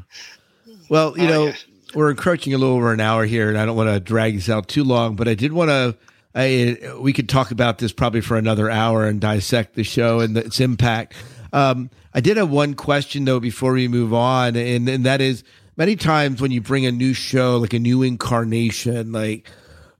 Well, 0.88 1.16
you 1.18 1.26
Oh, 1.26 1.30
know, 1.30 1.46
yeah. 1.46 1.54
we're 1.94 2.10
encroaching 2.10 2.54
a 2.54 2.58
little 2.58 2.74
over 2.76 2.92
an 2.92 3.00
hour 3.00 3.24
here, 3.26 3.48
and 3.48 3.58
I 3.58 3.66
don't 3.66 3.76
want 3.76 3.90
to 3.90 4.00
drag 4.00 4.34
this 4.34 4.48
out 4.48 4.68
too 4.68 4.84
long, 4.84 5.14
but 5.16 5.28
I 5.28 5.34
did 5.34 5.52
want 5.52 5.68
to. 5.70 5.96
I, 6.34 6.76
we 7.00 7.12
could 7.12 7.28
talk 7.28 7.50
about 7.50 7.78
this 7.78 7.92
probably 7.92 8.20
for 8.20 8.36
another 8.36 8.70
hour 8.70 9.06
and 9.06 9.20
dissect 9.20 9.74
the 9.74 9.82
show 9.82 10.20
and 10.20 10.36
its 10.36 10.60
impact. 10.60 11.14
Um, 11.52 11.90
I 12.14 12.20
did 12.20 12.36
have 12.36 12.50
one 12.50 12.74
question 12.74 13.24
though 13.24 13.40
before 13.40 13.72
we 13.72 13.88
move 13.88 14.14
on, 14.14 14.54
and 14.56 14.88
and 14.88 15.04
that 15.04 15.20
is 15.20 15.42
many 15.78 15.96
times 15.96 16.42
when 16.42 16.50
you 16.50 16.60
bring 16.60 16.84
a 16.84 16.92
new 16.92 17.14
show, 17.14 17.56
like 17.56 17.72
a 17.72 17.78
new 17.78 18.02
incarnation, 18.02 19.12
like 19.12 19.48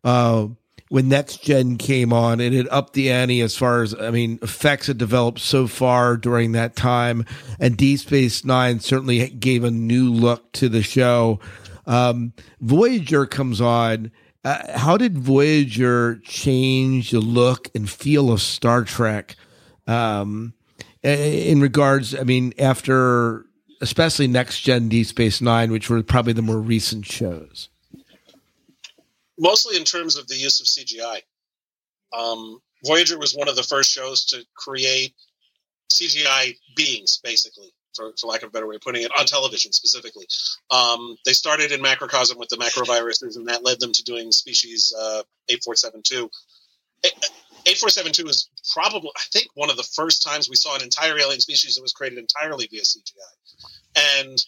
uh, 0.04 0.48
when 0.90 1.08
Next 1.08 1.42
Gen 1.42 1.78
came 1.78 2.12
on, 2.12 2.40
it 2.40 2.52
had 2.52 2.68
upped 2.70 2.92
the 2.92 3.10
ante 3.10 3.40
as 3.40 3.56
far 3.56 3.82
as 3.82 3.94
I 3.94 4.10
mean, 4.10 4.38
effects 4.42 4.88
had 4.88 4.98
developed 4.98 5.38
so 5.38 5.66
far 5.66 6.16
during 6.16 6.52
that 6.52 6.76
time, 6.76 7.24
and 7.58 7.76
Deep 7.76 8.00
Space 8.00 8.44
Nine 8.44 8.80
certainly 8.80 9.26
gave 9.30 9.64
a 9.64 9.70
new 9.70 10.12
look 10.12 10.52
to 10.52 10.68
the 10.68 10.82
show. 10.82 11.40
Um, 11.86 12.34
Voyager 12.60 13.24
comes 13.24 13.60
on. 13.60 14.10
Uh, 14.44 14.78
how 14.78 14.96
did 14.96 15.18
Voyager 15.18 16.16
change 16.24 17.10
the 17.10 17.20
look 17.20 17.70
and 17.74 17.88
feel 17.88 18.30
of 18.30 18.40
Star 18.40 18.84
Trek? 18.84 19.36
Um, 19.86 20.54
in 21.02 21.60
regards, 21.60 22.14
I 22.14 22.22
mean, 22.24 22.52
after 22.58 23.46
especially 23.80 24.26
Next 24.26 24.60
Gen 24.60 24.88
Deep 24.88 25.06
Space 25.06 25.40
Nine, 25.40 25.70
which 25.70 25.88
were 25.88 26.02
probably 26.02 26.32
the 26.32 26.42
more 26.42 26.58
recent 26.58 27.06
shows. 27.06 27.68
mostly 29.38 29.76
in 29.76 29.84
terms 29.84 30.16
of 30.16 30.26
the 30.26 30.34
use 30.34 30.60
of 30.60 30.66
CGI. 30.66 31.22
Um, 32.12 32.60
Voyager 32.84 33.18
was 33.18 33.34
one 33.34 33.48
of 33.48 33.56
the 33.56 33.62
first 33.62 33.92
shows 33.92 34.24
to 34.26 34.44
create 34.54 35.14
CGI 35.92 36.56
beings, 36.76 37.20
basically, 37.22 37.72
for, 37.94 38.12
for 38.20 38.26
lack 38.28 38.42
of 38.42 38.48
a 38.48 38.52
better 38.52 38.66
way 38.66 38.76
of 38.76 38.80
putting 38.80 39.02
it, 39.02 39.10
on 39.18 39.26
television 39.26 39.72
specifically. 39.72 40.26
Um, 40.70 41.16
they 41.24 41.32
started 41.32 41.72
in 41.72 41.80
macrocosm 41.80 42.38
with 42.38 42.48
the 42.48 42.56
macroviruses, 42.56 43.36
and 43.36 43.48
that 43.48 43.64
led 43.64 43.80
them 43.80 43.92
to 43.92 44.04
doing 44.04 44.32
species 44.32 44.94
uh, 44.98 45.22
8472. 45.48 46.30
8472 47.66 48.28
is 48.28 48.48
probably, 48.72 49.10
I 49.16 49.22
think, 49.32 49.48
one 49.54 49.70
of 49.70 49.76
the 49.76 49.82
first 49.82 50.22
times 50.22 50.48
we 50.48 50.56
saw 50.56 50.76
an 50.76 50.82
entire 50.82 51.18
alien 51.18 51.40
species 51.40 51.74
that 51.74 51.82
was 51.82 51.92
created 51.92 52.18
entirely 52.18 52.66
via 52.70 52.82
CGI. 52.82 53.37
And 54.20 54.44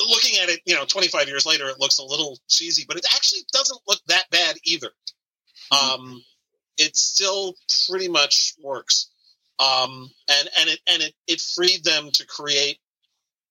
looking 0.00 0.38
at 0.42 0.48
it, 0.48 0.60
you 0.64 0.74
know, 0.74 0.84
25 0.84 1.28
years 1.28 1.46
later, 1.46 1.68
it 1.68 1.80
looks 1.80 1.98
a 1.98 2.04
little 2.04 2.38
cheesy, 2.48 2.84
but 2.86 2.96
it 2.96 3.06
actually 3.14 3.40
doesn't 3.52 3.80
look 3.88 4.00
that 4.08 4.24
bad 4.30 4.56
either. 4.64 4.90
Um, 5.70 6.22
it 6.76 6.96
still 6.96 7.54
pretty 7.88 8.08
much 8.08 8.54
works. 8.62 9.08
Um, 9.58 10.10
and, 10.28 10.48
and 10.60 10.70
it, 10.70 10.78
and 10.88 11.02
it, 11.02 11.14
it 11.26 11.40
freed 11.40 11.82
them 11.84 12.10
to 12.12 12.26
create 12.26 12.78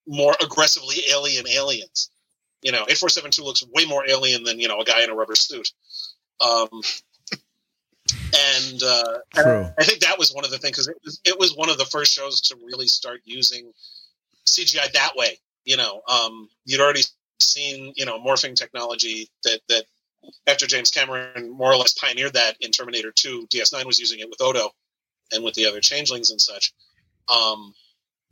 more 0.08 0.36
aggressively 0.42 0.98
alien 1.12 1.48
aliens. 1.48 2.10
You 2.62 2.72
know, 2.72 2.84
8472 2.84 3.44
looks 3.44 3.64
way 3.74 3.86
more 3.86 4.08
alien 4.08 4.44
than, 4.44 4.60
you 4.60 4.68
know, 4.68 4.80
a 4.80 4.86
guy 4.86 5.04
in 5.04 5.10
a 5.10 5.16
rubber 5.16 5.36
suit. 5.36 5.72
Um, 6.40 6.70
and, 8.10 8.84
uh, 8.84 9.18
True. 9.34 9.68
I 9.78 9.84
think 9.84 10.00
that 10.00 10.18
was 10.18 10.32
one 10.34 10.46
of 10.46 10.52
the 10.52 10.58
things 10.58 10.78
because 10.78 10.88
it 10.88 10.98
was, 11.04 11.22
it 11.26 11.40
was 11.40 11.56
one 11.56 11.70
of 11.70 11.78
the 11.78 11.86
first 11.86 12.14
shows 12.14 12.42
to 12.42 12.56
really 12.66 12.88
start 12.88 13.22
using 13.26 13.74
CGI 14.48 14.92
that 14.94 15.12
way. 15.16 15.38
You 15.66 15.78
know, 15.78 16.02
um, 16.08 16.50
you'd 16.66 16.82
already 16.82 17.02
seen 17.40 17.94
you 17.96 18.06
know 18.06 18.20
morphing 18.20 18.56
technology 18.56 19.30
that 19.44 19.60
that 19.70 19.86
after 20.48 20.66
James 20.68 20.90
Cameron 20.92 21.50
more 21.52 21.72
or 21.72 21.78
less 21.78 21.94
pioneered 21.94 22.34
that 22.34 22.56
in 22.60 22.72
Terminator 22.72 23.12
2, 23.12 23.48
DS9 23.48 23.86
was 23.86 24.00
using 24.00 24.20
it 24.20 24.30
with 24.30 24.42
Odo, 24.42 24.72
and 25.32 25.44
with 25.44 25.54
the 25.54 25.66
other 25.66 25.80
changelings 25.80 26.32
and 26.32 26.42
such. 26.42 26.74
Um, 27.34 27.74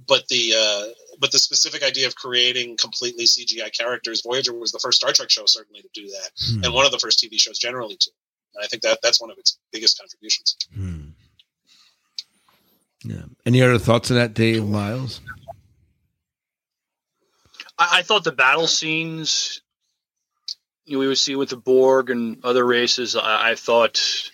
but 0.07 0.27
the 0.27 0.53
uh, 0.57 0.91
but 1.19 1.31
the 1.31 1.39
specific 1.39 1.83
idea 1.83 2.07
of 2.07 2.15
creating 2.15 2.77
completely 2.77 3.25
CGI 3.25 3.71
characters, 3.77 4.21
Voyager 4.25 4.53
was 4.53 4.71
the 4.71 4.79
first 4.79 4.97
Star 4.97 5.13
Trek 5.13 5.29
show 5.29 5.45
certainly 5.45 5.81
to 5.81 5.89
do 5.93 6.07
that, 6.07 6.31
Hmm. 6.39 6.63
and 6.65 6.73
one 6.73 6.85
of 6.85 6.91
the 6.91 6.99
first 6.99 7.19
TV 7.19 7.39
shows 7.39 7.57
generally 7.59 7.95
to. 7.97 8.11
And 8.55 8.63
I 8.63 8.67
think 8.67 8.83
that 8.83 8.99
that's 9.03 9.19
one 9.21 9.31
of 9.31 9.37
its 9.37 9.57
biggest 9.71 9.97
contributions. 9.99 10.55
Hmm. 10.73 11.09
Yeah. 13.03 13.23
Any 13.45 13.61
other 13.61 13.77
thoughts 13.77 14.09
on 14.11 14.17
that, 14.17 14.33
Dave 14.33 14.65
Miles? 14.65 15.21
I, 17.77 17.99
I 17.99 18.01
thought 18.01 18.23
the 18.23 18.31
battle 18.31 18.67
scenes 18.67 19.61
you 20.85 20.93
know, 20.93 20.99
we 20.99 21.07
would 21.07 21.17
see 21.17 21.35
with 21.35 21.49
the 21.49 21.57
Borg 21.57 22.09
and 22.09 22.43
other 22.43 22.65
races, 22.65 23.15
I, 23.15 23.51
I 23.51 23.55
thought 23.55 24.29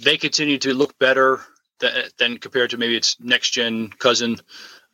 they 0.00 0.16
continue 0.16 0.58
to 0.58 0.74
look 0.74 0.98
better 0.98 1.40
than, 1.80 2.04
than 2.18 2.38
compared 2.38 2.70
to 2.70 2.78
maybe 2.78 2.96
its 2.96 3.18
next 3.20 3.50
gen 3.50 3.88
cousin. 3.90 4.36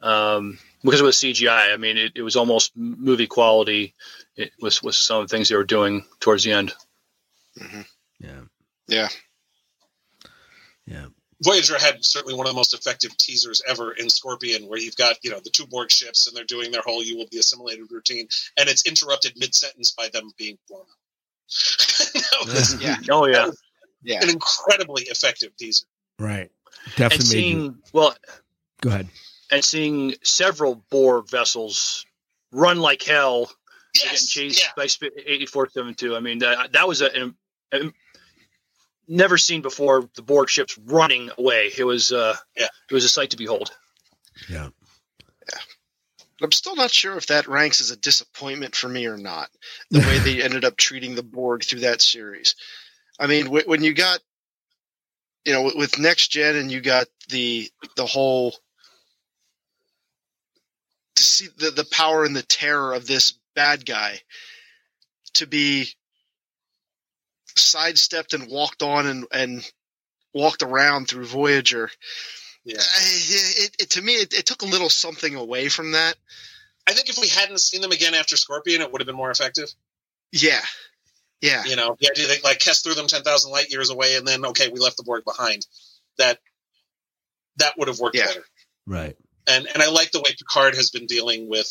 Um, 0.00 0.58
because 0.82 1.00
it 1.00 1.04
was 1.04 1.16
CGI, 1.16 1.72
I 1.72 1.76
mean, 1.76 1.96
it, 1.96 2.12
it 2.16 2.22
was 2.22 2.36
almost 2.36 2.76
movie 2.76 3.26
quality. 3.26 3.94
It 4.36 4.52
was 4.60 4.82
was 4.82 4.96
some 4.96 5.20
of 5.20 5.28
the 5.28 5.36
things 5.36 5.48
they 5.48 5.56
were 5.56 5.64
doing 5.64 6.04
towards 6.20 6.44
the 6.44 6.52
end. 6.52 6.72
Yeah. 8.20 8.40
Yeah. 8.86 9.08
Yeah. 10.86 11.06
Voyager 11.46 11.78
had 11.78 12.04
certainly 12.04 12.34
one 12.36 12.46
of 12.46 12.52
the 12.52 12.56
most 12.56 12.74
effective 12.74 13.16
teasers 13.16 13.62
ever 13.66 13.92
in 13.92 14.10
Scorpion, 14.10 14.66
where 14.68 14.78
you've 14.78 14.96
got 14.96 15.16
you 15.22 15.30
know 15.30 15.40
the 15.42 15.50
two 15.50 15.66
Borg 15.66 15.90
ships 15.90 16.26
and 16.26 16.36
they're 16.36 16.44
doing 16.44 16.70
their 16.72 16.82
whole 16.82 17.02
"you 17.02 17.16
will 17.16 17.28
be 17.30 17.38
assimilated" 17.38 17.86
routine, 17.90 18.26
and 18.58 18.68
it's 18.68 18.84
interrupted 18.86 19.34
mid 19.36 19.54
sentence 19.54 19.92
by 19.92 20.08
them 20.12 20.30
being 20.36 20.58
blown 20.68 20.82
up. 20.82 20.86
was 22.46 22.74
Yeah. 22.82 22.96
Oh 23.10 23.26
yeah, 23.26 23.50
Yeah. 24.02 24.22
an 24.22 24.30
incredibly 24.30 25.04
effective 25.04 25.56
teaser. 25.56 25.86
Right. 26.18 26.50
Definitely 26.96 27.16
made 27.18 27.22
seeing 27.24 27.58
you. 27.62 27.78
well, 27.92 28.14
Go 28.80 28.90
ahead. 28.90 29.08
and 29.50 29.64
seeing 29.64 30.14
several 30.22 30.76
Borg 30.90 31.28
vessels 31.30 32.04
run 32.52 32.78
like 32.78 33.02
hell 33.02 33.50
Yes, 33.94 34.04
getting 34.04 34.26
chased 34.50 34.62
yeah. 34.64 34.70
by 34.76 34.86
Sp- 34.92 35.16
8472. 35.16 36.14
I 36.16 36.20
mean, 36.20 36.38
that, 36.40 36.72
that 36.72 36.86
was 36.86 37.00
a, 37.00 37.32
a- 37.72 37.92
never 39.08 39.38
seen 39.38 39.62
before. 39.62 40.08
The 40.14 40.22
Borg 40.22 40.48
ships 40.48 40.78
running 40.78 41.30
away. 41.38 41.70
It 41.76 41.84
was, 41.84 42.12
uh, 42.12 42.36
Yeah. 42.56 42.68
it 42.90 42.94
was 42.94 43.04
a 43.04 43.08
sight 43.08 43.30
to 43.30 43.36
behold. 43.36 43.70
Yeah. 44.48 44.68
I'm 46.42 46.52
still 46.52 46.76
not 46.76 46.90
sure 46.90 47.16
if 47.16 47.28
that 47.28 47.48
ranks 47.48 47.80
as 47.80 47.90
a 47.90 47.96
disappointment 47.96 48.76
for 48.76 48.88
me 48.88 49.06
or 49.06 49.16
not. 49.16 49.48
The 49.90 50.00
way 50.00 50.18
they 50.18 50.42
ended 50.42 50.66
up 50.66 50.76
treating 50.76 51.14
the 51.14 51.22
Borg 51.22 51.64
through 51.64 51.80
that 51.80 52.02
series. 52.02 52.54
I 53.18 53.26
mean, 53.26 53.46
wh- 53.46 53.66
when 53.66 53.82
you 53.82 53.94
got, 53.94 54.20
you 55.46 55.54
know, 55.54 55.62
with- 55.62 55.76
with 55.76 55.98
next 55.98 56.28
gen, 56.28 56.56
and 56.56 56.70
you 56.70 56.82
got 56.82 57.08
the 57.28 57.70
the 57.96 58.04
whole 58.04 58.54
to 61.14 61.22
see 61.22 61.46
the 61.56 61.70
the 61.70 61.84
power 61.86 62.24
and 62.24 62.36
the 62.36 62.42
terror 62.42 62.92
of 62.92 63.06
this 63.06 63.32
bad 63.54 63.86
guy 63.86 64.20
to 65.34 65.46
be 65.46 65.94
sidestepped 67.56 68.34
and 68.34 68.48
walked 68.50 68.82
on 68.82 69.06
and 69.06 69.26
and 69.32 69.70
walked 70.34 70.62
around 70.62 71.08
through 71.08 71.26
Voyager. 71.26 71.90
Yeah. 72.64 72.78
I- 72.78 73.62
It, 73.64 73.76
it, 73.80 73.90
to 73.90 74.02
me, 74.02 74.12
it, 74.14 74.34
it 74.34 74.46
took 74.46 74.62
a 74.62 74.66
little 74.66 74.90
something 74.90 75.34
away 75.34 75.68
from 75.68 75.92
that. 75.92 76.14
I 76.86 76.92
think 76.92 77.08
if 77.08 77.18
we 77.18 77.28
hadn't 77.28 77.58
seen 77.60 77.80
them 77.80 77.90
again 77.92 78.14
after 78.14 78.36
Scorpion, 78.36 78.80
it 78.82 78.92
would 78.92 79.00
have 79.00 79.06
been 79.06 79.16
more 79.16 79.30
effective. 79.30 79.68
Yeah, 80.32 80.60
yeah, 81.40 81.64
You 81.64 81.76
know, 81.76 81.96
the 82.00 82.10
idea 82.10 82.26
that 82.28 82.44
like 82.44 82.58
Kes 82.58 82.82
threw 82.82 82.94
them 82.94 83.06
ten 83.06 83.22
thousand 83.22 83.50
light 83.52 83.70
years 83.70 83.90
away, 83.90 84.16
and 84.16 84.26
then 84.26 84.44
okay, 84.46 84.68
we 84.68 84.80
left 84.80 84.96
the 84.96 85.02
Borg 85.04 85.24
behind. 85.24 85.66
That 86.18 86.38
that 87.58 87.74
would 87.78 87.88
have 87.88 87.98
worked 88.00 88.16
Yeah. 88.16 88.26
better. 88.26 88.44
Right. 88.86 89.16
and 89.48 89.66
and 89.72 89.82
I 89.82 89.88
like 89.90 90.10
the 90.12 90.20
way 90.20 90.30
Picard 90.36 90.74
has 90.74 90.90
been 90.90 91.06
dealing 91.06 91.48
with 91.48 91.68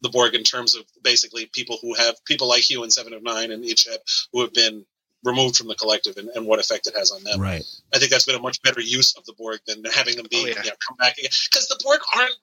the 0.00 0.08
Borg 0.08 0.34
in 0.34 0.42
terms 0.44 0.74
of 0.74 0.84
basically 1.02 1.46
people 1.46 1.78
who 1.80 1.94
have 1.94 2.16
people 2.24 2.48
like 2.48 2.62
Hugh 2.62 2.82
and 2.82 2.92
Seven 2.92 3.12
of 3.12 3.22
Nine 3.22 3.50
and 3.52 3.64
Icheb 3.64 3.98
who 4.32 4.40
have 4.42 4.52
been 4.52 4.84
removed 5.24 5.56
from 5.56 5.68
the 5.68 5.74
collective 5.74 6.16
and, 6.16 6.28
and 6.34 6.46
what 6.46 6.58
effect 6.58 6.86
it 6.86 6.96
has 6.96 7.10
on 7.12 7.22
them. 7.24 7.40
Right. 7.40 7.62
I 7.94 7.98
think 7.98 8.10
that's 8.10 8.24
been 8.26 8.34
a 8.34 8.40
much 8.40 8.60
better 8.62 8.80
use 8.80 9.14
of 9.16 9.24
the 9.24 9.32
Borg 9.34 9.60
than 9.66 9.82
having 9.94 10.16
them 10.16 10.26
be 10.30 10.36
Oh, 10.42 10.46
yeah. 10.46 10.62
you 10.64 10.70
know, 10.70 10.76
come 10.86 10.96
back 10.96 11.16
again 11.18 11.30
because 11.50 11.68
the 11.68 11.78
Borg 11.82 12.00
aren't 12.16 12.34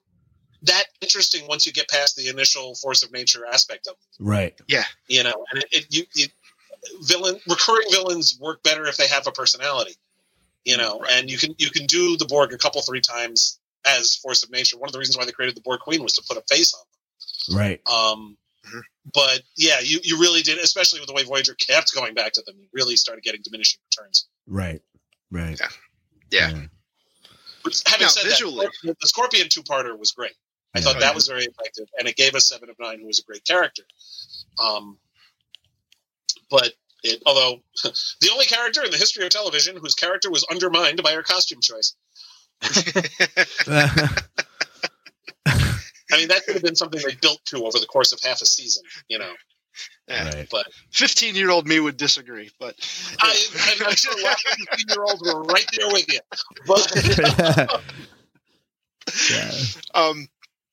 that 0.62 0.84
interesting 1.00 1.46
once 1.46 1.66
you 1.66 1.72
get 1.72 1.88
past 1.88 2.16
the 2.16 2.28
initial 2.28 2.74
force 2.74 3.02
of 3.02 3.10
nature 3.12 3.44
aspect 3.46 3.86
of 3.86 3.94
them, 3.94 4.26
Right. 4.28 4.60
Yeah. 4.68 4.84
you 5.08 5.22
know 5.22 5.44
and 5.52 5.62
it, 5.62 5.68
it 5.72 5.86
you, 5.90 6.04
you 6.14 6.26
villain 7.02 7.40
recurring 7.48 7.86
villains 7.90 8.38
work 8.40 8.62
better 8.62 8.86
if 8.86 8.96
they 8.96 9.06
have 9.08 9.26
a 9.26 9.32
personality 9.32 9.94
you 10.64 10.76
know 10.76 11.02
and 11.10 11.30
you 11.30 11.38
can 11.38 11.54
you 11.58 11.70
can 11.70 11.86
do 11.86 12.16
the 12.16 12.26
Borg 12.26 12.52
a 12.52 12.58
couple 12.58 12.80
three 12.82 13.00
times 13.00 13.58
as 13.86 14.16
force 14.16 14.42
of 14.42 14.50
nature 14.50 14.76
one 14.78 14.88
of 14.88 14.92
the 14.92 14.98
reasons 14.98 15.16
why 15.16 15.24
they 15.24 15.32
created 15.32 15.56
the 15.56 15.60
Borg 15.62 15.80
Queen 15.80 16.02
was 16.02 16.12
to 16.14 16.22
put 16.28 16.36
a 16.36 16.42
face 16.48 16.74
on 16.74 16.80
them 17.48 17.58
Right. 17.58 17.80
um, 17.90 18.36
Mhm. 18.72 18.82
but 19.14 19.42
yeah, 19.56 19.80
you, 19.80 19.98
you 20.02 20.20
really 20.20 20.42
did, 20.42 20.58
especially 20.58 21.00
with 21.00 21.08
the 21.08 21.14
way 21.14 21.22
Voyager 21.24 21.54
kept 21.54 21.92
going 21.94 22.14
back 22.14 22.32
to 22.32 22.42
them. 22.46 22.56
You 22.58 22.66
really 22.72 22.96
started 22.96 23.22
getting 23.24 23.40
diminishing 23.42 23.80
returns. 23.90 24.26
Right. 24.46 24.80
Right. 25.30 25.58
Yeah. 25.60 25.68
Yeah. 26.30 26.62
But 27.64 27.82
having 27.86 28.04
Now, 28.06 28.08
said 28.10 28.24
visually- 28.24 28.66
that, 28.84 28.96
the 29.00 29.08
Scorpion 29.08 29.48
two-parter 29.48 29.98
was 29.98 30.12
great. 30.12 30.32
I 30.74 30.78
Yeah. 30.78 30.84
thought 30.84 31.00
that 31.00 31.14
was 31.14 31.26
very 31.26 31.44
effective, 31.44 31.88
and 31.98 32.06
it 32.08 32.16
gave 32.16 32.34
us 32.34 32.48
Seven 32.48 32.70
of 32.70 32.76
Nine, 32.78 33.00
who 33.00 33.06
was 33.06 33.18
a 33.18 33.22
great 33.24 33.44
character. 33.44 33.82
Um, 34.62 34.98
but 36.48 36.72
it, 37.02 37.22
although 37.26 37.62
the 37.82 38.30
only 38.32 38.44
character 38.46 38.84
in 38.84 38.90
the 38.90 38.96
history 38.96 39.24
of 39.24 39.30
television 39.30 39.76
whose 39.76 39.94
character 39.94 40.30
was 40.30 40.44
undermined 40.50 41.02
by 41.02 41.12
her 41.12 41.22
costume 41.22 41.60
choice, 41.60 41.94
I 46.12 46.16
mean 46.18 46.28
that 46.28 46.44
could 46.44 46.54
have 46.54 46.62
been 46.62 46.76
something 46.76 47.00
they 47.06 47.14
built 47.20 47.40
to 47.46 47.64
over 47.64 47.78
the 47.78 47.86
course 47.86 48.12
of 48.12 48.20
half 48.20 48.40
a 48.42 48.46
season, 48.46 48.82
you 49.08 49.18
know. 49.18 49.32
right. 50.08 50.46
But 50.50 50.66
Fifteen-year-old 50.92 51.66
me 51.66 51.80
would 51.80 51.96
disagree, 51.96 52.50
but 52.58 52.74
I, 53.20 53.28
I'm 53.86 53.94
sure 53.94 54.12
a 54.18 54.22
lot 54.22 54.34
of 54.34 54.40
15 54.68 54.86
year 54.88 55.02
olds 55.04 55.22
were 55.22 55.42
right 55.44 55.66
there 55.76 55.88
with 55.88 56.12
you. 56.12 56.20
But 56.66 57.80
yeah. 59.30 59.50
um, 59.94 60.28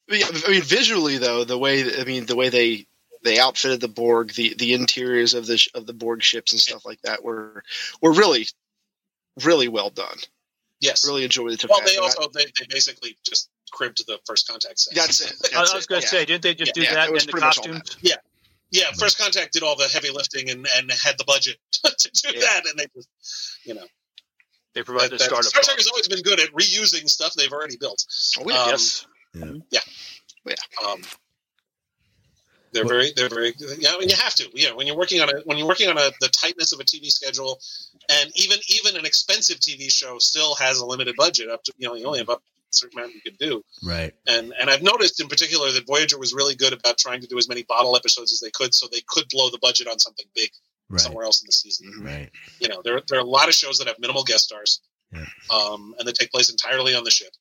yeah, 0.09 0.25
I 0.47 0.51
mean, 0.51 0.61
visually 0.61 1.17
though, 1.17 1.43
the 1.43 1.57
way 1.57 1.99
I 1.99 2.03
mean, 2.03 2.25
the 2.25 2.35
way 2.35 2.49
they 2.49 2.87
they 3.23 3.39
outfitted 3.39 3.81
the 3.81 3.87
Borg, 3.87 4.33
the 4.33 4.53
the 4.57 4.73
interiors 4.73 5.33
of 5.33 5.45
the 5.47 5.57
sh- 5.57 5.69
of 5.75 5.85
the 5.85 5.93
Borg 5.93 6.23
ships 6.23 6.51
and 6.51 6.59
stuff 6.61 6.85
like 6.85 7.01
that 7.01 7.23
were 7.23 7.63
were 8.01 8.13
really 8.13 8.47
really 9.43 9.67
well 9.67 9.89
done. 9.89 10.17
yes, 10.79 11.05
Really 11.07 11.23
enjoyed 11.23 11.53
it. 11.53 11.65
well, 11.69 11.81
they 11.85 11.97
also 11.97 12.27
they, 12.33 12.45
they 12.45 12.65
basically 12.69 13.17
just 13.23 13.49
cribbed 13.71 14.05
the 14.07 14.19
first 14.25 14.47
contact 14.47 14.79
set. 14.79 14.95
That's 14.95 15.21
it. 15.21 15.33
I, 15.55 15.59
That's 15.59 15.71
I 15.71 15.75
was 15.75 15.85
going 15.85 16.01
to 16.01 16.05
yeah. 16.07 16.09
say, 16.11 16.25
didn't 16.25 16.43
they 16.43 16.53
just 16.55 16.75
Yeah, 16.75 16.81
do 16.83 16.87
yeah, 16.87 16.93
that 16.95 17.09
it 17.09 17.13
was 17.13 17.23
and 17.23 17.27
the 17.29 17.31
pretty 17.31 17.45
much 17.47 17.55
costumes? 17.57 17.97
Yeah, 18.69 18.83
first 18.99 19.17
contact 19.17 19.53
did 19.53 19.63
all 19.63 19.75
the 19.77 19.87
heavy 19.87 20.09
lifting 20.11 20.49
and, 20.49 20.67
and 20.75 20.91
had 20.91 21.17
the 21.17 21.23
budget 21.25 21.57
to 21.71 22.11
do 22.11 22.29
Yeah. 22.37 22.41
that, 22.41 22.65
and 22.69 22.77
they 22.79 22.85
just 22.95 23.07
you 23.63 23.73
know 23.75 23.85
They 24.73 24.83
provided 24.83 25.11
that- 25.11 25.17
the 25.19 25.23
that- 25.23 25.23
startup. 25.29 25.45
Star 25.45 25.63
Trek 25.63 25.77
has 25.77 25.87
always 25.87 26.07
been 26.07 26.21
good 26.21 26.39
at 26.39 26.49
reusing 26.51 27.07
stuff 27.09 27.33
they've 27.35 27.51
already 27.53 27.77
built. 27.77 28.05
Oh, 28.39 28.43
yeah. 28.49 29.41
Um, 29.43 29.63
yes. 29.69 29.85
Um, 30.85 31.01
they're 32.73 32.85
very, 32.85 33.11
they're 33.15 33.29
very. 33.29 33.53
Yeah, 33.79 33.91
I 33.95 33.99
mean, 33.99 34.09
you 34.09 34.15
have 34.15 34.35
to. 34.35 34.49
Yeah, 34.53 34.73
when 34.73 34.87
you're 34.87 34.97
working 34.97 35.21
on 35.21 35.29
a 35.29 35.39
when 35.45 35.57
you're 35.57 35.67
working 35.67 35.89
on 35.89 35.97
a 35.97 36.11
the 36.19 36.27
tightness 36.27 36.73
of 36.73 36.79
a 36.79 36.83
TV 36.83 37.05
schedule, 37.09 37.59
and 38.09 38.29
even 38.35 38.57
even 38.67 38.97
an 38.97 39.05
expensive 39.05 39.57
TV 39.59 39.91
show 39.91 40.19
still 40.19 40.53
has 40.55 40.79
a 40.79 40.85
limited 40.85 41.15
budget. 41.17 41.49
Up 41.49 41.63
to 41.63 41.73
you 41.77 41.87
know, 41.87 41.95
you 41.95 42.05
only 42.05 42.19
have 42.19 42.29
up 42.29 42.43
a 42.77 42.79
certain 42.81 42.99
amount 42.99 43.15
you 43.15 43.21
can 43.21 43.35
do. 43.39 43.63
Right. 43.83 44.13
And 44.27 44.53
and 44.59 44.69
I've 44.69 44.83
noticed 44.83 45.19
in 45.19 45.27
particular 45.27 45.71
that 45.71 45.85
Voyager 45.87 46.17
was 46.19 46.33
really 46.33 46.55
good 46.55 46.73
about 46.73 46.97
trying 46.97 47.21
to 47.21 47.27
do 47.27 47.37
as 47.37 47.47
many 47.49 47.63
bottle 47.63 47.95
episodes 47.95 48.31
as 48.33 48.39
they 48.39 48.51
could, 48.51 48.73
so 48.73 48.87
they 48.91 49.01
could 49.07 49.25
blow 49.29 49.49
the 49.49 49.59
budget 49.59 49.87
on 49.87 49.99
something 49.99 50.25
big 50.35 50.49
Right. 50.89 51.01
somewhere 51.01 51.25
else 51.25 51.41
in 51.41 51.47
the 51.47 51.51
season. 51.51 51.91
Mhm. 51.99 52.05
Right. 52.05 52.31
You 52.61 52.69
know, 52.69 52.81
there 52.83 53.01
there 53.07 53.17
are 53.19 53.21
a 53.21 53.25
lot 53.29 53.49
of 53.49 53.55
shows 53.55 53.77
that 53.79 53.87
have 53.87 53.99
minimal 53.99 54.23
guest 54.23 54.45
stars, 54.45 54.79
Yeah. 55.13 55.25
um, 55.49 55.93
and 55.99 56.07
they 56.07 56.13
take 56.13 56.31
place 56.31 56.49
entirely 56.49 56.95
on 56.95 57.03
the 57.03 57.11
ship. 57.11 57.33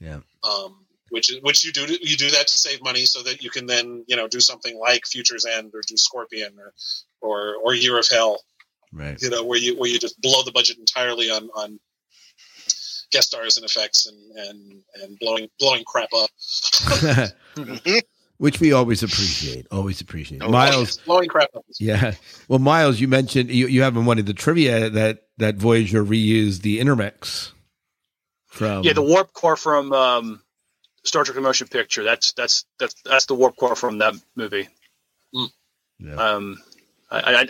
Yeah. 0.00 0.20
Um, 0.42 0.86
which 1.08 1.30
is 1.30 1.40
which 1.42 1.64
you 1.64 1.72
do 1.72 1.86
you 2.02 2.16
do 2.16 2.30
that 2.30 2.46
to 2.46 2.54
save 2.54 2.82
money 2.82 3.04
so 3.06 3.22
that 3.22 3.42
you 3.42 3.50
can 3.50 3.66
then 3.66 4.04
you 4.06 4.16
know 4.16 4.28
do 4.28 4.38
something 4.40 4.78
like 4.78 5.06
Futures 5.06 5.44
End 5.46 5.70
or 5.74 5.80
do 5.86 5.96
Scorpion 5.96 6.58
or 6.58 6.72
or 7.22 7.56
or 7.56 7.74
Year 7.74 7.98
of 7.98 8.06
Hell 8.08 8.44
Right. 8.92 9.20
you 9.22 9.30
know 9.30 9.44
where 9.44 9.58
you 9.58 9.76
where 9.76 9.88
you 9.90 9.98
just 9.98 10.20
blow 10.20 10.42
the 10.42 10.52
budget 10.52 10.78
entirely 10.78 11.30
on 11.30 11.48
on 11.54 11.80
guest 13.10 13.28
stars 13.28 13.56
and 13.56 13.66
effects 13.66 14.06
and 14.06 14.36
and 14.36 14.82
and 15.02 15.18
blowing 15.18 15.48
blowing 15.58 15.84
crap 15.84 16.08
up. 16.14 16.30
Which 18.38 18.58
we 18.58 18.72
always 18.72 19.02
appreciate. 19.02 19.66
Always 19.70 20.00
appreciate. 20.00 20.40
Oh, 20.42 20.48
Miles. 20.48 20.96
blowing 20.98 21.28
crap 21.28 21.50
up. 21.54 21.64
Yeah. 21.78 22.14
Well, 22.48 22.58
Miles, 22.58 22.98
you 22.98 23.06
mentioned 23.06 23.50
you, 23.50 23.66
you 23.66 23.82
have 23.82 23.96
in 23.98 24.06
one 24.06 24.18
of 24.18 24.24
the 24.24 24.32
trivia 24.32 24.88
that 24.88 25.24
that 25.36 25.56
Voyager 25.56 26.02
reused 26.02 26.62
the 26.62 26.80
intermix 26.80 27.52
from 28.46 28.82
yeah, 28.82 28.94
the 28.94 29.02
warp 29.02 29.34
core 29.34 29.56
from 29.56 29.92
um, 29.92 30.42
Star 31.04 31.24
Trek: 31.24 31.34
The 31.34 31.42
Motion 31.42 31.68
Picture. 31.68 32.02
That's 32.02 32.32
that's 32.32 32.64
that's 32.78 32.94
that's 33.04 33.26
the 33.26 33.34
warp 33.34 33.56
core 33.56 33.76
from 33.76 33.98
that 33.98 34.14
movie. 34.34 34.68
Yeah. 35.98 36.14
Um, 36.14 36.56
I, 37.10 37.34
I 37.34 37.46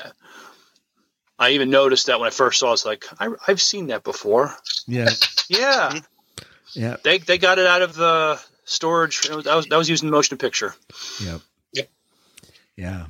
I 1.40 1.50
even 1.50 1.70
noticed 1.70 2.06
that 2.06 2.20
when 2.20 2.26
I 2.28 2.30
first 2.30 2.60
saw 2.60 2.70
it, 2.70 2.74
it's 2.74 2.84
like 2.84 3.04
I, 3.18 3.28
I've 3.48 3.60
seen 3.60 3.88
that 3.88 4.04
before. 4.04 4.54
Yeah. 4.86 5.08
Yeah, 5.48 5.98
Yeah. 6.74 6.96
they 7.02 7.18
they 7.18 7.36
got 7.38 7.58
it 7.58 7.66
out 7.66 7.82
of 7.82 7.94
the 7.96 8.40
storage. 8.64 9.26
It 9.28 9.34
was, 9.34 9.44
that 9.46 9.56
was 9.56 9.66
that 9.66 9.76
was 9.76 9.90
using 9.90 10.08
motion 10.10 10.38
picture. 10.38 10.76
Yep. 11.20 11.40
Yep. 11.72 11.90
Yeah. 12.76 13.06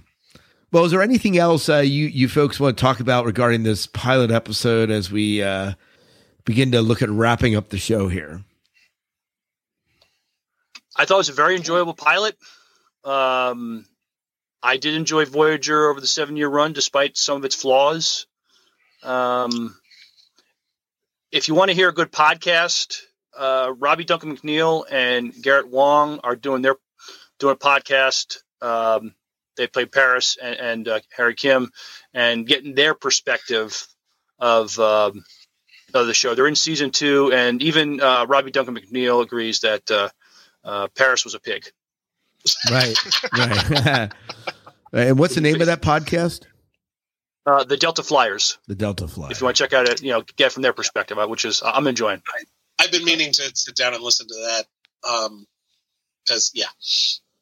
Well, 0.73 0.87
is 0.87 0.93
there 0.93 1.03
anything 1.03 1.37
else 1.37 1.69
uh, 1.69 1.79
you 1.79 2.07
you 2.07 2.29
folks 2.29 2.59
want 2.59 2.79
to 2.79 2.81
talk 2.81 3.01
about 3.01 3.27
regarding 3.27 3.63
this 3.65 3.87
pilot 3.87 4.31
episode 4.31 4.91
as 4.91 5.13
we 5.13 5.43
uh, 5.43 5.73
begin 6.47 6.73
to 6.73 6.81
look 6.81 7.03
at 7.03 7.11
wrapping 7.11 7.55
up 7.57 7.69
the 7.69 7.77
show 7.79 8.09
here? 8.09 8.43
I 10.97 11.05
thought 11.05 11.17
it 11.17 11.19
was 11.19 11.29
a 11.29 11.35
very 11.35 11.57
enjoyable 11.57 11.95
pilot. 11.95 12.37
Um, 13.05 13.85
I 14.63 14.77
did 14.77 14.95
enjoy 14.95 15.25
Voyager 15.25 15.89
over 15.89 16.01
the 16.01 16.07
seven 16.07 16.37
year 16.37 16.49
run, 16.49 16.73
despite 16.73 17.17
some 17.17 17.37
of 17.39 17.45
its 17.45 17.55
flaws. 17.55 18.27
Um, 19.03 19.77
if 21.33 21.49
you 21.49 21.55
want 21.55 21.71
to 21.71 21.75
hear 21.75 21.89
a 21.89 21.95
good 21.95 22.13
podcast, 22.13 23.01
uh, 23.37 23.73
Robbie 23.79 24.05
Duncan 24.05 24.37
McNeill 24.37 24.85
and 24.91 25.33
Garrett 25.43 25.71
Wang 25.71 26.21
are 26.23 26.37
doing 26.37 26.63
their 26.63 26.77
doing 27.39 27.55
a 27.55 27.59
podcast. 27.59 28.39
Um, 28.61 29.15
they 29.57 29.67
play 29.67 29.87
Paris 29.87 30.37
and, 30.41 30.57
and 30.57 30.89
uh, 30.89 31.01
Harry 31.17 31.35
Kim, 31.35 31.71
and 32.13 32.47
getting 32.47 32.75
their 32.75 32.95
perspective 32.95 33.87
of 34.39 34.79
um, 34.79 35.25
of 35.95 36.07
the 36.07 36.15
show. 36.15 36.35
They're 36.35 36.47
in 36.47 36.57
season 36.57 36.91
two, 36.91 37.33
and 37.33 37.63
even 37.63 38.01
uh, 38.01 38.27
Robbie 38.27 38.51
Duncan 38.51 38.77
McNeill 38.77 39.23
agrees 39.23 39.61
that 39.61 39.91
uh, 39.91 40.09
uh, 40.65 40.89
Paris 40.97 41.25
was 41.25 41.35
a 41.35 41.41
pig. 41.41 41.65
Right. 42.71 42.97
right. 43.33 44.13
and 44.93 45.19
what's 45.19 45.35
the 45.35 45.41
name 45.41 45.61
of 45.61 45.67
that 45.67 45.83
podcast? 45.83 46.45
Uh, 47.47 47.65
the 47.65 47.77
Delta 47.77 48.03
Flyers. 48.03 48.59
The 48.69 48.75
Delta 48.75 49.09
Fly. 49.09 49.31
If 49.31 49.41
you 49.41 49.47
want 49.47 49.57
to 49.57 49.63
check 49.63 49.73
out 49.73 49.89
it, 49.89 50.03
you 50.03 50.11
know, 50.11 50.23
get 50.37 50.53
from 50.53 50.63
their 50.63 50.73
perspective, 50.73 51.19
uh, 51.19 51.27
which 51.27 51.45
is 51.45 51.63
I'm 51.65 51.87
enjoying. 51.87 52.23
I've 52.79 52.93
been 52.93 53.05
meaning 53.05 53.33
to 53.33 53.51
sit 53.55 53.77
down 53.77 53.95
and 53.95 54.03
listen 54.03 54.27
to 54.29 54.35
that. 54.35 54.67
Um, 55.09 55.47
because 56.25 56.53
yeah, 56.55 56.67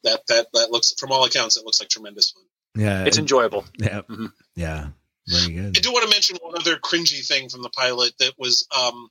that 0.05 0.21
that 0.29 0.47
that 0.53 0.71
looks 0.71 0.95
from 0.99 1.13
all 1.13 1.25
accounts 1.25 1.57
it 1.57 1.65
looks 1.65 1.81
like 1.81 1.89
tremendous 1.89 2.31
fun. 2.31 2.45
Yeah. 2.75 3.05
It's 3.05 3.19
enjoyable. 3.19 3.65
Yeah. 3.77 4.03
Mhm. 4.03 4.33
Yeah. 4.55 4.89
Very 5.27 5.55
good. 5.55 5.77
I 5.77 5.81
do 5.81 5.93
want 5.93 6.09
to 6.09 6.15
mention 6.15 6.39
one 6.41 6.55
other 6.59 6.77
cringy 6.77 7.27
thing 7.27 7.49
from 7.49 7.63
the 7.63 7.69
pilot 7.71 8.13
that 8.19 8.33
was 8.39 8.67
um, 8.75 9.09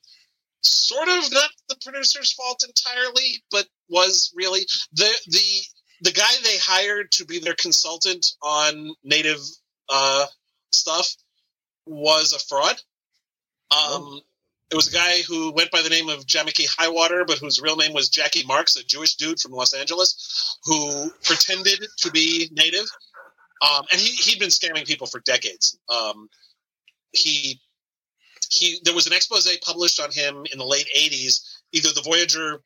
sort 0.61 1.07
of 1.07 1.31
not 1.31 1.49
the 1.69 1.75
producer's 1.83 2.33
fault 2.33 2.63
entirely, 2.67 3.43
but 3.51 3.67
was 3.89 4.33
really 4.35 4.61
the 4.93 5.11
the 5.27 5.61
the 6.01 6.11
guy 6.11 6.29
they 6.43 6.57
hired 6.57 7.11
to 7.13 7.25
be 7.25 7.39
their 7.39 7.55
consultant 7.55 8.33
on 8.41 8.93
native 9.03 9.39
uh, 9.89 10.25
stuff 10.71 11.15
was 11.85 12.33
a 12.33 12.39
fraud. 12.39 12.75
Um, 13.71 14.21
It 14.69 14.75
was 14.75 14.89
a 14.89 14.95
guy 14.95 15.21
who 15.21 15.53
went 15.53 15.71
by 15.71 15.81
the 15.81 15.89
name 15.89 16.09
of 16.09 16.25
Jamake 16.25 16.67
Highwater, 16.77 17.23
but 17.25 17.37
whose 17.37 17.61
real 17.61 17.77
name 17.77 17.93
was 17.93 18.09
Jackie 18.09 18.45
Marks, 18.45 18.75
a 18.75 18.83
Jewish 18.83 19.15
dude 19.15 19.39
from 19.39 19.53
Los 19.53 19.73
Angeles, 19.73 20.57
who 20.65 21.09
pretended 21.23 21.85
to 21.99 22.11
be 22.11 22.49
native. 22.51 22.85
Um, 23.61 23.85
and 23.91 23.99
he, 23.99 24.09
he'd 24.09 24.39
been 24.39 24.49
scamming 24.49 24.85
people 24.85 25.07
for 25.07 25.21
decades. 25.21 25.79
Um, 25.89 26.29
he 27.13 27.59
he 28.49 28.79
there 28.83 28.93
was 28.93 29.07
an 29.07 29.13
expose 29.13 29.47
published 29.65 29.99
on 29.99 30.11
him 30.11 30.45
in 30.51 30.57
the 30.59 30.65
late 30.65 30.87
80s 30.95 31.41
either 31.71 31.89
the 31.93 32.01
voyager 32.01 32.61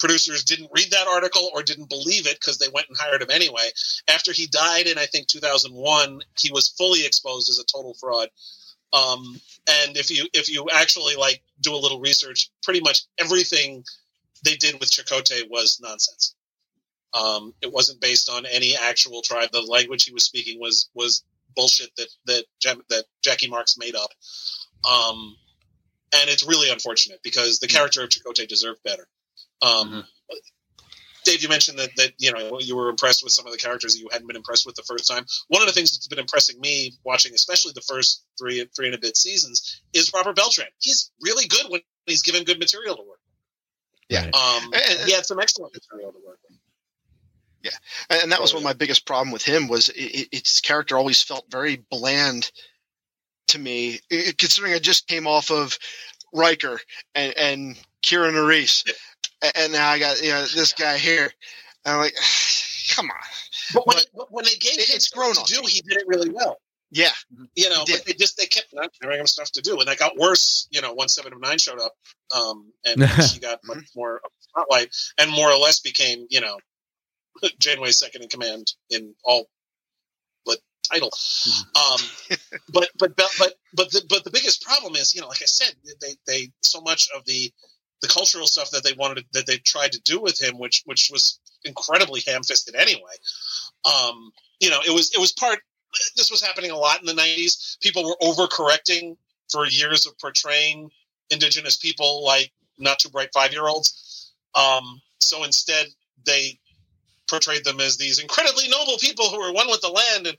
producers 0.00 0.44
didn't 0.44 0.70
read 0.72 0.90
that 0.90 1.06
article 1.06 1.50
or 1.54 1.62
didn't 1.62 1.88
believe 1.88 2.26
it 2.26 2.38
because 2.40 2.58
they 2.58 2.68
went 2.74 2.88
and 2.88 2.96
hired 2.98 3.22
him 3.22 3.30
anyway 3.30 3.68
after 4.08 4.32
he 4.32 4.46
died 4.46 4.86
in 4.86 4.98
i 4.98 5.06
think 5.06 5.26
2001 5.26 6.20
he 6.38 6.50
was 6.52 6.68
fully 6.68 7.06
exposed 7.06 7.48
as 7.48 7.58
a 7.58 7.64
total 7.64 7.94
fraud 7.94 8.28
um, 8.92 9.40
and 9.68 9.96
if 9.96 10.10
you 10.10 10.26
if 10.32 10.50
you 10.50 10.66
actually 10.74 11.14
like 11.14 11.42
do 11.60 11.74
a 11.74 11.78
little 11.78 12.00
research 12.00 12.50
pretty 12.64 12.80
much 12.80 13.02
everything 13.18 13.84
they 14.44 14.56
did 14.56 14.80
with 14.80 14.90
Chakotay 14.90 15.48
was 15.48 15.78
nonsense 15.80 16.34
um, 17.14 17.54
it 17.60 17.72
wasn't 17.72 18.00
based 18.00 18.28
on 18.28 18.46
any 18.46 18.76
actual 18.76 19.22
tribe 19.22 19.50
the 19.52 19.62
language 19.62 20.04
he 20.04 20.12
was 20.12 20.24
speaking 20.24 20.58
was 20.58 20.88
was 20.94 21.22
bullshit 21.54 21.94
that 21.96 22.08
that 22.26 22.44
that 22.88 23.04
Jackie 23.22 23.48
Marks 23.48 23.76
made 23.78 23.94
up. 23.94 24.10
Um, 24.90 25.36
and 26.12 26.28
it's 26.28 26.46
really 26.46 26.70
unfortunate 26.70 27.20
because 27.22 27.58
the 27.58 27.68
character 27.68 28.02
of 28.02 28.10
Chakotay 28.10 28.48
deserved 28.48 28.82
better. 28.82 29.06
Um, 29.62 30.04
Dave, 31.24 31.42
you 31.42 31.48
mentioned 31.50 31.78
that 31.78 31.90
that 31.96 32.12
you 32.18 32.32
know 32.32 32.58
you 32.60 32.74
were 32.76 32.88
impressed 32.88 33.22
with 33.22 33.32
some 33.32 33.46
of 33.46 33.52
the 33.52 33.58
characters 33.58 33.94
that 33.94 34.00
you 34.00 34.08
hadn't 34.10 34.26
been 34.26 34.36
impressed 34.36 34.64
with 34.64 34.74
the 34.74 34.82
first 34.82 35.06
time. 35.06 35.24
One 35.48 35.60
of 35.60 35.68
the 35.68 35.72
things 35.74 35.92
that's 35.92 36.08
been 36.08 36.18
impressing 36.18 36.58
me 36.60 36.94
watching, 37.04 37.34
especially 37.34 37.72
the 37.74 37.82
first 37.82 38.24
three 38.38 38.64
three 38.74 38.86
and 38.86 38.94
a 38.94 38.98
bit 38.98 39.16
seasons, 39.16 39.82
is 39.92 40.10
Robert 40.14 40.34
Beltran. 40.36 40.68
He's 40.78 41.10
really 41.20 41.46
good 41.46 41.66
when 41.68 41.82
he's 42.06 42.22
given 42.22 42.44
good 42.44 42.58
material 42.58 42.96
to 42.96 43.02
work. 43.02 43.20
Yeah. 44.08 44.22
Um, 44.32 44.72
And- 44.72 45.00
he 45.06 45.12
had 45.12 45.26
some 45.26 45.38
excellent 45.38 45.74
material 45.74 46.10
to 46.12 46.18
work 46.26 46.38
with. 46.48 46.58
Yeah, 47.62 48.18
and 48.22 48.32
that 48.32 48.40
was 48.40 48.54
one 48.54 48.62
of 48.62 48.64
my 48.64 48.72
biggest 48.72 49.04
problem 49.04 49.30
with 49.30 49.42
him 49.42 49.68
was 49.68 49.90
it, 49.90 50.00
it, 50.00 50.28
its 50.32 50.62
character 50.62 50.96
always 50.96 51.22
felt 51.22 51.44
very 51.50 51.76
bland 51.90 52.50
to 53.48 53.58
me 53.58 54.00
i- 54.10 54.32
considering 54.38 54.72
i 54.72 54.78
just 54.78 55.06
came 55.06 55.26
off 55.26 55.50
of 55.50 55.78
Riker 56.32 56.80
and, 57.14 57.34
and 57.36 57.76
Kira 58.02 58.32
Nerys, 58.32 58.88
and, 59.42 59.52
and 59.56 59.72
now 59.72 59.88
I 59.88 59.98
got 59.98 60.22
you 60.22 60.30
know 60.30 60.42
this 60.46 60.72
guy 60.72 60.98
here. 60.98 61.30
And 61.84 61.94
I'm 61.94 62.00
like, 62.00 62.14
come 62.94 63.06
on, 63.06 63.16
But 63.74 63.86
when, 63.86 63.96
But 63.96 64.06
but 64.14 64.32
when 64.32 64.44
they 64.44 64.54
gave 64.56 64.78
it- 64.78 64.88
him 64.88 64.96
it's 64.96 65.06
stuff 65.06 65.18
grown 65.18 65.34
to 65.34 65.44
do, 65.54 65.62
he 65.66 65.80
did 65.82 65.98
it 65.98 66.04
really 66.06 66.30
well. 66.30 66.58
yeah, 66.90 67.12
You 67.54 67.70
know, 67.70 67.84
but 67.88 68.04
they 68.04 68.12
just 68.14 68.36
they 68.36 68.46
kept 68.46 68.68
not 68.72 68.90
giving 69.00 69.18
him 69.20 69.26
stuff 69.26 69.50
to 69.52 69.62
do, 69.62 69.78
and 69.78 69.88
that 69.88 69.98
got 69.98 70.16
worse. 70.16 70.66
You 70.70 70.80
know, 70.82 70.92
once 70.92 71.14
Seven 71.14 71.32
of 71.32 71.40
Nine 71.40 71.58
showed 71.58 71.80
up, 71.80 71.94
um, 72.36 72.72
and 72.84 73.00
she 73.30 73.38
got 73.40 73.60
much 73.64 73.88
more 73.96 74.20
spotlight, 74.40 74.94
and 75.18 75.30
more 75.30 75.50
or 75.50 75.58
less 75.58 75.80
became 75.80 76.26
you 76.30 76.40
know 76.40 76.58
Janeway's 77.58 77.96
second 77.98 78.22
in 78.22 78.28
command 78.28 78.72
in 78.90 79.14
all 79.24 79.46
but 80.44 80.58
title. 80.90 81.10
Um, 81.76 82.00
but 82.72 82.88
but 82.98 83.16
but 83.16 83.30
but 83.38 83.54
but 83.74 83.90
the, 83.92 84.02
but 84.08 84.24
the 84.24 84.30
biggest 84.30 84.62
problem 84.62 84.96
is 84.96 85.14
you 85.14 85.20
know, 85.20 85.28
like 85.28 85.42
I 85.42 85.46
said, 85.46 85.74
they 86.00 86.14
they 86.26 86.48
so 86.62 86.80
much 86.80 87.08
of 87.16 87.24
the 87.24 87.50
the 88.02 88.08
cultural 88.08 88.46
stuff 88.46 88.70
that 88.70 88.84
they 88.84 88.92
wanted 88.94 89.24
that 89.32 89.46
they 89.46 89.58
tried 89.58 89.92
to 89.92 90.00
do 90.02 90.20
with 90.20 90.40
him, 90.40 90.58
which 90.58 90.82
which 90.86 91.10
was 91.10 91.38
incredibly 91.64 92.20
ham-fisted 92.26 92.74
anyway. 92.74 93.12
Um, 93.84 94.32
you 94.60 94.70
know, 94.70 94.80
it 94.86 94.92
was 94.92 95.12
it 95.14 95.20
was 95.20 95.32
part. 95.32 95.60
This 96.16 96.30
was 96.30 96.42
happening 96.42 96.70
a 96.70 96.76
lot 96.76 97.00
in 97.00 97.06
the 97.06 97.20
'90s. 97.20 97.78
People 97.80 98.04
were 98.04 98.16
overcorrecting 98.22 99.16
for 99.50 99.66
years 99.66 100.06
of 100.06 100.16
portraying 100.18 100.90
indigenous 101.30 101.76
people 101.76 102.24
like 102.24 102.52
not 102.78 102.98
too 102.98 103.08
bright 103.08 103.30
five-year-olds. 103.34 104.32
Um, 104.54 105.00
so 105.20 105.44
instead, 105.44 105.86
they 106.24 106.58
portrayed 107.28 107.64
them 107.64 107.80
as 107.80 107.96
these 107.96 108.18
incredibly 108.18 108.68
noble 108.68 108.96
people 108.98 109.28
who 109.28 109.38
were 109.38 109.52
one 109.52 109.68
with 109.68 109.80
the 109.80 109.88
land 109.88 110.26
and 110.26 110.36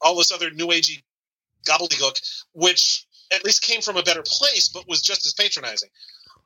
all 0.00 0.16
this 0.16 0.32
other 0.32 0.50
new 0.50 0.68
agey 0.68 1.02
gobbledygook, 1.64 2.44
which 2.52 3.06
at 3.32 3.44
least 3.44 3.62
came 3.62 3.80
from 3.80 3.96
a 3.96 4.02
better 4.02 4.22
place, 4.26 4.68
but 4.68 4.88
was 4.88 5.00
just 5.00 5.26
as 5.26 5.32
patronizing. 5.32 5.88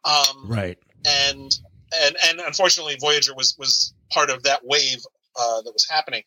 Um, 0.07 0.49
Right. 0.49 0.79
and 1.05 1.59
and 2.03 2.17
and 2.25 2.41
unfortunately, 2.41 2.97
Voyager 3.01 3.35
was 3.35 3.57
was 3.59 3.93
part 4.11 4.31
of 4.31 4.45
that 4.45 4.65
wave 4.65 4.99
uh, 5.39 5.63
that 5.63 5.73
was 5.73 5.89
happening. 5.89 6.23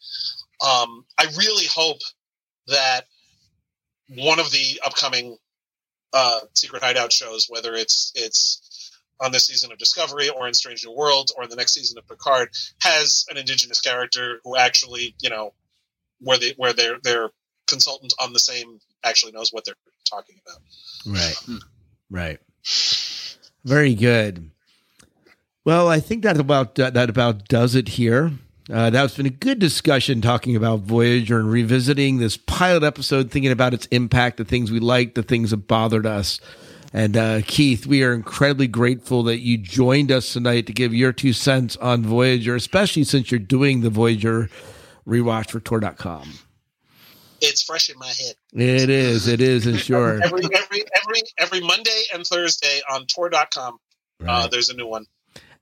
Um, 0.61 1.05
I 1.17 1.25
really 1.37 1.65
hope 1.65 1.99
that 2.67 3.05
one 4.09 4.39
of 4.39 4.51
the 4.51 4.81
upcoming 4.85 5.37
uh, 6.13 6.39
Secret 6.55 6.83
Hideout 6.83 7.11
shows, 7.11 7.47
whether 7.49 7.73
it's 7.73 8.11
it's 8.15 8.91
on 9.21 9.31
this 9.31 9.45
season 9.45 9.71
of 9.71 9.77
Discovery 9.77 10.29
or 10.29 10.47
in 10.47 10.53
Strange 10.53 10.85
New 10.85 10.95
Worlds 10.95 11.33
or 11.35 11.43
in 11.43 11.49
the 11.49 11.55
next 11.55 11.73
season 11.73 11.97
of 11.97 12.07
Picard, 12.07 12.49
has 12.81 13.25
an 13.29 13.37
indigenous 13.37 13.81
character 13.81 14.39
who 14.43 14.55
actually, 14.55 15.15
you 15.21 15.29
know, 15.29 15.53
where 16.21 16.37
they 16.37 16.53
where 16.57 16.73
their 16.73 16.97
their 17.03 17.29
consultant 17.67 18.13
on 18.19 18.33
the 18.33 18.39
same 18.39 18.79
actually 19.03 19.31
knows 19.31 19.51
what 19.51 19.65
they're 19.65 19.75
talking 20.09 20.35
about. 20.45 20.61
Right. 21.05 21.59
Right. 22.09 22.39
Very 23.63 23.93
good. 23.93 24.51
Well, 25.65 25.87
I 25.87 25.99
think 25.99 26.23
that 26.23 26.39
about 26.39 26.75
that 26.75 27.09
about 27.09 27.47
does 27.47 27.75
it 27.75 27.89
here. 27.89 28.31
Uh, 28.71 28.89
that's 28.91 29.17
been 29.17 29.25
a 29.25 29.31
good 29.31 29.57
discussion 29.57 30.21
talking 30.21 30.55
about 30.55 30.81
Voyager 30.81 31.39
and 31.39 31.51
revisiting 31.51 32.17
this 32.17 32.37
pilot 32.37 32.83
episode, 32.83 33.31
thinking 33.31 33.51
about 33.51 33.73
its 33.73 33.87
impact, 33.87 34.37
the 34.37 34.45
things 34.45 34.71
we 34.71 34.79
liked, 34.79 35.15
the 35.15 35.23
things 35.23 35.49
that 35.49 35.67
bothered 35.67 36.05
us. 36.05 36.39
And 36.93 37.17
uh, 37.17 37.41
Keith, 37.45 37.87
we 37.87 38.03
are 38.03 38.13
incredibly 38.13 38.67
grateful 38.67 39.23
that 39.23 39.39
you 39.39 39.57
joined 39.57 40.11
us 40.11 40.33
tonight 40.33 40.67
to 40.67 40.73
give 40.73 40.93
your 40.93 41.11
two 41.13 41.33
cents 41.33 41.77
on 41.77 42.03
Voyager, 42.03 42.55
especially 42.55 43.03
since 43.03 43.31
you're 43.31 43.39
doing 43.39 43.81
the 43.81 43.89
Voyager 43.89 44.49
rewatch 45.07 45.49
for 45.49 45.59
Tor.com. 45.59 46.33
It's 47.41 47.61
fresh 47.61 47.89
in 47.89 47.97
my 47.97 48.07
head. 48.07 48.35
It 48.53 48.89
is, 48.89 49.27
it 49.27 49.41
is, 49.41 49.65
and 49.65 49.79
sure. 49.79 50.19
Every 50.23 50.43
every 50.53 50.83
every 51.01 51.21
every 51.37 51.61
Monday 51.61 52.03
and 52.13 52.25
Thursday 52.25 52.81
on 52.91 53.05
Tor.com, 53.05 53.73
uh, 54.21 54.25
Right. 54.25 54.51
there's 54.51 54.69
a 54.69 54.75
new 54.75 54.87
one. 54.87 55.05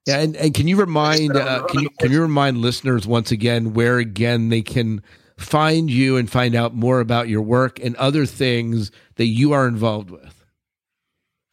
Yeah, 0.06 0.20
and, 0.20 0.36
and 0.38 0.54
can 0.54 0.68
you 0.68 0.78
remind 0.78 1.36
uh, 1.36 1.40
uh, 1.40 1.68
can 1.68 1.82
you 1.82 1.90
can 2.00 2.12
you 2.12 2.22
remind 2.22 2.60
listeners 2.60 3.06
once 3.06 3.32
again 3.32 3.74
where 3.74 3.98
again 3.98 4.50
they 4.50 4.62
can 4.62 5.04
find 5.38 5.92
you 5.92 6.18
and 6.18 6.30
find 6.30 6.56
out 6.56 6.74
more 6.74 7.00
about 7.00 7.28
your 7.28 7.42
work 7.42 7.80
and 7.80 7.96
other 7.98 8.26
things 8.26 8.92
that 9.16 9.26
you 9.26 9.52
are 9.54 9.68
involved 9.68 10.10
with? 10.10 10.46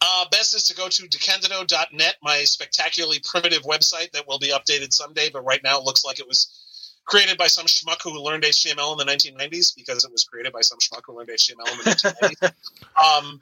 Uh, 0.01 0.27
best 0.31 0.55
is 0.55 0.65
to 0.65 0.75
go 0.75 0.89
to 0.89 1.03
decandido.net, 1.09 2.17
my 2.23 2.45
spectacularly 2.45 3.21
primitive 3.25 3.63
website 3.63 4.13
that 4.13 4.29
will 4.29 4.39
be 4.39 4.51
updated 4.51 4.93
someday, 4.93 5.31
but 5.31 5.43
right 5.45 5.63
now 5.65 5.79
it 5.79 5.85
looks 5.85 6.05
like 6.05 6.21
it 6.21 6.29
was 6.29 6.64
created 7.05 7.37
by 7.39 7.47
some 7.47 7.67
schmuck 7.67 8.03
who 8.03 8.19
learned 8.19 8.45
HTML 8.45 8.93
in 8.93 8.99
the 8.99 9.13
1990s 9.13 9.75
because 9.77 10.05
it 10.05 10.11
was 10.11 10.25
created 10.25 10.53
by 10.53 10.61
some 10.61 10.79
schmuck 10.79 11.03
who 11.07 11.17
learned 11.17 11.31
HTML 11.31 11.71
in 11.71 11.79
the 11.79 11.85
1990s. 11.85 13.23
um, 13.23 13.41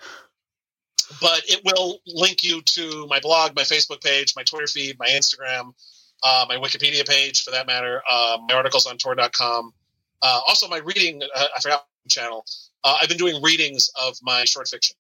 but 1.21 1.43
it 1.47 1.61
will 1.65 1.99
link 2.07 2.43
you 2.43 2.63
to 2.63 3.07
my 3.09 3.21
blog, 3.21 3.55
my 3.55 3.63
Facebook 3.63 4.03
page, 4.03 4.35
my 4.37 4.43
Twitter 4.43 4.67
feed, 4.67 4.99
my 4.99 5.09
Instagram, 5.09 5.75
uh, 6.23 6.47
my 6.49 6.57
Wikipedia 6.57 7.07
page 7.07 7.43
for 7.43 7.51
that 7.51 7.67
matter, 7.67 8.03
uh, 8.11 8.39
my 8.49 8.55
articles 8.55 8.87
on 8.87 8.97
Tor.com. 8.97 9.73
Uh, 10.23 10.41
also, 10.47 10.69
my 10.69 10.79
reading, 10.79 11.23
uh, 11.35 11.47
I 11.57 11.61
forgot 11.61 11.87
channel. 12.09 12.45
Uh, 12.85 12.97
I've 13.01 13.09
been 13.09 13.19
doing 13.19 13.41
readings 13.43 13.91
of 14.01 14.17
my 14.23 14.45
short 14.45 14.69
fiction 14.69 14.97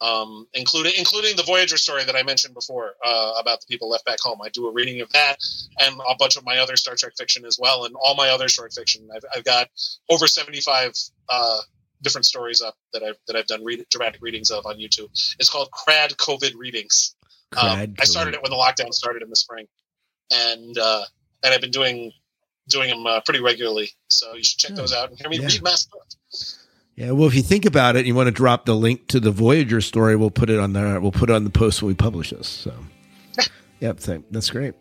um, 0.00 0.46
including 0.54 0.92
including 0.98 1.36
the 1.36 1.42
Voyager 1.42 1.76
story 1.76 2.04
that 2.04 2.16
I 2.16 2.22
mentioned 2.22 2.54
before 2.54 2.94
uh, 3.04 3.32
about 3.40 3.60
the 3.60 3.66
people 3.68 3.88
left 3.88 4.04
back 4.04 4.20
home. 4.20 4.38
I 4.42 4.48
do 4.48 4.66
a 4.66 4.72
reading 4.72 5.00
of 5.00 5.10
that 5.12 5.36
and 5.80 5.94
a 6.08 6.14
bunch 6.18 6.36
of 6.36 6.44
my 6.44 6.58
other 6.58 6.76
Star 6.76 6.94
Trek 6.94 7.12
fiction 7.18 7.44
as 7.44 7.58
well, 7.60 7.84
and 7.84 7.94
all 8.00 8.14
my 8.14 8.28
other 8.28 8.48
short 8.48 8.72
fiction. 8.72 9.08
I've, 9.14 9.24
I've 9.36 9.44
got 9.44 9.68
over 10.10 10.26
seventy 10.26 10.60
five 10.60 10.92
uh, 11.28 11.58
different 12.02 12.24
stories 12.24 12.62
up 12.62 12.76
that 12.92 13.02
I've 13.02 13.18
that 13.26 13.36
I've 13.36 13.46
done 13.46 13.64
read, 13.64 13.84
dramatic 13.90 14.22
readings 14.22 14.50
of 14.50 14.64
on 14.66 14.76
YouTube. 14.78 15.08
It's 15.38 15.50
called 15.50 15.68
KRAD 15.70 16.16
COVID 16.16 16.52
Readings. 16.56 17.14
Um, 17.56 17.94
I 18.00 18.04
started 18.04 18.34
it 18.34 18.42
when 18.42 18.50
the 18.50 18.56
lockdown 18.56 18.92
started 18.94 19.22
in 19.22 19.28
the 19.30 19.36
spring, 19.36 19.66
and 20.32 20.78
uh, 20.78 21.02
and 21.42 21.52
I've 21.54 21.60
been 21.60 21.72
doing 21.72 22.12
doing 22.68 22.88
them 22.90 23.04
uh, 23.06 23.20
pretty 23.22 23.40
regularly. 23.40 23.90
So 24.08 24.34
you 24.34 24.44
should 24.44 24.58
check 24.58 24.76
those 24.76 24.92
out 24.92 25.10
and 25.10 25.18
hear 25.18 25.28
me 25.28 25.38
Yeah. 25.40 25.46
read 25.48 25.62
my 25.62 25.70
stuff. 25.70 26.02
Yeah, 26.96 27.12
well, 27.12 27.28
if 27.28 27.34
you 27.34 27.42
think 27.42 27.64
about 27.64 27.96
it, 27.96 28.00
and 28.00 28.08
you 28.08 28.14
want 28.14 28.26
to 28.26 28.32
drop 28.32 28.66
the 28.66 28.74
link 28.74 29.06
to 29.08 29.20
the 29.20 29.30
Voyager 29.30 29.80
story. 29.80 30.16
We'll 30.16 30.30
put 30.30 30.50
it 30.50 30.58
on 30.58 30.72
there. 30.72 31.00
We'll 31.00 31.12
put 31.12 31.30
it 31.30 31.32
on 31.34 31.44
the 31.44 31.50
post 31.50 31.82
when 31.82 31.88
we 31.88 31.94
publish 31.94 32.30
this. 32.30 32.46
So, 32.48 32.74
yep, 33.80 33.98
thank, 33.98 34.26
that's 34.30 34.50
great. 34.50 34.74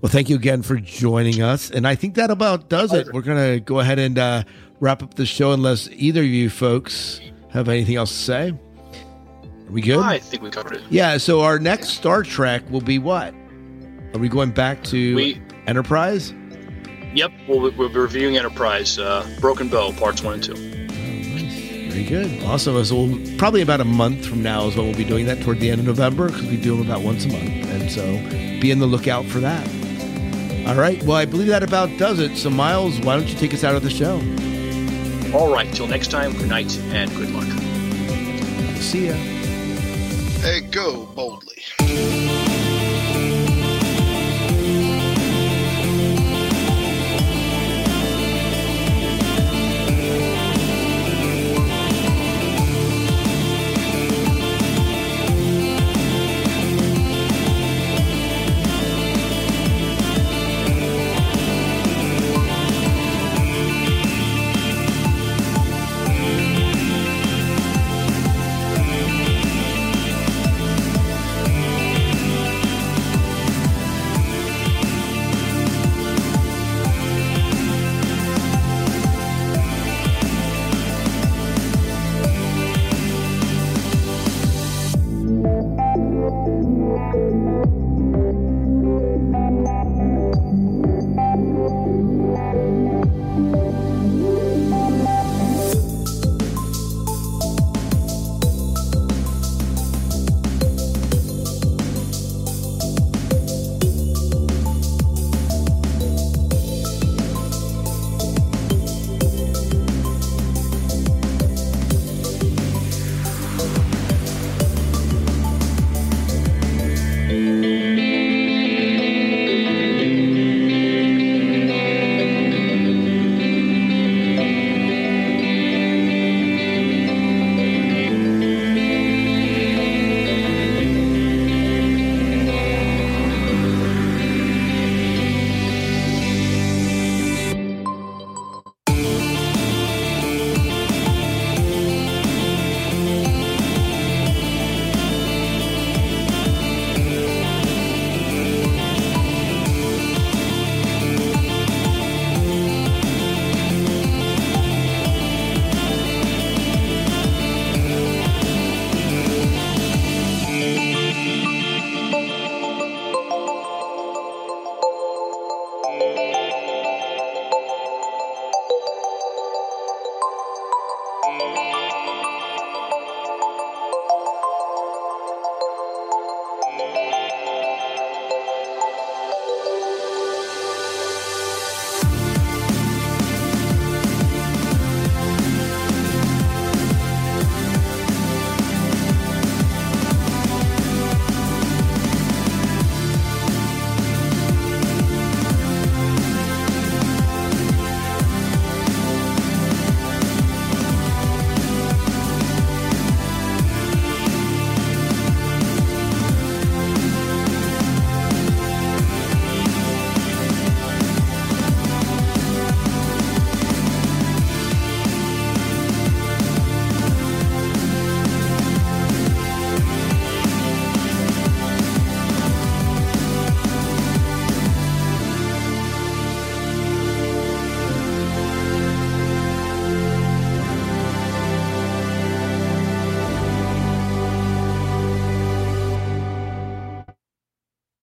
Well, 0.00 0.10
thank 0.12 0.28
you 0.28 0.36
again 0.36 0.62
for 0.62 0.76
joining 0.76 1.42
us, 1.42 1.70
and 1.70 1.86
I 1.86 1.94
think 1.94 2.14
that 2.14 2.30
about 2.30 2.68
does 2.68 2.92
it. 2.92 3.12
We're 3.12 3.22
gonna 3.22 3.58
go 3.58 3.80
ahead 3.80 3.98
and 3.98 4.18
uh, 4.18 4.44
wrap 4.78 5.02
up 5.02 5.14
the 5.14 5.26
show, 5.26 5.52
unless 5.52 5.88
either 5.90 6.20
of 6.20 6.26
you 6.26 6.50
folks 6.50 7.20
have 7.50 7.68
anything 7.68 7.96
else 7.96 8.10
to 8.10 8.16
say. 8.18 8.48
Are 8.50 9.72
we 9.72 9.80
good? 9.80 9.98
I 9.98 10.18
think 10.18 10.42
we 10.42 10.50
covered 10.50 10.74
it. 10.74 10.82
Yeah. 10.90 11.16
So 11.16 11.40
our 11.40 11.58
next 11.58 11.90
Star 11.90 12.22
Trek 12.22 12.68
will 12.70 12.82
be 12.82 12.98
what? 12.98 13.34
Are 14.12 14.18
we 14.18 14.28
going 14.28 14.50
back 14.50 14.84
to 14.84 15.14
We- 15.16 15.40
Enterprise? 15.66 16.34
Yep, 17.14 17.32
we'll, 17.48 17.60
we'll 17.72 17.88
be 17.88 17.98
reviewing 17.98 18.36
Enterprise, 18.36 18.98
uh, 18.98 19.26
Broken 19.40 19.68
Bow, 19.68 19.92
parts 19.92 20.22
one 20.22 20.34
and 20.34 20.42
two. 20.42 20.83
Very 21.94 22.06
good. 22.06 22.42
Awesome. 22.42 22.84
So 22.84 23.04
we'll, 23.04 23.36
probably 23.38 23.62
about 23.62 23.80
a 23.80 23.84
month 23.84 24.26
from 24.26 24.42
now 24.42 24.66
is 24.66 24.74
when 24.74 24.86
we'll 24.86 24.96
be 24.96 25.04
doing 25.04 25.26
that 25.26 25.40
toward 25.42 25.60
the 25.60 25.70
end 25.70 25.80
of 25.80 25.86
November 25.86 26.26
because 26.26 26.44
we 26.46 26.56
do 26.56 26.76
them 26.76 26.84
about 26.84 27.02
once 27.02 27.24
a 27.24 27.28
month. 27.28 27.44
And 27.44 27.88
so 27.88 28.04
be 28.60 28.72
in 28.72 28.80
the 28.80 28.86
lookout 28.86 29.26
for 29.26 29.38
that. 29.38 29.64
All 30.66 30.74
right. 30.74 31.00
Well, 31.04 31.16
I 31.16 31.24
believe 31.24 31.46
that 31.46 31.62
about 31.62 31.96
does 31.96 32.18
it. 32.18 32.36
So, 32.36 32.50
Miles, 32.50 32.98
why 33.02 33.16
don't 33.16 33.28
you 33.28 33.36
take 33.36 33.54
us 33.54 33.62
out 33.62 33.76
of 33.76 33.84
the 33.84 33.90
show? 33.90 34.16
All 35.38 35.52
right, 35.52 35.72
till 35.72 35.86
next 35.86 36.10
time, 36.10 36.32
good 36.32 36.48
night 36.48 36.76
and 36.90 37.08
good 37.14 37.30
luck. 37.30 37.46
See 38.80 39.06
ya. 39.06 39.14
Hey, 40.42 40.62
go 40.62 41.06
boldly. 41.06 41.62